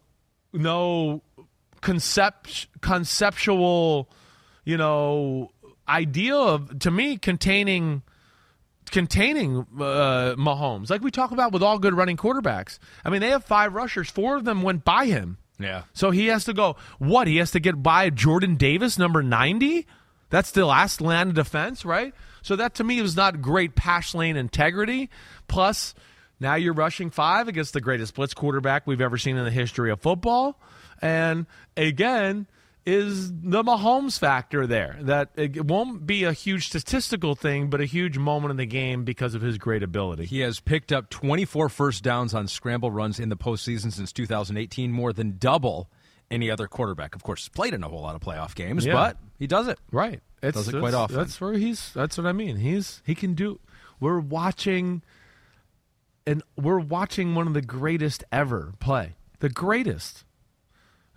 no 0.57 1.21
concept, 1.81 2.67
conceptual, 2.81 4.09
you 4.65 4.77
know, 4.77 5.51
idea 5.87 6.35
of 6.35 6.79
to 6.79 6.91
me 6.91 7.17
containing 7.17 8.01
containing 8.91 9.59
uh, 9.79 10.35
Mahomes, 10.37 10.89
like 10.89 11.01
we 11.01 11.11
talk 11.11 11.31
about 11.31 11.51
with 11.51 11.61
all 11.63 11.77
good 11.79 11.93
running 11.93 12.17
quarterbacks. 12.17 12.79
I 13.03 13.09
mean, 13.09 13.21
they 13.21 13.29
have 13.29 13.43
five 13.43 13.73
rushers. 13.73 14.09
Four 14.09 14.37
of 14.37 14.45
them 14.45 14.61
went 14.61 14.85
by 14.85 15.05
him. 15.05 15.37
yeah. 15.59 15.83
So 15.93 16.11
he 16.11 16.27
has 16.27 16.45
to 16.45 16.53
go. 16.53 16.75
What? 16.99 17.27
He 17.27 17.37
has 17.37 17.51
to 17.51 17.59
get 17.59 17.81
by 17.83 18.09
Jordan 18.09 18.55
Davis, 18.55 18.97
number 18.97 19.21
ninety. 19.23 19.85
That's 20.29 20.51
the 20.51 20.65
last 20.65 20.99
line 20.99 21.29
of 21.29 21.33
defense, 21.35 21.85
right? 21.85 22.13
So 22.41 22.57
that 22.57 22.75
to 22.75 22.83
me 22.83 23.01
was 23.01 23.15
not 23.15 23.41
great 23.41 23.75
pass 23.75 24.13
lane 24.13 24.35
integrity. 24.35 25.09
Plus, 25.47 25.93
now 26.39 26.55
you're 26.55 26.73
rushing 26.73 27.09
five 27.09 27.47
against 27.47 27.73
the 27.73 27.81
greatest 27.81 28.13
blitz 28.15 28.33
quarterback 28.33 28.85
we've 28.87 29.01
ever 29.01 29.17
seen 29.17 29.37
in 29.37 29.43
the 29.45 29.51
history 29.51 29.91
of 29.91 29.99
football, 30.01 30.59
and 31.01 31.45
again. 31.75 32.47
Is 32.85 33.33
the 33.33 33.63
Mahomes 33.65 34.17
factor 34.17 34.65
there? 34.65 34.97
That 35.01 35.31
it 35.35 35.65
won't 35.65 36.07
be 36.07 36.23
a 36.23 36.31
huge 36.31 36.67
statistical 36.67 37.35
thing, 37.35 37.69
but 37.69 37.81
a 37.81 37.85
huge 37.85 38.17
moment 38.17 38.51
in 38.51 38.55
the 38.55 38.65
game 38.65 39.03
because 39.03 39.33
of 39.35 39.41
his 39.41 39.57
great 39.57 39.83
ability. 39.83 40.23
He 40.23 40.39
has 40.39 40.61
picked 40.61 40.93
up 40.93 41.09
24 41.09 41.67
first 41.67 42.01
downs 42.01 42.33
on 42.33 42.47
scramble 42.47 42.89
runs 42.89 43.19
in 43.19 43.27
the 43.27 43.35
postseason 43.35 43.91
since 43.91 44.13
2018, 44.13 44.89
more 44.93 45.11
than 45.11 45.35
double 45.37 45.89
any 46.31 46.49
other 46.49 46.65
quarterback. 46.67 47.13
Of 47.13 47.23
course, 47.23 47.41
he's 47.41 47.49
played 47.49 47.73
in 47.73 47.83
a 47.83 47.89
whole 47.89 47.99
lot 48.03 48.15
of 48.15 48.21
playoff 48.21 48.55
games, 48.55 48.85
Yeah. 48.85 48.93
but 48.93 49.17
he 49.37 49.47
does 49.47 49.67
it. 49.67 49.79
Right. 49.91 50.21
It's, 50.41 50.55
Does 50.55 50.69
it 50.73 50.79
quite 50.79 50.93
often. 50.93 51.17
That's 51.17 51.41
where 51.41 51.55
he's. 51.55 51.91
That's 51.91 52.17
what 52.17 52.25
I 52.25 52.31
mean. 52.31 52.55
He's 52.55 53.01
he 53.05 53.15
can 53.15 53.33
do. 53.33 53.59
We're 53.99 54.21
watching, 54.21 55.01
and 56.27 56.43
we're 56.57 56.79
watching 56.79 57.33
one 57.33 57.47
of 57.47 57.53
the 57.53 57.61
greatest 57.61 58.23
ever 58.31 58.73
play. 58.79 59.15
The 59.39 59.49
greatest. 59.49 60.25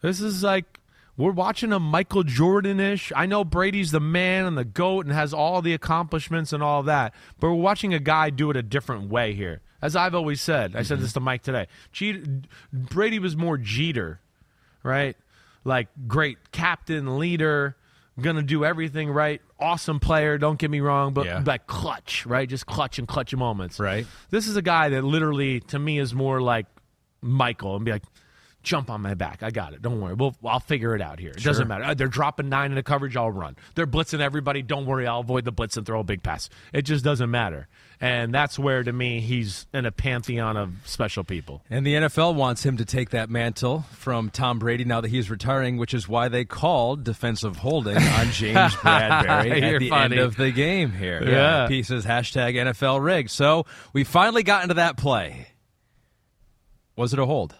This 0.02 0.20
is 0.20 0.42
like 0.44 0.78
we're 1.16 1.32
watching 1.32 1.72
a 1.72 1.80
Michael 1.80 2.22
Jordan-ish. 2.22 3.12
I 3.14 3.26
know 3.26 3.44
Brady's 3.44 3.90
the 3.90 4.00
man 4.00 4.46
and 4.46 4.56
the 4.56 4.64
goat 4.64 5.04
and 5.04 5.14
has 5.14 5.34
all 5.34 5.60
the 5.60 5.74
accomplishments 5.74 6.52
and 6.52 6.62
all 6.62 6.84
that, 6.84 7.12
but 7.38 7.48
we're 7.48 7.54
watching 7.56 7.92
a 7.92 7.98
guy 7.98 8.30
do 8.30 8.50
it 8.50 8.56
a 8.56 8.62
different 8.62 9.10
way 9.10 9.34
here. 9.34 9.60
As 9.82 9.96
I've 9.96 10.14
always 10.14 10.40
said, 10.40 10.76
I 10.76 10.82
said 10.82 10.94
mm-hmm. 10.94 11.02
this 11.02 11.12
to 11.14 11.20
Mike 11.20 11.42
today. 11.42 11.66
Jeter, 11.90 12.22
Brady 12.72 13.18
was 13.18 13.36
more 13.36 13.58
Jeter, 13.58 14.20
right? 14.82 15.16
Like 15.64 15.88
great 16.06 16.52
captain, 16.52 17.18
leader, 17.18 17.76
gonna 18.20 18.42
do 18.42 18.64
everything 18.64 19.10
right. 19.10 19.40
Awesome 19.58 20.00
player, 20.00 20.38
don't 20.38 20.58
get 20.58 20.70
me 20.70 20.80
wrong, 20.80 21.12
but 21.12 21.26
Yeah. 21.26 21.42
like 21.44 21.66
clutch, 21.66 22.24
right? 22.26 22.48
Just 22.48 22.66
clutch 22.66 22.98
and 22.98 23.06
clutch 23.08 23.34
moments. 23.34 23.78
Right. 23.80 24.06
This 24.30 24.46
is 24.48 24.56
a 24.56 24.62
guy 24.62 24.88
that 24.90 25.02
literally, 25.04 25.60
to 25.60 25.78
me, 25.78 25.98
is 25.98 26.14
more 26.14 26.40
like 26.40 26.66
Michael 27.22 27.76
and 27.76 27.84
be 27.84 27.92
like, 27.92 28.04
jump 28.62 28.90
on 28.90 29.00
my 29.00 29.14
back. 29.14 29.42
I 29.42 29.50
got 29.50 29.72
it. 29.72 29.82
Don't 29.82 30.00
worry. 30.00 30.14
We'll, 30.14 30.34
I'll 30.44 30.60
figure 30.60 30.94
it 30.94 31.00
out 31.02 31.18
here. 31.18 31.30
It 31.30 31.42
doesn't 31.42 31.66
matter. 31.68 31.84
Uh, 31.84 31.94
They're 31.94 32.08
dropping 32.08 32.48
nine 32.48 32.70
in 32.70 32.74
the 32.74 32.82
coverage. 32.82 33.16
I'll 33.16 33.30
run. 33.30 33.56
They're 33.74 33.86
blitzing 33.86 34.20
everybody. 34.20 34.62
Don't 34.62 34.86
worry. 34.86 35.06
I'll 35.06 35.20
avoid 35.20 35.44
the 35.44 35.52
blitz 35.52 35.76
and 35.76 35.86
throw 35.86 36.00
a 36.00 36.04
big 36.04 36.22
pass. 36.22 36.50
It 36.72 36.82
just 36.82 37.04
doesn't 37.04 37.30
matter. 37.30 37.68
And 38.02 38.32
that's 38.32 38.58
where, 38.58 38.82
to 38.82 38.92
me, 38.92 39.20
he's 39.20 39.66
in 39.74 39.84
a 39.84 39.92
pantheon 39.92 40.56
of 40.56 40.72
special 40.86 41.22
people. 41.22 41.62
And 41.68 41.84
the 41.86 41.94
NFL 41.94 42.34
wants 42.34 42.64
him 42.64 42.78
to 42.78 42.84
take 42.86 43.10
that 43.10 43.28
mantle 43.28 43.84
from 43.92 44.30
Tom 44.30 44.58
Brady 44.58 44.84
now 44.84 45.02
that 45.02 45.08
he's 45.10 45.30
retiring, 45.30 45.76
which 45.76 45.92
is 45.92 46.08
why 46.08 46.28
they 46.28 46.46
called 46.46 47.04
defensive 47.04 47.56
holding 47.56 47.96
on 47.98 48.26
James 48.32 48.72
Bradberry 48.76 49.62
at 49.74 49.78
the 49.80 49.88
funny. 49.90 50.16
end 50.16 50.24
of 50.24 50.36
the 50.36 50.50
game 50.50 50.92
here. 50.92 51.22
Yeah. 51.28 51.68
He 51.68 51.82
says 51.82 52.06
hashtag 52.06 52.54
NFL 52.54 53.04
rig. 53.04 53.28
So 53.28 53.66
we 53.92 54.04
finally 54.04 54.42
got 54.44 54.62
into 54.62 54.74
that 54.74 54.96
play. 54.96 55.48
Was 56.96 57.12
it 57.12 57.18
a 57.18 57.26
hold? 57.26 57.54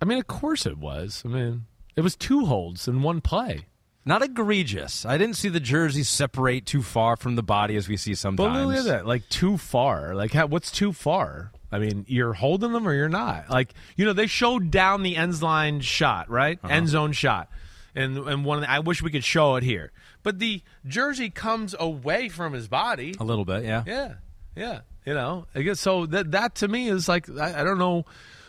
I 0.00 0.04
mean, 0.04 0.18
of 0.18 0.26
course 0.26 0.66
it 0.66 0.78
was. 0.78 1.22
I 1.24 1.28
mean, 1.28 1.66
it 1.96 2.00
was 2.00 2.16
two 2.16 2.46
holds 2.46 2.88
in 2.88 3.02
one 3.02 3.20
play. 3.20 3.66
Not 4.06 4.22
egregious. 4.22 5.06
I 5.06 5.16
didn't 5.16 5.36
see 5.36 5.48
the 5.48 5.60
jerseys 5.60 6.10
separate 6.10 6.66
too 6.66 6.82
far 6.82 7.16
from 7.16 7.36
the 7.36 7.42
body 7.42 7.74
as 7.76 7.88
we 7.88 7.96
see 7.96 8.14
sometimes. 8.14 8.52
But 8.52 8.66
look 8.66 8.76
at 8.76 8.84
that, 8.84 9.06
like 9.06 9.26
too 9.30 9.56
far. 9.56 10.14
Like, 10.14 10.32
how, 10.32 10.46
what's 10.46 10.70
too 10.70 10.92
far? 10.92 11.52
I 11.72 11.78
mean, 11.78 12.04
you're 12.06 12.34
holding 12.34 12.72
them 12.72 12.86
or 12.86 12.92
you're 12.92 13.08
not. 13.08 13.48
Like, 13.48 13.72
you 13.96 14.04
know, 14.04 14.12
they 14.12 14.26
showed 14.26 14.70
down 14.70 15.02
the 15.02 15.16
end 15.16 15.40
line 15.40 15.80
shot, 15.80 16.28
right? 16.28 16.58
Uh-huh. 16.62 16.72
End 16.72 16.88
zone 16.88 17.12
shot, 17.12 17.48
and 17.94 18.18
and 18.18 18.44
one. 18.44 18.58
Of 18.58 18.62
the, 18.64 18.70
I 18.70 18.80
wish 18.80 19.02
we 19.02 19.10
could 19.10 19.24
show 19.24 19.56
it 19.56 19.64
here, 19.64 19.90
but 20.22 20.38
the 20.38 20.62
jersey 20.86 21.30
comes 21.30 21.74
away 21.78 22.28
from 22.28 22.52
his 22.52 22.68
body. 22.68 23.14
A 23.18 23.24
little 23.24 23.46
bit, 23.46 23.64
yeah. 23.64 23.84
Yeah, 23.86 24.14
yeah. 24.54 24.80
You 25.06 25.14
know, 25.14 25.46
I 25.54 25.62
guess 25.62 25.80
so. 25.80 26.04
That 26.06 26.32
that 26.32 26.56
to 26.56 26.68
me 26.68 26.88
is 26.88 27.08
like 27.08 27.28
I, 27.30 27.62
I 27.62 27.64
don't 27.64 27.78
know. 27.78 28.04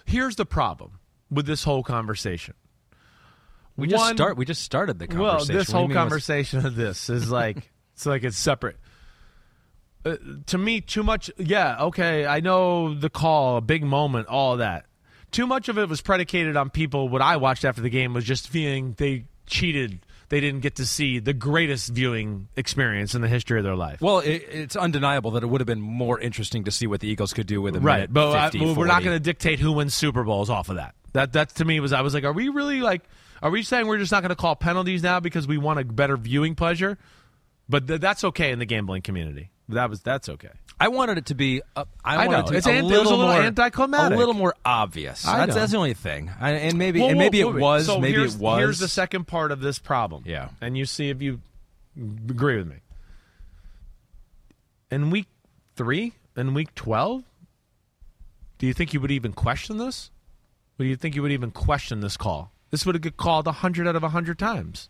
Here's 0.06 0.36
the 0.36 0.46
problem 0.46 1.00
with 1.30 1.46
this 1.46 1.64
whole 1.64 1.84
conversation. 1.84 2.54
We 3.78 3.88
just 3.88 4.02
One- 4.02 4.16
start. 4.16 4.38
We 4.38 4.46
just 4.46 4.64
started 4.64 5.00
the 5.00 5.08
conversation. 5.08 5.54
Well, 5.56 5.60
this 5.60 5.70
What 5.70 5.78
whole 5.80 5.90
conversation 5.90 6.66
of 6.66 6.76
this 6.76 7.10
is 7.10 7.30
like 7.30 7.58
it's 7.94 8.06
like 8.06 8.24
it's 8.24 8.38
separate. 8.38 8.78
Uh, 10.06 10.18
to 10.46 10.58
me, 10.58 10.82
too 10.82 11.04
much. 11.04 11.32
Yeah, 11.38 11.82
okay, 11.86 12.26
I 12.26 12.40
know 12.40 12.94
the 12.94 13.10
call, 13.10 13.58
a 13.58 13.62
big 13.62 13.84
moment, 13.84 14.28
all 14.28 14.58
that. 14.58 14.86
Too 15.32 15.48
much 15.48 15.68
of 15.68 15.78
it 15.78 15.90
was 15.90 16.00
predicated 16.02 16.56
on 16.56 16.70
people. 16.70 17.10
What 17.10 17.22
I 17.22 17.38
watched 17.38 17.66
after 17.66 17.82
the 17.82 17.90
game 17.90 18.14
was 18.14 18.24
just 18.24 18.48
feeling 18.48 18.94
they 18.98 19.26
cheated. 19.48 20.05
They 20.30 20.40
didn't 20.40 20.62
get 20.62 20.76
to 20.78 20.86
see 20.86 21.20
the 21.20 21.34
greatest 21.34 21.94
viewing 21.94 22.48
experience 22.56 23.14
in 23.16 23.22
the 23.22 23.28
history 23.28 23.60
of 23.60 23.64
their 23.64 23.76
life. 23.76 24.02
Well, 24.02 24.20
it, 24.20 24.44
it's 24.50 24.76
undeniable 24.76 25.32
that 25.32 25.44
it 25.44 25.48
would 25.48 25.62
have 25.62 25.68
been 25.68 25.82
more 25.82 26.20
interesting 26.20 26.64
to 26.64 26.72
see 26.72 26.88
what 26.88 27.00
the 27.00 27.08
Eagles 27.08 27.34
could 27.34 27.48
do 27.48 27.62
with 27.62 27.76
a 27.76 27.80
right, 27.80 27.96
minute 28.10 28.14
but 28.14 28.36
I- 28.36 28.50
50, 28.50 28.74
we're 28.74 28.88
not 28.88 29.04
going 29.04 29.16
to 29.16 29.20
dictate 29.20 29.60
who 29.60 29.72
wins 29.72 29.94
Super 29.94 30.24
Bowls 30.24 30.50
off 30.50 30.70
of 30.70 30.78
that. 30.78 30.96
That 31.14 31.34
that 31.34 31.50
to 31.56 31.66
me 31.66 31.80
was 31.80 31.94
I 31.94 32.02
was 32.02 32.14
like, 32.14 32.24
are 32.24 32.34
we 32.34 32.50
really 32.50 32.82
like? 32.82 33.02
Are 33.42 33.50
we 33.50 33.64
saying 33.64 33.88
we're 33.88 34.00
just 34.00 34.12
not 34.12 34.22
going 34.22 34.30
to 34.30 34.36
call 34.36 34.56
penalties 34.56 35.02
now 35.04 35.20
because 35.20 35.48
we 35.48 35.58
want 35.58 35.80
a 35.80 35.86
better 35.86 36.18
viewing 36.18 36.56
pleasure? 36.56 36.98
But 37.70 37.88
th- 37.88 38.02
that's 38.02 38.24
okay 38.26 38.52
in 38.52 38.60
the 38.60 38.66
gambling 38.66 39.02
community. 39.02 39.52
That 39.70 39.90
was 39.90 40.02
that's 40.02 40.28
okay. 40.30 40.50
I 40.80 40.90
wanted 40.90 41.18
it 41.18 41.28
to 41.28 41.36
be. 41.36 41.62
Uh, 41.76 41.86
I, 42.04 42.16
I 42.16 42.28
wanted 42.28 42.52
know. 42.52 42.58
it 42.58 42.64
to 42.64 42.70
be 42.70 42.78
a 42.78 42.84
little 42.84 43.00
was 43.04 43.12
a 43.12 43.16
little 43.16 43.28
more 43.28 43.42
anticlimactic. 43.42 44.16
a 44.16 44.20
little 44.20 44.34
more 44.34 44.56
obvious. 44.66 45.24
That's, 45.24 45.56
that's 45.56 45.72
the 45.72 45.78
only 45.78 45.94
thing. 45.94 46.30
I, 46.40 46.52
and 46.52 46.78
maybe 46.78 47.00
Well, 47.00 47.10
and 47.10 47.18
maybe 47.18 47.44
well, 47.44 47.56
it 47.56 47.60
was. 47.60 47.86
so 47.86 48.00
maybe 48.00 48.22
it 48.22 48.36
was. 48.36 48.60
Here's 48.60 48.80
the 48.80 48.88
second 48.88 49.26
part 49.26 49.52
of 49.52 49.62
this 49.62 49.80
problem. 49.80 50.24
Yeah. 50.26 50.50
and 50.62 50.78
you 50.78 50.86
see 50.86 51.10
if 51.10 51.22
you 51.22 51.40
agree 51.98 52.58
with 52.58 52.68
me. 52.68 52.78
In 54.92 55.10
week 55.12 55.28
three, 55.76 56.14
in 56.36 56.54
week 56.54 56.76
twelve, 56.76 57.24
do 58.58 58.68
you 58.68 58.74
think 58.74 58.94
you 58.94 59.02
would 59.02 59.12
even 59.12 59.34
question 59.34 59.78
this? 59.78 60.12
Do 60.78 60.86
you 60.86 60.96
think 60.96 61.16
you 61.16 61.22
would 61.22 61.32
even 61.32 61.52
question 61.52 62.02
this 62.02 62.18
call? 62.18 62.52
This 62.72 62.86
would 62.86 62.96
have 62.96 63.02
get 63.02 63.16
called 63.18 63.48
hundred 63.48 63.88
out 63.88 63.96
of 63.96 64.04
hundred 64.04 64.38
times. 64.38 64.90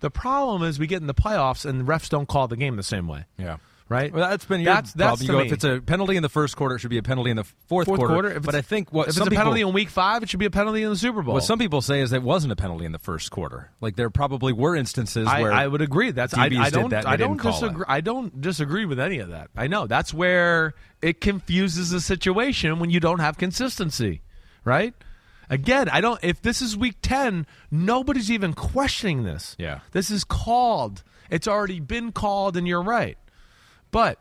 The 0.00 0.10
problem 0.10 0.62
is 0.62 0.78
we 0.78 0.86
get 0.86 1.00
in 1.00 1.06
the 1.06 1.14
playoffs 1.14 1.64
and 1.64 1.86
refs 1.86 2.08
don't 2.08 2.28
call 2.28 2.46
the 2.48 2.56
game 2.56 2.76
the 2.76 2.82
same 2.82 3.08
way. 3.08 3.24
Yeah. 3.38 3.56
Right? 3.86 4.10
Well, 4.14 4.26
that's 4.30 4.46
been 4.46 4.62
your 4.62 4.72
That's- 4.72 4.92
problem. 4.94 5.10
that's 5.10 5.22
you 5.22 5.28
go, 5.28 5.38
me. 5.40 5.46
if 5.46 5.52
it's 5.52 5.64
a 5.64 5.78
penalty 5.78 6.16
in 6.16 6.22
the 6.22 6.30
first 6.30 6.56
quarter, 6.56 6.76
it 6.76 6.78
should 6.78 6.88
be 6.88 6.96
a 6.96 7.02
penalty 7.02 7.30
in 7.30 7.36
the 7.36 7.44
fourth, 7.44 7.86
Fourth 7.86 8.00
quarter. 8.00 8.30
If 8.30 8.42
but 8.42 8.54
I 8.54 8.62
think 8.62 8.90
what 8.94 9.08
if 9.08 9.08
it's 9.10 9.18
a 9.18 9.30
penalty 9.30 9.58
people, 9.58 9.68
in 9.68 9.74
week 9.74 9.90
five, 9.90 10.22
it 10.22 10.30
should 10.30 10.40
be 10.40 10.46
a 10.46 10.50
penalty 10.50 10.82
in 10.82 10.88
the 10.88 10.96
Super 10.96 11.20
Bowl. 11.22 11.34
what 11.34 11.44
some 11.44 11.58
people 11.58 11.82
say 11.82 12.00
is 12.00 12.08
that 12.08 12.16
it 12.16 12.22
wasn't 12.22 12.50
a 12.52 12.56
penalty 12.56 12.86
in 12.86 12.92
the 12.92 12.98
first 12.98 13.30
quarter. 13.30 13.70
Like 13.82 13.96
there 13.96 14.08
probably 14.08 14.54
were 14.54 14.74
instances 14.74 15.28
I, 15.28 15.42
where 15.42 15.52
I 15.52 15.66
would 15.66 15.82
agree. 15.82 16.12
That's 16.12 16.32
I, 16.32 16.44
I 16.46 16.70
don't. 16.70 16.88
that 16.90 17.06
I 17.06 17.16
don't 17.16 17.32
didn't 17.36 17.40
call 17.40 17.50
it. 17.58 17.60
disagree. 17.60 17.84
I 17.86 18.00
don't 18.00 18.40
disagree 18.40 18.86
with 18.86 18.98
any 18.98 19.18
of 19.18 19.28
that. 19.28 19.50
I 19.54 19.66
know 19.66 19.86
that's 19.86 20.14
where 20.14 20.72
it 21.02 21.20
confuses 21.20 21.90
the 21.90 22.00
situation 22.00 22.78
when 22.78 22.88
you 22.88 23.00
don't 23.00 23.18
have 23.20 23.36
consistency, 23.36 24.22
right? 24.64 24.94
Again, 25.50 25.90
I 25.90 26.00
don't. 26.00 26.18
If 26.24 26.40
this 26.40 26.62
is 26.62 26.74
week 26.74 26.96
ten, 27.02 27.46
nobody's 27.70 28.30
even 28.30 28.54
questioning 28.54 29.24
this. 29.24 29.56
Yeah. 29.58 29.80
this 29.92 30.10
is 30.10 30.24
called. 30.24 31.02
It's 31.30 31.46
already 31.46 31.80
been 31.80 32.12
called, 32.12 32.56
and 32.56 32.66
you're 32.66 32.82
right. 32.82 33.18
But 33.94 34.18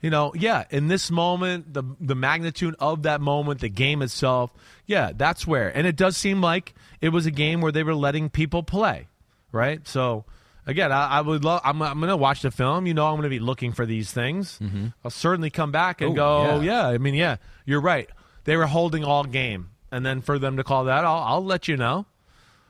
you 0.00 0.08
know, 0.08 0.32
yeah, 0.36 0.64
in 0.70 0.86
this 0.86 1.10
moment, 1.10 1.74
the 1.74 1.82
the 2.00 2.14
magnitude 2.14 2.76
of 2.78 3.02
that 3.02 3.20
moment, 3.20 3.60
the 3.60 3.68
game 3.68 4.02
itself, 4.02 4.52
yeah, 4.86 5.10
that's 5.14 5.48
where. 5.48 5.68
And 5.76 5.84
it 5.84 5.96
does 5.96 6.16
seem 6.16 6.40
like 6.40 6.74
it 7.00 7.08
was 7.08 7.26
a 7.26 7.32
game 7.32 7.60
where 7.60 7.72
they 7.72 7.82
were 7.82 7.94
letting 7.96 8.30
people 8.30 8.62
play, 8.62 9.08
right? 9.50 9.86
So 9.88 10.26
again, 10.64 10.92
I, 10.92 11.08
I 11.08 11.20
would 11.22 11.44
love. 11.44 11.60
I'm, 11.64 11.82
I'm 11.82 11.98
going 11.98 12.08
to 12.08 12.16
watch 12.16 12.42
the 12.42 12.52
film. 12.52 12.86
You 12.86 12.94
know, 12.94 13.06
I'm 13.08 13.14
going 13.14 13.24
to 13.24 13.28
be 13.28 13.40
looking 13.40 13.72
for 13.72 13.84
these 13.84 14.12
things. 14.12 14.60
I'll 15.04 15.10
certainly 15.10 15.50
come 15.50 15.72
back 15.72 16.00
and 16.00 16.12
Ooh, 16.12 16.14
go, 16.16 16.28
Mm-hmm. 16.46 16.64
yeah. 16.64 16.82
yeah. 16.88 16.94
I 16.94 16.98
mean, 16.98 17.14
yeah, 17.14 17.36
you're 17.66 17.80
right. 17.82 18.08
They 18.44 18.56
were 18.56 18.66
holding 18.66 19.04
all 19.04 19.24
game, 19.24 19.70
and 19.90 20.06
then 20.06 20.20
for 20.22 20.38
them 20.38 20.56
to 20.56 20.62
call 20.64 20.84
that, 20.84 21.04
I'll, 21.04 21.22
I'll 21.34 21.44
let 21.44 21.66
you 21.66 21.76
know. 21.76 22.06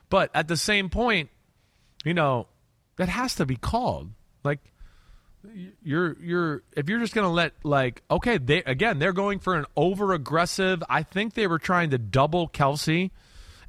But 0.09 0.31
at 0.33 0.47
the 0.47 0.57
same 0.57 0.89
point, 0.89 1.29
you 2.03 2.15
know, 2.15 2.47
that 2.97 3.09
has 3.09 3.35
to 3.35 3.45
be 3.45 3.55
called. 3.57 4.09
Like 4.43 4.59
you're 5.83 6.17
you're 6.21 6.63
if 6.75 6.89
you're 6.89 6.99
just 6.99 7.13
going 7.13 7.25
to 7.25 7.33
let 7.33 7.53
like 7.63 8.03
okay, 8.09 8.37
they 8.37 8.63
again, 8.63 8.99
they're 8.99 9.13
going 9.13 9.39
for 9.39 9.55
an 9.55 9.65
over 9.75 10.13
aggressive. 10.13 10.83
I 10.89 11.03
think 11.03 11.33
they 11.33 11.47
were 11.47 11.59
trying 11.59 11.91
to 11.91 11.97
double 11.97 12.47
Kelce 12.47 13.11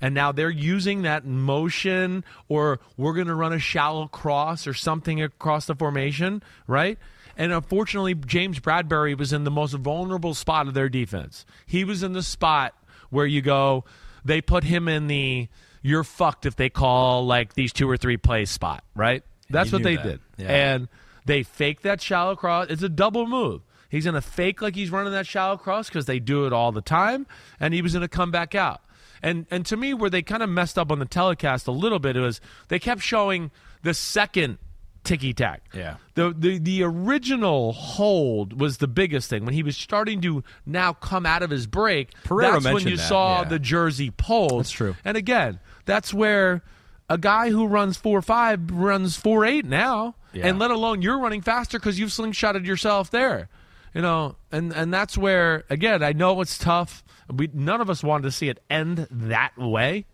and 0.03 0.15
now 0.15 0.33
they're 0.33 0.51
using 0.51 1.03
that 1.03 1.25
motion 1.25 2.25
or 2.49 2.81
we're 2.97 3.15
going 3.15 3.29
to 3.29 3.35
run 3.35 3.53
a 3.53 3.59
shallow 3.59 4.09
cross 4.09 4.67
or 4.67 4.75
something 4.75 5.23
across 5.23 5.67
the 5.67 5.77
formation, 5.77 6.43
right? 6.67 6.99
And 7.37 7.53
unfortunately, 7.53 8.15
James 8.15 8.61
Bradberry 8.61 9.17
was 9.17 9.33
in 9.33 9.45
the 9.45 9.51
most 9.51 9.73
vulnerable 9.75 10.35
spot 10.35 10.67
of 10.67 10.75
their 10.75 10.89
defense. 10.89 11.47
He 11.67 11.85
was 11.85 12.03
in 12.03 12.13
the 12.13 12.23
spot 12.23 12.75
where 13.11 13.25
you 13.25 13.41
go, 13.41 13.85
they 14.25 14.41
put 14.41 14.65
him 14.65 14.89
in 14.89 15.07
the 15.07 15.49
you're 15.83 16.05
fucked 16.05 16.47
if 16.47 16.57
they 16.57 16.69
call 16.69 17.25
like 17.25 17.55
these 17.55 17.73
two 17.73 17.89
or 17.89 17.97
three 17.97 18.17
plays 18.17 18.51
spot, 18.51 18.85
right? 18.95 19.23
That's 19.51 19.71
what 19.71 19.83
they 19.83 19.97
that. 19.97 20.03
did. 20.05 20.21
Yeah. 20.37 20.49
And 20.49 20.89
they 21.25 21.43
fake 21.43 21.83
that 21.83 22.01
shallow 22.01 22.37
cross. 22.37 22.67
It's 22.71 22.83
a 22.83 22.89
double 22.89 23.27
move. 23.27 23.63
He's 23.89 24.05
going 24.05 24.15
to 24.15 24.23
fake 24.23 24.63
like 24.63 24.75
he's 24.75 24.91
running 24.91 25.13
that 25.13 25.27
shallow 25.27 25.57
cross 25.57 25.89
because 25.89 26.07
they 26.07 26.19
do 26.19 26.47
it 26.47 26.53
all 26.53 26.73
the 26.73 26.81
time, 26.81 27.27
and 27.61 27.75
he 27.75 27.83
was 27.83 27.93
going 27.93 28.01
to 28.03 28.09
come 28.09 28.31
back 28.31 28.55
out. 28.55 28.81
And 29.23 29.47
and 29.51 29.65
to 29.67 29.77
me, 29.77 29.95
where 29.95 30.11
they 30.11 30.23
kind 30.23 30.43
of 30.43 30.49
messed 30.49 30.79
up 30.79 30.91
on 30.91 30.99
the 30.99 31.05
telecast 31.05 31.67
a 31.67 31.73
little 31.73 31.99
bit 31.99 32.17
was 32.17 32.41
they 32.69 32.79
kept 32.79 33.03
showing 33.03 33.51
the 33.83 33.95
second 33.95 34.59
ticky 35.05 35.33
tack. 35.33 35.63
Yeah. 35.75 35.97
The, 36.15 36.35
the 36.37 36.59
the 36.59 36.83
original 36.83 37.73
hold 37.73 38.61
was 38.61 38.79
the 38.79 38.89
biggest 38.89 39.29
thing 39.31 39.45
when 39.45 39.55
he 39.55 39.63
was 39.63 39.77
starting 39.77 40.21
to 40.23 40.43
now 40.67 40.93
come 40.93 41.27
out 41.27 41.43
of 41.43 41.51
his 41.51 41.67
break. 41.67 42.13
Pereira 42.25 42.61
that's 42.61 42.75
when 42.75 42.87
you 42.87 42.97
that, 42.97 43.09
saw 43.09 43.43
yeah. 43.43 43.49
the 43.49 43.59
jersey 43.59 44.11
pulled. 44.11 44.61
That's 44.61 44.71
true. 44.71 44.97
And 45.05 45.17
again, 45.17 45.61
that's 45.85 46.13
where 46.13 46.63
a 47.09 47.19
guy 47.19 47.51
who 47.51 47.67
runs 47.67 47.97
four 47.97 48.23
five 48.23 48.71
runs 48.71 49.17
four 49.17 49.45
eight 49.45 49.65
now, 49.65 50.17
Yeah. 50.33 50.47
and 50.47 50.59
let 50.59 50.71
alone 50.71 51.03
you're 51.03 51.19
running 51.19 51.43
faster 51.43 51.79
because 51.79 51.99
you've 51.99 52.11
slingshotted 52.11 52.67
yourself 52.67 53.11
there. 53.11 53.49
You 53.95 54.01
know, 54.01 54.37
and 54.51 54.73
and 54.73 54.93
that's 54.93 55.19
where 55.19 55.65
again 55.69 56.03
I 56.03 56.13
know 56.13 56.41
it's 56.41 56.57
tough. 56.57 57.05
We 57.33 57.51
none 57.53 57.81
of 57.81 57.91
us 57.91 58.03
wanted 58.03 58.25
to 58.25 58.31
see 58.33 58.49
it 58.49 58.63
end 58.71 59.07
that 59.11 59.53
way, 59.59 60.07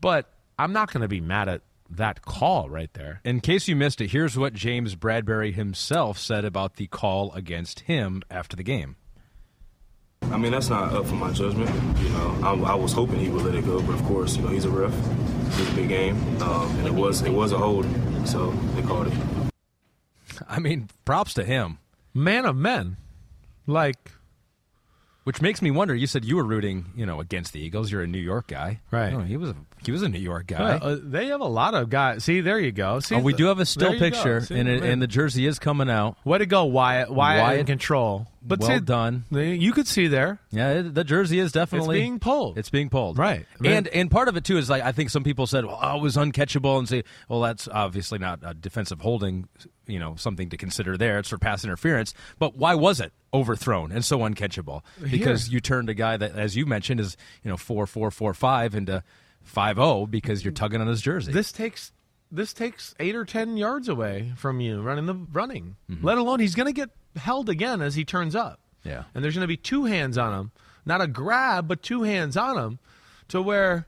but 0.00 0.32
I'm 0.58 0.72
not 0.72 0.92
going 0.92 1.02
to 1.02 1.08
be 1.08 1.20
mad 1.20 1.48
at 1.48 1.60
that 1.90 2.22
call 2.22 2.68
right 2.70 2.92
there. 2.94 3.20
In 3.24 3.40
case 3.40 3.68
you 3.68 3.76
missed 3.76 4.00
it, 4.00 4.10
here's 4.10 4.36
what 4.36 4.54
James 4.54 4.96
Bradberry 4.96 5.54
himself 5.54 6.18
said 6.18 6.44
about 6.44 6.76
the 6.76 6.86
call 6.86 7.32
against 7.32 7.80
him 7.80 8.22
after 8.30 8.56
the 8.56 8.62
game. 8.62 8.96
I 10.22 10.38
mean, 10.38 10.52
that's 10.52 10.70
not 10.70 10.92
up 10.92 11.06
for 11.06 11.14
my 11.14 11.30
judgment. 11.32 11.70
You 12.00 12.08
know, 12.08 12.38
I, 12.42 12.72
I 12.72 12.74
was 12.74 12.92
hoping 12.92 13.20
he 13.20 13.28
would 13.28 13.44
let 13.44 13.54
it 13.54 13.64
go, 13.64 13.80
but 13.82 13.94
of 13.94 14.02
course, 14.04 14.36
you 14.36 14.42
know, 14.42 14.48
he's 14.48 14.64
a 14.64 14.70
ref. 14.70 14.92
This 15.50 15.74
big 15.74 15.88
game, 15.88 16.16
um, 16.42 16.70
and 16.78 16.86
it 16.86 16.94
was 16.94 17.22
it 17.22 17.32
was 17.32 17.52
a 17.52 17.58
hold, 17.58 17.86
so 18.24 18.50
they 18.74 18.82
called 18.82 19.06
it. 19.08 19.14
I 20.48 20.58
mean, 20.58 20.88
props 21.04 21.34
to 21.34 21.44
him. 21.44 21.78
Man 22.12 22.44
of 22.44 22.56
men, 22.56 22.96
like 23.66 24.12
Which 25.26 25.42
makes 25.42 25.60
me 25.60 25.72
wonder. 25.72 25.92
You 25.92 26.06
said 26.06 26.24
you 26.24 26.36
were 26.36 26.44
rooting, 26.44 26.86
you 26.94 27.04
know, 27.04 27.18
against 27.18 27.52
the 27.52 27.58
Eagles. 27.58 27.90
You're 27.90 28.02
a 28.02 28.06
New 28.06 28.20
York 28.20 28.46
guy, 28.46 28.78
Right. 28.92 29.12
No, 29.12 29.18
he 29.22 29.36
was. 29.36 29.50
A, 29.50 29.56
he 29.84 29.90
was 29.90 30.02
a 30.02 30.08
New 30.08 30.20
York 30.20 30.46
guy. 30.46 30.76
uh, 30.76 30.98
they 31.02 31.26
have 31.26 31.40
a 31.40 31.44
lot 31.46 31.74
of 31.74 31.90
guys. 31.90 32.22
See, 32.22 32.40
there 32.40 32.60
you 32.60 32.70
go. 32.70 33.00
See, 33.00 33.16
oh, 33.16 33.18
we 33.20 33.32
do 33.34 33.46
have 33.46 33.58
a 33.58 33.66
still 33.66 33.88
there 33.88 33.94
you 33.94 33.98
go. 33.98 34.10
picture, 34.10 34.40
See, 34.42 34.56
and 34.56 34.68
it, 34.68 34.84
and 34.84 35.02
the 35.02 35.08
jersey 35.08 35.44
is 35.46 35.58
coming 35.58 35.90
out. 35.90 36.16
way 36.24 36.38
to 36.38 36.46
go, 36.46 36.64
Wyatt. 36.66 37.10
Wyatt, 37.10 37.42
Wyatt, 37.42 37.60
in 37.60 37.66
control. 37.66 38.28
But 38.40 38.60
well 38.60 38.68
see, 38.70 38.80
done. 38.80 39.24
You 39.32 39.72
could 39.72 39.88
see 39.88 40.06
there. 40.06 40.38
Yeah, 40.52 40.70
it, 40.74 40.94
the 40.94 41.02
jersey 41.02 41.40
is 41.40 41.50
definitely 41.50 41.98
It's 41.98 42.02
being 42.04 42.18
pulled. 42.20 42.56
It's 42.58 42.70
being 42.70 42.88
pulled, 42.88 43.18
Right. 43.18 43.44
I 43.58 43.62
mean- 43.62 43.72
and 43.72 43.88
and 43.88 44.10
part 44.10 44.28
of 44.28 44.36
it 44.36 44.44
too 44.44 44.56
is 44.58 44.70
like 44.70 44.84
I 44.84 44.92
think 44.92 45.10
some 45.10 45.24
people 45.24 45.48
said, 45.48 45.64
well, 45.64 45.78
oh, 45.82 45.96
it 45.96 46.02
was 46.02 46.14
uncatchable, 46.16 46.78
and 46.78 46.88
say, 46.88 47.02
well, 47.28 47.40
that's 47.40 47.66
obviously 47.66 48.20
not 48.20 48.38
a 48.44 48.54
defensive 48.54 49.00
holding, 49.00 49.48
you 49.86 49.98
know, 49.98 50.16
something 50.16 50.48
to 50.50 50.56
consider 50.56 50.96
there. 50.96 51.18
It's 51.18 51.28
for 51.28 51.38
pass 51.38 51.64
interference. 51.64 52.14
But 52.38 52.56
why 52.56 52.74
was 52.74 53.00
it 53.00 53.12
overthrown 53.32 53.92
and 53.92 54.04
so 54.04 54.18
uncatchable? 54.18 54.82
Because 55.10 55.48
you 55.48 55.60
turned 55.60 55.88
a 55.88 55.94
guy 55.94 56.16
that, 56.16 56.32
as 56.32 56.56
you 56.56 56.66
mentioned, 56.66 57.00
is 57.00 57.16
you 57.42 57.50
know 57.50 57.56
four 57.56 57.86
four 57.86 58.10
four 58.10 58.34
five 58.34 58.74
into 58.74 59.02
five 59.42 59.76
zero 59.76 60.06
because 60.06 60.44
you're 60.44 60.52
tugging 60.52 60.80
on 60.80 60.86
his 60.86 61.00
jersey. 61.00 61.32
This 61.32 61.52
takes 61.52 61.92
this 62.30 62.52
takes 62.52 62.94
eight 62.98 63.14
or 63.14 63.24
ten 63.24 63.56
yards 63.56 63.88
away 63.88 64.32
from 64.36 64.60
you 64.60 64.80
running 64.82 65.06
the 65.06 65.14
running. 65.32 65.76
Mm-hmm. 65.90 66.04
Let 66.04 66.18
alone 66.18 66.40
he's 66.40 66.54
going 66.54 66.66
to 66.66 66.72
get 66.72 66.90
held 67.16 67.48
again 67.48 67.80
as 67.80 67.94
he 67.94 68.04
turns 68.04 68.34
up. 68.34 68.60
Yeah. 68.84 69.04
and 69.14 69.24
there's 69.24 69.34
going 69.34 69.42
to 69.42 69.48
be 69.48 69.56
two 69.56 69.84
hands 69.86 70.16
on 70.16 70.38
him, 70.38 70.52
not 70.84 71.00
a 71.00 71.08
grab, 71.08 71.66
but 71.66 71.82
two 71.82 72.02
hands 72.04 72.36
on 72.36 72.56
him, 72.56 72.78
to 73.28 73.42
where. 73.42 73.86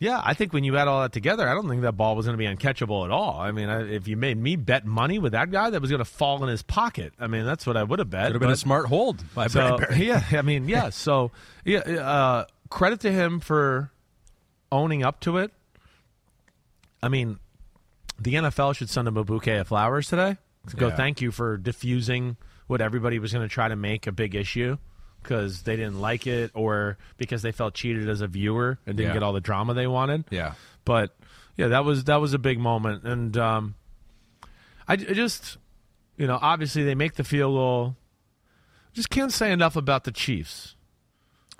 Yeah, 0.00 0.20
I 0.24 0.34
think 0.34 0.52
when 0.52 0.62
you 0.62 0.76
add 0.76 0.86
all 0.86 1.02
that 1.02 1.12
together, 1.12 1.48
I 1.48 1.54
don't 1.54 1.68
think 1.68 1.82
that 1.82 1.92
ball 1.96 2.14
was 2.14 2.26
going 2.26 2.38
to 2.38 2.38
be 2.38 2.46
uncatchable 2.46 3.04
at 3.04 3.10
all. 3.10 3.40
I 3.40 3.50
mean, 3.50 3.68
I, 3.68 3.82
if 3.90 4.06
you 4.06 4.16
made 4.16 4.38
me 4.38 4.54
bet 4.54 4.86
money 4.86 5.18
with 5.18 5.32
that 5.32 5.50
guy, 5.50 5.70
that 5.70 5.80
was 5.80 5.90
going 5.90 5.98
to 5.98 6.04
fall 6.04 6.40
in 6.44 6.48
his 6.48 6.62
pocket. 6.62 7.12
I 7.18 7.26
mean, 7.26 7.44
that's 7.44 7.66
what 7.66 7.76
I 7.76 7.82
would 7.82 7.98
have 7.98 8.08
bet. 8.08 8.22
It 8.22 8.24
would 8.26 8.32
have 8.34 8.40
been 8.42 8.50
a 8.50 8.56
smart 8.56 8.86
hold 8.86 9.22
by 9.34 9.48
so, 9.48 9.76
Bradberry. 9.76 9.98
yeah, 10.06 10.22
I 10.38 10.42
mean, 10.42 10.68
yeah. 10.68 10.90
So, 10.90 11.32
yeah, 11.64 11.78
uh, 11.80 12.44
credit 12.70 13.00
to 13.00 13.10
him 13.10 13.40
for 13.40 13.90
owning 14.70 15.02
up 15.02 15.18
to 15.20 15.38
it. 15.38 15.50
I 17.02 17.08
mean, 17.08 17.40
the 18.20 18.34
NFL 18.34 18.76
should 18.76 18.90
send 18.90 19.08
him 19.08 19.16
a 19.16 19.24
bouquet 19.24 19.58
of 19.58 19.68
flowers 19.68 20.08
today 20.08 20.36
to 20.68 20.76
go 20.76 20.88
Yeah. 20.88 20.96
thank 20.96 21.20
you 21.20 21.32
for 21.32 21.56
diffusing 21.56 22.36
what 22.68 22.80
everybody 22.80 23.18
was 23.18 23.32
going 23.32 23.46
to 23.48 23.52
try 23.52 23.66
to 23.68 23.76
make 23.76 24.06
a 24.06 24.12
big 24.12 24.34
issue 24.36 24.76
because 25.28 25.62
they 25.62 25.76
didn't 25.76 26.00
like 26.00 26.26
it 26.26 26.50
or 26.54 26.96
because 27.18 27.42
they 27.42 27.52
felt 27.52 27.74
cheated 27.74 28.08
as 28.08 28.22
a 28.22 28.26
viewer 28.26 28.78
and 28.86 28.96
didn't 28.96 29.10
Yeah. 29.10 29.14
get 29.14 29.22
all 29.22 29.34
the 29.34 29.40
drama 29.40 29.74
they 29.74 29.86
wanted. 29.86 30.24
Yeah. 30.30 30.54
But 30.86 31.14
yeah, 31.56 31.68
that 31.68 31.84
was 31.84 32.04
that 32.04 32.16
was 32.20 32.32
a 32.32 32.38
big 32.38 32.58
moment, 32.58 33.04
and 33.04 33.36
um, 33.36 33.74
I, 34.86 34.94
I 34.94 34.96
just, 34.96 35.58
you 36.16 36.26
know, 36.26 36.38
obviously 36.40 36.82
they 36.84 36.94
make 36.94 37.14
the 37.14 37.24
field 37.24 37.54
goal. 37.54 37.96
Just 38.94 39.10
can't 39.10 39.32
say 39.32 39.52
enough 39.52 39.76
about 39.76 40.04
the 40.04 40.12
Chiefs. 40.12 40.74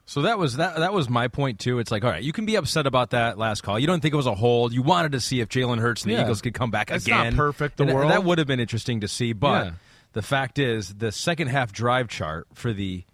So 0.07 0.23
that 0.23 0.39
was 0.39 0.57
that. 0.57 0.77
That 0.77 0.95
was 0.95 1.11
my 1.11 1.29
point 1.29 1.59
too. 1.61 1.79
It's 1.79 1.91
like, 1.91 2.03
all 2.05 2.11
right, 2.11 2.23
you 2.23 2.33
can 2.33 2.47
be 2.47 2.55
upset 2.57 2.87
about 2.87 3.11
that 3.11 3.37
last 3.37 3.61
call. 3.63 3.79
You 3.79 3.87
don't 3.87 4.01
think 4.01 4.15
it 4.15 4.17
was 4.17 4.27
a 4.27 4.35
hold. 4.35 4.73
You 4.73 4.81
wanted 4.83 5.13
to 5.13 5.21
see 5.21 5.41
if 5.41 5.49
Jalen 5.51 5.79
Hurts 5.81 6.03
and 6.05 6.11
the 6.11 6.17
Yeah. 6.17 6.23
Eagles 6.23 6.41
could 6.41 6.55
come 6.55 6.71
back 6.71 6.89
not 6.91 7.03
again. 7.03 7.37
perfect, 7.37 7.77
the 7.77 7.85
And 7.85 7.93
world. 7.95 8.11
that 8.11 8.25
would 8.25 8.39
have 8.39 8.47
been 8.47 8.61
interesting 8.61 9.01
to 9.01 9.09
see. 9.09 9.35
But 9.35 9.67
Yeah. 9.67 9.73
the 10.15 10.23
fact 10.23 10.59
is, 10.59 10.95
the 10.95 11.13
second 11.13 11.49
half 11.49 11.73
drive 11.73 12.09
chart 12.09 12.47
for 12.55 12.73
the 12.73 13.05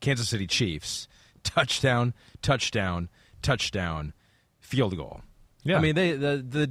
Kansas 0.00 0.28
City 0.28 0.46
Chiefs: 0.46 1.08
touchdown, 1.42 2.14
touchdown, 2.42 3.08
touchdown, 3.42 4.12
field 4.58 4.96
goal. 4.96 5.22
Yeah. 5.64 5.78
I 5.78 5.80
mean, 5.80 5.94
they 5.94 6.12
the 6.12 6.44
the 6.46 6.70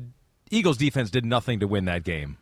Eagles 0.51 0.77
defense 0.77 1.09
did 1.09 1.25
nothing 1.25 1.59
to 1.59 1.67
win 1.67 1.85
that 1.85 2.03
game 2.03 2.37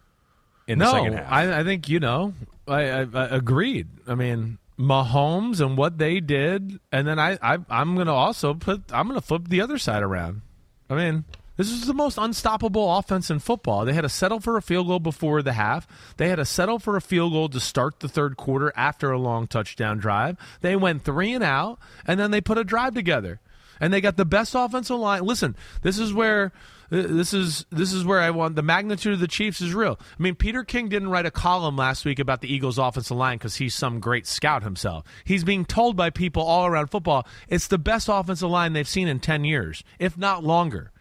in 0.67 0.79
the 0.79 0.85
no, 0.85 0.91
second 0.91 1.13
half. 1.13 1.31
I, 1.31 1.59
I 1.59 1.63
think 1.63 1.89
you 1.89 1.99
know. 1.99 2.33
I, 2.67 2.89
I, 2.89 3.07
I 3.13 3.25
agreed. 3.27 3.87
I 4.07 4.15
mean, 4.15 4.57
Mahomes 4.77 5.61
and 5.61 5.77
what 5.77 5.97
they 5.97 6.19
did, 6.19 6.79
and 6.91 7.07
then 7.07 7.19
I, 7.19 7.37
I 7.41 7.57
I'm 7.69 7.95
going 7.95 8.07
to 8.07 8.13
also 8.13 8.53
put. 8.53 8.83
I'm 8.91 9.07
going 9.07 9.19
to 9.19 9.25
flip 9.25 9.47
the 9.47 9.61
other 9.61 9.77
side 9.77 10.03
around. 10.03 10.41
I 10.89 10.95
mean. 10.95 11.25
This 11.57 11.71
is 11.71 11.87
the 11.87 11.93
most 11.93 12.19
unstoppable 12.19 12.97
offense 12.97 13.31
in 13.31 13.39
football. 13.39 13.83
They 13.83 13.93
had 13.93 14.01
to 14.01 14.09
settle 14.09 14.39
for 14.39 14.57
a 14.57 14.61
field 14.61 14.87
goal 14.87 14.99
before 14.99 15.41
the 15.41 15.53
half. 15.53 15.87
They 16.17 16.29
had 16.29 16.35
to 16.35 16.45
settle 16.45 16.77
for 16.77 16.95
a 16.95 17.01
field 17.01 17.33
goal 17.33 17.49
to 17.49 17.59
start 17.59 17.99
the 17.99 18.07
third 18.07 18.37
quarter 18.37 18.71
after 18.75 19.11
a 19.11 19.19
long 19.19 19.47
touchdown 19.47 19.97
drive. 19.97 20.37
They 20.61 20.75
went 20.75 21.03
three 21.03 21.33
and 21.33 21.43
out, 21.43 21.79
and 22.05 22.19
then 22.19 22.29
they 22.29 22.41
put 22.41 22.59
a 22.59 22.63
drive 22.63 22.93
together. 22.93 23.39
And 23.79 23.91
they 23.91 24.01
got 24.01 24.17
the 24.17 24.25
best 24.25 24.55
offensive 24.55 24.97
line. 24.97 25.23
Listen, 25.23 25.55
this 25.81 25.99
is 25.99 26.13
where 26.13 26.51
uh, 26.91 27.03
this 27.07 27.33
is 27.33 27.65
this 27.71 27.93
is 27.93 28.05
where 28.05 28.19
I 28.19 28.31
want 28.31 28.55
the 28.55 28.63
magnitude 28.63 29.13
of 29.13 29.19
the 29.19 29.27
Chiefs 29.27 29.61
is 29.61 29.73
real. 29.73 29.99
I 29.99 30.23
mean, 30.23 30.35
Peter 30.35 30.63
King 30.63 30.89
didn't 30.89 31.09
write 31.09 31.25
a 31.25 31.31
column 31.31 31.75
last 31.75 32.05
week 32.05 32.17
about 32.17 32.41
the 32.41 32.51
Eagles' 32.51 32.77
offensive 32.77 33.17
line 33.17 33.37
because 33.37 33.57
he's 33.57 33.75
some 33.75 33.99
great 33.99 34.25
scout 34.25 34.63
himself. 34.63 35.05
He's 35.25 35.43
being 35.43 35.65
told 35.65 35.95
by 35.95 36.09
people 36.09 36.43
all 36.43 36.65
around 36.65 36.87
football 36.87 37.27
it's 37.47 37.67
the 37.67 37.77
best 37.77 38.09
offensive 38.09 38.49
line 38.49 38.73
they've 38.73 38.87
seen 38.87 39.07
in 39.07 39.19
ten 39.19 39.43
years, 39.43 39.83
if 39.99 40.17
not 40.17 40.43
longer. 40.43 40.91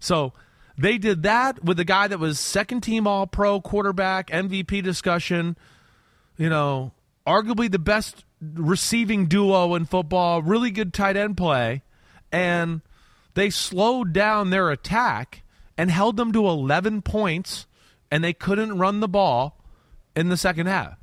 So 0.00 0.32
they 0.76 0.98
did 0.98 1.22
that 1.22 1.62
with 1.62 1.76
the 1.76 1.84
guy 1.84 2.08
that 2.08 2.18
was 2.18 2.40
second 2.40 2.80
team 2.80 3.06
All 3.06 3.26
Pro 3.26 3.60
quarterback, 3.60 4.30
MVP 4.30 4.82
discussion. 4.82 5.56
You 6.36 6.48
know, 6.48 6.92
arguably 7.26 7.70
the 7.70 7.78
best 7.78 8.24
receiving 8.40 9.26
duo 9.26 9.74
in 9.74 9.84
football, 9.84 10.42
really 10.42 10.70
good 10.70 10.94
tight 10.94 11.16
end 11.16 11.36
play, 11.36 11.82
and 12.32 12.80
they 13.34 13.50
slowed 13.50 14.12
down 14.12 14.50
their 14.50 14.70
attack 14.70 15.42
and 15.76 15.90
held 15.90 16.16
them 16.16 16.32
to 16.32 16.46
11 16.46 17.02
points, 17.02 17.66
and 18.10 18.24
they 18.24 18.32
couldn't 18.32 18.78
run 18.78 19.00
the 19.00 19.08
ball 19.08 19.62
in 20.16 20.28
the 20.28 20.36
second 20.36 20.66
half. 20.66 20.96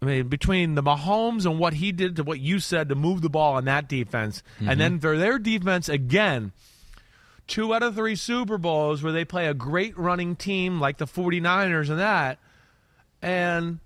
I 0.00 0.04
mean, 0.06 0.28
between 0.28 0.74
the 0.74 0.82
Mahomes 0.82 1.44
and 1.44 1.58
what 1.58 1.74
he 1.74 1.90
did 1.90 2.16
to 2.16 2.22
what 2.22 2.38
you 2.38 2.60
said 2.60 2.88
to 2.88 2.94
move 2.94 3.20
the 3.20 3.28
ball 3.28 3.54
on 3.54 3.64
that 3.64 3.88
defense, 3.88 4.42
and 4.58 4.68
mm-hmm. 4.68 4.78
then 4.78 5.00
for 5.00 5.16
their 5.16 5.38
defense 5.38 5.88
again, 5.88 6.52
two 7.48 7.74
out 7.74 7.82
of 7.82 7.96
three 7.96 8.14
Super 8.14 8.58
Bowls 8.58 9.02
where 9.02 9.12
they 9.12 9.24
play 9.24 9.48
a 9.48 9.54
great 9.54 9.98
running 9.98 10.36
team 10.36 10.80
like 10.80 10.98
the 10.98 11.06
49ers 11.06 11.90
and 11.90 11.98
that, 11.98 12.38
and 13.20 13.80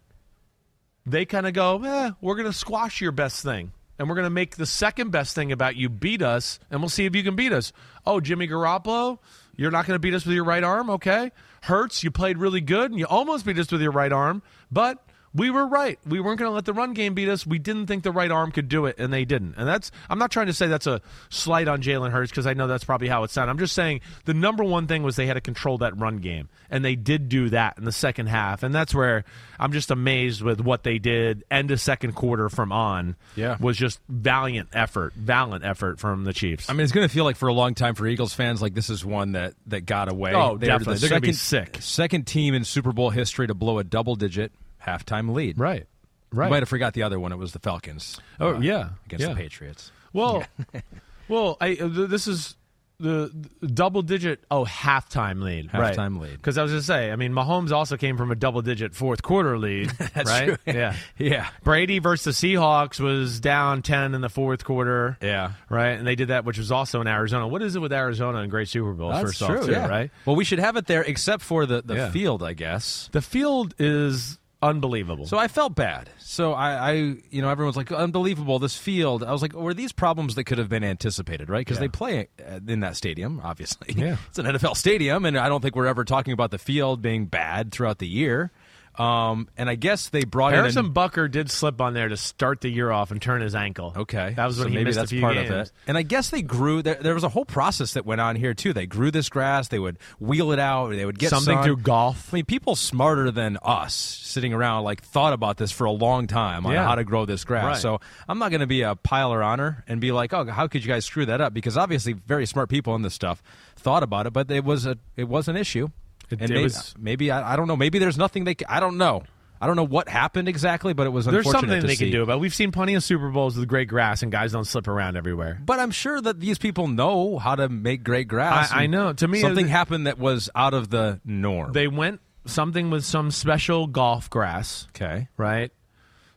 they 1.06 1.24
kind 1.24 1.46
of 1.46 1.54
go, 1.54 1.82
eh, 1.82 2.10
we're 2.20 2.34
going 2.34 2.50
to 2.50 2.56
squash 2.56 3.00
your 3.00 3.12
best 3.12 3.42
thing. 3.42 3.72
And 3.98 4.08
we're 4.08 4.16
going 4.16 4.26
to 4.26 4.30
make 4.30 4.56
the 4.56 4.66
second 4.66 5.10
best 5.10 5.34
thing 5.34 5.52
about 5.52 5.76
you 5.76 5.88
beat 5.88 6.22
us, 6.22 6.58
and 6.70 6.80
we'll 6.80 6.88
see 6.88 7.04
if 7.04 7.14
you 7.14 7.22
can 7.22 7.36
beat 7.36 7.52
us. 7.52 7.72
Oh, 8.04 8.20
Jimmy 8.20 8.48
Garoppolo, 8.48 9.18
you're 9.54 9.70
not 9.70 9.86
going 9.86 9.94
to 9.94 10.00
beat 10.00 10.14
us 10.14 10.26
with 10.26 10.34
your 10.34 10.44
right 10.44 10.64
arm, 10.64 10.90
okay? 10.90 11.30
Hurts, 11.62 12.02
you 12.02 12.10
played 12.10 12.38
really 12.38 12.60
good, 12.60 12.90
and 12.90 12.98
you 12.98 13.06
almost 13.06 13.46
beat 13.46 13.58
us 13.58 13.70
with 13.70 13.80
your 13.80 13.92
right 13.92 14.12
arm, 14.12 14.42
but 14.72 15.06
we 15.34 15.50
were 15.50 15.66
right. 15.66 15.98
We 16.06 16.20
weren't 16.20 16.38
going 16.38 16.50
to 16.50 16.54
let 16.54 16.64
the 16.64 16.72
run 16.72 16.92
game 16.94 17.14
beat 17.14 17.28
us. 17.28 17.46
We 17.46 17.58
didn't 17.58 17.86
think 17.86 18.02
the 18.02 18.12
right 18.12 18.30
arm 18.30 18.52
could 18.52 18.68
do 18.68 18.86
it, 18.86 18.96
and 18.98 19.12
they 19.12 19.24
didn't. 19.24 19.54
And 19.56 19.66
that's 19.66 19.90
I'm 20.10 20.18
not 20.18 20.30
trying 20.30 20.46
to 20.46 20.52
say 20.52 20.66
that's 20.66 20.86
a 20.86 21.00
slight 21.30 21.68
on 21.68 21.80
Jalen 21.82 22.10
Hurts 22.10 22.30
because 22.30 22.46
I 22.46 22.54
know 22.54 22.66
that's 22.66 22.84
probably 22.84 23.08
how 23.08 23.24
it 23.24 23.30
sounded. 23.30 23.50
I'm 23.50 23.58
just 23.58 23.74
saying 23.74 24.00
the 24.24 24.34
number 24.34 24.64
one 24.64 24.86
thing 24.86 25.02
was 25.02 25.16
they 25.16 25.26
had 25.26 25.34
to 25.34 25.40
control 25.40 25.78
that 25.78 25.98
run 25.98 26.18
game, 26.18 26.48
and 26.70 26.84
they 26.84 26.94
did 26.96 27.28
do 27.28 27.48
that 27.50 27.78
in 27.78 27.84
the 27.84 27.92
second 27.92 28.26
half. 28.26 28.62
And 28.62 28.74
that's 28.74 28.94
where 28.94 29.24
I'm 29.58 29.72
just 29.72 29.90
amazed 29.90 30.42
with 30.42 30.60
what 30.60 30.82
they 30.82 30.98
did. 30.98 31.44
End 31.50 31.70
of 31.70 31.80
second 31.80 32.12
quarter 32.14 32.48
from 32.48 32.72
on, 32.72 33.16
Yeah. 33.36 33.56
was 33.60 33.76
just 33.76 34.00
valiant 34.08 34.68
effort, 34.72 35.14
valiant 35.14 35.64
effort 35.64 35.98
from 35.98 36.24
the 36.24 36.32
Chiefs. 36.32 36.68
I 36.68 36.72
mean, 36.72 36.82
it's 36.84 36.92
going 36.92 37.06
to 37.08 37.12
feel 37.12 37.24
like 37.24 37.36
for 37.36 37.48
a 37.48 37.52
long 37.54 37.74
time 37.74 37.94
for 37.94 38.06
Eagles 38.06 38.34
fans, 38.34 38.60
like 38.60 38.74
this 38.74 38.90
is 38.90 39.04
one 39.04 39.32
that, 39.32 39.54
that 39.68 39.86
got 39.86 40.10
away. 40.10 40.32
Oh, 40.34 40.56
They're 40.56 40.70
definitely. 40.70 40.94
the 40.94 41.00
They're 41.00 41.10
gonna 41.10 41.20
be 41.20 41.32
sick. 41.32 41.78
Second 41.80 42.26
team 42.26 42.54
in 42.54 42.64
Super 42.64 42.92
Bowl 42.92 43.10
history 43.10 43.46
to 43.46 43.54
blow 43.54 43.78
a 43.78 43.84
double 43.84 44.14
digit 44.16 44.52
halftime 44.86 45.32
lead. 45.34 45.58
right, 45.58 45.86
You 46.32 46.38
right. 46.38 46.50
might 46.50 46.60
have 46.60 46.68
forgot 46.68 46.94
the 46.94 47.02
other 47.02 47.18
one. 47.20 47.32
It 47.32 47.38
was 47.38 47.52
the 47.52 47.58
Falcons. 47.58 48.20
Oh, 48.40 48.60
yeah, 48.60 48.90
against 49.06 49.22
yeah. 49.26 49.34
the 49.34 49.36
Patriots. 49.40 49.90
Well, 50.12 50.44
well, 51.28 51.56
I, 51.60 51.72
uh, 51.72 51.88
th- 51.88 52.08
this 52.10 52.26
is 52.28 52.56
the, 53.00 53.32
the 53.60 53.66
double 53.66 54.02
digit. 54.02 54.44
Oh, 54.50 54.64
halftime 54.64 55.42
lead. 55.42 55.70
Halftime 55.70 56.20
lead. 56.20 56.32
Because 56.36 56.56
I 56.58 56.62
was 56.62 56.70
going 56.70 56.80
to 56.82 56.86
say, 56.86 57.10
I 57.10 57.16
mean, 57.16 57.32
Mahomes 57.32 57.72
also 57.72 57.96
came 57.96 58.16
from 58.16 58.30
a 58.30 58.36
double 58.36 58.62
digit 58.62 58.94
fourth 58.94 59.22
quarter 59.22 59.58
lead. 59.58 59.90
That's 60.14 60.30
right? 60.30 60.44
true. 60.46 60.56
Yeah. 60.66 60.94
Yeah, 61.18 61.48
Brady 61.64 61.98
versus 61.98 62.38
the 62.40 62.54
Seahawks 62.54 63.00
was 63.00 63.40
down 63.40 63.82
ten 63.82 64.14
in 64.14 64.20
the 64.20 64.28
fourth 64.28 64.64
quarter. 64.64 65.16
yeah. 65.22 65.52
Right, 65.68 65.90
and 65.98 66.06
they 66.06 66.14
did 66.14 66.28
that, 66.28 66.44
which 66.44 66.58
was 66.58 66.70
also 66.72 67.00
in 67.00 67.06
Arizona. 67.06 67.46
What 67.48 67.62
is 67.62 67.74
it 67.76 67.80
with 67.80 67.92
Arizona 67.92 68.38
and 68.38 68.50
great 68.50 68.68
Super 68.68 68.92
Bowls? 68.92 69.14
That's 69.14 69.24
first 69.24 69.38
true. 69.38 69.58
off, 69.58 69.66
too, 69.66 69.72
yeah. 69.72 69.86
right? 69.88 70.10
Well, 70.26 70.36
we 70.36 70.44
should 70.44 70.58
have 70.58 70.76
it 70.76 70.86
there, 70.86 71.02
except 71.02 71.42
for 71.42 71.64
the 71.66 71.80
the 71.82 71.94
Yeah. 71.94 72.10
field, 72.10 72.42
I 72.42 72.52
guess. 72.54 73.08
The 73.12 73.22
field 73.22 73.74
is 73.78 74.38
unbelievable. 74.62 75.26
So 75.26 75.36
I 75.38 75.48
felt 75.48 75.74
bad. 75.74 76.08
So 76.18 76.52
I, 76.52 76.90
I, 76.90 76.92
you 77.30 77.42
know, 77.42 77.48
everyone's 77.50 77.76
like, 77.76 77.90
unbelievable. 77.92 78.58
This 78.58 78.76
field. 78.76 79.22
I 79.24 79.32
was 79.32 79.42
like, 79.42 79.52
were 79.52 79.74
these 79.74 79.92
problems 79.92 80.36
that 80.36 80.44
could 80.44 80.58
have 80.58 80.68
been 80.68 80.84
anticipated, 80.84 81.48
right? 81.50 81.60
Because 81.60 81.76
Yeah. 81.78 81.80
they 81.82 81.88
play 81.88 82.28
in 82.68 82.80
that 82.80 82.96
stadium, 82.96 83.40
obviously. 83.42 83.94
Yeah. 83.96 84.16
it's 84.28 84.38
an 84.38 84.46
NFL 84.46 84.76
stadium, 84.76 85.24
and 85.24 85.36
I 85.36 85.48
don't 85.48 85.60
think 85.60 85.74
we're 85.76 85.86
ever 85.86 86.04
talking 86.04 86.32
about 86.32 86.50
the 86.52 86.58
field 86.58 87.02
being 87.02 87.26
bad 87.26 87.72
throughout 87.72 87.98
the 87.98 88.08
year. 88.08 88.52
Um, 88.99 89.49
and 89.57 89.70
I 89.70 89.74
guess 89.74 90.11
they 90.11 90.24
brought 90.24 90.53
Harrison 90.53 90.84
in. 90.86 90.90
A, 90.90 90.95
Butker 90.95 91.30
did 91.30 91.51
slip 91.51 91.80
on 91.80 91.95
there 91.95 92.09
to 92.09 92.16
start 92.16 92.61
the 92.61 92.68
year 92.68 92.90
off 92.90 93.11
and 93.11 93.22
turn 93.22 93.40
his 93.40 93.55
ankle. 93.55 93.95
Okay, 93.97 94.34
that 94.36 94.47
was 94.47 94.59
when 94.59 94.66
so 94.66 94.68
he 94.68 94.74
maybe 94.76 94.84
missed 94.86 94.99
that's 94.99 95.11
a 95.11 95.14
few 95.14 95.20
part 95.22 95.34
games. 95.34 95.51
of 95.51 95.57
it. 95.57 95.72
And 95.86 95.97
I 95.97 96.03
guess 96.03 96.28
they 96.30 96.43
grew. 96.43 96.82
There, 96.82 96.97
there 96.97 97.14
was 97.14 97.24
a 97.24 97.28
whole 97.30 97.45
process 97.47 97.95
that 97.95 98.05
went 98.05 98.20
on 98.20 98.36
here 98.36 98.53
too. 98.55 98.72
They 98.72 98.86
grew 98.86 99.11
this 99.11 99.28
grass. 99.30 99.68
They 99.68 99.78
would 99.78 99.99
wheel 100.20 100.53
it 100.53 100.59
out. 100.59 100.90
They 100.90 101.07
would 101.07 101.18
get 101.18 101.30
Something 101.30 101.57
sun. 101.57 101.64
through 101.64 101.76
golf. 101.78 102.32
I 102.34 102.36
mean, 102.36 102.45
people 102.45 102.76
smarter 102.76 103.30
than 103.30 103.57
us 103.62 103.95
sitting 103.95 104.53
around 104.53 104.84
like 104.84 105.03
thought 105.03 105.32
about 105.32 105.57
this 105.57 105.72
for 105.72 105.84
a 105.84 105.90
long 105.93 106.26
time 106.26 106.66
on 106.66 106.72
Yeah. 106.72 106.84
how 106.84 106.95
to 106.95 107.05
grow 107.05 107.24
this 107.24 107.45
grass. 107.45 107.64
Right. 107.64 107.76
So 107.78 108.01
I'm 108.28 108.38
not 108.38 108.51
going 108.51 108.61
to 108.61 108.66
be 108.66 108.82
a 108.82 108.95
piler 108.95 109.43
honor 109.43 109.84
and 109.88 110.01
be 110.01 110.12
like, 110.12 110.32
oh, 110.34 110.45
how 110.45 110.66
could 110.68 110.84
you 110.84 110.88
guys 110.88 111.05
screw 111.07 111.26
that 111.26 111.40
up? 111.40 111.55
Because 111.55 111.76
obviously, 111.78 112.12
very 112.12 112.47
smart 112.47 112.68
people 112.68 112.95
in 112.95 113.03
this 113.03 113.14
stuff 113.14 113.43
thought 113.76 114.03
about 114.03 114.26
it, 114.26 114.32
but 114.32 114.51
it 114.51 114.64
was 114.64 114.84
a 114.86 114.99
it 115.16 115.28
was 115.28 115.49
an 115.49 115.57
issue. 115.57 115.88
It- 116.32 116.40
and 116.40 116.50
it 116.50 116.54
maybe, 116.54 116.62
was- 116.64 116.94
maybe 116.98 117.30
I, 117.30 117.52
I 117.52 117.56
don't 117.56 117.68
know. 117.68 117.76
Maybe 117.76 117.98
there's 117.98 118.18
nothing 118.18 118.44
they. 118.44 118.54
ca- 118.54 118.66
I 118.68 118.80
don't 118.80 118.98
know. 118.98 119.22
I 119.60 119.66
don't 119.66 119.76
know 119.76 119.86
what 119.86 120.08
happened 120.08 120.48
exactly, 120.48 120.92
but 120.92 121.06
it 121.06 121.10
was 121.10 121.24
There's 121.24 121.48
something 121.48 121.68
they 121.82 121.94
see. 121.94 122.06
can 122.06 122.10
do 122.10 122.22
about. 122.24 122.38
it. 122.38 122.40
We've 122.40 122.52
seen 122.54 122.72
plenty 122.72 122.94
of 122.94 123.04
Super 123.04 123.30
Bowls 123.30 123.56
with 123.56 123.68
great 123.68 123.86
grass 123.86 124.24
and 124.24 124.32
guys 124.32 124.50
don't 124.50 124.64
slip 124.64 124.88
around 124.88 125.16
everywhere. 125.16 125.60
But 125.64 125.78
I'm 125.78 125.92
sure 125.92 126.20
that 126.20 126.40
these 126.40 126.58
people 126.58 126.88
know 126.88 127.38
how 127.38 127.54
to 127.54 127.68
make 127.68 128.02
great 128.02 128.26
grass. 128.26 128.72
I- 128.72 128.82
I 128.82 128.86
know. 128.88 129.12
To 129.12 129.28
me, 129.28 129.40
something 129.40 129.68
happened 129.68 130.08
that 130.08 130.18
was 130.18 130.50
out 130.56 130.74
of 130.74 130.90
the 130.90 131.20
norm. 131.24 131.72
They 131.72 131.86
went 131.86 132.20
something 132.44 132.90
with 132.90 133.04
some 133.04 133.30
special 133.30 133.86
golf 133.86 134.28
grass, 134.28 134.88
okay. 134.96 135.28
right? 135.36 135.70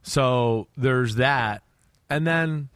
So 0.04 0.68
there's 0.78 1.16
that, 1.16 1.64
and 2.10 2.28
then. 2.28 2.70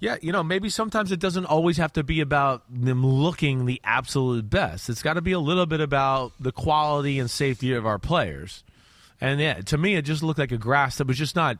Yeah, 0.00 0.16
you 0.22 0.32
know, 0.32 0.42
maybe 0.42 0.70
sometimes 0.70 1.12
it 1.12 1.20
doesn't 1.20 1.44
always 1.44 1.76
have 1.76 1.92
to 1.92 2.02
be 2.02 2.22
about 2.22 2.62
them 2.70 3.06
looking 3.06 3.66
the 3.66 3.80
absolute 3.84 4.48
best. 4.48 4.88
It's 4.88 5.02
got 5.02 5.14
to 5.14 5.20
be 5.20 5.32
a 5.32 5.38
little 5.38 5.66
bit 5.66 5.80
about 5.80 6.32
the 6.40 6.52
quality 6.52 7.18
and 7.18 7.30
safety 7.30 7.74
of 7.74 7.84
our 7.84 7.98
players. 7.98 8.64
And 9.20 9.38
yeah, 9.40 9.60
to 9.60 9.76
me, 9.76 9.96
it 9.96 10.02
just 10.02 10.22
looked 10.22 10.38
like 10.38 10.52
a 10.52 10.58
grass 10.58 10.96
that 10.96 11.06
was 11.06 11.18
just 11.18 11.36
not, 11.36 11.58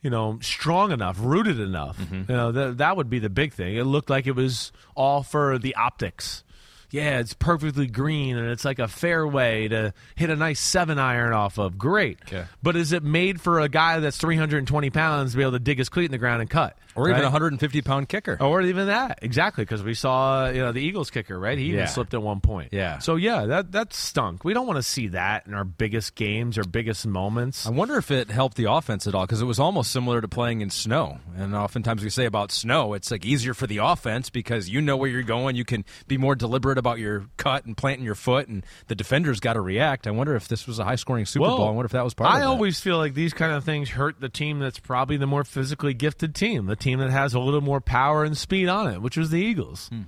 you 0.00 0.08
know, 0.08 0.38
strong 0.40 0.90
enough, 0.90 1.18
rooted 1.20 1.60
enough. 1.60 1.98
Mm-hmm. 1.98 2.32
You 2.32 2.36
know, 2.36 2.52
that 2.52 2.78
that 2.78 2.96
would 2.96 3.10
be 3.10 3.18
the 3.18 3.28
big 3.28 3.52
thing. 3.52 3.76
It 3.76 3.84
looked 3.84 4.08
like 4.08 4.26
it 4.26 4.34
was 4.34 4.72
all 4.94 5.22
for 5.22 5.58
the 5.58 5.74
optics. 5.74 6.44
Yeah, 6.90 7.18
it's 7.18 7.34
perfectly 7.34 7.88
green 7.88 8.36
and 8.36 8.48
it's 8.50 8.64
like 8.64 8.78
a 8.78 8.86
fairway 8.86 9.66
to 9.66 9.92
hit 10.14 10.30
a 10.30 10.36
nice 10.36 10.60
seven 10.60 10.96
iron 10.98 11.32
off 11.32 11.58
of. 11.58 11.76
Great. 11.76 12.20
Okay. 12.26 12.44
But 12.62 12.76
is 12.76 12.92
it 12.92 13.02
made 13.02 13.40
for 13.40 13.58
a 13.58 13.68
guy 13.68 13.98
that's 13.98 14.16
320 14.16 14.90
pounds 14.90 15.32
to 15.32 15.36
be 15.36 15.42
able 15.42 15.52
to 15.52 15.58
dig 15.58 15.78
his 15.78 15.88
cleat 15.88 16.04
in 16.04 16.12
the 16.12 16.18
ground 16.18 16.40
and 16.40 16.48
cut? 16.48 16.78
Or 16.96 17.08
even 17.08 17.20
right? 17.20 17.26
a 17.26 17.30
150 17.30 17.82
pound 17.82 18.08
kicker. 18.08 18.36
Or 18.40 18.62
even 18.62 18.86
that, 18.86 19.18
exactly, 19.22 19.64
because 19.64 19.82
we 19.82 19.94
saw 19.94 20.48
you 20.48 20.60
know 20.60 20.72
the 20.72 20.80
Eagles 20.80 21.10
kicker, 21.10 21.38
right? 21.38 21.56
He 21.58 21.64
even 21.66 21.80
Yeah. 21.80 21.86
slipped 21.86 22.14
at 22.14 22.22
one 22.22 22.40
point. 22.40 22.68
Yeah. 22.72 22.98
So 22.98 23.16
yeah, 23.16 23.46
that 23.46 23.72
that 23.72 23.92
stunk. 23.94 24.44
We 24.44 24.54
don't 24.54 24.66
want 24.66 24.76
to 24.78 24.82
see 24.82 25.08
that 25.08 25.46
in 25.46 25.54
our 25.54 25.64
biggest 25.64 26.14
games 26.14 26.56
or 26.58 26.64
biggest 26.64 27.06
moments. 27.06 27.66
I 27.66 27.70
wonder 27.70 27.96
if 27.96 28.10
it 28.10 28.30
helped 28.30 28.56
the 28.56 28.70
offense 28.70 29.06
at 29.06 29.14
all 29.14 29.26
because 29.26 29.40
it 29.42 29.46
was 29.46 29.58
almost 29.58 29.90
similar 29.90 30.20
to 30.20 30.28
playing 30.28 30.60
in 30.60 30.70
snow. 30.70 31.18
And 31.36 31.54
oftentimes 31.54 32.02
we 32.02 32.10
say 32.10 32.24
about 32.26 32.52
snow, 32.52 32.94
it's 32.94 33.10
like 33.10 33.24
easier 33.24 33.54
for 33.54 33.66
the 33.66 33.78
offense 33.78 34.30
because 34.30 34.68
you 34.68 34.80
know 34.80 34.96
where 34.96 35.10
you're 35.10 35.22
going. 35.22 35.56
You 35.56 35.64
can 35.64 35.84
be 36.08 36.16
more 36.18 36.34
deliberate 36.34 36.78
about 36.78 36.98
your 36.98 37.26
cut 37.36 37.64
and 37.66 37.76
planting 37.76 38.04
your 38.04 38.14
foot, 38.14 38.48
and 38.48 38.64
the 38.88 38.94
defender's 38.94 39.40
got 39.40 39.54
to 39.54 39.60
react. 39.60 40.06
I 40.06 40.10
wonder 40.10 40.36
if 40.36 40.48
this 40.48 40.66
was 40.66 40.78
a 40.78 40.84
high 40.84 40.96
scoring 40.96 41.26
Super 41.26 41.42
Well, 41.42 41.56
Bowl. 41.58 41.68
I 41.68 41.70
wonder 41.70 41.86
if 41.86 41.92
that 41.92 42.04
was 42.04 42.14
part 42.14 42.30
I 42.30 42.38
of 42.38 42.42
it. 42.42 42.46
always 42.46 42.80
feel 42.80 42.98
like 42.98 43.14
these 43.14 43.32
kind 43.34 43.52
of 43.52 43.64
things 43.64 43.90
hurt 43.90 44.20
the 44.20 44.28
team 44.28 44.58
that's 44.58 44.78
probably 44.78 45.16
the 45.16 45.26
more 45.26 45.44
physically 45.44 45.94
gifted 45.94 46.34
team, 46.34 46.66
the 46.66 46.76
team 46.84 46.98
that 47.00 47.10
has 47.10 47.34
a 47.34 47.40
little 47.40 47.60
more 47.60 47.80
power 47.80 48.22
and 48.24 48.36
speed 48.36 48.68
on 48.68 48.92
it, 48.92 49.00
which 49.02 49.16
was 49.16 49.30
the 49.30 49.40
Eagles. 49.40 49.88
Hmm. 49.88 50.02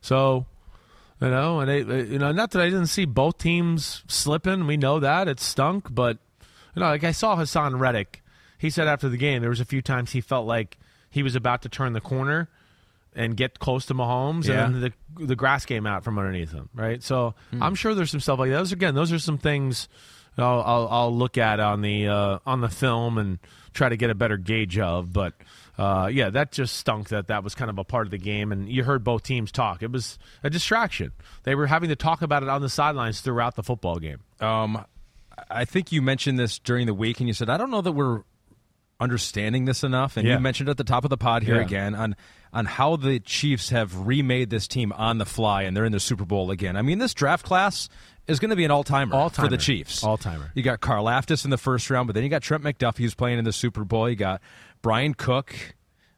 So, 0.00 0.46
you 1.20 1.30
know, 1.30 1.60
and 1.60 1.70
it, 1.70 1.88
it- 1.88 2.08
you 2.08 2.18
know, 2.18 2.32
not 2.32 2.50
that 2.52 2.62
I 2.62 2.66
didn't 2.66 2.88
see 2.88 3.04
both 3.04 3.38
teams 3.38 4.02
slipping. 4.08 4.66
We 4.66 4.76
know 4.76 5.00
that 5.00 5.28
it 5.28 5.40
stunk, 5.40 5.86
but 5.94 6.18
you 6.74 6.80
know, 6.80 6.86
like 6.86 7.04
I 7.04 7.12
saw 7.12 7.36
Haason 7.36 7.78
Reddick. 7.78 8.22
He 8.58 8.70
said 8.70 8.88
after 8.88 9.08
the 9.08 9.16
game 9.18 9.40
there 9.42 9.50
was 9.50 9.60
a 9.60 9.64
few 9.64 9.82
times 9.82 10.12
he 10.12 10.20
felt 10.20 10.46
like 10.46 10.78
he 11.10 11.22
was 11.22 11.36
about 11.36 11.62
to 11.62 11.68
turn 11.68 11.92
the 11.92 12.00
corner 12.00 12.48
and 13.14 13.36
get 13.36 13.58
close 13.60 13.86
to 13.86 13.94
Mahomes, 13.94 14.46
Yeah. 14.48 14.64
and 14.66 14.74
then 14.74 14.82
the 15.16 15.26
the 15.26 15.36
grass 15.36 15.64
came 15.64 15.86
out 15.86 16.02
from 16.02 16.18
underneath 16.18 16.50
him. 16.50 16.68
Right, 16.74 17.00
so 17.02 17.34
Hmm. 17.52 17.62
I'm 17.62 17.74
sure 17.76 17.94
there's 17.94 18.10
some 18.10 18.20
stuff 18.20 18.38
like 18.40 18.50
that. 18.50 18.56
Those 18.56 18.72
again, 18.72 18.94
those 18.96 19.12
are 19.12 19.18
some 19.20 19.38
things 19.38 19.88
I'll 20.36 20.62
I'll, 20.66 20.88
I'll 20.90 21.16
look 21.16 21.38
at 21.38 21.60
on 21.60 21.80
the 21.82 22.08
uh, 22.08 22.38
on 22.44 22.60
the 22.60 22.68
film 22.68 23.18
and 23.18 23.38
try 23.72 23.88
to 23.88 23.96
get 23.96 24.10
a 24.10 24.14
better 24.16 24.36
gauge 24.36 24.78
of. 24.80 25.12
But 25.12 25.34
uh, 25.78 26.08
yeah, 26.12 26.30
that 26.30 26.52
just 26.52 26.76
stunk. 26.76 27.08
That 27.08 27.26
that 27.28 27.42
was 27.44 27.54
kind 27.54 27.70
of 27.70 27.78
a 27.78 27.84
part 27.84 28.06
of 28.06 28.10
the 28.10 28.18
game, 28.18 28.52
and 28.52 28.68
you 28.68 28.84
heard 28.84 29.02
both 29.04 29.22
teams 29.22 29.50
talk. 29.52 29.82
It 29.82 29.90
was 29.90 30.18
a 30.42 30.50
distraction. 30.50 31.12
They 31.42 31.54
were 31.54 31.66
having 31.66 31.88
to 31.88 31.96
talk 31.96 32.22
about 32.22 32.42
it 32.42 32.48
on 32.48 32.60
the 32.62 32.68
sidelines 32.68 33.20
throughout 33.20 33.56
the 33.56 33.62
football 33.62 33.98
game. 33.98 34.20
Um, 34.40 34.84
I 35.50 35.64
think 35.64 35.90
you 35.90 36.00
mentioned 36.02 36.38
this 36.38 36.58
during 36.58 36.86
the 36.86 36.94
week, 36.94 37.18
and 37.18 37.28
you 37.28 37.34
said, 37.34 37.50
I 37.50 37.56
don't 37.56 37.70
know 37.70 37.80
that 37.80 37.92
we're 37.92 38.22
understanding 39.00 39.64
this 39.64 39.82
enough. 39.82 40.16
And 40.16 40.26
Yeah. 40.26 40.34
you 40.34 40.40
mentioned 40.40 40.68
at 40.68 40.76
the 40.76 40.84
top 40.84 41.04
of 41.04 41.10
the 41.10 41.16
pod 41.16 41.42
here 41.42 41.56
Yeah. 41.56 41.62
again 41.62 41.94
on 41.94 42.16
on 42.52 42.66
how 42.66 42.94
the 42.94 43.18
Chiefs 43.18 43.70
have 43.70 44.06
remade 44.06 44.48
this 44.48 44.68
team 44.68 44.92
on 44.92 45.18
the 45.18 45.24
fly, 45.26 45.62
and 45.62 45.76
they're 45.76 45.84
in 45.84 45.90
the 45.90 45.98
Super 45.98 46.24
Bowl 46.24 46.52
again. 46.52 46.76
I 46.76 46.82
mean, 46.82 47.00
this 47.00 47.12
draft 47.12 47.44
class 47.44 47.88
is 48.28 48.38
going 48.38 48.50
to 48.50 48.54
be 48.56 48.64
an 48.64 48.70
all 48.70 48.84
timer 48.84 49.10
for 49.10 49.16
All-timer. 49.16 49.48
the 49.48 49.56
Chiefs. 49.56 50.04
All-timer. 50.04 50.52
You 50.54 50.62
got 50.62 50.80
Karlaftis 50.80 51.44
in 51.44 51.50
the 51.50 51.58
first 51.58 51.90
round, 51.90 52.06
but 52.06 52.14
then 52.14 52.22
you 52.22 52.28
got 52.30 52.42
Trent 52.42 52.62
McDuffie 52.62 52.98
who's 52.98 53.16
playing 53.16 53.40
in 53.40 53.44
the 53.44 53.52
Super 53.52 53.82
Bowl. 53.84 54.08
You 54.08 54.14
got 54.14 54.40
Bryan 54.84 55.14
Cook, 55.14 55.56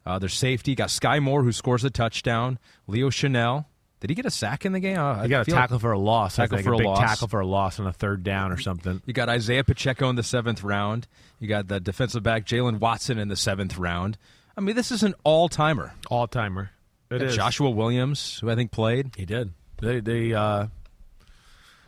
uh, 0.04 0.18
their 0.18 0.28
safety. 0.28 0.74
Got 0.74 0.88
Skyy 0.88 1.22
Moore 1.22 1.44
who 1.44 1.52
scores 1.52 1.84
a 1.84 1.90
touchdown. 1.90 2.58
Leo 2.88 3.10
Chenal. 3.10 3.64
Did 4.00 4.10
he 4.10 4.14
get 4.16 4.26
a 4.26 4.30
sack 4.30 4.66
in 4.66 4.72
the 4.72 4.80
game? 4.80 4.98
Uh, 4.98 5.22
You 5.22 5.28
got 5.28 5.46
a 5.46 5.50
tackle 5.50 5.76
like- 5.76 5.80
for 5.82 5.92
a 5.92 5.98
loss. 5.98 6.38
I 6.38 6.42
Tackle 6.42 6.58
think 6.58 6.66
for 6.66 6.72
a 6.72 6.74
a 6.74 6.78
big 6.78 6.86
loss. 6.88 6.98
tackle 6.98 7.28
for 7.28 7.40
a 7.40 7.46
loss 7.46 7.78
on 7.80 7.86
a 7.86 7.92
third 7.92 8.24
down 8.24 8.50
or 8.52 8.58
something. 8.58 9.00
You 9.06 9.14
got 9.14 9.28
Isaiah 9.28 9.62
Pacheco 9.64 10.10
in 10.10 10.16
the 10.16 10.22
seventh 10.24 10.62
round. 10.64 11.06
You 11.38 11.46
got 11.48 11.68
the 11.68 11.78
defensive 11.80 12.22
back 12.24 12.44
Jaylen 12.44 12.78
Watson 12.80 13.18
in 13.18 13.28
the 13.28 13.36
seventh 13.36 13.78
round. 13.78 14.18
I 14.56 14.60
mean, 14.60 14.74
this 14.74 14.90
is 14.90 15.02
an 15.04 15.14
all 15.22 15.48
timer. 15.48 15.92
All 16.10 16.26
timer. 16.26 16.70
It 17.10 17.22
is. 17.22 17.36
Joshua 17.36 17.70
Williams, 17.70 18.38
who 18.40 18.50
I 18.50 18.54
think 18.56 18.72
played. 18.72 19.12
He 19.16 19.24
did. 19.24 19.52
They 19.78 20.00
they 20.00 20.34
uh 20.34 20.66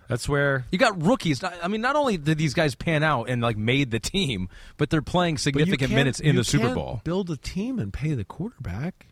that's 0.08 0.28
where 0.28 0.64
You 0.70 0.78
got 0.78 1.00
rookies. 1.02 1.42
I 1.44 1.68
mean, 1.68 1.80
not 1.80 1.96
only 1.96 2.16
did 2.16 2.38
these 2.38 2.54
guys 2.54 2.74
pan 2.74 3.02
out 3.02 3.28
and 3.28 3.42
like 3.42 3.56
made 3.56 3.90
the 3.90 4.00
team, 4.00 4.48
but 4.76 4.90
they're 4.90 5.02
playing 5.02 5.38
significant 5.38 5.92
minutes 5.92 6.18
in 6.18 6.36
the 6.36 6.44
Super 6.44 6.74
Bowl. 6.74 7.00
Build 7.04 7.30
a 7.30 7.36
team 7.36 7.78
and 7.78 7.92
pay 7.92 8.14
the 8.14 8.24
quarterback. 8.24 9.06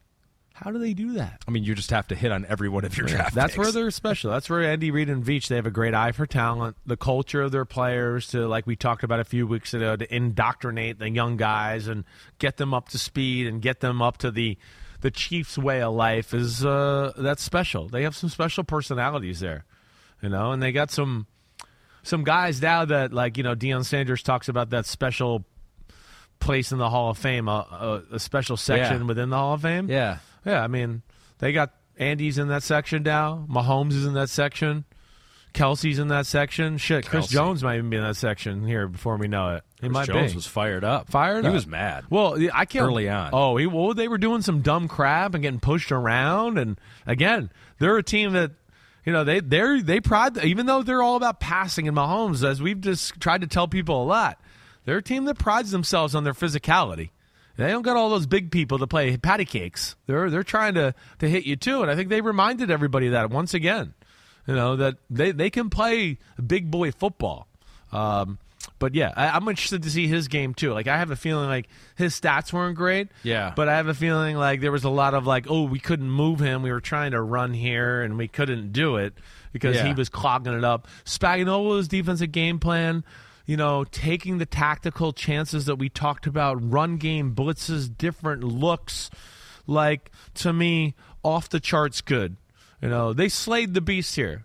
How 0.57 0.71
do 0.71 0.79
they 0.79 0.95
do 0.95 1.13
that? 1.15 1.43
I 1.47 1.51
mean, 1.51 1.65
you 1.65 1.75
just 1.75 1.91
have 1.91 2.09
to 2.09 2.15
hit 2.15 2.33
on 2.33 2.47
every 2.49 2.71
one 2.71 2.87
of 2.87 2.97
your 2.97 3.07
draft. 3.07 3.35
That's 3.35 3.53
picks. 3.53 3.59
where 3.59 3.73
they're 3.73 3.91
special. 3.91 4.31
That's 4.31 4.49
where 4.49 4.63
Andy 4.63 4.91
Reid 4.91 5.11
and 5.11 5.23
Veach 5.23 5.49
they 5.49 5.57
have 5.57 5.67
a 5.67 5.71
great 5.71 5.93
eye 5.93 6.13
for 6.13 6.27
talent, 6.27 6.79
the 6.87 6.97
culture 6.97 7.43
of 7.43 7.53
their 7.53 7.67
players 7.67 8.29
to 8.29 8.49
like 8.49 8.67
we 8.67 8.75
talked 8.75 9.05
about 9.05 9.21
a 9.21 9.25
few 9.25 9.47
weeks 9.47 9.75
ago 9.75 9.97
to 9.97 10.15
indoctrinate 10.15 10.99
the 10.99 11.11
young 11.11 11.37
guys 11.37 11.89
and 11.89 12.05
get 12.39 12.57
them 12.57 12.73
up 12.73 12.89
to 12.89 12.99
speed 12.99 13.47
and 13.47 13.61
get 13.61 13.81
them 13.81 14.01
up 14.01 14.17
to 14.19 14.31
the 14.31 14.57
the 15.03 15.11
Chiefs 15.11 15.59
way 15.59 15.83
of 15.83 15.93
life 15.93 16.33
is 16.33 16.65
uh 16.65 17.13
that's 17.19 17.43
special. 17.43 17.87
They 17.87 18.05
have 18.05 18.17
some 18.17 18.31
special 18.31 18.65
personalities 18.65 19.41
there. 19.41 19.67
You 20.23 20.29
know, 20.29 20.53
and 20.53 20.63
they 20.63 20.73
got 20.73 20.91
some 20.91 21.27
some 22.03 22.25
guys 22.25 22.61
now 22.63 22.85
that 22.85 23.13
like, 23.13 23.37
you 23.37 23.43
know, 23.43 23.55
Deion 23.55 23.85
Sanders 23.85 24.23
talks 24.23 24.49
about 24.49 24.71
that 24.71 24.87
special 24.87 25.45
place 26.39 26.73
in 26.73 26.79
the 26.79 26.89
Hall 26.91 27.11
of 27.11 27.19
Fame, 27.19 27.49
a, 27.49 28.03
a, 28.11 28.15
a 28.17 28.19
special 28.21 28.57
section 28.57 29.01
Yeah. 29.03 29.07
within 29.07 29.31
the 29.31 29.37
Hall 29.37 29.55
of 29.55 29.63
Fame. 29.63 29.89
Yeah. 29.91 30.19
Yeah, 30.45 30.63
I 30.63 30.69
mean, 30.69 31.03
they 31.39 31.53
got 31.53 31.73
Andy's 31.99 32.39
in 32.39 32.49
that 32.49 32.63
section 32.63 33.03
now. 33.03 33.47
Mahomes 33.51 33.93
is 33.93 34.07
in 34.07 34.15
that 34.15 34.31
section. 34.31 34.85
Kelce's 35.55 35.99
in 35.99 36.09
that 36.09 36.27
section. 36.27 36.77
Shit, 36.77 37.07
Chris 37.07 37.29
Jones 37.29 37.65
might 37.65 37.79
even 37.79 37.89
be 37.89 37.97
in 37.97 38.03
that 38.03 38.17
section 38.17 38.67
here 38.67 38.87
before 38.89 39.17
we 39.17 39.27
know 39.27 39.55
it. 39.57 39.63
He 39.81 39.89
might 39.89 40.07
Jones 40.07 40.33
be. 40.33 40.37
was 40.37 40.47
fired 40.47 40.85
up. 40.85 41.09
Fired 41.09 41.39
up 41.39 41.43
He 41.45 41.49
up. 41.49 41.55
was 41.55 41.67
mad. 41.67 42.05
Well, 42.11 42.37
I 42.53 42.67
can't 42.67 42.85
Early 42.85 43.09
on. 43.09 43.31
Oh, 43.33 43.57
he, 43.57 43.67
well, 43.67 43.95
they 43.95 44.07
were 44.07 44.19
doing 44.19 44.43
some 44.43 44.61
dumb 44.61 44.87
crap 44.87 45.33
and 45.35 45.41
getting 45.43 45.59
pushed 45.61 45.91
around. 45.91 46.59
And 46.59 46.79
again, 47.07 47.51
they're 47.79 47.97
a 47.97 48.03
team 48.03 48.35
that 48.35 48.51
you 49.07 49.13
know 49.13 49.25
they 49.25 49.41
they 49.41 49.81
they 49.81 50.01
pride 50.01 50.37
even 50.45 50.67
though 50.67 50.83
they're 50.83 51.03
all 51.03 51.17
about 51.17 51.41
passing 51.41 51.89
and 51.89 51.97
Mahomes, 51.97 52.47
as 52.47 52.61
we've 52.61 52.81
just 52.81 53.19
tried 53.21 53.41
to 53.41 53.47
tell 53.47 53.69
people 53.69 54.03
a 54.03 54.05
lot. 54.05 54.39
They're 54.85 54.99
a 54.99 55.03
team 55.03 55.25
that 55.25 55.39
prides 55.39 55.71
themselves 55.71 56.15
on 56.15 56.25
their 56.25 56.33
physicality. 56.33 57.11
They 57.57 57.69
don't 57.69 57.83
got 57.83 57.97
all 57.97 58.11
those 58.11 58.27
big 58.27 58.51
people 58.51 58.79
to 58.79 58.87
play 58.87 59.17
patty 59.17 59.45
cakes. 59.47 59.97
They're 60.07 60.29
they're 60.29 60.43
trying 60.43 60.75
to 60.75 60.95
to 61.21 61.29
hit 61.29 61.47
you 61.47 61.57
too, 61.57 61.83
and 61.83 61.91
I 61.91 61.97
think 61.97 62.09
they 62.09 62.21
reminded 62.21 62.71
everybody 62.71 63.09
that 63.09 63.31
once 63.31 63.55
again. 63.55 63.95
You 64.47 64.55
know 64.55 64.77
that 64.77 64.97
they 65.09 65.33
they 65.33 65.51
can 65.51 65.71
play 65.71 66.19
big 66.45 66.71
boy 66.71 66.93
football. 66.93 67.49
Um, 67.93 68.39
but 68.79 68.95
yeah, 68.95 69.13
I, 69.17 69.29
I'm 69.31 69.49
interested 69.49 69.83
to 69.85 69.91
see 69.91 70.07
his 70.07 70.29
game 70.29 70.55
too. 70.55 70.73
Like 70.73 70.87
I 70.87 70.99
have 70.99 71.11
a 71.11 71.17
feeling 71.17 71.49
like 71.49 71.69
his 71.97 72.19
stats 72.19 72.53
weren't 72.53 72.77
great. 72.77 73.09
Yeah. 73.23 73.53
But 73.57 73.69
I 73.69 73.77
have 73.77 73.89
a 73.89 73.95
feeling 73.95 74.37
like 74.37 74.61
there 74.61 74.73
was 74.73 74.85
a 74.85 74.91
lot 74.91 75.15
of 75.15 75.27
like, 75.27 75.47
oh, 75.49 75.63
we 75.65 75.79
couldn't 75.79 76.11
move 76.11 76.41
him. 76.41 76.63
We 76.63 76.71
were 76.73 76.81
trying 76.81 77.13
to 77.13 77.21
run 77.21 77.55
here 77.55 78.03
and 78.03 78.19
we 78.19 78.29
couldn't 78.29 78.73
do 78.73 78.97
it 78.97 79.15
because 79.53 79.77
Yeah. 79.77 79.87
he 79.87 79.95
was 79.95 80.09
clogging 80.09 80.53
it 80.53 80.65
up. 80.65 80.89
Spagnuolo's 81.05 81.89
defensive 81.89 82.33
game 82.33 82.59
plan, 82.59 83.05
you 83.47 83.57
know, 83.57 83.85
taking 83.85 84.39
the 84.39 84.47
tactical 84.47 85.13
chances 85.13 85.65
that 85.67 85.77
we 85.77 85.89
talked 85.89 86.27
about, 86.27 86.59
run 86.71 86.97
game 86.99 87.35
blitzes, 87.35 87.89
different 87.97 88.43
looks, 88.45 89.11
like 89.67 90.11
to 90.35 90.53
me, 90.53 90.95
off 91.23 91.49
the 91.49 91.61
charts 91.61 92.01
good. 92.01 92.37
You 92.83 92.89
know, 92.91 93.13
they 93.13 93.29
slayed 93.29 93.73
the 93.75 93.81
beast 93.81 94.17
here. 94.17 94.45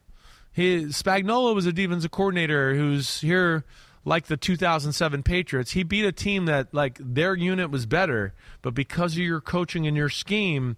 He 0.53 0.85
Spagnuolo 0.85 1.53
was 1.55 1.65
a 1.65 1.73
defensive 1.73 2.11
coordinator 2.11 2.75
who's 2.75 3.21
here 3.21 3.63
like 4.05 4.25
the 4.27 4.37
2007 4.37 5.23
Patriots, 5.23 5.71
he 5.71 5.83
beat 5.83 6.05
a 6.05 6.11
team 6.11 6.45
that 6.45 6.73
like 6.73 6.97
their 6.99 7.35
unit 7.35 7.69
was 7.69 7.85
better, 7.85 8.33
but 8.61 8.73
because 8.73 9.13
of 9.13 9.19
your 9.19 9.41
coaching 9.41 9.85
and 9.87 9.95
your 9.95 10.09
scheme, 10.09 10.77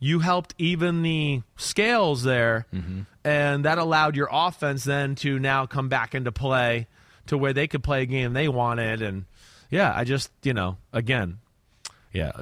you 0.00 0.20
helped 0.20 0.54
even 0.58 1.02
the 1.02 1.42
scales 1.56 2.22
there, 2.22 2.66
Mm-hmm. 2.72 3.00
and 3.24 3.64
that 3.64 3.78
allowed 3.78 4.14
your 4.16 4.28
offense 4.30 4.84
then 4.84 5.14
to 5.16 5.38
now 5.38 5.66
come 5.66 5.88
back 5.88 6.14
into 6.14 6.30
play 6.30 6.86
to 7.26 7.36
where 7.36 7.52
they 7.52 7.66
could 7.66 7.82
play 7.82 8.02
a 8.02 8.06
game 8.06 8.32
they 8.32 8.48
wanted. 8.48 9.02
And 9.02 9.24
yeah, 9.70 9.92
I 9.94 10.04
just 10.04 10.30
you 10.42 10.54
know 10.54 10.76
again, 10.92 11.38
yeah, 12.12 12.32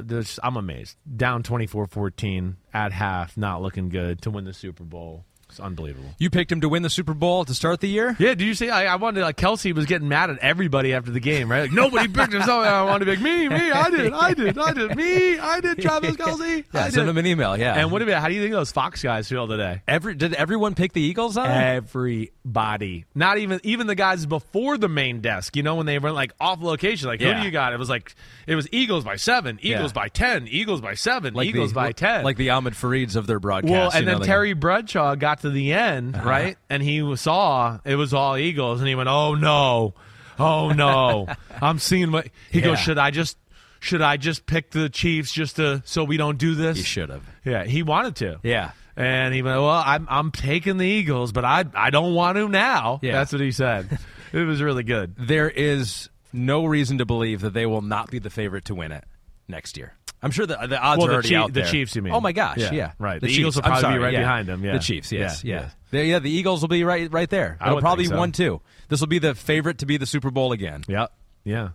I'm 0.42 0.56
amazed. 0.56 0.96
Down 1.16 1.42
24-14 1.42 2.54
at 2.74 2.92
half, 2.92 3.36
not 3.36 3.62
looking 3.62 3.88
good 3.88 4.22
to 4.22 4.30
win 4.30 4.44
the 4.44 4.52
Super 4.52 4.84
Bowl. 4.84 5.24
It's 5.48 5.60
unbelievable. 5.60 6.08
You 6.18 6.28
picked 6.28 6.50
him 6.50 6.60
to 6.62 6.68
win 6.68 6.82
the 6.82 6.90
Super 6.90 7.14
Bowl 7.14 7.44
to 7.44 7.54
start 7.54 7.80
the 7.80 7.88
year. 7.88 8.16
Yeah, 8.18 8.30
did 8.30 8.42
you 8.42 8.54
see? 8.54 8.68
I, 8.68 8.92
I 8.92 8.96
wanted 8.96 9.22
like 9.22 9.36
Kelce 9.36 9.72
was 9.74 9.86
getting 9.86 10.08
mad 10.08 10.28
at 10.28 10.38
everybody 10.40 10.92
after 10.92 11.12
the 11.12 11.20
game, 11.20 11.48
right? 11.50 11.62
Like, 11.62 11.72
nobody 11.72 12.08
picked 12.08 12.34
him. 12.34 12.42
So 12.42 12.60
I 12.60 12.82
wanted 12.82 13.04
to 13.04 13.12
be 13.12 13.16
like 13.16 13.22
me, 13.22 13.48
me, 13.48 13.70
I 13.70 13.88
did, 13.90 14.12
I 14.12 14.34
did, 14.34 14.58
I 14.58 14.72
did, 14.72 14.96
me, 14.96 15.38
I 15.38 15.60
did. 15.60 15.78
Travis 15.80 16.16
Kelce, 16.16 16.64
Yeah, 16.74 16.80
I 16.80 16.82
send 16.90 16.94
did. 17.06 17.08
him 17.08 17.18
an 17.18 17.26
email. 17.26 17.56
Yeah. 17.56 17.74
And 17.78 17.92
what 17.92 18.02
about 18.02 18.20
how 18.20 18.28
do 18.28 18.34
you 18.34 18.42
think 18.42 18.52
those 18.54 18.72
Fox 18.72 19.02
guys 19.02 19.28
feel 19.28 19.46
today? 19.46 19.82
Every 19.86 20.14
did 20.16 20.34
everyone 20.34 20.74
pick 20.74 20.92
the 20.92 21.00
Eagles 21.00 21.36
on? 21.36 21.48
Everybody, 21.48 23.04
not 23.14 23.38
even 23.38 23.60
even 23.62 23.86
the 23.86 23.94
guys 23.94 24.26
before 24.26 24.78
the 24.78 24.88
main 24.88 25.20
desk. 25.20 25.56
You 25.56 25.62
know 25.62 25.76
when 25.76 25.86
they 25.86 25.98
went 25.98 26.14
like 26.14 26.32
off 26.40 26.60
location, 26.60 27.08
like 27.08 27.20
who 27.20 27.32
do 27.32 27.40
you 27.40 27.50
got? 27.50 27.72
It 27.72 27.78
was 27.78 27.88
like 27.88 28.14
it 28.46 28.54
was 28.54 28.68
Eagles 28.72 29.04
by 29.04 29.16
seven, 29.16 29.58
Eagles 29.62 29.90
Yeah. 29.90 30.02
by 30.02 30.08
ten, 30.08 30.48
Eagles 30.48 30.80
by 30.80 30.94
seven, 30.94 31.34
like 31.34 31.46
Eagles 31.46 31.70
the, 31.70 31.74
by 31.76 31.92
ten, 31.92 32.24
like 32.24 32.36
the 32.36 32.50
Ahmed 32.50 32.74
Fareeds 32.74 33.16
of 33.16 33.26
their 33.26 33.38
broadcast. 33.40 33.70
Well, 33.72 33.90
and 33.92 34.06
you 34.06 34.12
know, 34.12 34.18
then 34.18 34.26
Terry 34.26 34.52
Bradshaw 34.52 35.14
got 35.14 35.35
to 35.40 35.50
the 35.50 35.72
end, 35.72 36.16
Uh-huh. 36.16 36.28
right? 36.28 36.58
And 36.70 36.82
he 36.82 37.16
saw 37.16 37.78
it 37.84 37.96
was 37.96 38.12
all 38.14 38.36
Eagles, 38.36 38.80
and 38.80 38.88
he 38.88 38.94
went, 38.94 39.08
"Oh 39.08 39.34
no, 39.34 39.94
oh 40.38 40.70
no!" 40.70 41.26
I'm 41.62 41.78
seeing 41.78 42.12
what 42.12 42.28
he 42.50 42.58
Yeah. 42.60 42.66
goes. 42.66 42.80
Should 42.80 42.98
I 42.98 43.10
just 43.10 43.36
should 43.80 44.02
I 44.02 44.16
just 44.16 44.46
pick 44.46 44.70
the 44.70 44.88
Chiefs 44.88 45.32
just 45.32 45.56
to 45.56 45.82
so 45.84 46.02
we 46.04 46.16
don't 46.16 46.38
do 46.38 46.54
this? 46.54 46.76
He 46.78 46.82
should 46.82 47.10
have. 47.10 47.22
Yeah, 47.44 47.64
he 47.64 47.82
wanted 47.82 48.16
to. 48.16 48.38
Yeah. 48.42 48.70
And 48.96 49.34
he 49.34 49.42
went, 49.42 49.56
"Well, 49.60 49.68
I'm 49.70 50.06
I'm 50.10 50.30
taking 50.30 50.78
the 50.78 50.86
Eagles, 50.86 51.30
but 51.32 51.44
I 51.44 51.64
I 51.74 51.90
don't 51.90 52.14
want 52.14 52.36
to 52.38 52.48
now." 52.48 52.98
Yeah. 53.02 53.12
That's 53.12 53.32
what 53.32 53.40
he 53.42 53.52
said. 53.52 53.98
it 54.32 54.44
was 54.44 54.62
really 54.62 54.82
good. 54.84 55.14
There 55.18 55.50
is 55.50 56.08
no 56.32 56.64
reason 56.64 56.98
to 56.98 57.04
believe 57.06 57.40
that 57.42 57.52
they 57.54 57.66
will 57.66 57.82
not 57.82 58.10
be 58.10 58.18
the 58.18 58.30
favorite 58.30 58.64
to 58.66 58.74
win 58.74 58.92
it 58.92 59.04
next 59.48 59.76
year. 59.76 59.94
I'm 60.22 60.30
sure 60.30 60.46
the, 60.46 60.56
the 60.66 60.80
odds 60.80 60.98
Well, 60.98 61.06
are 61.06 61.08
the 61.08 61.12
already 61.14 61.28
Chief- 61.28 61.38
out 61.38 61.52
the. 61.52 61.62
Chiefs, 61.62 61.94
you 61.94 62.02
mean. 62.02 62.12
Oh 62.14 62.20
my 62.20 62.32
gosh, 62.32 62.58
yeah, 62.58 62.72
Yeah, 62.72 62.92
right. 62.98 63.20
The, 63.20 63.26
The 63.26 63.32
Eagles 63.32 63.54
Chiefs. 63.54 63.64
will 63.66 63.70
probably 63.80 63.98
be 63.98 64.04
right 64.04 64.12
yeah. 64.14 64.20
behind 64.20 64.48
them, 64.48 64.64
yeah. 64.64 64.72
The 64.72 64.78
Chiefs, 64.78 65.12
yes, 65.12 65.44
Yeah, 65.44 65.54
yeah. 65.54 65.70
yeah. 65.92 66.02
Yeah, 66.02 66.18
the 66.18 66.30
Eagles 66.30 66.60
will 66.62 66.68
be 66.68 66.84
right 66.84 67.12
right 67.12 67.28
there. 67.30 67.56
I 67.60 67.70
They'll 67.70 67.80
probably 67.80 68.06
so. 68.06 68.16
one 68.16 68.32
two. 68.32 68.60
This 68.88 69.00
will 69.00 69.06
be 69.08 69.18
the 69.18 69.34
favorite 69.34 69.78
to 69.78 69.86
be 69.86 69.96
the 69.96 70.06
Super 70.06 70.30
Bowl 70.30 70.52
again. 70.52 70.82
Yep. 70.88 71.12
Yeah. 71.44 71.68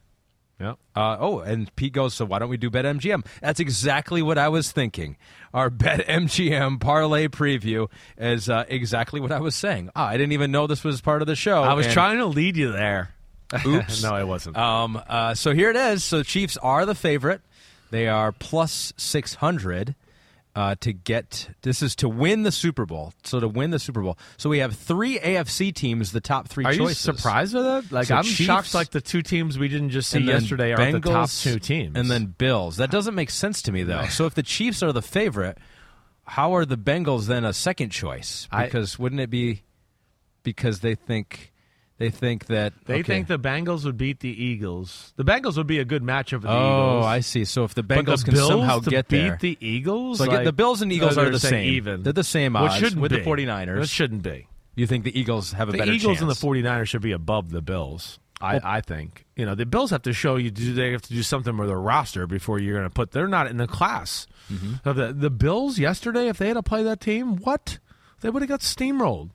Yep. 0.59 0.77
Uh, 0.95 1.17
oh, 1.19 1.39
and 1.39 1.75
Pete 1.75 1.91
goes, 1.93 2.13
so 2.13 2.23
why 2.23 2.37
don't 2.37 2.49
we 2.49 2.57
do 2.57 2.69
BetMGM? 2.69 3.25
That's 3.41 3.59
exactly 3.59 4.21
what 4.21 4.37
I 4.37 4.49
was 4.49 4.71
thinking. 4.71 5.17
Our 5.55 5.69
BetMGM 5.71 6.79
parlay 6.79 7.27
preview 7.29 7.89
is 8.17 8.47
uh, 8.47 8.65
exactly 8.67 9.19
what 9.19 9.31
I 9.31 9.39
was 9.39 9.55
saying. 9.55 9.89
Ah, 9.95 10.07
I 10.07 10.17
didn't 10.17 10.33
even 10.33 10.51
know 10.51 10.67
this 10.67 10.83
was 10.83 11.01
part 11.01 11.21
of 11.23 11.27
the 11.27 11.35
show. 11.35 11.63
I 11.63 11.73
was 11.73 11.87
and- 11.87 11.93
trying 11.93 12.17
to 12.19 12.25
lead 12.27 12.57
you 12.57 12.71
there. 12.71 13.09
Oops. 13.65 14.03
no, 14.03 14.11
I 14.11 14.23
wasn't. 14.23 14.55
Um, 14.55 15.01
uh, 15.07 15.33
so 15.33 15.53
here 15.53 15.71
it 15.71 15.75
is. 15.75 16.03
So 16.03 16.21
Chiefs 16.23 16.57
are 16.57 16.85
the 16.85 16.95
favorite. 16.95 17.41
They 17.91 18.07
are 18.07 18.31
plus 18.31 18.93
600 18.97 19.95
uh, 20.53 20.75
to 20.81 20.91
get. 20.91 21.49
This 21.61 21.81
is 21.81 21.95
to 21.97 22.09
win 22.09 22.43
the 22.43 22.51
Super 22.51 22.85
Bowl. 22.85 23.13
So 23.23 23.39
to 23.39 23.47
win 23.47 23.69
the 23.71 23.79
Super 23.79 24.01
Bowl. 24.01 24.17
So 24.37 24.49
we 24.49 24.59
have 24.59 24.75
three 24.75 25.19
AFC 25.19 25.73
teams, 25.73 26.11
the 26.11 26.19
top 26.21 26.47
three 26.49 26.65
Are 26.65 26.73
you 26.73 26.79
choices. 26.79 26.97
surprised 26.99 27.53
with 27.53 27.63
that? 27.63 27.91
Like 27.91 28.07
So 28.07 28.15
I'm 28.15 28.23
Chiefs- 28.23 28.39
shocked. 28.41 28.73
Like 28.73 28.89
the 28.91 28.99
two 29.01 29.21
teams 29.21 29.57
we 29.59 29.67
didn't 29.67 29.91
just 29.91 30.09
see 30.09 30.19
yesterday 30.19 30.73
are 30.73 30.91
the 30.91 30.99
top 30.99 31.29
Bengals 31.29 31.43
two 31.43 31.59
teams, 31.59 31.97
And 31.97 32.09
then 32.09 32.25
Bills. 32.37 32.77
That 32.77 32.91
doesn't 32.91 33.15
make 33.15 33.29
sense 33.29 33.61
to 33.63 33.71
me, 33.71 33.83
though. 33.83 34.05
so 34.09 34.25
if 34.25 34.33
the 34.33 34.43
Chiefs 34.43 34.81
are 34.83 34.91
the 34.91 35.01
favorite, 35.01 35.57
how 36.25 36.55
are 36.55 36.65
the 36.65 36.77
Bengals 36.77 37.27
then 37.27 37.45
a 37.45 37.53
second 37.53 37.89
choice? 37.91 38.47
I- 38.51 38.65
Because 38.65 38.97
wouldn't 38.97 39.21
it 39.21 39.29
be 39.29 39.63
because 40.43 40.79
they 40.79 40.95
think 40.95 41.50
they 42.01 42.09
think 42.09 42.47
that 42.47 42.73
they 42.85 42.95
okay. 42.95 43.03
think 43.03 43.27
the 43.27 43.39
Bengals 43.39 43.85
would 43.85 43.97
beat 43.97 44.19
the 44.19 44.29
Eagles. 44.43 45.13
The 45.15 45.23
Bengals 45.23 45.57
would 45.57 45.67
be 45.67 45.79
a 45.79 45.85
good 45.85 46.03
matchup 46.03 46.41
for 46.41 46.47
the 46.47 46.49
Oh, 46.49 46.97
Eagles. 46.99 47.05
I 47.05 47.19
see. 47.21 47.45
So 47.45 47.63
if 47.63 47.73
the 47.73 47.83
Bengals 47.83 48.19
the 48.19 48.25
can 48.25 48.33
Bills 48.33 48.49
somehow 48.49 48.79
to 48.79 48.89
get 48.89 49.07
beat 49.07 49.17
there, 49.21 49.37
the 49.39 49.57
Eagles, 49.61 50.17
So 50.17 50.25
like- 50.25 50.43
the 50.43 50.53
Bills 50.53 50.81
and 50.81 50.91
Eagles 50.91 51.17
are 51.17 51.29
the 51.29 51.39
same. 51.39 51.69
Even 51.73 52.03
They're 52.03 52.13
the 52.13 52.23
same 52.23 52.55
odds 52.55 52.75
shouldn't 52.75 53.01
with 53.01 53.11
the 53.11 53.19
be. 53.19 53.23
49ers. 53.25 53.83
It 53.83 53.89
shouldn't 53.89 54.23
be. 54.23 54.47
you 54.75 54.87
think 54.87 55.03
the 55.03 55.17
Eagles 55.19 55.51
have 55.53 55.69
a 55.69 55.71
The 55.71 55.77
better 55.79 55.91
Eagles 55.91 56.17
chance? 56.19 56.21
and 56.21 56.29
the 56.29 56.35
49ers 56.35 56.87
should 56.87 57.01
be 57.01 57.11
above 57.11 57.51
the 57.51 57.61
Bills. 57.61 58.19
I, 58.43 58.77
I 58.77 58.81
think 58.81 59.25
you 59.35 59.45
know 59.45 59.53
the 59.53 59.67
Bills 59.67 59.91
have 59.91 60.01
to 60.01 60.13
show 60.13 60.35
you 60.35 60.49
do 60.49 60.73
they 60.73 60.93
have 60.93 61.03
to 61.03 61.13
do 61.13 61.21
something 61.21 61.55
with 61.57 61.67
their 61.67 61.79
roster 61.79 62.25
before 62.25 62.57
you're 62.57 62.73
going 62.75 62.89
to 62.89 62.93
put 62.93 63.11
they're 63.11 63.27
not 63.27 63.45
in 63.47 63.57
the 63.57 63.67
class 63.67 64.25
Mm-hmm. 64.51 64.89
of 64.89 64.95
the 64.95 65.13
the 65.13 65.29
Bills 65.29 65.77
yesterday 65.77 66.27
if 66.27 66.39
they 66.39 66.47
had 66.47 66.55
to 66.55 66.63
play 66.63 66.81
that 66.81 66.99
team 66.99 67.35
what 67.37 67.77
they 68.21 68.31
would 68.31 68.41
have 68.41 68.49
got 68.49 68.61
steamrolled 68.61 69.29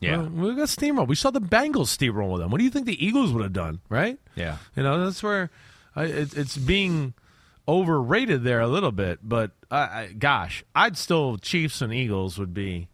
Yeah. 0.00 0.20
Uh, 0.20 0.24
we 0.28 0.54
got 0.54 0.68
steamrolled 0.68 1.08
we 1.08 1.14
saw 1.16 1.30
the 1.30 1.40
Bengals 1.40 1.88
steamroll 1.96 2.32
with 2.32 2.40
them 2.40 2.50
what 2.50 2.58
do 2.58 2.64
you 2.64 2.70
think 2.70 2.86
the 2.86 3.04
Eagles 3.04 3.32
would 3.32 3.42
have 3.42 3.52
done 3.52 3.80
right 3.88 4.18
Yeah. 4.36 4.58
you 4.76 4.82
know 4.82 5.04
that's 5.04 5.22
where 5.22 5.50
I, 5.96 6.04
it, 6.04 6.36
it's 6.36 6.56
being 6.56 7.14
overrated 7.66 8.44
there 8.44 8.60
a 8.60 8.68
little 8.68 8.92
bit 8.92 9.18
but 9.22 9.50
I, 9.70 9.78
I, 9.78 10.12
gosh 10.16 10.64
I'd 10.74 10.96
still 10.96 11.36
Chiefs 11.38 11.82
and 11.82 11.92
Eagles 11.92 12.38
would 12.38 12.54
be 12.54 12.88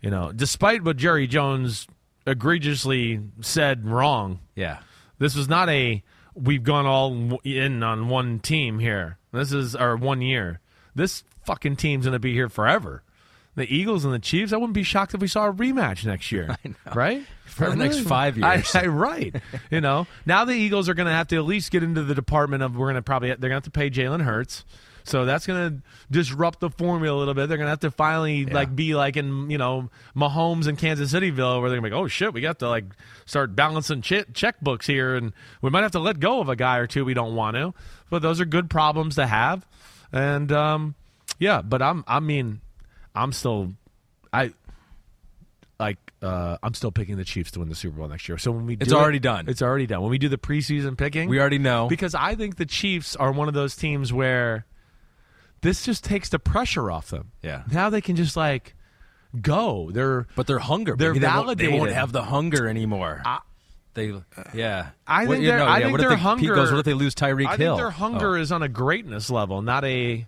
you 0.00 0.10
know 0.10 0.32
despite 0.32 0.82
what 0.82 0.96
Jerry 0.96 1.26
Jones 1.26 1.86
egregiously 2.26 3.20
said 3.40 3.86
wrong 3.86 4.40
Yeah. 4.54 4.78
this 5.18 5.34
was 5.36 5.48
not 5.48 5.68
a 5.68 6.02
we've 6.34 6.64
gone 6.64 6.86
all 6.86 7.38
in 7.44 7.82
on 7.82 8.08
one 8.08 8.40
team 8.40 8.78
here. 8.78 9.18
This 9.32 9.52
is 9.52 9.76
our 9.76 9.96
one 9.96 10.22
year. 10.22 10.60
This 10.94 11.24
fucking 11.44 11.76
team's 11.76 12.06
going 12.06 12.14
to 12.14 12.18
be 12.18 12.32
here 12.32 12.48
forever. 12.48 13.02
The 13.54 13.72
Eagles 13.74 14.04
and 14.04 14.14
the 14.14 14.18
Chiefs. 14.18 14.52
I 14.52 14.56
wouldn't 14.56 14.74
be 14.74 14.82
shocked 14.82 15.14
if 15.14 15.20
we 15.20 15.28
saw 15.28 15.48
a 15.48 15.52
rematch 15.52 16.04
next 16.04 16.32
year. 16.32 16.56
Right 16.94 17.24
For 17.46 17.68
the 17.68 17.76
next 17.76 18.00
five 18.00 18.38
years. 18.38 18.74
I- 18.74 18.86
right. 18.86 19.34
you 19.70 19.80
know, 19.80 20.06
now 20.26 20.44
the 20.44 20.54
Eagles 20.54 20.88
are 20.88 20.94
going 20.94 21.06
to 21.06 21.12
have 21.12 21.28
to 21.28 21.36
at 21.36 21.44
least 21.44 21.70
get 21.70 21.82
into 21.82 22.02
the 22.02 22.14
department 22.14 22.62
of 22.62 22.76
we're 22.76 22.86
going 22.86 22.94
to 22.96 23.02
probably 23.02 23.28
they're 23.28 23.36
going 23.36 23.50
to 23.50 23.54
have 23.56 23.62
to 23.64 23.70
pay 23.70 23.90
Jalen 23.90 24.22
Hurts. 24.22 24.64
So 25.04 25.24
that's 25.24 25.46
going 25.46 25.70
to 25.70 25.82
disrupt 26.10 26.60
the 26.60 26.70
formula 26.70 27.16
a 27.16 27.18
little 27.18 27.34
bit. 27.34 27.48
They're 27.48 27.58
going 27.58 27.66
to 27.66 27.70
have 27.70 27.80
to 27.80 27.90
finally 27.90 28.46
like 28.46 28.74
be 28.74 28.94
like 28.94 29.16
in 29.16 29.50
you 29.50 29.58
know 29.58 29.90
Mahomes 30.16 30.66
and 30.66 30.78
Kansas 30.78 31.12
Cityville, 31.12 31.60
where 31.60 31.68
they're 31.70 31.80
going 31.80 31.90
to 31.90 31.90
be 31.90 31.94
like, 31.96 32.04
oh 32.04 32.08
shit, 32.08 32.32
we 32.32 32.40
got 32.40 32.60
to 32.60 32.68
like 32.68 32.84
start 33.26 33.56
balancing 33.56 34.00
che- 34.00 34.24
checkbooks 34.32 34.86
here, 34.86 35.16
and 35.16 35.32
we 35.60 35.70
might 35.70 35.82
have 35.82 35.90
to 35.92 35.98
let 35.98 36.20
go 36.20 36.40
of 36.40 36.48
a 36.48 36.56
guy 36.56 36.78
or 36.78 36.86
two 36.86 37.04
we 37.04 37.14
don't 37.14 37.34
want 37.34 37.56
to. 37.56 37.74
But 38.10 38.22
those 38.22 38.40
are 38.40 38.44
good 38.44 38.70
problems 38.70 39.16
to 39.16 39.26
have, 39.26 39.66
and 40.12 40.50
um, 40.52 40.94
yeah. 41.38 41.62
But 41.62 41.82
I'm 41.82 42.04
I 42.06 42.20
mean 42.20 42.60
I'm 43.14 43.32
still 43.32 43.72
I 44.32 44.52
like 45.80 45.98
uh, 46.22 46.56
I'm 46.62 46.74
still 46.74 46.92
picking 46.92 47.16
the 47.16 47.24
Chiefs 47.24 47.50
to 47.52 47.58
win 47.60 47.68
the 47.68 47.74
Super 47.74 47.96
Bowl 47.98 48.08
next 48.08 48.28
year. 48.28 48.38
So 48.38 48.52
when 48.52 48.66
we 48.66 48.76
do 48.76 48.84
It's 48.84 48.92
it- 48.92 48.96
already 48.96 49.18
done. 49.18 49.48
It's 49.48 49.62
already 49.62 49.86
done. 49.86 50.00
When 50.02 50.10
we 50.10 50.18
do 50.18 50.28
the 50.28 50.38
preseason 50.38 50.96
picking, 50.96 51.28
We 51.28 51.40
already 51.40 51.58
know. 51.58 51.88
because 51.88 52.14
I 52.14 52.34
think 52.36 52.56
the 52.56 52.66
Chiefs 52.66 53.16
are 53.16 53.32
one 53.32 53.48
of 53.48 53.54
those 53.54 53.74
teams 53.74 54.12
where 54.12 54.64
this 55.62 55.84
just 55.84 56.04
takes 56.04 56.28
the 56.28 56.38
pressure 56.38 56.90
off 56.90 57.10
them. 57.10 57.32
Yeah. 57.42 57.62
Now 57.70 57.90
they 57.90 58.00
can 58.00 58.14
just 58.16 58.36
like 58.36 58.74
go. 59.40 59.90
They're 59.92 60.26
But 60.36 60.46
they're 60.46 60.58
hunger. 60.60 60.94
They're 60.96 61.12
Maybe 61.14 61.26
they 61.26 61.32
won't- 61.32 61.58
They 61.58 61.68
won't, 61.68 61.90
have 61.92 62.12
the 62.12 62.22
hunger 62.22 62.68
anymore. 62.68 63.22
they, 63.94 64.12
yeah. 64.54 64.90
I 65.06 65.24
What- 65.26 65.34
think 65.34 65.42
you 65.42 65.48
their 65.50 65.58
know, 65.58 65.66
I 65.66 65.78
yeah, 65.78 65.84
think 65.86 65.92
what 65.92 66.00
if 66.00 66.08
their 66.08 66.16
they, 66.16 66.22
hunger 66.22 66.54
goes, 66.54 66.70
what 66.70 66.78
if 66.78 66.84
they 66.84 66.94
lose 66.94 67.14
Tyreek 67.16 67.46
I 67.46 67.56
Hill? 67.56 67.76
think 67.76 67.78
their 67.78 67.90
hunger 67.90 68.36
Oh. 68.36 68.40
is 68.40 68.52
on 68.52 68.62
a 68.62 68.68
greatness 68.68 69.30
level, 69.30 69.60
not 69.62 69.84
a 69.84 70.18
What 70.18 70.26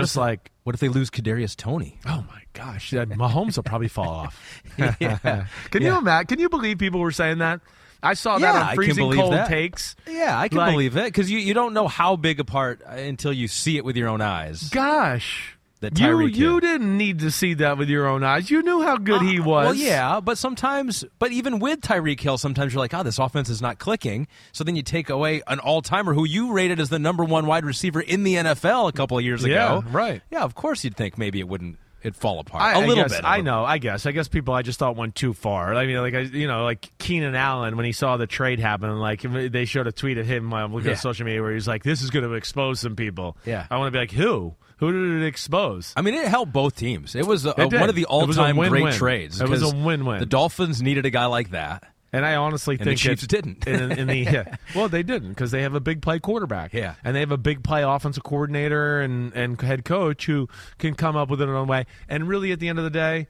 just 0.00 0.12
if- 0.14 0.20
like 0.20 0.50
What 0.64 0.74
if 0.74 0.80
they 0.80 0.88
lose 0.88 1.10
Kadarius 1.10 1.56
Toney? 1.56 1.98
Oh 2.06 2.24
my 2.30 2.42
gosh, 2.52 2.90
that 2.90 3.08
Mahomes 3.08 3.56
will 3.56 3.62
probably 3.64 3.88
fall 3.88 4.08
off. 4.08 4.62
Yeah. 4.78 5.46
Can 5.70 5.82
you 5.82 5.88
Yeah. 5.88 5.98
imagine? 5.98 6.26
Can 6.26 6.38
you 6.40 6.48
believe 6.48 6.78
people 6.78 7.00
were 7.00 7.12
saying 7.12 7.38
that? 7.38 7.60
I 8.04 8.14
saw 8.14 8.36
Yeah, 8.36 8.52
that 8.52 8.56
I 8.56 8.60
on 8.62 8.66
can 8.68 8.76
freezing 8.76 9.04
believe 9.04 9.20
cold 9.20 9.32
that. 9.32 9.46
takes. 9.48 9.94
Yeah, 10.08 10.36
I 10.38 10.48
can 10.48 10.58
Like- 10.58 10.72
believe 10.72 10.96
it 10.96 11.04
because 11.04 11.30
you, 11.30 11.38
you 11.38 11.54
don't 11.54 11.72
know 11.72 11.86
how 11.88 12.16
big 12.16 12.40
a 12.40 12.44
part 12.44 12.82
uh, 12.84 12.92
until 12.94 13.32
you 13.32 13.46
see 13.48 13.76
it 13.76 13.84
with 13.84 13.96
your 13.96 14.08
own 14.08 14.20
eyes. 14.20 14.68
Gosh, 14.70 15.56
That 15.82 15.98
you 15.98 16.06
Tyreek 16.06 16.34
you 16.34 16.50
Hill. 16.52 16.60
didn't 16.60 16.96
need 16.96 17.18
to 17.18 17.30
see 17.30 17.54
that 17.54 17.76
with 17.76 17.88
your 17.88 18.06
own 18.06 18.24
eyes. 18.24 18.50
You 18.50 18.62
knew 18.62 18.82
how 18.82 18.96
good 18.96 19.20
he 19.22 19.38
Uh, 19.40 19.44
was. 19.44 19.64
Well, 19.66 19.74
yeah, 19.74 20.20
but 20.20 20.38
sometimes, 20.38 21.04
but 21.18 21.32
even 21.32 21.58
with 21.58 21.80
Tyreek 21.80 22.20
Hill, 22.20 22.38
sometimes 22.38 22.72
you're 22.72 22.80
like, 22.80 22.94
oh, 22.94 23.02
this 23.02 23.18
offense 23.18 23.48
is 23.50 23.60
not 23.60 23.78
clicking. 23.78 24.26
So 24.52 24.64
then 24.64 24.76
you 24.76 24.82
take 24.82 25.10
away 25.10 25.42
an 25.46 25.58
all 25.58 25.82
timer 25.82 26.14
who 26.14 26.24
you 26.24 26.52
rated 26.52 26.80
as 26.80 26.88
the 26.88 26.98
number 26.98 27.24
one 27.24 27.46
wide 27.46 27.64
receiver 27.64 28.00
in 28.00 28.22
the 28.22 28.36
NFL 28.36 28.88
a 28.88 28.92
couple 28.92 29.18
of 29.18 29.24
years 29.24 29.44
Yeah, 29.44 29.78
ago. 29.78 29.88
right. 29.90 30.22
Yeah, 30.30 30.42
of 30.44 30.54
course 30.54 30.84
you'd 30.84 30.96
think 30.96 31.18
maybe 31.18 31.40
it 31.40 31.48
wouldn't. 31.48 31.78
It'd 32.04 32.16
fall 32.16 32.40
apart 32.40 32.64
I, 32.64 32.72
a 32.72 32.80
I 32.82 32.86
little 32.86 33.04
guess- 33.04 33.12
bit. 33.14 33.24
I 33.24 33.42
know. 33.42 33.64
I 33.64 33.78
guess. 33.78 34.06
I 34.06 34.10
guess 34.10 34.26
people. 34.26 34.54
I 34.54 34.62
just 34.62 34.76
thought 34.80 34.96
went 34.96 35.14
too 35.14 35.32
far. 35.32 35.72
I 35.72 35.86
mean, 35.86 35.98
like 35.98 36.14
I, 36.14 36.20
you 36.22 36.48
know, 36.48 36.64
like 36.64 36.90
Keenan 36.98 37.36
Allen 37.36 37.76
when 37.76 37.86
he 37.86 37.92
saw 37.92 38.16
the 38.16 38.26
trade 38.26 38.58
happen, 38.58 38.98
like 38.98 39.22
they 39.22 39.64
showed 39.66 39.86
a 39.86 39.92
tweet 39.92 40.18
of 40.18 40.26
him 40.26 40.52
uh, 40.52 40.66
looking 40.66 40.86
Yeah. 40.86 40.92
at 40.94 40.98
social 40.98 41.24
media 41.26 41.40
where 41.42 41.52
he's 41.52 41.68
like, 41.68 41.84
"This 41.84 42.02
is 42.02 42.10
going 42.10 42.24
to 42.24 42.32
expose 42.34 42.80
some 42.80 42.96
people." 42.96 43.36
Yeah. 43.44 43.66
I 43.70 43.76
want 43.78 43.86
to 43.86 43.92
be 43.92 44.00
like, 44.00 44.10
who? 44.10 44.56
Who 44.82 44.90
did 44.90 45.22
it 45.22 45.26
expose? 45.26 45.92
I 45.96 46.02
mean, 46.02 46.14
it 46.14 46.26
helped 46.26 46.52
both 46.52 46.74
teams. 46.74 47.14
It 47.14 47.24
was 47.24 47.46
a, 47.46 47.50
It 47.50 47.72
one 47.72 47.88
of 47.88 47.94
the 47.94 48.02
It 48.02 48.26
was 48.26 48.36
a 48.36 48.40
all-time 48.42 48.56
great 48.56 48.94
trades. 48.94 49.40
It 49.40 49.48
was 49.48 49.62
a 49.62 49.72
win-win. 49.72 50.18
The 50.18 50.26
Dolphins 50.26 50.82
needed 50.82 51.06
a 51.06 51.10
guy 51.10 51.26
like 51.26 51.50
that, 51.52 51.84
And 52.12 52.26
I 52.26 52.34
honestly 52.34 52.74
And 52.74 52.84
think 52.84 52.98
the 52.98 53.08
Chiefs 53.08 53.22
it- 53.22 53.30
didn't. 53.30 53.64
In, 53.68 53.92
in 53.92 54.06
the 54.08 54.16
yeah. 54.32 54.56
well, 54.74 54.88
they 54.88 55.04
didn't 55.04 55.28
because 55.28 55.52
they 55.52 55.62
have 55.62 55.74
a 55.76 55.80
big 55.80 56.02
play 56.02 56.18
quarterback. 56.18 56.72
Yeah. 56.74 56.96
and 57.04 57.14
they 57.14 57.20
have 57.20 57.30
a 57.30 57.36
big 57.36 57.62
play 57.62 57.84
offensive 57.84 58.24
coordinator 58.24 59.00
and 59.00 59.32
and 59.34 59.60
head 59.60 59.84
coach 59.84 60.26
who 60.26 60.48
can 60.78 60.96
come 60.96 61.14
up 61.14 61.30
with 61.30 61.40
it 61.40 61.44
in 61.48 61.54
a 61.54 61.62
way. 61.62 61.86
And 62.08 62.26
really, 62.26 62.50
at 62.50 62.58
the 62.58 62.68
end 62.68 62.78
of 62.80 62.84
the 62.84 62.90
day, 62.90 63.28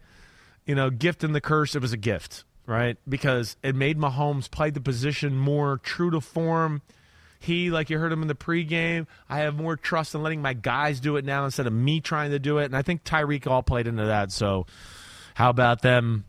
you 0.65 0.75
know, 0.75 0.89
gift 0.89 1.23
and 1.23 1.35
the 1.35 1.43
curse. 1.43 1.75
It 1.77 1.83
was 1.83 1.93
a 1.93 1.99
gift, 1.99 2.45
right? 2.65 2.97
Because 3.07 3.59
it 3.63 3.77
made 3.77 3.99
Mahomes 3.99 4.51
play 4.51 4.71
the 4.71 4.81
position 4.81 5.37
more 5.37 5.77
true 5.83 6.11
to 6.13 6.21
form. 6.23 6.81
He, 7.43 7.71
like 7.71 7.91
you 7.91 7.99
heard 7.99 8.13
him 8.13 8.23
in 8.23 8.29
the 8.29 8.35
pregame, 8.35 9.07
I 9.29 9.39
have 9.39 9.57
more 9.57 9.77
trust 9.77 10.15
in 10.15 10.23
letting 10.23 10.41
my 10.41 10.53
guys 10.53 11.01
do 11.01 11.17
it 11.17 11.25
now 11.25 11.45
instead 11.45 11.67
of 11.67 11.73
me 11.73 12.01
trying 12.01 12.31
to 12.31 12.39
do 12.39 12.59
it. 12.59 12.67
And 12.67 12.77
I 12.77 12.83
think 12.83 13.03
Tyreek 13.03 13.47
all 13.47 13.63
played 13.63 13.87
into 13.87 14.05
that. 14.07 14.31
So, 14.31 14.67
how 15.35 15.51
about 15.51 15.83
them 15.83 16.25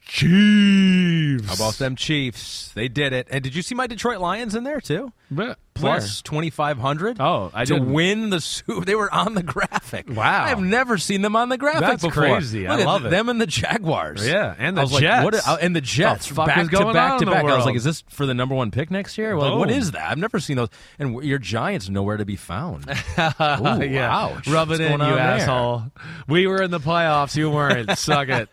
Chiefs? 0.00 1.46
How 1.46 1.54
about 1.54 1.74
them 1.74 1.94
Chiefs? 1.96 2.72
They 2.74 2.88
did 2.88 3.12
it. 3.12 3.28
And 3.30 3.44
did 3.44 3.54
you 3.54 3.62
see 3.62 3.74
my 3.74 3.86
Detroit 3.86 4.18
Lions 4.18 4.54
in 4.54 4.64
there 4.64 4.80
too? 4.80 5.12
Where? 5.28 5.56
Plus 5.74 6.22
twenty 6.22 6.50
five 6.50 6.78
hundred. 6.78 7.16
Oh, 7.20 7.50
I 7.52 7.64
to 7.64 7.74
didn't. 7.74 7.92
win 7.92 8.30
the 8.30 8.40
Super. 8.40 8.84
They 8.84 8.94
were 8.94 9.12
on 9.12 9.34
the 9.34 9.42
graphic. 9.42 10.08
Wow. 10.08 10.44
I 10.44 10.48
have 10.50 10.60
never 10.60 10.98
seen 10.98 11.22
them 11.22 11.34
on 11.36 11.48
the 11.48 11.58
graphic 11.58 11.80
That's 11.80 12.02
before. 12.02 12.22
crazy. 12.24 12.66
I 12.66 12.72
Look 12.72 12.80
at 12.80 12.86
love 12.86 13.06
it. 13.06 13.10
Them 13.10 13.28
and 13.28 13.40
the 13.40 13.46
Jaguars. 13.46 14.26
Yeah, 14.26 14.54
and 14.58 14.76
the 14.76 14.80
I 14.80 14.84
was 14.84 14.92
Like, 14.92 15.00
Jets. 15.02 15.24
what, 15.24 15.48
uh, 15.48 15.56
and 15.60 15.74
the 15.74 15.80
Jets. 15.80 16.28
The 16.28 16.34
fuck 16.34 16.46
back 16.46 16.58
is 16.58 16.68
to 16.68 16.92
back 16.92 17.12
on 17.12 17.20
to 17.20 17.26
back. 17.26 17.44
I 17.44 17.56
was 17.56 17.64
like, 17.66 17.76
is 17.76 17.84
this 17.84 18.02
for 18.08 18.26
the 18.26 18.34
number 18.34 18.54
one 18.54 18.70
pick 18.70 18.90
next 18.90 19.18
year? 19.18 19.36
Like, 19.36 19.58
what 19.58 19.70
is 19.70 19.90
that? 19.92 20.10
I've 20.10 20.18
never 20.18 20.38
seen 20.40 20.56
those. 20.56 20.68
And 20.98 21.22
your 21.24 21.38
Giants 21.38 21.88
nowhere 21.88 22.16
to 22.18 22.24
be 22.24 22.36
found. 22.36 22.88
Ooh, 22.88 22.92
yeah. 23.18 24.08
wow. 24.08 24.38
Rub 24.46 24.68
What's 24.68 24.80
it 24.80 24.84
in, 24.90 24.98
going 24.98 25.10
you 25.10 25.16
there? 25.16 25.24
asshole. 25.24 25.84
We 26.28 26.46
were 26.46 26.62
in 26.62 26.70
the 26.70 26.80
playoffs. 26.80 27.36
You 27.36 27.50
weren't. 27.50 27.98
Suck 27.98 28.28
it. 28.28 28.48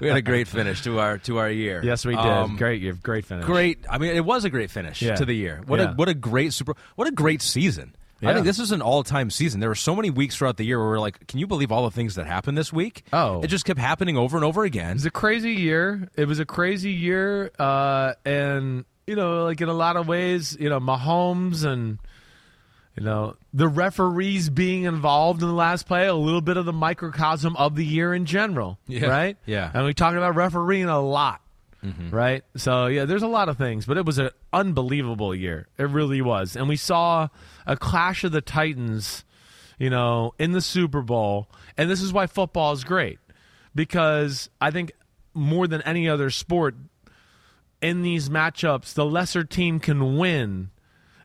We 0.00 0.08
had 0.08 0.16
a 0.16 0.22
great 0.22 0.48
finish 0.48 0.82
to 0.82 0.98
our 1.00 1.18
to 1.18 1.38
our 1.38 1.50
year. 1.50 1.80
yes, 1.84 2.04
we 2.04 2.14
did. 2.14 2.24
Um, 2.24 2.56
great. 2.56 2.80
You 2.80 2.88
have 2.88 3.02
great 3.02 3.24
finish. 3.26 3.44
Great. 3.44 3.78
I 3.90 3.98
mean, 3.98 4.14
it 4.14 4.24
was 4.24 4.44
a 4.44 4.50
great 4.50 4.70
finish 4.70 5.02
Yeah. 5.02 5.16
to 5.16 5.24
the 5.24 5.34
year. 5.34 5.62
What 5.66 5.80
Yeah. 5.80 5.90
a 5.92 5.94
what 5.94 6.08
a 6.08 6.14
great 6.30 6.52
super. 6.52 6.74
What 6.96 7.08
a 7.08 7.12
great 7.12 7.42
season. 7.42 7.94
I 8.22 8.34
think 8.34 8.44
this 8.44 8.58
is 8.58 8.70
an 8.70 8.82
all 8.82 9.02
time 9.02 9.30
season. 9.30 9.60
There 9.60 9.70
were 9.70 9.74
so 9.74 9.96
many 9.96 10.10
weeks 10.10 10.36
throughout 10.36 10.58
the 10.58 10.64
year 10.64 10.78
where 10.78 10.88
we're 10.88 10.98
like, 11.00 11.26
can 11.26 11.38
you 11.38 11.46
believe 11.46 11.72
all 11.72 11.84
the 11.84 11.90
things 11.90 12.16
that 12.16 12.26
happened 12.26 12.58
this 12.58 12.70
week? 12.70 13.02
Oh. 13.14 13.40
it 13.40 13.46
just 13.46 13.64
kept 13.64 13.80
happening 13.80 14.18
over 14.18 14.36
and 14.36 14.44
over 14.44 14.62
again. 14.64 14.90
It 14.90 14.94
was 14.94 15.06
a 15.06 15.10
crazy 15.10 15.52
year. 15.52 16.06
It 16.16 16.26
was 16.26 16.38
a 16.38 16.44
crazy 16.44 16.92
year, 16.92 17.50
uh, 17.58 18.12
and 18.26 18.84
you 19.06 19.16
know, 19.16 19.44
like 19.44 19.62
in 19.62 19.68
a 19.70 19.74
lot 19.74 19.96
of 19.96 20.06
ways, 20.06 20.54
you 20.60 20.68
know, 20.68 20.80
Mahomes 20.80 21.64
and 21.64 21.98
you 22.96 23.04
know 23.04 23.36
the 23.54 23.68
referees 23.68 24.50
being 24.50 24.82
involved 24.82 25.40
in 25.40 25.48
the 25.48 25.54
last 25.54 25.86
play, 25.86 26.06
a 26.06 26.14
little 26.14 26.42
bit 26.42 26.58
of 26.58 26.66
the 26.66 26.74
microcosm 26.74 27.56
of 27.56 27.74
the 27.74 27.84
year 27.86 28.12
in 28.12 28.26
general, 28.26 28.78
Yeah. 28.86 29.06
right? 29.06 29.36
Yeah. 29.46 29.70
and 29.72 29.86
we 29.86 29.94
talked 29.94 30.18
about 30.18 30.34
refereeing 30.36 30.90
a 30.90 31.00
lot. 31.00 31.40
Right, 32.10 32.42
so 32.56 32.88
yeah, 32.88 33.06
there's 33.06 33.22
a 33.22 33.26
lot 33.26 33.48
of 33.48 33.56
things, 33.56 33.86
but 33.86 33.96
it 33.96 34.04
was 34.04 34.18
an 34.18 34.28
unbelievable 34.52 35.34
year. 35.34 35.68
It 35.78 35.84
really 35.84 36.22
was, 36.22 36.56
and 36.56 36.68
we 36.68 36.76
saw 36.76 37.28
a 37.66 37.76
clash 37.76 38.24
of 38.24 38.32
the 38.32 38.40
Titans, 38.40 39.24
you 39.78 39.90
know, 39.90 40.34
in 40.38 40.52
the 40.52 40.60
Super 40.60 41.02
Bowl, 41.02 41.48
and 41.76 41.90
this 41.90 42.02
is 42.02 42.12
why 42.12 42.26
football 42.26 42.72
is 42.72 42.84
great 42.84 43.18
because 43.74 44.50
I 44.60 44.70
think 44.70 44.92
more 45.34 45.66
than 45.66 45.82
any 45.82 46.08
other 46.08 46.30
sport 46.30 46.74
in 47.80 48.02
these 48.02 48.28
matchups, 48.28 48.94
the 48.94 49.04
lesser 49.04 49.44
team 49.44 49.80
can 49.80 50.16
win, 50.16 50.70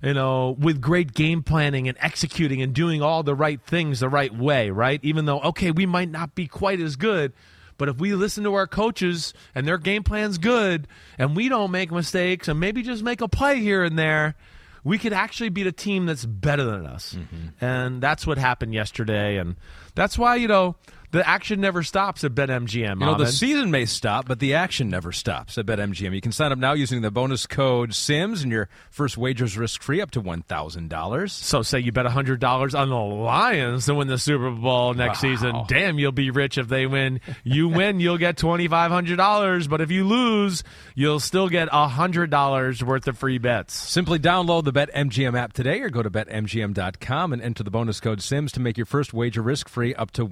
you 0.01 0.13
know, 0.13 0.55
with 0.57 0.79
great 0.79 1.13
game 1.13 1.43
planning 1.43 1.87
and 1.87 1.97
executing 1.99 2.61
and 2.61 2.73
doing 2.73 3.01
all 3.01 3.23
the 3.23 3.35
right 3.35 3.61
things 3.61 3.99
the 3.99 4.09
right 4.09 4.33
way, 4.33 4.69
right? 4.69 4.99
Even 5.03 5.25
though, 5.25 5.39
okay, 5.41 5.71
we 5.71 5.85
might 5.85 6.09
not 6.09 6.35
be 6.35 6.47
quite 6.47 6.79
as 6.79 6.95
good, 6.95 7.33
but 7.77 7.89
if 7.89 7.97
we 7.97 8.13
listen 8.13 8.43
to 8.43 8.53
our 8.53 8.67
coaches 8.67 9.33
and 9.53 9.67
their 9.67 9.77
game 9.77 10.03
plan's 10.03 10.37
good 10.37 10.87
and 11.17 11.35
we 11.35 11.49
don't 11.49 11.71
make 11.71 11.91
mistakes 11.91 12.47
and 12.47 12.59
maybe 12.59 12.81
just 12.83 13.03
make 13.03 13.21
a 13.21 13.27
play 13.27 13.59
here 13.59 13.83
and 13.83 13.97
there, 13.97 14.35
we 14.83 14.97
could 14.97 15.13
actually 15.13 15.49
beat 15.49 15.67
a 15.67 15.71
team 15.71 16.05
that's 16.05 16.25
better 16.25 16.63
than 16.63 16.85
us. 16.85 17.15
Mm-hmm. 17.15 17.65
And 17.65 18.01
that's 18.01 18.25
what 18.25 18.37
happened 18.37 18.73
yesterday. 18.73 19.37
And 19.37 19.55
that's 19.95 20.17
why, 20.17 20.35
you 20.35 20.47
know, 20.47 20.75
the 21.11 21.27
action 21.27 21.61
never 21.61 21.83
stops 21.83 22.23
at 22.23 22.33
BetMGM. 22.33 22.99
You 22.99 23.05
know, 23.05 23.15
the 23.15 23.27
season 23.27 23.71
may 23.71 23.85
stop, 23.85 24.27
but 24.27 24.39
the 24.39 24.53
action 24.55 24.89
never 24.89 25.11
stops 25.11 25.57
at 25.57 25.65
BetMGM. 25.65 26.13
You 26.13 26.21
can 26.21 26.31
sign 26.31 26.51
up 26.51 26.57
now 26.57 26.73
using 26.73 27.01
the 27.01 27.11
bonus 27.11 27.47
code 27.47 27.93
SIMS, 27.93 28.43
and 28.43 28.51
your 28.51 28.69
first 28.89 29.17
wager's 29.17 29.57
risk 29.57 29.81
free 29.81 30.01
up 30.01 30.11
to 30.11 30.21
$1,000. 30.21 31.29
So 31.29 31.61
say 31.61 31.79
you 31.79 31.91
bet 31.91 32.05
hundred 32.05 32.39
dollars 32.39 32.75
on 32.75 32.89
the 32.89 32.95
Lions 32.95 33.85
to 33.85 33.95
win 33.95 34.07
the 34.07 34.17
Super 34.17 34.49
Bowl 34.51 34.93
next 34.93 35.21
Wow. 35.23 35.29
season. 35.29 35.55
Damn, 35.67 35.99
you'll 35.99 36.11
be 36.11 36.29
rich 36.31 36.57
if 36.57 36.67
they 36.67 36.85
win. 36.87 37.21
You 37.43 37.67
win, 37.69 37.99
you'll 37.99 38.17
get 38.17 38.37
twenty 38.37 38.67
five 38.67 38.91
hundred 38.91 39.17
dollars. 39.17 39.67
But 39.67 39.81
if 39.81 39.91
you 39.91 40.05
lose, 40.05 40.63
you'll 40.95 41.19
still 41.19 41.49
get 41.49 41.69
hundred 41.69 42.29
dollars 42.29 42.83
worth 42.83 43.07
of 43.07 43.17
free 43.17 43.37
bets. 43.37 43.73
Simply 43.73 44.19
download 44.19 44.63
the 44.65 44.73
BetMGM 44.73 45.37
app 45.37 45.53
today 45.53 45.81
or 45.81 45.89
go 45.89 46.01
to 46.03 46.09
BetMGM.com 46.09 47.33
and 47.33 47.41
enter 47.41 47.63
the 47.63 47.71
bonus 47.71 47.99
code 47.99 48.21
SIMS 48.21 48.51
to 48.53 48.59
make 48.59 48.77
your 48.77 48.85
first 48.85 49.13
wager 49.13 49.41
risk 49.41 49.67
free 49.69 49.93
up 49.95 50.11
to 50.11 50.25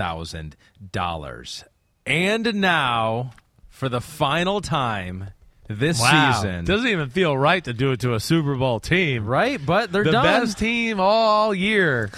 $1,000. 0.00 1.64
And 2.06 2.54
now, 2.56 3.32
for 3.68 3.88
the 3.88 4.00
final 4.00 4.60
time 4.60 5.30
this 5.68 5.98
season. 6.00 6.64
doesn't 6.64 6.88
even 6.88 7.10
feel 7.10 7.36
right 7.38 7.62
to 7.62 7.72
do 7.72 7.92
it 7.92 8.00
to 8.00 8.14
a 8.14 8.20
Super 8.20 8.56
Bowl 8.56 8.80
team. 8.80 9.24
right? 9.24 9.64
But 9.64 9.92
they're 9.92 10.02
The 10.02 10.10
done. 10.12 10.24
best 10.24 10.58
team 10.58 10.98
all 10.98 11.54
year. 11.54 12.10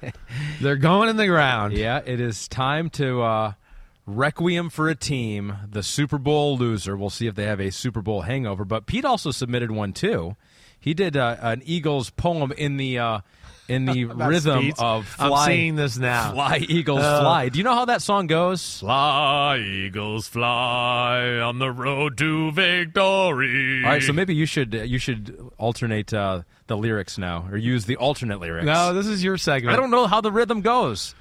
They're 0.60 0.76
going 0.76 1.08
in 1.08 1.16
the 1.16 1.26
ground. 1.26 1.72
Yeah, 1.72 2.00
it 2.04 2.20
is 2.20 2.46
time 2.48 2.90
to 2.90 3.22
uh, 3.22 3.52
requiem 4.06 4.68
for 4.68 4.88
a 4.90 4.94
team, 4.94 5.56
the 5.66 5.82
Super 5.82 6.18
Bowl 6.18 6.58
loser. 6.58 6.94
We'll 6.96 7.08
see 7.08 7.26
if 7.26 7.34
they 7.34 7.44
have 7.44 7.60
a 7.60 7.70
Super 7.70 8.02
Bowl 8.02 8.22
hangover. 8.22 8.66
But 8.66 8.84
Pete 8.84 9.06
also 9.06 9.30
submitted 9.30 9.70
one 9.70 9.94
too. 9.94 10.36
He 10.78 10.92
did 10.92 11.16
uh, 11.16 11.36
an 11.40 11.62
Eagles 11.64 12.10
poem 12.10 12.52
in 12.52 12.76
the 12.76 12.98
uh, 12.98 13.20
in 13.70 13.84
the 13.86 14.04
rhythm 14.28 14.58
speeds. 14.60 14.80
of 14.80 15.16
I'm 15.18 15.28
fly. 15.30 15.46
seeing 15.46 15.76
this 15.76 15.96
now. 15.96 16.32
Fly 16.32 16.58
Eagles 16.68 17.00
Uh, 17.02 17.20
fly. 17.20 17.48
Do 17.48 17.58
you 17.58 17.64
know 17.64 17.74
how 17.74 17.84
that 17.86 18.02
song 18.02 18.26
goes? 18.26 18.80
Fly, 18.80 19.58
Eagles, 19.58 20.26
fly 20.28 21.38
on 21.42 21.58
the 21.58 21.70
road 21.70 22.18
to 22.18 22.50
victory. 22.52 23.84
All 23.84 23.90
right, 23.90 24.02
so 24.02 24.12
maybe 24.12 24.34
you 24.34 24.46
should 24.46 24.74
you 24.74 24.98
should 24.98 25.36
alternate 25.58 26.12
uh, 26.12 26.42
the 26.66 26.76
lyrics 26.76 27.18
now, 27.18 27.46
or 27.50 27.56
use 27.56 27.84
the 27.86 27.96
alternate 27.96 28.40
lyrics. 28.40 28.66
No, 28.66 28.92
this 28.92 29.06
is 29.06 29.22
your 29.24 29.36
segment. 29.38 29.72
I 29.76 29.80
don't 29.80 29.90
know 29.90 30.06
how 30.06 30.20
the 30.20 30.32
rhythm 30.32 30.60
goes. 30.60 31.14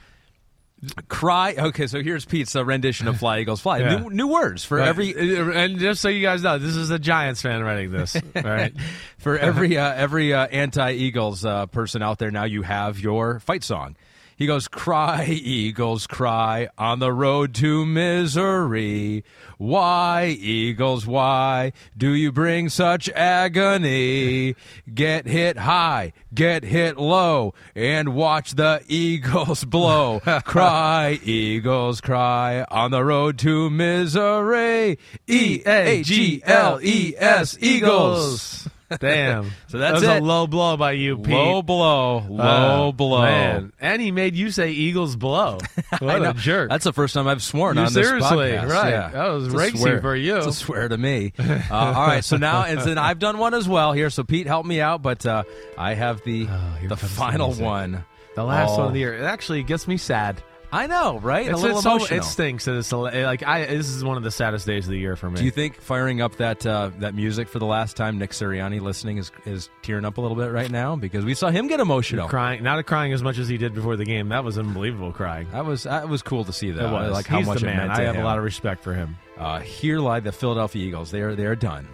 Cry. 1.07 1.55
Okay, 1.57 1.87
so 1.87 2.01
here's 2.01 2.23
Pete's 2.25 2.55
uh, 2.55 2.63
rendition 2.63 3.07
of 3.07 3.17
"Fly 3.17 3.39
Eagles 3.39 3.59
Fly." 3.59 3.79
Yeah. 3.79 3.97
New, 3.97 4.09
new 4.11 4.27
words 4.27 4.63
for 4.63 4.77
Right. 4.77 4.87
every 4.87 5.13
and 5.53 5.77
just 5.79 6.01
so 6.01 6.07
you 6.09 6.21
guys 6.21 6.41
know, 6.41 6.57
this 6.57 6.75
is 6.75 6.89
a 6.89 6.97
Giants 6.99 7.41
fan 7.41 7.61
writing 7.63 7.91
this. 7.91 8.15
All 8.15 8.21
right. 8.43 8.73
for 9.17 9.37
every 9.37 9.77
uh, 9.77 9.93
every 9.93 10.33
uh, 10.33 10.47
anti-Eagles 10.47 11.43
uh, 11.43 11.65
person 11.65 12.01
out 12.01 12.17
there. 12.19 12.31
Now 12.31 12.45
you 12.45 12.61
have 12.61 12.99
your 12.99 13.39
fight 13.39 13.63
song. 13.63 13.95
He 14.39 14.45
goes, 14.47 14.69
"Cry, 14.69 15.25
Eagles, 15.25 16.07
cry 16.07 16.69
on 16.77 16.99
the 16.99 17.11
road 17.11 17.53
to 17.55 17.85
misery. 17.85 19.25
Why, 19.57 20.27
Eagles, 20.39 21.05
why 21.05 21.73
do 21.97 22.13
you 22.13 22.31
bring 22.31 22.69
such 22.69 23.09
agony? 23.09 24.55
Get 24.93 25.27
hit 25.27 25.57
high, 25.57 26.13
get 26.33 26.63
hit 26.63 26.97
low, 26.97 27.53
and 27.75 28.15
watch 28.15 28.55
the 28.55 28.81
Eagles 28.87 29.63
blow. 29.65 30.21
cry, 30.45 31.19
Eagles, 31.21 31.99
cry 31.99 32.65
on 32.71 32.91
the 32.91 33.03
road 33.03 33.37
to 33.39 33.69
misery. 33.69 34.99
E 35.27 35.61
A 35.65 36.01
G 36.01 36.41
L 36.45 36.79
E 36.81 37.13
S, 37.17 37.57
Eagles." 37.59 38.69
Damn. 38.99 39.51
So 39.67 39.77
that's 39.77 40.01
that 40.01 40.07
was 40.07 40.17
it. 40.17 40.21
a 40.23 40.25
low 40.25 40.47
blow 40.47 40.77
by 40.77 40.93
you, 40.93 41.17
Pete. 41.17 41.27
Low 41.33 41.61
blow, 41.61 42.19
low 42.27 42.89
Uh, 42.89 42.91
blow. 42.91 43.21
Man. 43.21 43.71
And 43.79 44.01
he 44.01 44.11
made 44.11 44.35
you 44.35 44.49
say 44.49 44.71
Eagles 44.71 45.15
blow. 45.15 45.59
What 45.99 46.25
a 46.25 46.33
jerk. 46.33 46.69
That's 46.69 46.83
the 46.85 46.93
first 46.93 47.13
time 47.13 47.27
I've 47.27 47.43
sworn 47.43 47.75
You 47.77 47.83
on 47.83 47.93
this 47.93 48.05
seriously, 48.07 48.37
podcast. 48.51 48.69
right. 48.69 48.89
Yeah. 48.89 49.09
That 49.09 49.27
was 49.27 49.49
racy 49.49 49.99
for 49.99 50.15
you. 50.15 50.37
It's 50.37 50.47
a 50.47 50.53
swear 50.53 50.87
to 50.87 50.97
me. 50.97 51.33
Uh, 51.37 51.59
all 51.71 52.07
right, 52.07 52.23
so 52.23 52.37
now 52.37 52.63
and 52.63 52.79
then 52.79 52.97
I've 52.97 53.19
done 53.19 53.37
one 53.37 53.53
as 53.53 53.67
well 53.67 53.91
here. 53.93 54.09
So 54.09 54.23
Pete, 54.23 54.47
help 54.47 54.65
me 54.65 54.81
out, 54.81 55.01
but 55.01 55.25
uh, 55.25 55.43
I 55.77 55.93
have 55.93 56.23
the 56.23 56.47
Oh, 56.49 56.77
the 56.81 56.87
comes 56.89 57.01
the 57.01 57.07
final 57.07 57.53
one. 57.53 58.03
the 58.35 58.43
last 58.43 58.71
Oh. 58.71 58.77
one 58.79 58.87
of 58.87 58.93
the 58.93 58.99
year. 58.99 59.13
It 59.15 59.23
actually 59.23 59.63
gets 59.63 59.87
me 59.87 59.97
sad. 59.97 60.41
I 60.71 60.85
know, 60.85 61.17
right? 61.19 61.47
It's, 61.47 61.53
a 61.59 61.61
little 61.61 61.77
it's 61.77 61.83
so- 61.83 61.95
emotional. 61.95 62.19
it 62.19 62.23
stinks 62.23 62.65
that 62.65 62.75
it's 62.75 62.91
like 62.91 63.41
I. 63.41 63.65
This 63.65 63.89
is 63.89 64.03
one 64.03 64.17
of 64.17 64.23
the 64.23 64.29
saddest 64.29 64.67
days 64.67 64.85
of 64.85 64.91
the 64.91 64.99
year 64.99 65.15
for 65.15 65.29
me. 65.29 65.37
Do 65.39 65.45
you 65.45 65.49
think 65.51 65.81
firing 65.81 66.21
up 66.21 66.35
that 66.35 66.63
uh, 66.65 66.91
that 66.99 67.15
music 67.15 67.47
for 67.47 67.57
the 67.57 67.65
last 67.65 67.97
time, 67.97 68.19
Nick 68.19 68.31
Sirianni 68.31 68.79
listening 68.79 69.17
is 69.17 69.31
is 69.45 69.69
tearing 69.81 70.05
up 70.05 70.17
a 70.17 70.21
little 70.21 70.37
bit 70.37 70.51
right 70.51 70.69
now 70.69 70.95
because 70.95 71.25
we 71.25 71.33
saw 71.33 71.49
him 71.49 71.67
get 71.67 71.79
emotional. 71.79 72.27
crying, 72.27 72.61
not 72.61 72.85
crying 72.85 73.13
as 73.13 73.23
much 73.23 73.39
as 73.39 73.47
he 73.47 73.57
did 73.57 73.73
before 73.73 73.95
the 73.95 74.05
game. 74.05 74.29
That 74.29 74.43
was 74.43 74.59
unbelievable 74.59 75.11
crying. 75.11 75.47
That 75.51 75.65
was 75.65 75.83
that 75.83 76.07
was 76.07 76.21
cool 76.21 76.45
to 76.45 76.53
see 76.53 76.69
that. 76.69 76.85
It 76.85 76.91
was 76.91 77.11
like 77.13 77.25
how 77.25 77.39
He's 77.39 77.47
much 77.47 77.61
the 77.61 77.65
it 77.65 77.69
man. 77.69 77.87
meant 77.87 77.95
to 77.95 78.01
I 78.01 78.05
have 78.05 78.15
him. 78.15 78.21
a 78.21 78.25
lot 78.25 78.37
of 78.37 78.43
respect 78.43 78.83
for 78.83 78.93
him. 78.93 79.17
Uh, 79.37 79.59
here 79.61 79.99
lie 79.99 80.19
the 80.19 80.31
Philadelphia 80.31 80.85
Eagles. 80.85 81.09
They 81.09 81.21
are 81.21 81.33
they 81.35 81.45
are 81.47 81.55
done. 81.55 81.87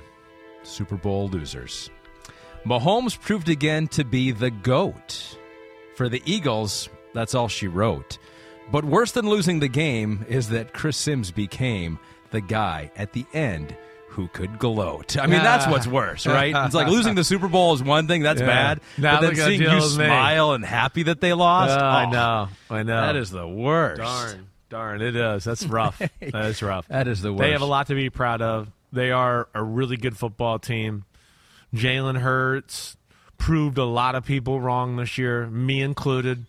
Super 0.63 0.97
Bowl 0.97 1.29
losers. 1.29 1.89
Mahomes 2.65 3.17
proved 3.19 3.47
again 3.47 3.87
to 3.89 4.03
be 4.03 4.31
the 4.31 4.51
goat. 4.51 5.37
For 5.95 6.09
the 6.09 6.21
Eagles, 6.25 6.89
that's 7.13 7.33
all 7.35 7.47
she 7.47 7.67
wrote. 7.67 8.17
But 8.71 8.83
worse 8.85 9.11
than 9.11 9.29
losing 9.29 9.59
the 9.59 9.67
game 9.67 10.25
is 10.27 10.49
that 10.49 10.73
Chris 10.73 10.97
Simms 10.97 11.31
became 11.31 11.99
the 12.31 12.41
guy 12.41 12.91
at 12.95 13.13
the 13.13 13.25
end 13.33 13.75
who 14.09 14.27
could 14.29 14.57
gloat. 14.59 15.17
I 15.17 15.27
mean, 15.27 15.43
that's 15.43 15.67
what's 15.67 15.85
worse, 15.87 16.25
right? 16.27 16.53
It's 16.65 16.73
like 16.75 16.87
losing 16.87 17.15
the 17.15 17.23
Super 17.23 17.47
Bowl 17.47 17.73
is 17.73 17.83
one 17.83 18.07
thing, 18.07 18.23
that's 18.23 18.39
Yeah. 18.41 18.47
bad. 18.47 18.81
Now 18.97 19.19
but 19.19 19.27
then 19.27 19.35
seeing 19.35 19.61
you 19.61 19.67
jealous 19.67 19.97
me. 19.97 20.05
smile 20.05 20.53
and 20.53 20.63
happy 20.65 21.03
that 21.03 21.21
they 21.21 21.33
lost, 21.33 21.77
Uh, 21.77 21.83
I 21.83 22.05
oh, 22.05 22.09
know. 22.09 22.47
I 22.69 22.83
know. 22.83 23.01
That 23.01 23.15
is 23.17 23.29
the 23.29 23.47
worst. 23.47 24.01
darn, 24.01 24.47
darn. 24.69 25.01
It 25.01 25.15
is. 25.15 25.43
That's 25.43 25.65
rough. 25.65 25.97
that 26.19 26.45
is 26.45 26.61
rough. 26.63 26.87
That 26.87 27.07
is 27.07 27.21
the 27.21 27.31
worst. 27.33 27.41
They 27.41 27.51
have 27.51 27.61
a 27.61 27.65
lot 27.65 27.87
to 27.87 27.95
be 27.95 28.09
proud 28.09 28.41
of. 28.41 28.69
They 28.93 29.11
are 29.11 29.47
a 29.53 29.61
really 29.61 29.97
good 29.97 30.17
football 30.17 30.59
team. 30.59 31.03
Jalen 31.73 32.17
Hurts 32.19 32.95
proved 33.37 33.77
a 33.77 33.83
lot 33.85 34.15
of 34.15 34.25
people 34.25 34.61
wrong 34.61 34.95
this 34.95 35.17
year, 35.17 35.47
me 35.47 35.81
included. 35.81 36.45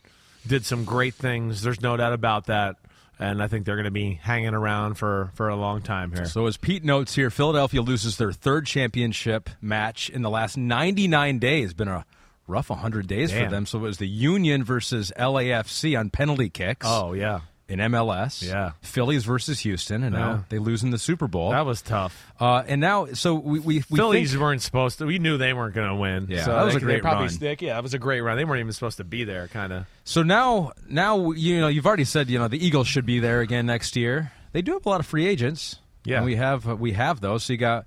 Did 0.47 0.65
some 0.65 0.85
great 0.85 1.15
things. 1.15 1.63
There's 1.63 1.81
no 1.81 1.97
doubt 1.97 2.13
about 2.13 2.47
that. 2.47 2.77
And 3.19 3.43
I 3.43 3.49
think 3.49 3.65
they're 3.65 3.77
going 3.77 3.87
to 3.87 3.91
be 3.91 4.13
hanging 4.13 4.53
around 4.53 4.95
for, 4.95 5.31
for 5.35 5.49
a 5.49 5.57
long 5.57 5.81
time 5.81 6.13
here. 6.13 6.27
So, 6.27 6.47
as 6.47 6.59
Pete 6.59 6.85
notes 6.85 7.15
here, 7.15 7.31
Philadelphia 7.31 7.81
loses 7.81 8.19
their 8.19 8.31
third 8.31 8.67
championship 8.67 9.49
match 9.63 10.11
in 10.11 10.21
the 10.21 10.29
last 10.29 10.59
99 10.59 11.39
days. 11.39 11.73
Been 11.73 11.89
a 11.89 12.05
rough 12.47 12.69
100 12.69 13.07
days 13.07 13.31
Damn. 13.31 13.45
for 13.45 13.51
them. 13.51 13.65
So, 13.65 13.79
it 13.79 13.83
was 13.83 13.97
the 13.97 14.07
Union 14.07 14.65
versus 14.65 15.13
LAFC 15.19 15.99
on 15.99 16.11
penalty 16.11 16.51
kicks 16.51 16.87
oh, 16.87 17.15
yeah. 17.15 17.41
In 17.69 17.81
MLS. 17.81 18.43
Yeah. 18.47 18.73
Phillies 18.81 19.25
versus 19.25 19.61
Houston, 19.61 20.05
and 20.05 20.15
Yeah. 20.15 20.21
now 20.21 20.45
they 20.49 20.59
lose 20.59 20.83
in 20.85 20.91
the 20.91 20.99
Super 20.99 21.27
Bowl. 21.27 21.51
That 21.51 21.67
was 21.67 21.83
tough. 21.83 22.33
uh, 22.39 22.63
and 22.67 22.81
now, 22.81 23.07
so 23.13 23.35
we, 23.35 23.59
we, 23.59 23.83
we 23.91 23.97
Phillies 23.97 24.31
think- 24.31 24.41
weren't 24.43 24.63
supposed 24.63 24.99
to. 24.99 25.07
We 25.07 25.19
knew 25.19 25.37
they 25.37 25.53
weren't 25.53 25.75
going 25.75 25.89
to 25.89 25.97
win. 25.97 26.27
Yeah, 26.29 26.45
so 26.45 26.53
that 26.53 26.65
was 26.65 26.75
they, 26.75 26.79
a 26.79 26.81
great 26.83 26.95
they 26.97 27.01
probably 27.01 27.25
run. 27.25 27.31
Stick. 27.31 27.63
Yeah, 27.63 27.77
it 27.79 27.83
was 27.83 27.95
a 27.95 27.99
great 27.99 28.21
run. 28.21 28.37
They 28.37 28.45
weren't 28.45 28.61
even 28.61 28.73
supposed 28.73 28.99
to 28.99 29.05
be 29.05 29.25
there, 29.25 29.49
kind 29.49 29.73
of. 29.73 29.87
So 30.05 30.23
now, 30.23 30.73
now 30.89 31.33
you 31.33 31.61
know 31.61 31.69
you've 31.69 31.87
already 31.87 32.05
said 32.05 32.31
you 32.31 32.39
know 32.39 32.47
the 32.49 32.65
Eagles 32.65 32.87
should 32.87 33.07
be 33.07 33.19
there 33.19 33.41
again 33.41 33.67
next 33.67 33.97
year. 33.97 34.31
They 34.53 34.63
do 34.63 34.73
have 34.75 34.87
a 34.87 34.89
lot 34.89 35.01
of 35.01 35.07
free 35.07 35.27
agents. 35.27 35.77
Yeah. 36.05 36.19
and 36.19 36.25
we 36.27 36.37
have 36.37 36.69
uh, 36.69 36.77
we 36.77 36.93
have 36.93 37.21
those. 37.21 37.43
So 37.43 37.53
you 37.53 37.59
got 37.59 37.85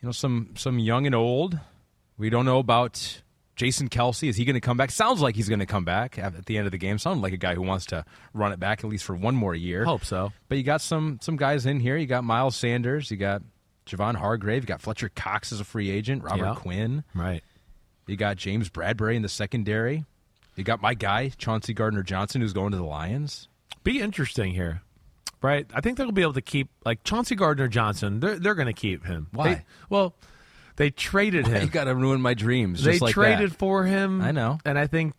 you 0.00 0.06
know 0.06 0.12
some 0.12 0.54
some 0.56 0.78
young 0.78 1.04
and 1.04 1.14
old. 1.14 1.58
We 2.16 2.30
don't 2.30 2.46
know 2.46 2.58
about 2.60 3.20
Jason 3.56 3.88
Kelce. 3.88 4.28
Is 4.28 4.36
he 4.36 4.44
going 4.44 4.54
to 4.54 4.60
come 4.60 4.76
back? 4.76 4.90
Sounds 4.90 5.20
like 5.20 5.36
he's 5.36 5.48
going 5.48 5.58
to 5.60 5.66
come 5.66 5.84
back 5.84 6.18
at 6.18 6.46
the 6.46 6.56
end 6.56 6.66
of 6.66 6.72
the 6.72 6.78
game. 6.78 6.98
Sounds 6.98 7.20
like 7.22 7.32
a 7.32 7.36
guy 7.36 7.54
who 7.54 7.62
wants 7.62 7.86
to 7.86 8.04
run 8.32 8.52
it 8.52 8.58
back 8.58 8.82
at 8.82 8.88
least 8.90 9.04
for 9.04 9.14
one 9.14 9.34
more 9.34 9.54
year. 9.54 9.84
Hope 9.84 10.04
so. 10.04 10.32
But 10.48 10.58
you 10.58 10.64
got 10.64 10.80
some 10.80 11.18
some 11.20 11.36
guys 11.36 11.66
in 11.66 11.80
here. 11.80 11.96
You 11.96 12.06
got 12.06 12.24
Miles 12.24 12.56
Sanders. 12.56 13.10
You 13.10 13.16
got 13.18 13.42
Javon 13.86 14.14
Hargrave. 14.14 14.62
You 14.62 14.66
got 14.66 14.80
Fletcher 14.80 15.10
Cox 15.14 15.52
as 15.52 15.60
a 15.60 15.64
free 15.64 15.90
agent. 15.90 16.22
Robert 16.24 16.44
Yeah. 16.44 16.54
Quinn. 16.54 17.04
Right. 17.14 17.42
You 18.06 18.16
got 18.16 18.36
James 18.36 18.68
Bradberry 18.70 19.16
in 19.16 19.22
the 19.22 19.28
secondary. 19.28 20.04
You 20.56 20.64
got 20.64 20.82
my 20.82 20.94
guy 20.94 21.30
Chauncey 21.38 21.72
Gardner 21.72 22.02
Johnson, 22.02 22.40
who's 22.40 22.52
going 22.52 22.72
to 22.72 22.76
the 22.76 22.84
Lions. 22.84 23.48
be 23.84 24.00
interesting 24.00 24.52
here, 24.52 24.82
right? 25.40 25.66
I 25.74 25.80
think 25.80 25.98
they'll 25.98 26.12
be 26.12 26.22
able 26.22 26.32
to 26.34 26.42
keep 26.42 26.68
like 26.84 27.04
Chauncey 27.04 27.34
Gardner 27.34 27.68
Johnson. 27.68 28.20
They're 28.20 28.38
they're 28.38 28.54
going 28.54 28.66
to 28.66 28.72
keep 28.72 29.04
him. 29.04 29.28
Why? 29.32 29.54
They- 29.54 29.64
well, 29.88 30.14
they 30.76 30.90
traded 30.90 31.46
him. 31.48 31.62
You 31.62 31.68
got 31.68 31.84
to 31.84 31.94
ruin 31.94 32.20
my 32.20 32.34
dreams. 32.34 32.82
they 32.82 32.92
just 32.92 33.02
like 33.02 33.14
traded 33.14 33.50
that. 33.52 33.58
for 33.58 33.84
him. 33.84 34.20
I 34.20 34.32
know. 34.32 34.58
and 34.64 34.78
I 34.78 34.86
think 34.86 35.14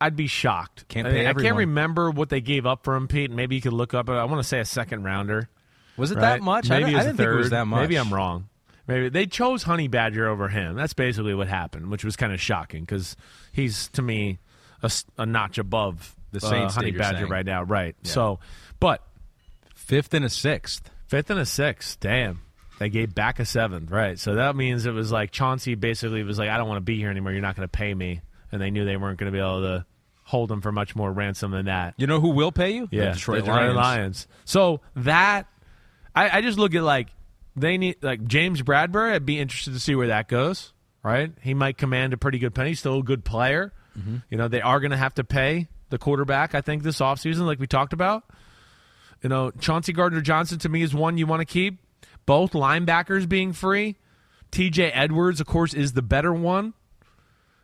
I'd 0.00 0.16
be 0.16 0.26
shocked. 0.26 0.88
Can't 0.88 1.06
I, 1.06 1.10
pay 1.10 1.26
I 1.26 1.32
can't 1.34 1.56
remember 1.56 2.10
what 2.10 2.28
they 2.30 2.40
gave 2.40 2.66
up 2.66 2.84
for 2.84 2.94
him, 2.96 3.06
Pete. 3.08 3.30
Maybe 3.30 3.54
you 3.56 3.60
could 3.60 3.72
look 3.72 3.94
up. 3.94 4.08
I 4.08 4.24
want 4.24 4.40
to 4.42 4.48
say 4.48 4.60
a 4.60 4.64
second 4.64 5.04
rounder. 5.04 5.48
Was 5.96 6.10
it 6.10 6.14
right? 6.16 6.22
that 6.22 6.42
much? 6.42 6.68
Maybe 6.68 6.84
I, 6.84 6.86
didn't- 6.86 6.96
I 6.96 7.00
a 7.00 7.04
didn't 7.04 7.16
think 7.18 7.28
it 7.28 7.34
was 7.36 7.46
third. 7.46 7.52
that 7.52 7.66
much. 7.66 7.80
Maybe 7.82 7.96
I'm 7.98 8.12
wrong. 8.12 8.48
Maybe 8.86 9.08
they 9.10 9.26
chose 9.26 9.62
Honey 9.62 9.86
Badger 9.88 10.26
over 10.28 10.48
him. 10.48 10.74
That's 10.74 10.94
basically 10.94 11.34
what 11.34 11.46
happened, 11.48 11.90
which 11.90 12.04
was 12.04 12.16
kind 12.16 12.32
of 12.32 12.40
shocking 12.40 12.80
because 12.82 13.14
he's 13.52 13.88
to 13.90 14.02
me 14.02 14.38
a 15.18 15.26
notch 15.26 15.58
above 15.58 16.16
The 16.32 16.38
uh, 16.44 16.50
Saints 16.50 16.74
Honey 16.74 16.90
Badger 16.92 17.18
saying. 17.18 17.30
right 17.30 17.44
now. 17.46 17.62
Right. 17.62 17.94
So, 18.02 18.40
but 18.80 19.04
Fifth 19.74 20.14
and 20.14 20.24
a 20.24 20.30
sixth. 20.30 20.90
Fifth 21.08 21.30
and 21.30 21.38
a 21.40 21.44
sixth. 21.46 22.00
Damn. 22.00 22.40
They 22.80 22.88
gave 22.88 23.14
back 23.14 23.38
a 23.40 23.44
seventh. 23.44 23.90
Right. 23.90 24.18
So 24.18 24.36
that 24.36 24.56
means 24.56 24.86
it 24.86 24.92
was 24.92 25.12
like 25.12 25.32
Chauncey 25.32 25.74
basically 25.74 26.22
was 26.22 26.38
like, 26.38 26.48
I 26.48 26.56
don't 26.56 26.66
want 26.66 26.78
to 26.78 26.84
be 26.84 26.96
here 26.96 27.10
anymore. 27.10 27.30
You're 27.32 27.42
not 27.42 27.54
going 27.54 27.68
to 27.68 27.70
pay 27.70 27.92
me. 27.92 28.22
And 28.50 28.60
they 28.60 28.70
knew 28.70 28.86
they 28.86 28.96
weren't 28.96 29.18
going 29.18 29.30
to 29.30 29.36
be 29.36 29.38
able 29.38 29.60
to 29.60 29.84
hold 30.24 30.50
him 30.50 30.62
for 30.62 30.72
much 30.72 30.96
more 30.96 31.12
ransom 31.12 31.50
than 31.50 31.66
that. 31.66 31.92
You 31.98 32.06
know 32.06 32.20
who 32.20 32.30
will 32.30 32.52
pay 32.52 32.70
you? 32.70 32.88
Yeah. 32.90 33.08
the 33.08 33.12
Detroit, 33.12 33.44
Detroit 33.44 33.76
Lions. 33.76 33.76
Lions. 33.76 34.28
So 34.46 34.80
that, 34.96 35.46
I, 36.16 36.38
I 36.38 36.40
just 36.40 36.58
look 36.58 36.74
at 36.74 36.82
like, 36.82 37.08
they 37.54 37.76
need, 37.76 38.02
like 38.02 38.26
James 38.26 38.62
Bradberry, 38.62 39.12
I'd 39.12 39.26
be 39.26 39.38
interested 39.38 39.74
to 39.74 39.80
see 39.80 39.94
where 39.94 40.08
that 40.08 40.28
goes. 40.28 40.72
Right. 41.02 41.32
He 41.42 41.52
might 41.52 41.76
command 41.76 42.14
a 42.14 42.16
pretty 42.16 42.38
good 42.38 42.54
penny. 42.54 42.74
Still 42.74 43.00
a 43.00 43.02
good 43.02 43.26
player. 43.26 43.74
Mm-hmm. 43.98 44.16
You 44.30 44.38
know, 44.38 44.48
they 44.48 44.62
are 44.62 44.80
going 44.80 44.92
to 44.92 44.96
have 44.96 45.14
to 45.16 45.24
pay 45.24 45.68
the 45.90 45.98
quarterback, 45.98 46.54
I 46.54 46.62
think, 46.62 46.82
this 46.82 47.00
offseason, 47.00 47.40
like 47.40 47.58
we 47.60 47.66
talked 47.66 47.92
about. 47.92 48.24
You 49.22 49.28
know, 49.28 49.50
Chauncey 49.50 49.92
Gardner 49.92 50.22
Johnson 50.22 50.58
to 50.60 50.68
me 50.70 50.80
is 50.80 50.94
one 50.94 51.18
you 51.18 51.26
want 51.26 51.40
to 51.40 51.46
keep. 51.46 51.78
Both 52.30 52.52
linebackers 52.52 53.28
being 53.28 53.52
free. 53.52 53.96
TJ 54.52 54.92
Edwards, 54.94 55.40
of 55.40 55.48
course, 55.48 55.74
is 55.74 55.94
the 55.94 56.00
better 56.00 56.32
one. 56.32 56.74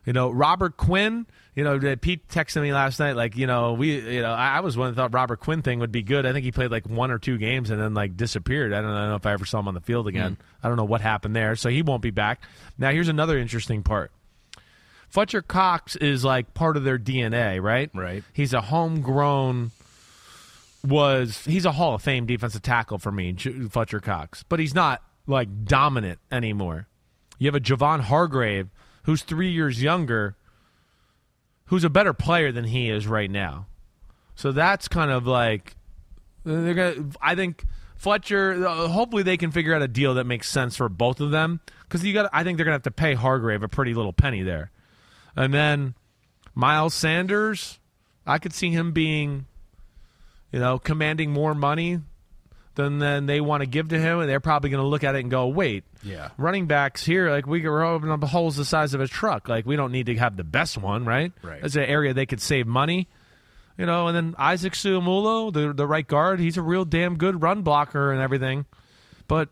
You 0.05 0.13
know, 0.13 0.29
Robert 0.29 0.77
Quinn, 0.77 1.27
you 1.55 1.63
know, 1.63 1.79
Pete 1.95 2.27
texted 2.27 2.63
me 2.63 2.73
last 2.73 2.99
night, 2.99 3.15
like, 3.15 3.37
you 3.37 3.47
know, 3.47 3.75
we, 3.75 4.01
you 4.17 4.23
know, 4.23 4.33
I 4.33 4.57
I 4.57 4.61
was 4.63 4.77
one 4.77 4.91
that 4.91 4.97
thought 4.97 5.15
Robert 5.15 5.39
Quinn 5.39 5.63
thing 5.63 5.79
would 5.79 5.93
be 5.93 6.03
good. 6.03 6.27
I 6.27 6.33
think 6.33 6.43
he 6.43 6.51
played 6.51 6.73
like 6.73 6.85
one 6.89 7.13
or 7.13 7.21
two 7.21 7.39
games 7.39 7.71
and 7.71 7.81
then 7.81 7.95
like 7.95 8.17
disappeared. 8.17 8.73
I 8.73 8.81
don't 8.81 8.91
know 8.91 9.15
if 9.15 9.25
I 9.25 9.35
ever 9.35 9.45
saw 9.45 9.61
him 9.61 9.69
on 9.69 9.75
the 9.75 9.81
field 9.81 10.09
again. 10.09 10.33
Hmm. 10.33 10.67
I 10.67 10.69
don't 10.69 10.77
know 10.77 10.85
what 10.85 11.01
happened 11.01 11.37
there. 11.37 11.55
So 11.55 11.69
he 11.69 11.83
won't 11.83 12.03
be 12.03 12.11
back. 12.11 12.43
Now, 12.77 12.91
here's 12.91 13.07
another 13.07 13.39
interesting 13.39 13.85
part. 13.85 14.11
Fletcher 15.11 15.43
Cox 15.43 15.95
is 15.95 16.25
like 16.25 16.55
part 16.55 16.77
of 16.77 16.83
their 16.83 16.99
DNA, 16.99 17.63
right? 17.63 17.89
Right. 17.95 18.25
He's 18.33 18.53
a 18.53 18.63
homegrown 18.63 19.71
was 20.87 21.45
he's 21.45 21.65
a 21.65 21.73
Hall 21.73 21.95
of 21.95 22.03
Fame 22.03 22.27
defensive 22.27 22.63
tackle 22.63 22.99
for 22.99 23.13
me, 23.13 23.35
Fletcher 23.71 24.01
Cox, 24.01 24.43
but 24.49 24.61
he's 24.61 24.75
not 24.75 25.03
like 25.27 25.65
dominant 25.65 26.19
anymore. 26.31 26.87
You 27.39 27.49
have 27.49 27.55
a 27.55 27.61
Javon 27.61 28.01
Hargrave 28.01 28.69
who's 29.05 29.23
three 29.23 29.51
years 29.51 29.83
younger, 29.83 30.37
who's 31.67 31.85
a 31.85 31.91
better 31.91 32.13
player 32.13 32.53
than 32.53 32.65
he 32.65 32.91
is 32.91 33.07
right 33.07 33.31
now. 33.31 33.67
So 34.35 34.53
that's 34.53 34.89
kind 34.89 35.11
of 35.11 35.27
like 35.27 35.77
they're 36.45 36.75
gonna. 36.75 37.11
I 37.21 37.35
think 37.35 37.65
Fletcher. 37.97 38.67
uh, 38.67 38.89
Hopefully, 38.89 39.23
they 39.23 39.37
can 39.37 39.51
figure 39.51 39.75
out 39.75 39.83
a 39.83 39.89
deal 39.89 40.15
that 40.15 40.25
makes 40.25 40.49
sense 40.49 40.77
for 40.77 40.89
both 40.89 41.21
of 41.21 41.31
them 41.31 41.61
because 41.83 42.05
you 42.05 42.13
got. 42.13 42.31
I 42.33 42.45
think 42.45 42.57
they're 42.59 42.65
gonna 42.65 42.75
have 42.75 42.83
to 42.83 42.91
pay 42.91 43.15
Hargrave 43.15 43.63
a 43.63 43.69
pretty 43.69 43.95
little 43.95 44.13
penny 44.13 44.43
there, 44.43 44.71
and 45.35 45.53
then 45.53 45.95
Miles 46.55 46.95
Sanders. 46.95 47.79
I 48.29 48.39
could 48.39 48.53
see 48.53 48.71
him 48.71 48.91
being, 48.91 49.47
you 50.57 50.61
know, 50.63 50.79
commanding 50.79 51.31
more 51.33 51.55
money 51.55 52.01
than 52.77 52.99
than 52.99 53.27
they 53.27 53.43
want 53.43 53.61
to 53.61 53.67
give 53.67 53.89
to 53.89 53.99
him, 53.99 54.21
and 54.21 54.29
they're 54.29 54.41
probably 54.41 54.71
going 54.71 54.83
to 54.83 54.89
look 54.89 55.05
at 55.05 55.15
it 55.15 55.21
and 55.21 55.31
go, 55.31 55.49
"Wait, 55.49 55.85
Yeah. 56.03 56.31
running 56.39 56.67
backs 56.67 57.05
here, 57.05 57.31
like 57.31 57.47
we 57.47 57.61
we're 57.61 57.85
opening 57.85 58.11
up 58.13 58.25
holes 58.25 58.57
the 58.57 58.65
size 58.65 58.95
of 58.95 59.03
a 59.03 59.07
truck. 59.07 59.49
Like 59.51 59.67
we 59.67 59.77
don't 59.77 59.93
need 59.93 60.07
to 60.07 60.17
have 60.17 60.37
the 60.39 60.45
best 60.45 60.79
one, 60.79 61.05
right? 61.05 61.31
Right. 61.43 61.61
That's 61.61 61.77
an 61.77 61.85
area 61.85 62.15
they 62.15 62.25
could 62.25 62.41
save 62.41 62.67
money, 62.67 63.07
you 63.77 63.85
know. 63.85 64.07
And 64.09 64.17
then 64.17 64.35
Isaac 64.39 64.73
Seumalo, 64.73 65.53
the 65.53 65.75
the 65.75 65.87
right 65.87 66.07
guard, 66.07 66.41
he's 66.41 66.57
a 66.57 66.63
real 66.63 66.87
damn 66.87 67.19
good 67.19 67.43
run 67.43 67.61
blocker 67.63 68.13
and 68.13 68.21
everything. 68.23 68.65
But 69.29 69.51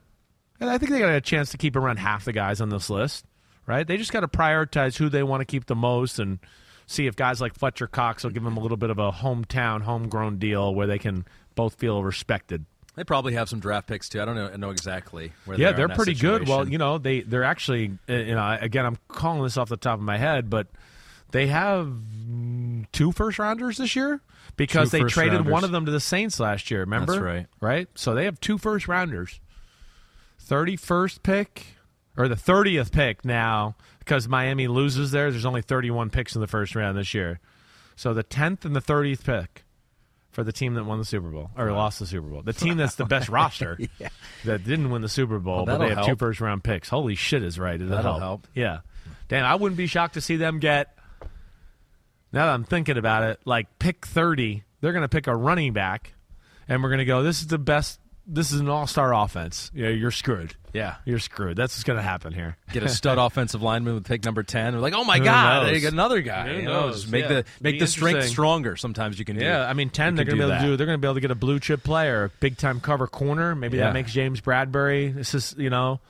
and 0.61 0.71
I 0.71 0.79
think 0.79 0.91
they 0.93 1.01
got 1.01 1.11
a 1.15 1.21
chance 1.21 1.51
to 1.51 1.59
keep 1.59 1.77
around 1.77 1.99
half 1.99 2.25
the 2.25 2.33
guys 2.33 2.61
on 2.63 2.69
this 2.71 2.89
list, 2.89 3.27
right? 3.67 3.87
They 3.87 3.97
just 3.99 4.13
got 4.13 4.21
to 4.21 4.29
prioritize 4.29 4.97
who 4.97 5.09
they 5.11 5.23
want 5.23 5.41
to 5.43 5.45
keep 5.45 5.67
the 5.67 5.75
most 5.75 6.19
and 6.19 6.39
see 6.87 7.07
if 7.07 7.17
guys 7.17 7.41
like 7.41 7.55
Fletcher 7.55 7.87
Cox 7.87 8.25
will 8.25 8.31
give 8.31 8.45
them 8.45 8.57
a 8.57 8.61
little 8.61 8.77
bit 8.77 8.91
of 8.91 8.99
a 8.99 9.11
hometown, 9.11 9.83
homegrown 9.83 10.39
deal 10.39 10.75
where 10.75 10.87
they 10.87 10.99
can 10.99 11.25
both 11.55 11.75
feel 11.75 12.03
respected. 12.03 12.65
They 12.97 13.05
probably 13.05 13.35
have 13.35 13.49
some 13.49 13.59
draft 13.59 13.89
picks 13.89 14.09
too. 14.09 14.23
I 14.23 14.25
don't 14.25 14.37
know, 14.37 14.55
know 14.57 14.71
exactly 14.71 15.33
where. 15.45 15.59
Yeah, 15.59 15.73
they 15.73 15.83
are 15.83 15.89
they're 15.89 15.97
pretty 15.97 16.15
good. 16.15 16.47
Well, 16.47 16.69
you 16.69 16.79
know, 16.79 16.99
they 16.99 17.23
they're 17.23 17.45
actually 17.45 17.99
uh, 18.09 18.13
you 18.15 18.35
know 18.35 18.59
again 18.61 18.87
I'm 18.87 18.99
calling 19.09 19.43
this 19.43 19.57
off 19.57 19.69
the 19.69 19.77
top 19.77 19.99
of 19.99 20.05
my 20.05 20.17
head, 20.17 20.49
but 20.49 20.69
they 21.33 21.49
have 21.49 21.93
two 22.93 23.11
first 23.11 23.41
rounders 23.41 23.79
this 23.79 23.97
year 23.97 24.21
because 24.57 24.93
Two 24.93 24.99
they 24.99 25.05
traded 25.05 25.49
one 25.49 25.65
of 25.65 25.73
them 25.73 25.87
to 25.87 25.91
the 25.91 26.01
Saints 26.01 26.39
last 26.39 26.71
year. 26.71 26.81
Remember? 26.81 27.13
That's 27.13 27.25
right. 27.25 27.47
Right. 27.61 27.89
So 27.97 28.15
they 28.15 28.25
have 28.27 28.39
two 28.39 28.59
first 28.59 28.87
rounders. 28.87 29.41
Thirty 30.39 30.77
first 30.77 31.25
pick 31.25 31.67
or 32.17 32.29
the 32.29 32.37
thirtieth 32.37 32.93
pick 32.93 33.25
now 33.25 33.75
because 34.05 34.29
Miami 34.29 34.69
loses 34.69 35.11
there. 35.11 35.31
There's 35.31 35.47
only 35.47 35.63
thirty 35.63 35.91
one 35.91 36.11
picks 36.11 36.35
in 36.35 36.41
the 36.41 36.47
first 36.47 36.75
round 36.75 36.97
this 36.99 37.15
year. 37.15 37.41
So 37.97 38.13
the 38.15 38.23
tenth 38.23 38.65
and 38.65 38.75
the 38.75 38.81
thirtieth 38.81 39.25
pick 39.25 39.65
for 40.33 40.43
the 40.43 40.53
team 40.53 40.75
that 40.75 40.85
won 40.85 40.99
the 40.99 41.05
Super 41.05 41.29
Bowl 41.31 41.51
or 41.57 41.71
lost 41.73 42.01
the 42.01 42.07
Super 42.07 42.27
Bowl. 42.27 42.43
The 42.43 42.53
team 42.53 42.77
that's 42.77 42.97
the 42.97 43.05
best 43.05 43.29
roster 43.31 43.79
that 44.45 44.65
didn't 44.65 44.91
win 44.91 45.01
the 45.03 45.09
Super 45.09 45.39
Bowl, 45.39 45.65
Well, 45.65 45.67
but 45.67 45.79
they 45.79 45.89
have 45.91 45.99
two 46.01 46.07
help. 46.07 46.19
first 46.19 46.41
round 46.41 46.65
picks. 46.65 46.89
Holy 46.89 47.15
shit 47.15 47.43
is 47.43 47.59
right. 47.59 47.77
It'll 47.81 47.89
That'll 47.89 48.13
help. 48.19 48.21
help. 48.21 48.47
Yeah. 48.55 48.81
Damn, 49.29 49.45
I 49.45 49.55
wouldn't 49.55 49.77
be 49.77 49.87
shocked 49.87 50.15
to 50.15 50.21
see 50.21 50.37
them 50.37 50.59
get 50.59 50.97
now 52.33 52.47
that 52.47 52.53
I'm 52.55 52.65
thinking 52.65 52.99
about 52.99 53.23
it, 53.23 53.41
like 53.45 53.79
pick 53.79 54.05
30, 54.07 54.65
they're 54.81 54.93
going 54.93 55.03
to 55.03 55.09
pick 55.09 55.29
a 55.29 55.37
running 55.37 55.73
back 55.73 56.13
and 56.69 56.83
we're 56.83 56.89
going 56.89 56.99
to 56.99 57.05
go 57.05 57.23
this 57.23 57.41
is 57.41 57.47
the 57.47 57.59
best 57.59 58.01
this 58.27 58.53
is 58.53 58.61
an 58.61 58.69
all-star 58.69 59.13
offense. 59.15 59.71
Yeah, 59.75 59.89
you're 59.89 60.11
screwed. 60.11 60.55
Yeah. 60.73 60.97
You're 61.05 61.19
screwed. 61.19 61.57
That's 61.57 61.75
what's 61.77 61.85
going 61.85 61.99
to 61.99 62.03
happen 62.03 62.33
here. 62.33 62.57
Get 62.73 62.83
a 62.83 62.89
stud 62.89 63.19
offensive 63.19 63.63
lineman 63.63 63.95
with 63.95 64.05
pick 64.07 64.25
number 64.25 64.43
ten. 64.43 64.75
We're 64.75 64.81
like, 64.81 64.93
oh 64.95 65.05
my 65.05 65.19
Who 65.19 65.25
god, 65.25 65.63
knows? 65.65 65.73
they 65.73 65.81
get 65.81 65.93
another 65.93 66.21
guy. 66.21 66.49
Who 66.49 66.57
You 66.57 66.63
know, 66.63 66.81
knows? 66.87 67.03
just 67.03 67.13
make 67.13 67.23
Yeah. 67.23 67.29
the 67.29 67.45
make 67.61 67.75
Be 67.75 67.81
the 67.81 67.87
strength 67.87 68.15
interesting. 68.17 68.33
stronger. 68.33 68.77
Sometimes 68.77 69.19
you 69.19 69.25
can 69.25 69.37
do. 69.37 69.45
Yeah, 69.45 69.69
I 69.69 69.73
mean, 69.75 69.91
ten. 69.91 70.15
You 70.15 70.17
They're 70.17 70.25
can 70.25 70.39
going 70.39 70.49
to 70.51 70.55
be 70.55 70.57
able 70.57 70.63
to 70.63 70.67
do. 70.73 70.77
They're 70.77 70.87
going 70.87 70.99
to 70.99 71.01
be 71.03 71.07
able 71.07 71.15
to 71.15 71.21
get 71.21 71.31
a 71.31 71.35
blue 71.37 71.61
chip 71.61 71.83
player, 71.85 72.31
big 72.41 72.57
time 72.57 72.81
cover 72.81 73.07
corner. 73.07 73.55
Maybe 73.55 73.77
Yeah. 73.79 73.85
that 73.85 73.93
makes 73.93 74.13
James 74.13 74.41
Bradberry. 74.41 75.15
This 75.15 75.35
is 75.35 75.55
you 75.59 75.71
know, 75.71 76.01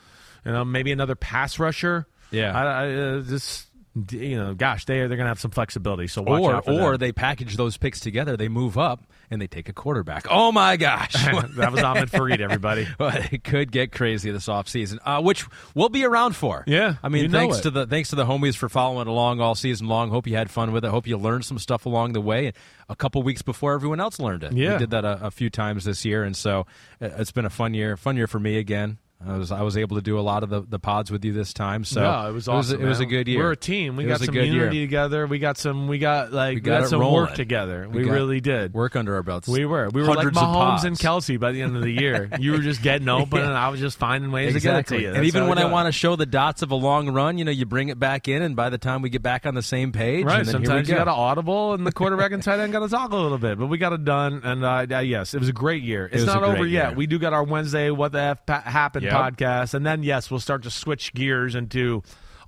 you 0.46 0.52
know, 0.52 0.64
maybe 0.64 0.92
another 0.92 1.14
pass 1.16 1.58
rusher. 1.58 2.06
Yeah. 2.30 2.56
I, 2.58 2.62
I 2.86 2.94
uh, 2.94 3.20
just 3.22 3.66
you 4.10 4.36
know, 4.36 4.54
gosh, 4.54 4.86
they 4.86 4.98
they're 4.98 5.08
going 5.08 5.20
to 5.20 5.26
have 5.26 5.40
some 5.40 5.50
flexibility. 5.50 6.06
So 6.06 6.22
watch 6.22 6.40
or 6.42 6.54
out 6.56 6.64
for 6.64 6.72
or 6.72 6.90
them. 6.92 7.00
they 7.00 7.12
package 7.12 7.56
those 7.56 7.76
picks 7.76 8.00
together. 8.00 8.36
They 8.36 8.48
move 8.48 8.76
up 8.78 9.02
and 9.30 9.40
they 9.40 9.46
take 9.46 9.68
a 9.68 9.72
quarterback. 9.72 10.26
Oh 10.30 10.52
my 10.52 10.76
gosh. 10.76 11.12
that 11.56 11.72
was 11.72 11.82
Ahmed 11.82 12.10
Fareed, 12.10 12.40
everybody. 12.40 12.86
But 12.98 13.32
it 13.32 13.44
could 13.44 13.72
get 13.72 13.92
crazy 13.92 14.30
this 14.30 14.46
offseason, 14.46 14.98
uh, 15.04 15.20
which 15.20 15.44
we'll 15.74 15.88
be 15.88 16.04
around 16.04 16.36
for. 16.36 16.64
Yeah, 16.66 16.94
I 17.02 17.08
mean, 17.08 17.30
thanks 17.30 17.60
to 17.60 17.70
the 17.70 17.86
thanks 17.86 18.10
to 18.10 18.16
the 18.16 18.24
homies 18.24 18.56
for 18.56 18.68
following 18.68 19.08
along 19.08 19.40
all 19.40 19.54
season 19.54 19.88
long. 19.88 20.10
Hope 20.10 20.26
you 20.26 20.36
had 20.36 20.50
fun 20.50 20.72
with 20.72 20.84
it. 20.84 20.90
Hope 20.90 21.06
you 21.06 21.16
learned 21.18 21.44
some 21.44 21.58
stuff 21.58 21.86
along 21.86 22.12
the 22.12 22.20
way. 22.20 22.52
A 22.88 22.96
couple 22.96 23.22
weeks 23.22 23.42
before 23.42 23.74
everyone 23.74 24.00
else 24.00 24.18
learned 24.18 24.44
it. 24.44 24.52
Yeah. 24.52 24.74
we 24.74 24.78
did 24.78 24.90
that 24.90 25.04
a, 25.04 25.26
a 25.26 25.30
few 25.30 25.50
times 25.50 25.84
this 25.84 26.04
year, 26.04 26.24
and 26.24 26.36
so 26.36 26.66
uh, 27.00 27.08
it's 27.18 27.32
been 27.32 27.44
a 27.46 27.50
fun 27.50 27.74
year. 27.74 27.96
Fun 27.96 28.16
year 28.16 28.26
for 28.26 28.38
me 28.38 28.58
again. 28.58 28.98
I 29.26 29.38
was 29.38 29.50
I 29.50 29.62
was 29.62 29.76
able 29.78 29.96
to 29.96 30.02
do 30.02 30.18
a 30.18 30.20
lot 30.20 30.42
of 30.42 30.50
the, 30.50 30.60
the 30.62 30.78
pods 30.78 31.10
with 31.10 31.24
you 31.24 31.32
this 31.32 31.52
time. 31.54 31.84
So 31.84 32.02
no, 32.02 32.28
it 32.28 32.32
was 32.32 32.46
awesome. 32.46 32.82
It 32.82 32.84
was, 32.86 33.00
a 33.00 33.06
good 33.06 33.26
year. 33.26 33.38
We're 33.38 33.52
a 33.52 33.56
team. 33.56 33.96
We 33.96 34.04
It 34.04 34.08
got 34.08 34.20
some 34.20 34.34
unity 34.34 34.52
year. 34.54 34.68
together. 34.70 35.26
We 35.26 35.38
got 35.38 35.56
some. 35.56 35.88
We 35.88 35.98
got 35.98 36.30
like 36.32 36.56
we, 36.56 36.60
got 36.60 36.80
got 36.80 36.84
it 36.84 36.88
some 36.88 37.00
rolling. 37.00 37.14
work 37.22 37.34
together. 37.34 37.88
We, 37.90 38.04
got 38.04 38.12
really 38.12 38.40
did. 38.42 38.74
Work 38.74 38.96
under 38.96 39.14
our 39.14 39.22
belts. 39.22 39.48
We 39.48 39.64
were. 39.64 39.88
We 39.88 40.02
were 40.02 40.08
like 40.14 40.28
Mahomes 40.28 40.84
and. 40.84 40.98
Kelce 40.98 41.40
by 41.40 41.52
the 41.52 41.62
end 41.62 41.74
of 41.76 41.82
the 41.82 41.90
year. 41.90 42.28
You 42.38 42.52
were 42.52 42.58
just 42.58 42.82
getting 42.82 43.08
open, 43.08 43.40
and 43.40 43.52
I 43.52 43.68
was 43.70 43.80
just 43.80 43.98
finding 43.98 44.30
ways 44.30 44.54
Exactly. 44.54 44.98
to 44.98 45.02
get 45.02 45.08
it 45.08 45.08
to 45.08 45.08
you. 45.10 45.14
and 45.16 45.24
even 45.26 45.48
when 45.48 45.56
I 45.58 45.66
want 45.66 45.86
to 45.86 45.92
show 45.92 46.16
the 46.16 46.26
dots 46.26 46.60
of 46.62 46.70
a 46.70 46.74
long 46.74 47.08
run, 47.10 47.38
you 47.38 47.44
know, 47.44 47.50
you 47.50 47.64
bring 47.64 47.88
it 47.88 47.98
back 47.98 48.28
in, 48.28 48.42
and 48.42 48.54
by 48.56 48.68
the 48.70 48.78
time 48.78 49.00
we 49.00 49.08
get 49.10 49.22
back 49.22 49.46
on 49.46 49.54
the 49.54 49.62
same 49.62 49.92
page, 49.92 50.24
Right. 50.26 50.40
and 50.40 50.46
then 50.48 50.54
here 50.56 50.60
we 50.60 50.66
Sometimes 50.66 50.88
you 50.88 50.94
go. 50.94 50.98
got 51.00 51.04
to 51.04 51.16
audible, 51.16 51.72
and 51.74 51.86
the 51.86 51.92
quarterback 51.92 52.32
and 52.32 52.42
tight 52.42 52.58
end 52.60 52.72
got 52.72 52.80
to 52.80 52.88
talk 52.88 53.12
a 53.12 53.16
little 53.16 53.38
bit, 53.38 53.58
but 53.58 53.66
we 53.68 53.78
got 53.78 53.92
it 53.94 54.04
done. 54.04 54.42
And 54.44 54.64
uh, 54.64 54.98
yes, 55.00 55.32
it 55.34 55.38
was 55.40 55.48
a 55.48 55.52
great 55.52 55.82
year. 55.82 56.06
It's 56.06 56.16
was 56.24 56.24
a 56.24 56.26
not 56.34 56.42
over 56.42 56.66
yet. 56.66 56.96
We 56.96 57.06
do 57.06 57.18
got 57.18 57.32
our 57.32 57.44
Wednesday 57.44 57.90
"What 57.90 58.12
the 58.12 58.20
F 58.46 58.64
Happened" 58.64 59.06
Yep. 59.14 59.36
podcast, 59.36 59.74
and 59.74 59.86
then 59.86 60.02
yes, 60.02 60.30
we'll 60.30 60.40
start 60.40 60.62
to 60.64 60.70
switch 60.70 61.14
gears 61.14 61.54
into 61.54 62.02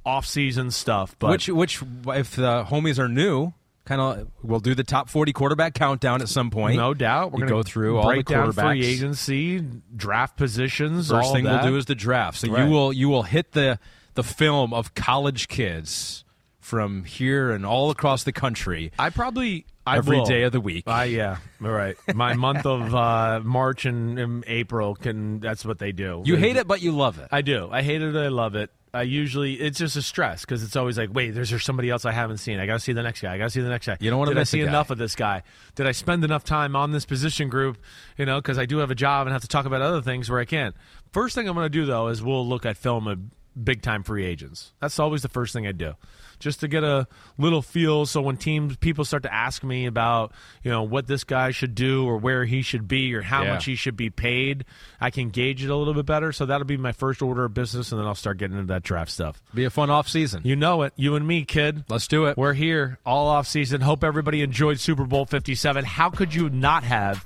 off-season 0.05 0.71
stuff. 0.71 1.17
But 1.19 1.31
which 1.31 1.49
which 1.49 1.83
if 2.09 2.37
the 2.37 2.65
homies 2.65 2.99
are 2.99 3.09
new, 3.09 3.53
kind 3.85 4.01
of 4.01 4.29
we'll 4.43 4.61
do 4.61 4.75
the 4.75 4.85
top 4.85 5.09
40 5.09 5.33
quarterback 5.33 5.75
countdown 5.75 6.21
at 6.23 6.29
some 6.29 6.51
point. 6.51 6.77
no 6.77 6.95
doubt, 6.95 7.33
we're 7.33 7.39
going 7.41 7.49
go 7.49 7.63
through 7.63 7.99
all 7.99 8.09
the 8.15 8.23
quarterbacks. 8.23 8.55
free 8.71 8.85
agency, 8.87 9.61
draft 9.95 10.37
positions. 10.37 11.09
First 11.11 11.27
all 11.29 11.35
thing 11.35 11.45
that. 11.45 11.63
we'll 11.63 11.73
do 11.73 11.77
is 11.77 11.87
the 11.87 11.95
draft. 11.95 12.39
So 12.39 12.49
Right. 12.53 12.65
you 12.65 12.71
will 12.71 12.93
you 12.93 13.09
will 13.09 13.25
hit 13.25 13.53
the 13.53 13.79
the 14.15 14.23
film 14.23 14.73
of 14.73 14.95
college 14.95 15.49
kids 15.49 16.25
from 16.61 17.05
here 17.05 17.51
and 17.51 17.65
all 17.67 17.91
across 17.91 18.25
the 18.25 18.33
country 18.33 18.91
I 18.99 19.11
probably 19.11 19.67
I 19.87 19.99
every 19.99 20.19
will. 20.19 20.27
day 20.27 20.43
of 20.43 20.53
the 20.53 20.61
week. 20.61 20.85
I 20.87 21.05
yeah, 21.05 21.37
all 21.63 21.71
right. 21.71 21.97
My 22.15 22.35
month 22.47 22.67
of 22.67 22.95
uh, 22.95 23.41
March 23.45 23.87
and, 23.87 24.19
and 24.19 24.45
April 24.47 24.95
can. 24.95 25.41
That's 25.41 25.65
what 25.65 25.79
they 25.79 25.93
do. 25.93 26.23
you 26.25 26.37
hate 26.37 26.57
it, 26.57 26.67
but 26.67 26.83
you 26.83 26.93
love 26.93 27.19
it. 27.19 27.29
I 27.31 27.43
do. 27.43 27.69
I 27.71 27.83
hate 27.83 28.03
it. 28.03 28.17
I 28.17 28.29
love 28.29 28.57
it. 28.57 28.71
I 28.97 29.03
usually 29.03 29.55
it's 29.55 29.79
just 29.79 29.97
a 29.97 30.03
stress 30.03 30.41
because 30.41 30.63
it's 30.63 30.75
always 30.75 30.97
like, 30.97 31.11
wait, 31.13 31.33
there's 31.33 31.51
there 31.51 31.59
somebody 31.59 31.91
else 31.91 32.07
I 32.07 32.13
haven't 32.13 32.39
seen. 32.39 32.59
I 32.59 32.65
got 32.67 32.75
to 32.75 32.81
see 32.81 32.95
the 32.95 33.03
next 33.03 33.21
guy. 33.21 33.35
I 33.35 33.39
got 33.39 33.45
to 33.45 33.51
see 33.51 33.61
the 33.61 33.69
next 33.69 33.87
guy. 33.87 33.99
You 34.01 34.11
don't 34.11 34.27
Did 34.27 34.39
I 34.39 34.45
see 34.45 34.63
enough 34.63 34.91
of 34.91 34.97
this 34.97 35.15
guy? 35.15 35.43
Did 35.75 35.87
I 35.87 35.93
spend 35.93 36.25
enough 36.25 36.45
time 36.45 36.75
on 36.75 36.93
this 36.93 37.05
position 37.05 37.51
group? 37.51 37.77
You 38.17 38.25
know, 38.25 38.41
because 38.41 38.59
I 38.59 38.65
do 38.65 38.79
have 38.79 38.91
a 38.91 38.95
job 38.95 39.27
and 39.27 39.35
have 39.35 39.43
to 39.43 39.49
talk 39.49 39.67
about 39.67 39.83
other 39.83 40.01
things 40.01 40.31
where 40.31 40.41
I 40.41 40.47
can't. 40.47 40.75
First 41.13 41.35
thing 41.35 41.47
I'm 41.47 41.55
going 41.55 41.67
to 41.67 41.71
do 41.71 41.85
though 41.85 42.09
is 42.09 42.23
we'll 42.23 42.47
look 42.47 42.65
at 42.65 42.79
film 42.79 43.07
of 43.07 43.19
big 43.63 43.83
time 43.83 44.03
free 44.03 44.25
agents. 44.25 44.73
That's 44.81 44.99
always 44.99 45.23
the 45.23 45.29
first 45.29 45.53
thing 45.53 45.67
I 45.67 45.73
do, 45.73 45.95
just 46.39 46.61
to 46.61 46.69
get 46.69 46.85
a 46.85 47.07
little 47.39 47.63
feel. 47.63 48.07
So 48.07 48.21
when 48.23 48.37
teams 48.37 48.77
people 48.77 49.05
start 49.05 49.23
to 49.25 49.33
ask 49.35 49.63
me 49.65 49.87
about 49.87 50.33
you 50.63 50.71
know 50.71 50.83
what 50.83 51.07
this 51.07 51.25
guy 51.25 51.51
should 51.51 51.75
do 51.75 52.07
or 52.07 52.17
where 52.19 52.45
he 52.45 52.63
should 52.63 52.87
be 52.89 53.15
or 53.15 53.23
how 53.23 53.43
Yeah. 53.43 53.55
much 53.55 53.65
he 53.65 53.75
should 53.75 53.97
be 53.97 54.11
paid, 54.11 54.65
I 55.01 55.11
can 55.11 55.31
gauge 55.31 55.63
it 55.65 55.71
a 55.71 55.77
little 55.77 55.95
bit 55.95 56.07
better. 56.07 56.33
So 56.33 56.47
that'll 56.47 56.67
be 56.67 56.77
my 56.77 56.93
first 56.93 57.23
order 57.23 57.45
of 57.45 57.55
business, 57.55 57.93
and 57.93 58.01
then 58.01 58.07
I'll 58.07 58.15
start 58.15 58.39
getting 58.39 58.57
into 58.59 58.73
that 58.73 58.83
draft 58.83 59.11
stuff. 59.11 59.43
Be 59.55 59.65
a 59.65 59.71
fun 59.71 59.91
off 59.91 60.09
season. 60.09 60.43
You 60.45 60.57
know 60.57 60.83
it, 60.83 60.93
you 60.97 61.15
and 61.17 61.27
me, 61.27 61.45
kid. 61.45 61.85
Let's 61.89 62.07
do 62.09 62.27
it. 62.27 62.37
We're 62.37 62.53
here 62.55 62.99
all 63.05 63.29
off 63.29 63.47
season. 63.47 63.81
Hope 63.81 64.05
everybody 64.05 64.43
enjoyed 64.43 64.81
Super 64.81 65.05
Bowl 65.05 65.25
57. 65.27 65.85
How 65.85 66.11
could 66.11 66.35
you 66.35 66.49
not 66.51 66.85
have 66.85 67.25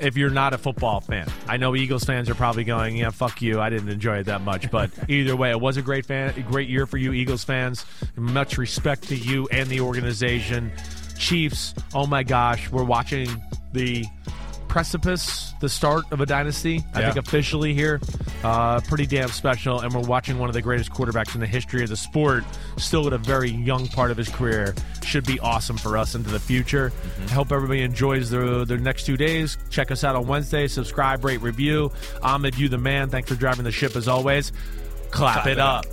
if 0.00 0.16
you're 0.16 0.30
not 0.30 0.54
a 0.54 0.58
football 0.58 1.00
fan? 1.00 1.28
I 1.46 1.56
know 1.56 1.76
Eagles 1.76 2.04
fans 2.04 2.28
are 2.30 2.34
probably 2.34 2.64
going, 2.64 2.96
"Yeah, 2.96 3.10
fuck 3.10 3.42
you. 3.42 3.60
I 3.60 3.70
didn't 3.70 3.88
enjoy 3.88 4.18
it 4.18 4.24
that 4.24 4.40
much." 4.42 4.70
But 4.70 4.90
either 5.08 5.36
way, 5.36 5.50
it 5.50 5.60
was 5.60 5.76
a 5.76 5.82
great 5.82 6.06
fan, 6.06 6.34
great 6.50 6.68
year 6.68 6.86
for 6.86 6.96
you 6.96 7.12
Eagles 7.12 7.44
fans. 7.44 7.84
Much 8.16 8.58
respect 8.58 9.08
to 9.08 9.16
you 9.16 9.48
and 9.50 9.68
the 9.68 9.80
organization. 9.80 10.72
Chiefs, 11.18 11.74
oh 11.94 12.06
my 12.06 12.22
gosh, 12.22 12.70
we're 12.70 12.84
watching 12.84 13.28
the 13.72 14.06
precipice, 14.70 15.52
the 15.60 15.68
start 15.68 16.04
of 16.12 16.20
a 16.20 16.26
dynasty. 16.26 16.82
I 16.94 17.00
Yeah. 17.00 17.12
think 17.12 17.26
officially 17.26 17.74
here, 17.74 18.00
uh, 18.44 18.80
pretty 18.80 19.04
damn 19.04 19.28
special. 19.28 19.80
And 19.80 19.92
we're 19.92 20.00
watching 20.00 20.38
one 20.38 20.48
of 20.48 20.54
the 20.54 20.62
greatest 20.62 20.90
quarterbacks 20.92 21.34
in 21.34 21.40
the 21.40 21.46
history 21.46 21.82
of 21.82 21.90
the 21.90 21.96
sport, 21.96 22.44
still 22.78 23.06
at 23.08 23.12
a 23.12 23.18
very 23.18 23.50
young 23.50 23.88
part 23.88 24.10
of 24.12 24.16
his 24.16 24.28
career. 24.28 24.74
Should 25.04 25.26
be 25.26 25.40
awesome 25.40 25.76
for 25.76 25.98
us 25.98 26.14
into 26.14 26.30
the 26.30 26.38
future. 26.40 26.92
I 27.28 27.32
hope 27.32 27.50
everybody 27.52 27.82
enjoys 27.82 28.30
the 28.30 28.64
the 28.64 28.78
next 28.78 29.04
two 29.06 29.16
days. 29.16 29.58
Check 29.70 29.90
us 29.90 30.04
out 30.04 30.14
on 30.14 30.26
Wednesday. 30.26 30.68
Subscribe, 30.68 31.24
rate, 31.24 31.42
review. 31.42 31.90
Ahmed, 32.22 32.56
you 32.56 32.68
the 32.68 32.78
man. 32.78 33.08
Thanks 33.10 33.28
for 33.28 33.34
driving 33.34 33.64
the 33.64 33.72
ship 33.72 33.96
as 33.96 34.06
always. 34.06 34.52
Clap, 35.10 35.46
it 35.48 35.58
up. 35.58 35.84